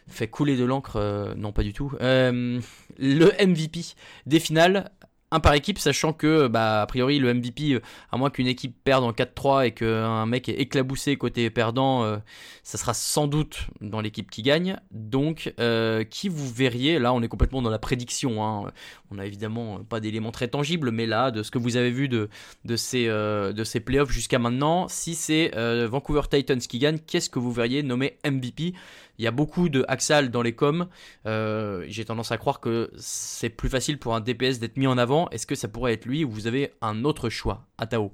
fait 0.07 0.29
couler 0.29 0.55
de 0.55 0.63
l'encre, 0.63 1.33
non 1.35 1.51
pas 1.51 1.63
du 1.63 1.73
tout. 1.73 1.91
Le 1.99 3.45
MVP 3.45 3.81
des 4.27 4.39
finales, 4.39 4.91
par 5.39 5.53
équipe, 5.53 5.79
sachant 5.79 6.13
que, 6.13 6.47
bah, 6.47 6.81
a 6.81 6.85
priori, 6.85 7.19
le 7.19 7.33
MVP, 7.33 7.73
euh, 7.73 7.81
à 8.11 8.17
moins 8.17 8.29
qu'une 8.29 8.47
équipe 8.47 8.75
perde 8.83 9.03
en 9.03 9.11
4-3 9.11 9.67
et 9.67 9.71
qu'un 9.71 10.25
mec 10.25 10.49
est 10.49 10.59
éclaboussé 10.59 11.15
côté 11.17 11.49
perdant, 11.49 12.03
euh, 12.03 12.17
ça 12.63 12.77
sera 12.77 12.93
sans 12.93 13.27
doute 13.27 13.67
dans 13.81 14.01
l'équipe 14.01 14.29
qui 14.29 14.41
gagne. 14.41 14.77
Donc, 14.91 15.53
euh, 15.59 16.03
qui 16.03 16.29
vous 16.29 16.49
verriez 16.51 16.99
Là, 16.99 17.13
on 17.13 17.21
est 17.21 17.27
complètement 17.27 17.61
dans 17.61 17.69
la 17.69 17.79
prédiction. 17.79 18.43
hein. 18.43 18.71
On 19.11 19.19
a 19.19 19.25
évidemment 19.25 19.83
pas 19.83 19.99
d'éléments 19.99 20.31
très 20.31 20.47
tangibles, 20.47 20.91
mais 20.91 21.05
là, 21.05 21.31
de 21.31 21.43
ce 21.43 21.51
que 21.51 21.57
vous 21.57 21.77
avez 21.77 21.91
vu 21.91 22.09
de, 22.09 22.29
ces, 22.75 23.05
de 23.07 23.63
ces 23.63 23.79
playoffs 23.79 24.11
jusqu'à 24.11 24.39
maintenant, 24.39 24.87
si 24.87 25.15
c'est 25.15 25.51
Vancouver 25.85 26.21
Titans 26.29 26.59
qui 26.59 26.79
gagne, 26.79 26.97
qu'est-ce 26.99 27.29
que 27.29 27.39
vous 27.39 27.51
verriez 27.51 27.83
nommer 27.83 28.17
MVP 28.25 28.73
Il 29.17 29.23
y 29.25 29.27
a 29.27 29.31
beaucoup 29.31 29.69
de 29.69 29.85
Axal 29.87 30.29
dans 30.29 30.41
les 30.41 30.53
coms. 30.55 30.87
Euh, 31.25 31.85
J'ai 31.87 32.05
tendance 32.05 32.31
à 32.31 32.37
croire 32.37 32.59
que 32.59 32.91
c'est 32.97 33.49
plus 33.49 33.69
facile 33.69 33.97
pour 33.99 34.15
un 34.15 34.21
DPS 34.21 34.59
d'être 34.59 34.77
mis 34.77 34.87
en 34.87 34.97
avant. 34.97 35.29
Est-ce 35.29 35.47
que 35.47 35.55
ça 35.55 35.67
pourrait 35.67 35.93
être 35.93 36.05
lui 36.05 36.23
ou 36.23 36.29
vous 36.29 36.47
avez 36.47 36.73
un 36.81 37.03
autre 37.05 37.29
choix? 37.29 37.65
Atao. 37.77 38.11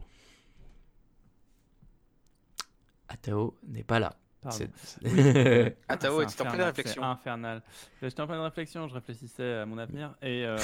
Atao 3.09 3.57
n'est 3.67 3.83
pas 3.83 3.99
là. 3.99 4.15
Pardon. 4.41 4.65
Ah, 5.87 5.97
Tao, 5.97 6.19
C'est 6.27 6.33
était 6.33 6.41
en 6.41 6.51
pleine 6.51 6.61
réflexion. 6.63 7.03
infernal. 7.03 7.61
J'étais 8.01 8.21
en 8.21 8.27
pleine 8.27 8.39
réflexion, 8.39 8.87
je 8.87 8.93
réfléchissais 8.95 9.57
à 9.59 9.65
mon 9.67 9.77
avenir 9.77 10.15
et 10.21 10.45
euh, 10.45 10.57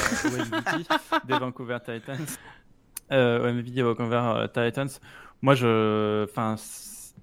des 1.25 1.37
Vancouver 1.37 1.77
Titans. 1.85 2.25
Euh, 3.11 3.53
MVP 3.53 3.71
des 3.71 3.83
Vancouver 3.83 4.21
euh, 4.35 4.47
Titans. 4.47 4.89
Moi, 5.41 5.53
je, 5.53 6.23
enfin, 6.23 6.55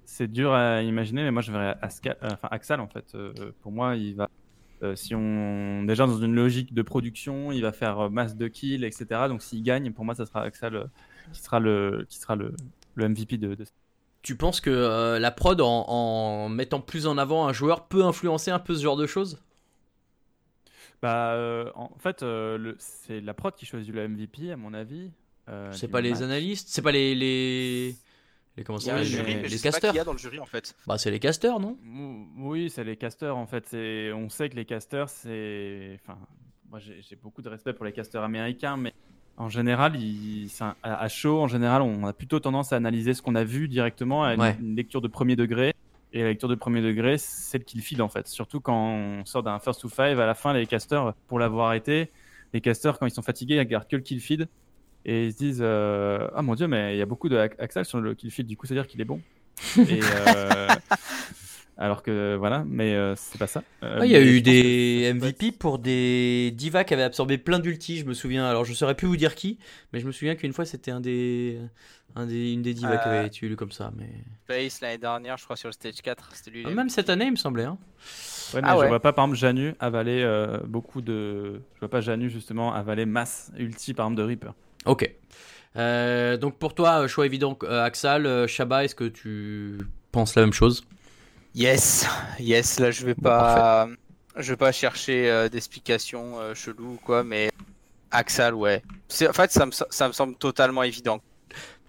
c'est 0.05 0.27
dur 0.31 0.53
à 0.53 0.81
imaginer, 0.81 1.23
mais 1.23 1.31
moi, 1.31 1.41
je 1.41 1.51
verrais 1.51 1.75
Aska- 1.81 2.17
euh, 2.23 2.29
enfin, 2.33 2.47
Axal 2.51 2.79
en 2.79 2.87
fait. 2.87 3.13
Euh, 3.15 3.33
pour 3.61 3.71
moi, 3.71 3.95
il 3.95 4.15
va, 4.15 4.29
euh, 4.83 4.95
si 4.95 5.15
on 5.15 5.83
déjà 5.83 6.05
dans 6.05 6.17
une 6.17 6.35
logique 6.35 6.73
de 6.73 6.81
production, 6.81 7.51
il 7.51 7.61
va 7.61 7.71
faire 7.71 8.09
masse 8.09 8.35
de 8.35 8.47
kills, 8.47 8.83
etc. 8.83 9.27
Donc, 9.27 9.41
s'il 9.41 9.63
gagne, 9.63 9.91
pour 9.91 10.05
moi, 10.05 10.15
ça 10.15 10.25
sera 10.25 10.43
Axal 10.43 10.75
euh, 10.75 10.85
qui 11.33 11.41
sera 11.41 11.59
le, 11.59 12.05
qui 12.09 12.19
sera 12.19 12.35
le, 12.35 12.53
le 12.95 13.09
MVP 13.09 13.37
de, 13.37 13.55
de 13.55 13.65
Tu 14.21 14.35
penses 14.35 14.61
que 14.61 14.69
euh, 14.69 15.19
la 15.19 15.31
prod, 15.31 15.59
en, 15.61 15.85
en 15.87 16.49
mettant 16.49 16.81
plus 16.81 17.07
en 17.07 17.17
avant 17.17 17.47
un 17.47 17.53
joueur, 17.53 17.87
peut 17.87 18.03
influencer 18.03 18.51
un 18.51 18.59
peu 18.59 18.75
ce 18.75 18.83
genre 18.83 18.97
de 18.97 19.07
choses? 19.07 19.41
Bah, 21.01 21.33
euh, 21.33 21.69
en 21.75 21.91
fait, 21.99 22.23
c'est 22.79 23.21
la 23.21 23.33
prod 23.33 23.53
qui 23.55 23.65
choisit 23.65 23.93
le 23.93 24.07
MVP, 24.07 24.51
à 24.51 24.57
mon 24.57 24.73
avis. 24.73 25.11
C'est 25.71 25.87
du 25.87 25.91
pas 25.91 26.01
les 26.01 26.23
analystes 26.23 26.69
C'est 26.69 26.81
pas 26.81 26.91
les. 26.91 27.95
Les... 28.57 28.63
comment 28.63 28.79
Il 28.79 28.85
y 28.87 28.89
a 28.91 28.97
ça 28.97 29.03
jury, 29.03 29.23
mais 29.35 29.41
mais 29.43 29.47
je 29.49 29.63
Les 29.65 29.71
pas 29.71 29.79
qui 29.79 29.95
y 29.95 29.99
a 29.99 30.03
dans 30.03 30.11
le 30.13 30.17
jury 30.17 30.39
en 30.39 30.45
fait. 30.45 30.75
Bah, 30.87 30.97
c'est 30.97 31.11
les 31.11 31.19
casters, 31.19 31.59
non? 31.59 31.77
Oui, 32.37 32.69
c'est 32.69 32.83
les 32.83 32.95
casters 32.97 33.35
en 33.35 33.47
fait. 33.47 33.65
C'est- 33.67 34.11
On 34.13 34.29
sait 34.29 34.49
que 34.49 34.55
les 34.55 34.65
casters, 34.65 35.09
c'est. 35.09 35.99
Enfin, 36.03 36.17
moi 36.69 36.79
j'ai 36.79 37.01
j'ai 37.01 37.15
beaucoup 37.15 37.41
de 37.41 37.49
respect 37.49 37.73
pour 37.73 37.85
les 37.85 37.91
casters 37.91 38.23
américains, 38.23 38.77
mais 38.77 38.93
En 39.37 39.49
général, 39.49 39.97
il, 39.97 40.47
c'est 40.49 40.63
un- 40.63 40.77
à 40.81 41.09
chaud, 41.09 41.41
en 41.41 41.47
général, 41.49 41.81
on 41.81 42.05
a 42.07 42.13
plutôt 42.13 42.39
tendance 42.39 42.71
à 42.71 42.77
analyser 42.77 43.13
ce 43.13 43.21
qu'on 43.21 43.35
a 43.35 43.43
vu 43.43 43.67
directement 43.67 44.23
à 44.23 44.33
une, 44.35 44.39
Ouais. 44.39 44.55
une 44.61 44.77
lecture 44.77 45.01
de 45.01 45.09
premier 45.09 45.35
degré. 45.35 45.73
Et 46.13 46.21
la 46.21 46.29
lecture 46.29 46.47
de 46.47 46.55
premier 46.55 46.81
degré, 46.81 47.17
c'est 47.17 47.57
le 47.57 47.65
kill 47.65 47.81
feed 47.81 47.99
en 47.99 48.07
fait. 48.07 48.25
Surtout 48.29 48.61
quand 48.61 48.77
on 48.93 49.25
sort 49.25 49.43
d'un 49.43 49.59
first 49.59 49.81
to 49.81 49.89
five, 49.89 50.17
à 50.21 50.25
la 50.25 50.35
fin, 50.35 50.53
les 50.53 50.65
casters, 50.65 51.13
pour 51.27 51.37
l'avoir 51.39 51.73
été, 51.73 52.09
les 52.53 52.61
casters, 52.61 52.97
quand 52.97 53.05
ils 53.07 53.11
sont 53.11 53.21
fatigués, 53.21 53.55
ils 53.55 53.59
regardent 53.59 53.89
que 53.89 53.97
le 53.97 54.01
kill 54.01 54.21
feed. 54.21 54.47
Et 55.05 55.27
ils 55.27 55.33
se 55.33 55.37
disent 55.37 55.59
euh, 55.61 56.27
Ah 56.35 56.41
mon 56.41 56.55
dieu, 56.55 56.67
mais 56.67 56.95
il 56.95 56.97
y 56.97 57.01
a 57.01 57.05
beaucoup 57.05 57.29
de 57.29 57.37
Axel 57.37 57.85
sur 57.85 57.99
le 58.01 58.13
kill 58.15 58.31
feed, 58.31 58.47
du 58.47 58.57
coup, 58.57 58.65
c'est-à-dire 58.65 58.87
qu'il 58.87 59.01
est 59.01 59.05
bon. 59.05 59.21
et, 59.77 59.99
euh, 60.03 60.67
alors 61.77 62.03
que 62.03 62.35
voilà, 62.35 62.63
mais 62.67 62.93
euh, 62.95 63.15
c'est 63.15 63.37
pas 63.37 63.47
ça. 63.47 63.61
Euh, 63.83 63.99
Ouais, 63.99 64.07
Il 64.07 64.11
y 64.11 64.15
a 64.15 64.21
eu 64.21 64.37
je 64.37 64.43
des 64.43 65.13
MVP 65.13 65.51
pour 65.51 65.77
des 65.79 66.51
divas 66.55 66.83
qui 66.85 66.93
avaient 66.93 67.03
absorbé 67.03 67.37
plein 67.37 67.59
d'ulti, 67.59 67.97
je 67.97 68.05
me 68.05 68.13
souviens. 68.13 68.45
Alors 68.45 68.65
je 68.65 68.73
saurais 68.73 68.95
plus 68.95 69.07
vous 69.07 69.17
dire 69.17 69.35
qui, 69.35 69.59
mais 69.93 69.99
je 69.99 70.07
me 70.07 70.11
souviens 70.11 70.35
qu'une 70.35 70.53
fois 70.53 70.65
c'était 70.65 70.91
un 70.91 71.01
des, 71.01 71.59
un 72.15 72.25
des, 72.25 72.53
une 72.53 72.61
des 72.61 72.73
divas 72.73 72.97
qui 72.97 73.07
avait 73.09 73.27
été 73.27 73.45
élue 73.45 73.55
comme 73.57 73.71
ça. 73.71 73.91
Mais 73.97 74.09
Space 74.45 74.81
l'année 74.81 74.97
dernière, 74.97 75.37
je 75.37 75.43
crois, 75.43 75.57
sur 75.57 75.67
le 75.67 75.73
stage 75.73 76.01
4. 76.01 76.29
C'était 76.33 76.51
lui. 76.51 76.63
Ah, 76.65 76.71
même 76.71 76.89
cette 76.89 77.09
année, 77.09 77.25
il 77.25 77.31
me 77.31 77.35
semblait. 77.35 77.65
Hein. 77.65 77.77
Ouais, 78.53 78.61
mais 78.61 78.67
Ah 78.69 78.75
je 78.75 78.81
ouais. 78.81 78.87
vois 78.87 79.01
pas, 79.01 79.11
par 79.11 79.25
exemple, 79.25 79.37
Janu 79.37 79.73
avaler 79.79 80.21
euh, 80.23 80.59
beaucoup 80.65 81.01
de. 81.01 81.61
Je 81.75 81.79
vois 81.81 81.89
pas 81.89 81.99
Janu, 82.01 82.29
justement, 82.29 82.73
avaler 82.73 83.05
masse 83.05 83.51
ulti, 83.57 83.93
par 83.93 84.05
exemple, 84.05 84.21
de 84.21 84.27
Reaper. 84.27 84.53
Ok. 84.85 85.09
Euh, 85.77 86.37
donc 86.37 86.57
pour 86.57 86.73
toi, 86.73 87.01
euh, 87.03 87.07
choix 87.07 87.25
évident, 87.25 87.57
euh, 87.63 87.83
Axal, 87.83 88.25
euh, 88.25 88.47
Shabba, 88.47 88.85
est-ce 88.85 88.95
que 88.95 89.03
tu 89.05 89.77
penses 90.11 90.35
la 90.35 90.43
même 90.43 90.53
chose? 90.53 90.85
Yes, 91.53 92.07
yes. 92.39 92.79
Là, 92.79 92.91
je 92.91 93.05
vais 93.05 93.13
Bon, 93.13 93.23
pas, 93.23 93.87
je 94.37 94.51
vais 94.53 94.57
pas 94.57 94.71
chercher 94.71 95.29
euh, 95.29 95.49
d'explications 95.49 96.39
euh, 96.39 96.53
cheloues 96.53 96.93
ou 96.93 96.99
quoi, 97.03 97.23
mais 97.23 97.51
Axal, 98.11 98.53
ouais. 98.53 98.81
C'est- 99.09 99.27
En 99.27 99.33
fait, 99.33 99.51
ça 99.51 99.65
me, 99.65 99.71
ça 99.71 100.07
me 100.07 100.13
semble 100.13 100.35
totalement 100.35 100.83
évident. 100.83 101.19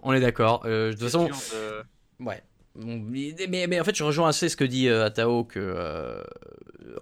On 0.02 0.12
est 0.12 0.20
d'accord. 0.20 0.62
Euh, 0.66 0.88
de 0.90 0.92
toute 0.96 1.02
façon, 1.04 1.26
de- 1.26 2.24
Ouais. 2.24 2.42
Mais, 2.78 3.66
mais- 3.68 3.80
en 3.80 3.84
fait, 3.84 3.94
je 3.96 4.04
rejoins 4.04 4.28
assez 4.28 4.48
ce 4.48 4.56
que 4.56 4.64
dit 4.64 4.88
euh, 4.88 5.06
Atao, 5.06 5.44
que 5.44 5.58
euh, 5.58 6.22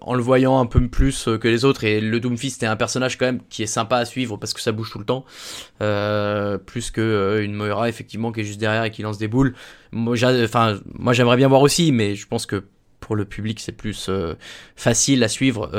en 0.01 0.13
le 0.13 0.21
voyant 0.21 0.59
un 0.59 0.65
peu 0.65 0.87
plus 0.87 1.27
euh, 1.27 1.37
que 1.37 1.47
les 1.47 1.65
autres, 1.65 1.83
et 1.83 1.99
le 2.01 2.19
Doomfist 2.19 2.63
est 2.63 2.67
un 2.67 2.75
personnage 2.75 3.17
quand 3.17 3.25
même 3.25 3.41
qui 3.49 3.63
est 3.63 3.67
sympa 3.67 3.97
à 3.97 4.05
suivre 4.05 4.37
parce 4.37 4.53
que 4.53 4.61
ça 4.61 4.71
bouge 4.71 4.91
tout 4.91 4.99
le 4.99 5.05
temps, 5.05 5.25
plus 6.65 6.91
que 6.91 7.41
une 7.43 7.53
Moira 7.53 7.89
effectivement 7.89 8.31
qui 8.31 8.41
est 8.41 8.43
juste 8.45 8.59
derrière 8.59 8.83
et 8.83 8.91
qui 8.91 9.01
lance 9.01 9.17
des 9.17 9.27
boules. 9.27 9.53
Moi, 9.91 10.15
j'aimerais 10.15 11.37
bien 11.37 11.47
voir 11.47 11.61
aussi, 11.61 11.91
mais 11.91 12.15
je 12.15 12.27
pense 12.27 12.45
que 12.45 12.63
pour 12.99 13.15
le 13.15 13.25
public 13.25 13.59
c'est 13.59 13.71
plus 13.71 14.09
facile 14.75 15.23
à 15.23 15.27
suivre. 15.27 15.69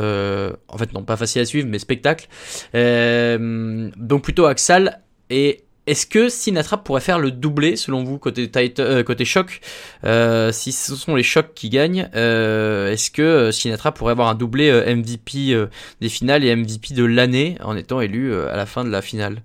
en 0.69 0.79
fait, 0.79 0.93
non, 0.93 1.03
pas 1.05 1.17
facile 1.17 1.43
à 1.43 1.45
suivre, 1.45 1.69
mais 1.69 1.79
spectacle. 1.79 2.29
Donc 2.75 4.23
plutôt 4.23 4.47
Axal 4.47 5.03
et 5.31 5.66
est-ce 5.87 6.07
que 6.07 6.29
Sinatra 6.29 6.79
pourrait 6.83 7.01
faire 7.01 7.19
le 7.19 7.31
doublé 7.31 7.77
selon 7.77 8.05
vous 8.05 8.19
côté 8.19 8.51
euh, 8.81 9.03
côté 9.05 9.25
choc? 9.25 9.61
Euh, 10.05 10.53
Si 10.53 10.73
ce 10.73 10.97
sont 10.97 11.15
les 11.15 11.23
chocs 11.23 11.55
qui 11.55 11.71
gagnent, 11.71 12.11
euh, 12.15 12.91
est-ce 12.93 13.11
que 13.11 13.51
Sinatra 13.53 13.93
pourrait 13.93 14.13
avoir 14.13 14.29
un 14.29 14.35
doublé 14.35 14.71
MVP 14.95 15.55
des 16.01 16.09
finales 16.09 16.45
et 16.45 16.55
MVP 16.55 16.95
de 16.95 17.05
l'année 17.05 17.57
en 17.63 17.77
étant 17.77 18.01
élu 18.01 18.35
à 18.35 18.57
la 18.57 18.67
fin 18.67 18.85
de 18.85 18.91
la 18.91 19.03
finale? 19.03 19.43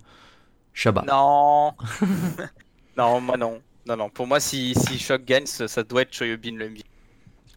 Shabba. 0.74 1.04
Non. 1.08 1.74
non, 2.98 3.22
moi 3.22 3.38
non. 3.38 3.62
Non, 3.86 3.98
non. 3.98 4.10
Pour 4.10 4.28
moi, 4.28 4.40
si, 4.40 4.76
si 4.76 5.00
Shock 5.00 5.26
gagne, 5.26 5.46
ça, 5.46 5.68
ça 5.68 5.84
doit 5.84 6.04
être 6.04 6.14
Choyobin 6.14 6.56
le 6.56 6.70
MVP. 6.70 6.91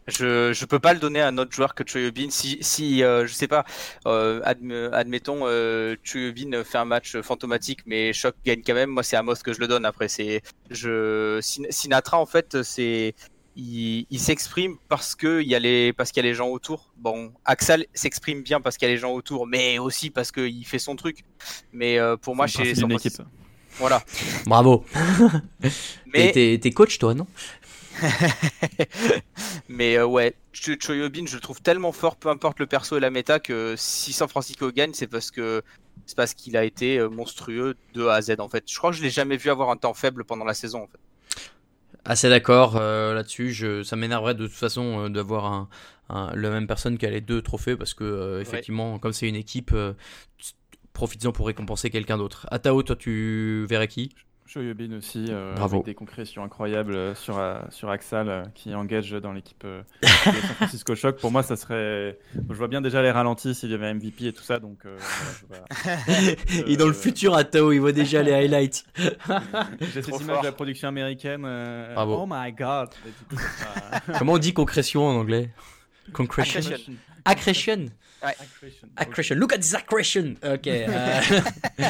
Je, 0.07 0.53
je 0.53 0.65
peux 0.65 0.77
pas 0.79 0.93
le 0.93 0.99
donner 0.99 1.19
à 1.21 1.27
un 1.29 1.37
autre 1.39 1.51
joueur 1.53 1.73
que 1.73 1.83
Choyobin. 1.85 2.27
Si, 2.29 2.59
si 2.61 3.03
euh, 3.03 3.25
je 3.25 3.33
sais 3.33 3.47
pas, 3.47 3.65
euh, 4.05 4.39
adm- 4.41 4.91
admettons, 4.93 5.39
euh, 5.47 5.95
Choyobin 6.03 6.63
fait 6.63 6.77
un 6.77 6.85
match 6.85 7.17
fantomatique, 7.21 7.79
mais 7.87 8.13
Shock 8.13 8.35
gagne 8.45 8.61
quand 8.65 8.75
même, 8.75 8.91
moi 8.91 9.01
c'est 9.03 9.15
Amos 9.15 9.35
que 9.43 9.51
je 9.53 9.59
le 9.59 9.67
donne 9.67 9.83
après. 9.85 10.07
C'est, 10.07 10.41
je, 10.69 11.39
Sin- 11.41 11.65
Sinatra 11.71 12.19
en 12.19 12.27
fait, 12.27 12.61
c'est, 12.61 13.15
il, 13.55 14.05
il 14.11 14.19
s'exprime 14.19 14.75
parce 14.89 15.15
que 15.15 15.41
il 15.41 15.47
y 15.47 15.55
a 15.55 15.59
les, 15.59 15.91
parce 15.91 16.11
qu'il 16.11 16.23
y 16.23 16.27
a 16.27 16.29
les 16.29 16.35
gens 16.35 16.49
autour. 16.49 16.91
Bon, 16.97 17.31
Axel 17.43 17.87
s'exprime 17.95 18.43
bien 18.43 18.61
parce 18.61 18.77
qu'il 18.77 18.87
y 18.87 18.91
a 18.91 18.93
les 18.93 18.99
gens 18.99 19.11
autour, 19.13 19.47
mais 19.47 19.79
aussi 19.79 20.11
parce 20.11 20.31
qu'il 20.31 20.65
fait 20.67 20.77
son 20.77 20.95
truc. 20.95 21.23
Mais 21.73 21.97
euh, 21.97 22.15
pour 22.15 22.35
moi, 22.35 22.45
chez 22.45 22.75
Francisco- 22.75 22.89
équipe. 22.91 23.21
voilà. 23.79 24.03
Bravo. 24.45 24.85
Mais, 26.13 26.31
t'es 26.31 26.71
coach 26.71 26.99
toi, 26.99 27.13
non? 27.15 27.25
mais 29.67 29.97
euh, 29.97 30.05
ouais, 30.05 30.35
Ch- 30.53 30.77
Choyobin, 30.79 31.25
je 31.25 31.35
le 31.35 31.41
trouve 31.41 31.61
tellement 31.61 31.91
fort, 31.91 32.17
peu 32.17 32.29
importe 32.29 32.59
le 32.59 32.67
perso 32.67 32.97
et 32.97 32.99
la 32.99 33.09
méta, 33.11 33.39
que 33.39 33.75
si 33.77 34.13
San 34.13 34.27
Francisco 34.27 34.71
gagne, 34.71 34.93
c'est 34.93 35.07
parce 35.07 35.31
que 35.31 35.63
c'est 36.05 36.15
parce 36.17 36.33
qu'il 36.33 36.57
a 36.57 36.63
été 36.65 36.97
euh, 36.99 37.09
monstrueux 37.09 37.75
de 37.93 38.05
A 38.05 38.15
à 38.15 38.21
Z 38.21 38.35
en 38.39 38.49
fait. 38.49 38.63
Je 38.69 38.77
crois 38.77 38.91
que 38.91 38.97
je 38.97 39.03
l'ai 39.03 39.09
jamais 39.09 39.37
vu 39.37 39.49
avoir 39.49 39.69
un 39.69 39.77
temps 39.77 39.93
faible 39.93 40.25
pendant 40.25 40.45
la 40.45 40.53
saison 40.53 40.83
en 40.83 40.87
fait. 40.87 40.99
Assez 42.03 42.29
d'accord 42.29 42.75
euh, 42.77 43.13
là-dessus. 43.13 43.51
Je, 43.51 43.81
ça 43.83 43.95
m'énerverait 43.95 44.35
de 44.35 44.45
toute 44.45 44.55
façon 44.55 45.05
euh, 45.05 45.09
d'avoir 45.09 45.45
un, 45.45 45.69
un- 46.09 46.35
la 46.35 46.49
même 46.51 46.67
personne 46.67 46.97
qui 46.97 47.05
a 47.05 47.09
les 47.09 47.21
deux 47.21 47.41
trophées 47.41 47.75
parce 47.75 47.93
que 47.95 48.39
effectivement, 48.41 48.99
comme 48.99 49.13
c'est 49.13 49.27
une 49.27 49.35
équipe, 49.35 49.73
profites-en 50.93 51.31
pour 51.31 51.47
récompenser 51.47 51.89
quelqu'un 51.89 52.17
d'autre. 52.17 52.47
Atao, 52.51 52.81
toi, 52.83 52.95
tu 52.95 53.65
verrais 53.69 53.87
qui? 53.87 54.11
Shoyobin 54.47 54.93
aussi, 54.97 55.25
euh, 55.29 55.53
Bravo. 55.55 55.77
avec 55.77 55.85
des 55.87 55.95
concrétions 55.95 56.43
incroyables 56.43 56.95
euh, 56.95 57.15
sur, 57.15 57.39
euh, 57.39 57.59
sur 57.71 57.89
Axal 57.89 58.51
qui 58.53 58.75
engage 58.75 59.11
dans 59.11 59.33
l'équipe 59.33 59.63
euh, 59.65 59.81
de 60.03 60.07
San 60.07 60.33
Francisco 60.33 60.93
Shock. 60.95 61.17
Pour 61.19 61.31
moi, 61.31 61.41
ça 61.41 61.55
serait. 61.55 62.19
Je 62.35 62.53
vois 62.53 62.67
bien 62.67 62.79
déjà 62.81 63.01
les 63.01 63.09
ralentis 63.11 63.55
s'il 63.55 63.71
y 63.71 63.73
avait 63.73 63.91
MVP 63.93 64.27
et 64.27 64.33
tout 64.33 64.43
ça, 64.43 64.59
donc 64.59 64.85
euh, 64.85 64.97
voilà, 65.47 65.65
je 65.71 66.55
vois- 66.57 66.67
Et 66.67 66.77
dans 66.77 66.85
le 66.87 66.93
futur, 66.93 67.33
Atao, 67.35 67.71
il 67.71 67.79
voit 67.79 67.91
déjà 67.91 68.21
les 68.21 68.33
highlights. 68.33 68.85
J'ai 69.81 70.01
cette 70.03 70.19
image 70.21 70.41
de 70.41 70.45
la 70.45 70.51
production 70.51 70.87
américaine. 70.89 71.43
euh, 71.45 71.93
Bravo. 71.95 72.19
Oh 72.21 72.27
my 72.29 72.51
god! 72.53 72.89
Coup, 73.29 73.37
ça 73.37 74.01
Comment 74.19 74.33
on 74.33 74.37
dit 74.37 74.53
concrétion 74.53 75.07
en 75.07 75.15
anglais? 75.15 75.49
Concretion. 76.13 76.59
Accretion. 76.59 76.93
Accretion. 77.25 77.85
Accretion. 78.29 78.87
Accretion. 78.97 79.35
Look 79.35 79.53
at 79.53 79.57
this 79.59 79.73
accretion. 79.73 80.35
Ok. 80.43 80.67
euh, 80.67 81.19
eh 81.79 81.83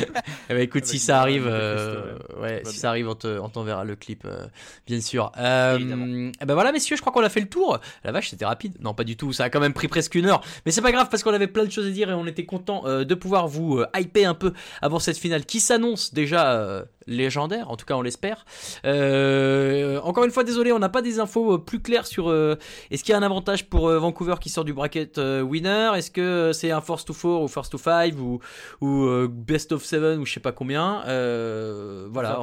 ben, 0.49 0.61
écoute, 0.61 0.83
Avec 0.83 0.85
si 0.87 0.95
une 0.95 0.99
ça 1.01 1.21
arrive, 1.21 1.45
euh, 1.47 2.17
ouais, 2.41 2.61
si 2.65 2.71
bien. 2.71 2.79
ça 2.81 2.89
arrive, 2.89 3.09
on 3.09 3.15
te- 3.15 3.39
on 3.39 3.49
t'enverra 3.49 3.83
le 3.83 3.95
clip, 3.95 4.23
euh, 4.25 4.45
bien 4.87 5.01
sûr. 5.01 5.31
Eh 5.37 5.41
ben 5.41 6.31
voilà, 6.53 6.71
messieurs, 6.71 6.95
je 6.95 7.01
crois 7.01 7.13
qu'on 7.13 7.23
a 7.23 7.29
fait 7.29 7.41
le 7.41 7.49
tour. 7.49 7.79
La 8.03 8.11
vache, 8.11 8.29
c'était 8.29 8.45
rapide. 8.45 8.75
Non, 8.81 8.93
pas 8.93 9.03
du 9.03 9.17
tout. 9.17 9.33
Ça 9.33 9.45
a 9.45 9.49
quand 9.49 9.59
même 9.59 9.73
pris 9.73 9.87
presque 9.87 10.15
une 10.15 10.25
heure, 10.27 10.41
mais 10.65 10.71
c'est 10.71 10.81
pas 10.81 10.91
grave 10.91 11.07
parce 11.09 11.23
qu'on 11.23 11.33
avait 11.33 11.47
plein 11.47 11.65
de 11.65 11.71
choses 11.71 11.87
à 11.87 11.91
dire 11.91 12.09
et 12.09 12.13
on 12.13 12.27
était 12.27 12.45
content 12.45 12.83
de 12.85 13.15
pouvoir 13.15 13.47
vous 13.47 13.83
hyper 13.97 14.29
un 14.29 14.33
peu 14.33 14.53
avant 14.81 14.99
cette 14.99 15.17
finale 15.17 15.45
qui 15.45 15.59
s'annonce 15.59 16.13
déjà 16.13 16.85
légendaire. 17.07 17.69
En 17.69 17.77
tout 17.77 17.85
cas, 17.85 17.93
on 17.95 18.01
l'espère. 18.01 18.45
Euh, 18.85 19.99
encore 20.01 20.23
une 20.25 20.31
fois, 20.31 20.43
désolé, 20.43 20.71
on 20.71 20.79
n'a 20.79 20.89
pas 20.89 21.01
des 21.01 21.19
infos 21.19 21.59
plus 21.59 21.79
claires 21.79 22.07
sur 22.07 22.29
euh, 22.29 22.55
est-ce 22.91 23.03
qu'il 23.03 23.11
y 23.11 23.15
a 23.15 23.17
un 23.19 23.23
avantage 23.23 23.65
pour 23.69 23.87
euh, 23.89 23.99
Vancouver 23.99 24.35
qui 24.41 24.49
sort 24.49 24.65
du 24.65 24.73
bracket 24.73 25.17
winner? 25.17 25.91
Est-ce 25.95 26.09
que 26.11 26.21
euh, 26.25 26.53
c'est 26.53 26.71
un 26.71 26.81
force 26.81 27.05
to 27.05 27.13
4 27.13 27.25
ou 27.25 27.47
force 27.47 27.69
to 27.69 27.77
5 27.77 28.15
ou, 28.19 28.39
ou 28.81 29.03
euh, 29.05 29.27
best 29.29 29.71
of 29.71 29.83
7 29.83 30.17
ou 30.19 30.25
je 30.25 30.33
sais 30.33 30.39
pas 30.39 30.51
combien 30.51 31.03
Euh, 31.05 32.07
Voilà. 32.11 32.39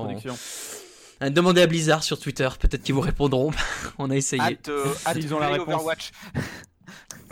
Demandez 1.30 1.62
à 1.62 1.66
Blizzard 1.66 2.02
sur 2.02 2.18
Twitter, 2.18 2.48
peut-être 2.58 2.82
qu'ils 2.82 2.94
vous 2.94 3.00
répondront. 3.00 3.52
on 3.98 4.10
a 4.10 4.16
essayé. 4.16 4.42
Hâte, 4.42 4.68
euh, 4.68 4.86
de 5.14 5.32
ont 5.34 5.38
la 5.38 5.48
réponse. 5.48 5.68
Overwatch. 5.68 6.10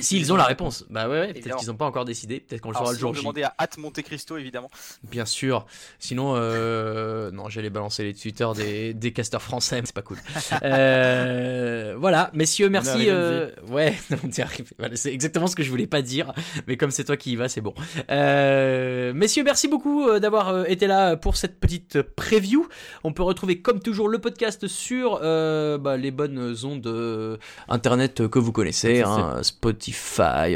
S'ils 0.01 0.33
ont 0.33 0.37
la 0.37 0.45
réponse, 0.45 0.85
bah 0.91 1.09
ouais, 1.09 1.21
ouais, 1.21 1.33
peut-être 1.35 1.57
qu'ils 1.57 1.69
n'ont 1.69 1.77
pas 1.77 1.87
encore 1.87 2.05
décidé, 2.05 2.41
peut-être 2.41 2.61
qu'on 2.61 2.71
le 2.71 2.77
saura 2.77 2.93
le 2.93 2.99
jour 2.99 3.15
J. 3.15 3.21
demandez 3.21 3.43
à 3.43 3.55
Hâte 3.59 3.79
Monte 3.79 4.03
Cristo 4.03 4.37
évidemment. 4.37 4.71
Bien 5.05 5.25
sûr. 5.25 5.67
Sinon, 5.99 6.35
euh, 6.37 7.31
non, 7.31 7.49
j'allais 7.49 7.71
balancer 7.71 8.05
les 8.05 8.15
Twitter 8.15 8.49
des, 8.57 8.95
des 8.95 9.13
casteurs 9.13 9.43
français, 9.43 9.81
mais 9.81 9.87
c'est 9.87 9.95
pas 9.95 10.03
cool. 10.03 10.19
Euh, 10.63 11.95
voilà, 11.99 12.31
messieurs, 12.35 12.69
merci. 12.69 12.91
arrivé, 12.91 13.11
euh, 13.11 13.51
ouais, 13.69 13.95
on. 14.25 14.65
Voilà, 14.79 14.97
c'est 14.97 15.13
exactement 15.13 15.47
ce 15.47 15.57
que 15.57 15.63
je 15.63 15.71
voulais 15.71 15.87
pas 15.87 16.03
dire, 16.03 16.33
mais 16.67 16.77
comme 16.77 16.91
c'est 16.91 17.05
toi 17.05 17.17
qui 17.17 17.33
y 17.33 17.37
vas, 17.37 17.49
c'est 17.49 17.61
bon. 17.61 17.75
Euh, 18.11 19.13
messieurs, 19.13 19.45
merci 19.45 19.69
beaucoup 19.69 20.07
euh, 20.07 20.21
d'avoir 20.21 20.69
été 20.69 20.87
là 20.87 21.17
pour 21.17 21.37
cette 21.37 21.59
petite 21.59 22.03
preview. 22.03 22.69
On 23.05 23.13
peut 23.13 23.23
retrouver 23.23 23.61
comme 23.61 23.81
toujours 23.81 24.09
le 24.09 24.19
podcast 24.19 24.67
sur 24.67 25.21
euh, 25.23 25.79
bah, 25.79 25.97
les 25.97 26.11
bonnes 26.11 26.55
ondes 26.65 27.39
internet 27.69 28.29
que 28.29 28.39
vous 28.39 28.53
connaissez, 28.53 29.03
hein, 29.03 29.39
Spotify, 29.43 29.90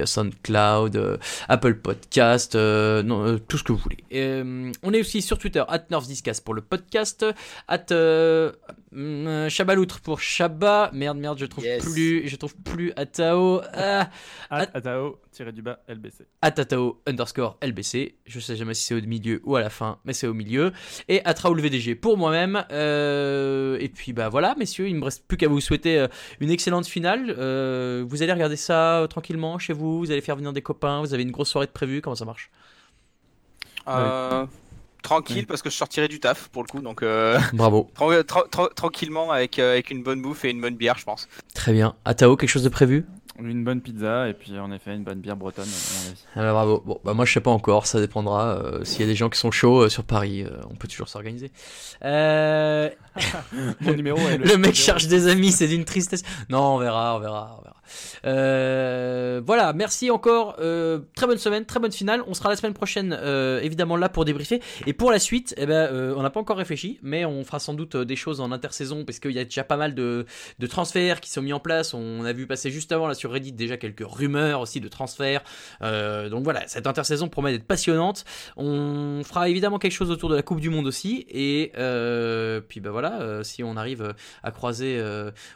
SoundCloud, 0.06 0.96
euh, 0.96 1.16
Apple 1.48 1.74
Podcast, 1.76 2.54
euh, 2.54 3.02
euh, 3.08 3.38
tout 3.38 3.58
ce 3.58 3.64
que 3.64 3.72
vous 3.72 3.78
voulez. 3.78 4.04
On 4.82 4.92
est 4.92 5.00
aussi 5.00 5.22
sur 5.22 5.38
Twitter, 5.38 5.62
at 5.68 5.86
pour 6.44 6.54
le 6.54 6.62
podcast, 6.62 7.24
at 7.68 7.86
euh, 8.96 9.44
hum, 9.44 9.48
Chabaloutre 9.50 10.00
pour 10.00 10.20
Chaba. 10.20 10.90
Merde, 10.92 11.18
merde, 11.18 11.38
je 11.38 11.46
trouve 11.46 11.64
Yes. 11.64 11.84
plus, 11.84 12.28
je 12.28 12.36
trouve 12.36 12.54
plus 12.56 12.92
Atao. 12.96 13.60
Ah, 13.72 14.10
At- 14.50 14.68
Atao, 14.74 15.20
tiré 15.32 15.52
du 15.52 15.62
bas, 15.62 15.80
LBC. 15.88 16.24
Atatao 16.42 17.00
underscore 17.06 17.56
LBC. 17.62 18.14
Je 18.26 18.40
sais 18.40 18.56
jamais 18.56 18.74
si 18.74 18.84
c'est 18.84 18.94
au 18.94 19.00
milieu 19.06 19.40
ou 19.44 19.56
à 19.56 19.60
la 19.60 19.70
fin, 19.70 19.98
mais 20.04 20.12
c'est 20.12 20.26
au 20.26 20.34
milieu. 20.34 20.72
Et 21.08 21.24
at 21.24 21.34
Raoul 21.42 21.60
VDG 21.60 21.94
pour 21.94 22.16
moi-même. 22.16 22.64
Euh, 22.70 23.76
et 23.80 23.88
puis 23.88 24.12
bah 24.12 24.28
voilà, 24.28 24.54
messieurs, 24.58 24.88
il 24.88 24.96
me 24.96 25.04
reste 25.04 25.26
plus 25.26 25.36
qu'à 25.36 25.48
vous 25.48 25.60
souhaiter 25.60 25.98
euh, 25.98 26.08
une 26.40 26.50
excellente 26.50 26.86
finale. 26.86 27.34
Euh, 27.38 28.04
vous 28.06 28.22
allez 28.22 28.32
regarder 28.32 28.56
ça 28.56 29.00
euh, 29.00 29.06
tranquillement 29.06 29.58
chez 29.58 29.72
vous. 29.72 29.98
Vous 29.98 30.10
allez 30.10 30.20
faire 30.20 30.36
venir 30.36 30.52
des 30.52 30.62
copains. 30.62 31.00
Vous 31.00 31.14
avez 31.14 31.22
une 31.22 31.30
grosse 31.32 31.50
soirée 31.50 31.66
de 31.66 31.72
prévue. 31.72 32.00
Comment 32.00 32.16
ça 32.16 32.24
marche? 32.24 32.50
Euh, 33.88 34.46
tranquille 35.04 35.36
Oui. 35.38 35.46
parce 35.46 35.62
que 35.62 35.70
je 35.70 35.76
sortirai 35.76 36.08
du 36.08 36.18
taf 36.18 36.48
pour 36.48 36.62
le 36.64 36.68
coup, 36.68 36.80
donc 36.80 37.02
euh, 37.04 37.38
Bravo. 37.52 37.88
tra- 37.96 38.22
tra- 38.22 38.48
tra- 38.50 38.74
tranquillement 38.74 39.30
avec, 39.30 39.60
euh, 39.60 39.72
avec 39.72 39.90
une 39.90 40.02
bonne 40.02 40.20
bouffe 40.20 40.44
et 40.44 40.50
une 40.50 40.60
bonne 40.60 40.74
bière, 40.74 40.98
je 40.98 41.04
pense. 41.04 41.28
Très 41.54 41.72
bien. 41.72 41.94
Atao, 42.04 42.36
quelque 42.36 42.48
chose 42.50 42.64
de 42.64 42.68
prévu? 42.68 43.06
Une 43.40 43.64
bonne 43.64 43.80
pizza 43.80 44.28
et 44.28 44.32
puis 44.32 44.56
en 44.60 44.70
effet 44.70 44.94
une 44.94 45.02
bonne 45.02 45.18
bière 45.18 45.34
bretonne, 45.36 45.64
à 45.64 45.66
mon 45.66 46.08
avis. 46.08 46.24
Ah 46.36 46.40
bah, 46.42 46.52
bravo. 46.52 46.82
Bon, 46.86 47.00
bah 47.04 47.14
moi 47.14 47.24
je 47.24 47.32
sais 47.32 47.40
pas 47.40 47.50
encore, 47.50 47.86
ça 47.88 47.98
dépendra. 48.00 48.58
euh, 48.58 48.84
S'il 48.84 49.00
y 49.00 49.02
a 49.02 49.06
des 49.06 49.16
gens 49.16 49.28
qui 49.28 49.40
sont 49.40 49.50
chauds 49.50 49.82
euh, 49.82 49.88
sur 49.88 50.04
Paris, 50.04 50.44
euh, 50.44 50.50
on 50.70 50.76
peut 50.76 50.86
toujours 50.86 51.08
s'organiser. 51.08 51.50
Euh, 52.04 52.88
Mon 53.80 53.92
numéro 53.94 54.18
est 54.28 54.38
le 54.38 54.56
mec 54.56 54.74
cherche 54.76 55.08
des 55.08 55.26
amis, 55.26 55.50
c'est 55.50 55.66
d'une 55.66 55.84
tristesse. 55.84 56.22
Non, 56.48 56.76
on 56.76 56.78
verra, 56.78 57.16
on 57.16 57.20
verra, 57.20 57.56
on 57.58 57.62
verra. 57.62 57.73
Euh, 58.24 59.40
voilà, 59.44 59.72
merci 59.72 60.10
encore. 60.10 60.56
euh, 60.60 61.00
très 61.14 61.26
bonne 61.26 61.38
semaine, 61.38 61.64
très 61.64 61.80
bonne 61.80 61.92
finale. 61.92 62.22
On 62.26 62.34
sera 62.34 62.48
la 62.48 62.56
semaine 62.56 62.74
prochaine, 62.74 63.16
euh, 63.18 63.60
évidemment 63.60 63.96
là 63.96 64.08
pour 64.08 64.24
débriefer. 64.24 64.60
Et 64.86 64.92
pour 64.92 65.10
la 65.10 65.18
suite, 65.18 65.54
eh 65.56 65.66
ben, 65.66 65.90
on 66.16 66.22
n'a 66.22 66.30
pas 66.30 66.40
encore 66.40 66.56
réfléchi, 66.56 66.98
mais 67.02 67.24
on 67.24 67.44
fera 67.44 67.58
sans 67.58 67.74
doute 67.74 67.96
des 67.96 68.16
choses 68.16 68.40
en 68.40 68.52
intersaison 68.52 69.04
parce 69.04 69.18
qu'il 69.18 69.32
y 69.32 69.38
a 69.38 69.44
déjà 69.44 69.64
pas 69.64 69.76
mal 69.76 69.94
de, 69.94 70.26
transferts 70.68 71.20
qui 71.20 71.30
sont 71.30 71.42
mis 71.42 71.52
en 71.52 71.60
place. 71.60 71.94
On 71.94 72.24
a 72.24 72.32
vu 72.32 72.46
passer 72.46 72.70
juste 72.70 72.92
avant 72.92 73.06
là 73.06 73.14
sur 73.14 73.30
Reddit 73.30 73.52
déjà 73.52 73.76
quelques 73.76 74.04
rumeurs 74.06 74.60
aussi 74.60 74.80
de 74.80 74.88
transferts. 74.88 75.42
Donc 75.80 76.44
voilà, 76.44 76.66
cette 76.66 76.86
intersaison 76.86 77.28
promet 77.28 77.52
d'être 77.52 77.66
passionnante. 77.66 78.24
On 78.56 79.22
fera 79.24 79.48
évidemment 79.48 79.78
quelque 79.78 79.92
chose 79.92 80.10
autour 80.10 80.28
de 80.28 80.36
la 80.36 80.42
Coupe 80.42 80.60
du 80.60 80.70
Monde 80.70 80.86
aussi. 80.86 81.26
Et 81.28 81.72
puis 82.68 82.80
ben 82.80 82.90
voilà, 82.90 83.42
si 83.44 83.62
on 83.62 83.76
arrive 83.76 84.14
à 84.42 84.50
croiser 84.50 85.02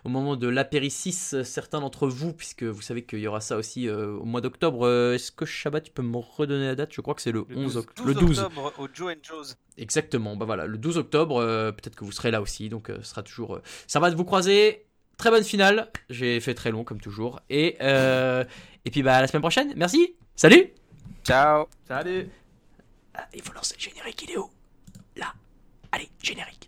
au 0.05 0.09
moment 0.09 0.37
de 0.37 0.49
l'apéricis 0.49 1.13
certains 1.13 1.81
d'entre 1.81 2.09
vous, 2.09 2.18
puisque 2.37 2.63
vous 2.65 2.83
savez 2.83 3.03
qu'il 3.05 3.19
y 3.21 3.27
aura 3.27 3.41
ça 3.41 3.57
aussi 3.57 3.89
euh, 3.89 4.13
au 4.13 4.25
mois 4.25 4.41
d'octobre. 4.41 4.87
Euh, 4.87 5.15
Est-ce 5.15 5.33
que 5.33 5.45
Shabbat, 5.45 5.85
tu 5.85 5.91
peux 5.91 6.03
me 6.03 6.17
redonner 6.19 6.67
la 6.67 6.75
date? 6.75 6.91
Je 6.93 7.01
crois 7.01 7.15
que 7.15 7.23
c'est 7.23 7.33
le, 7.33 7.45
Le 7.49 7.57
11 7.57 7.65
12. 7.65 7.77
octobre. 7.77 8.09
Le 8.09 8.15
12. 8.15 8.39
octobre 8.41 8.73
au 8.79 8.89
Joe 8.93 9.13
and 9.15 9.19
Joe's. 9.23 9.57
Exactement, 9.77 10.37
bah 10.37 10.45
voilà, 10.45 10.67
le 10.67 10.77
12 10.79 10.99
octobre, 10.99 11.41
euh, 11.41 11.71
peut-être 11.73 11.95
que 11.97 12.05
vous 12.05 12.13
serez 12.13 12.31
là 12.31 12.41
aussi, 12.43 12.69
donc 12.69 12.91
euh, 12.91 12.99
ce 13.03 13.11
sera 13.11 13.23
toujours 13.23 13.55
euh, 13.57 13.63
sympa 13.87 14.11
de 14.11 14.17
vous 14.17 14.25
croiser. 14.25 14.85
Très 15.17 15.31
bonne 15.31 15.45
finale, 15.45 15.91
j'ai 16.11 16.39
fait 16.41 16.55
très 16.55 16.71
long 16.71 16.85
comme 16.85 17.01
toujours, 17.01 17.41
et, 17.51 17.77
euh, 17.81 18.45
et 18.85 18.91
puis 18.91 19.03
bah 19.03 19.17
à 19.17 19.21
la 19.21 19.27
semaine 19.29 19.43
prochaine, 19.43 19.73
merci, 19.77 20.15
salut 20.37 20.71
Ciao. 21.25 21.67
Salut 21.87 22.29
Ah, 23.15 23.27
Il 23.35 23.43
faut 23.43 23.53
lancer 23.53 23.75
le 23.77 23.83
générique, 23.83 24.23
il 24.23 24.31
est 24.33 24.37
où? 24.37 24.49
Là, 25.17 25.33
allez, 25.93 26.09
générique. 26.23 26.68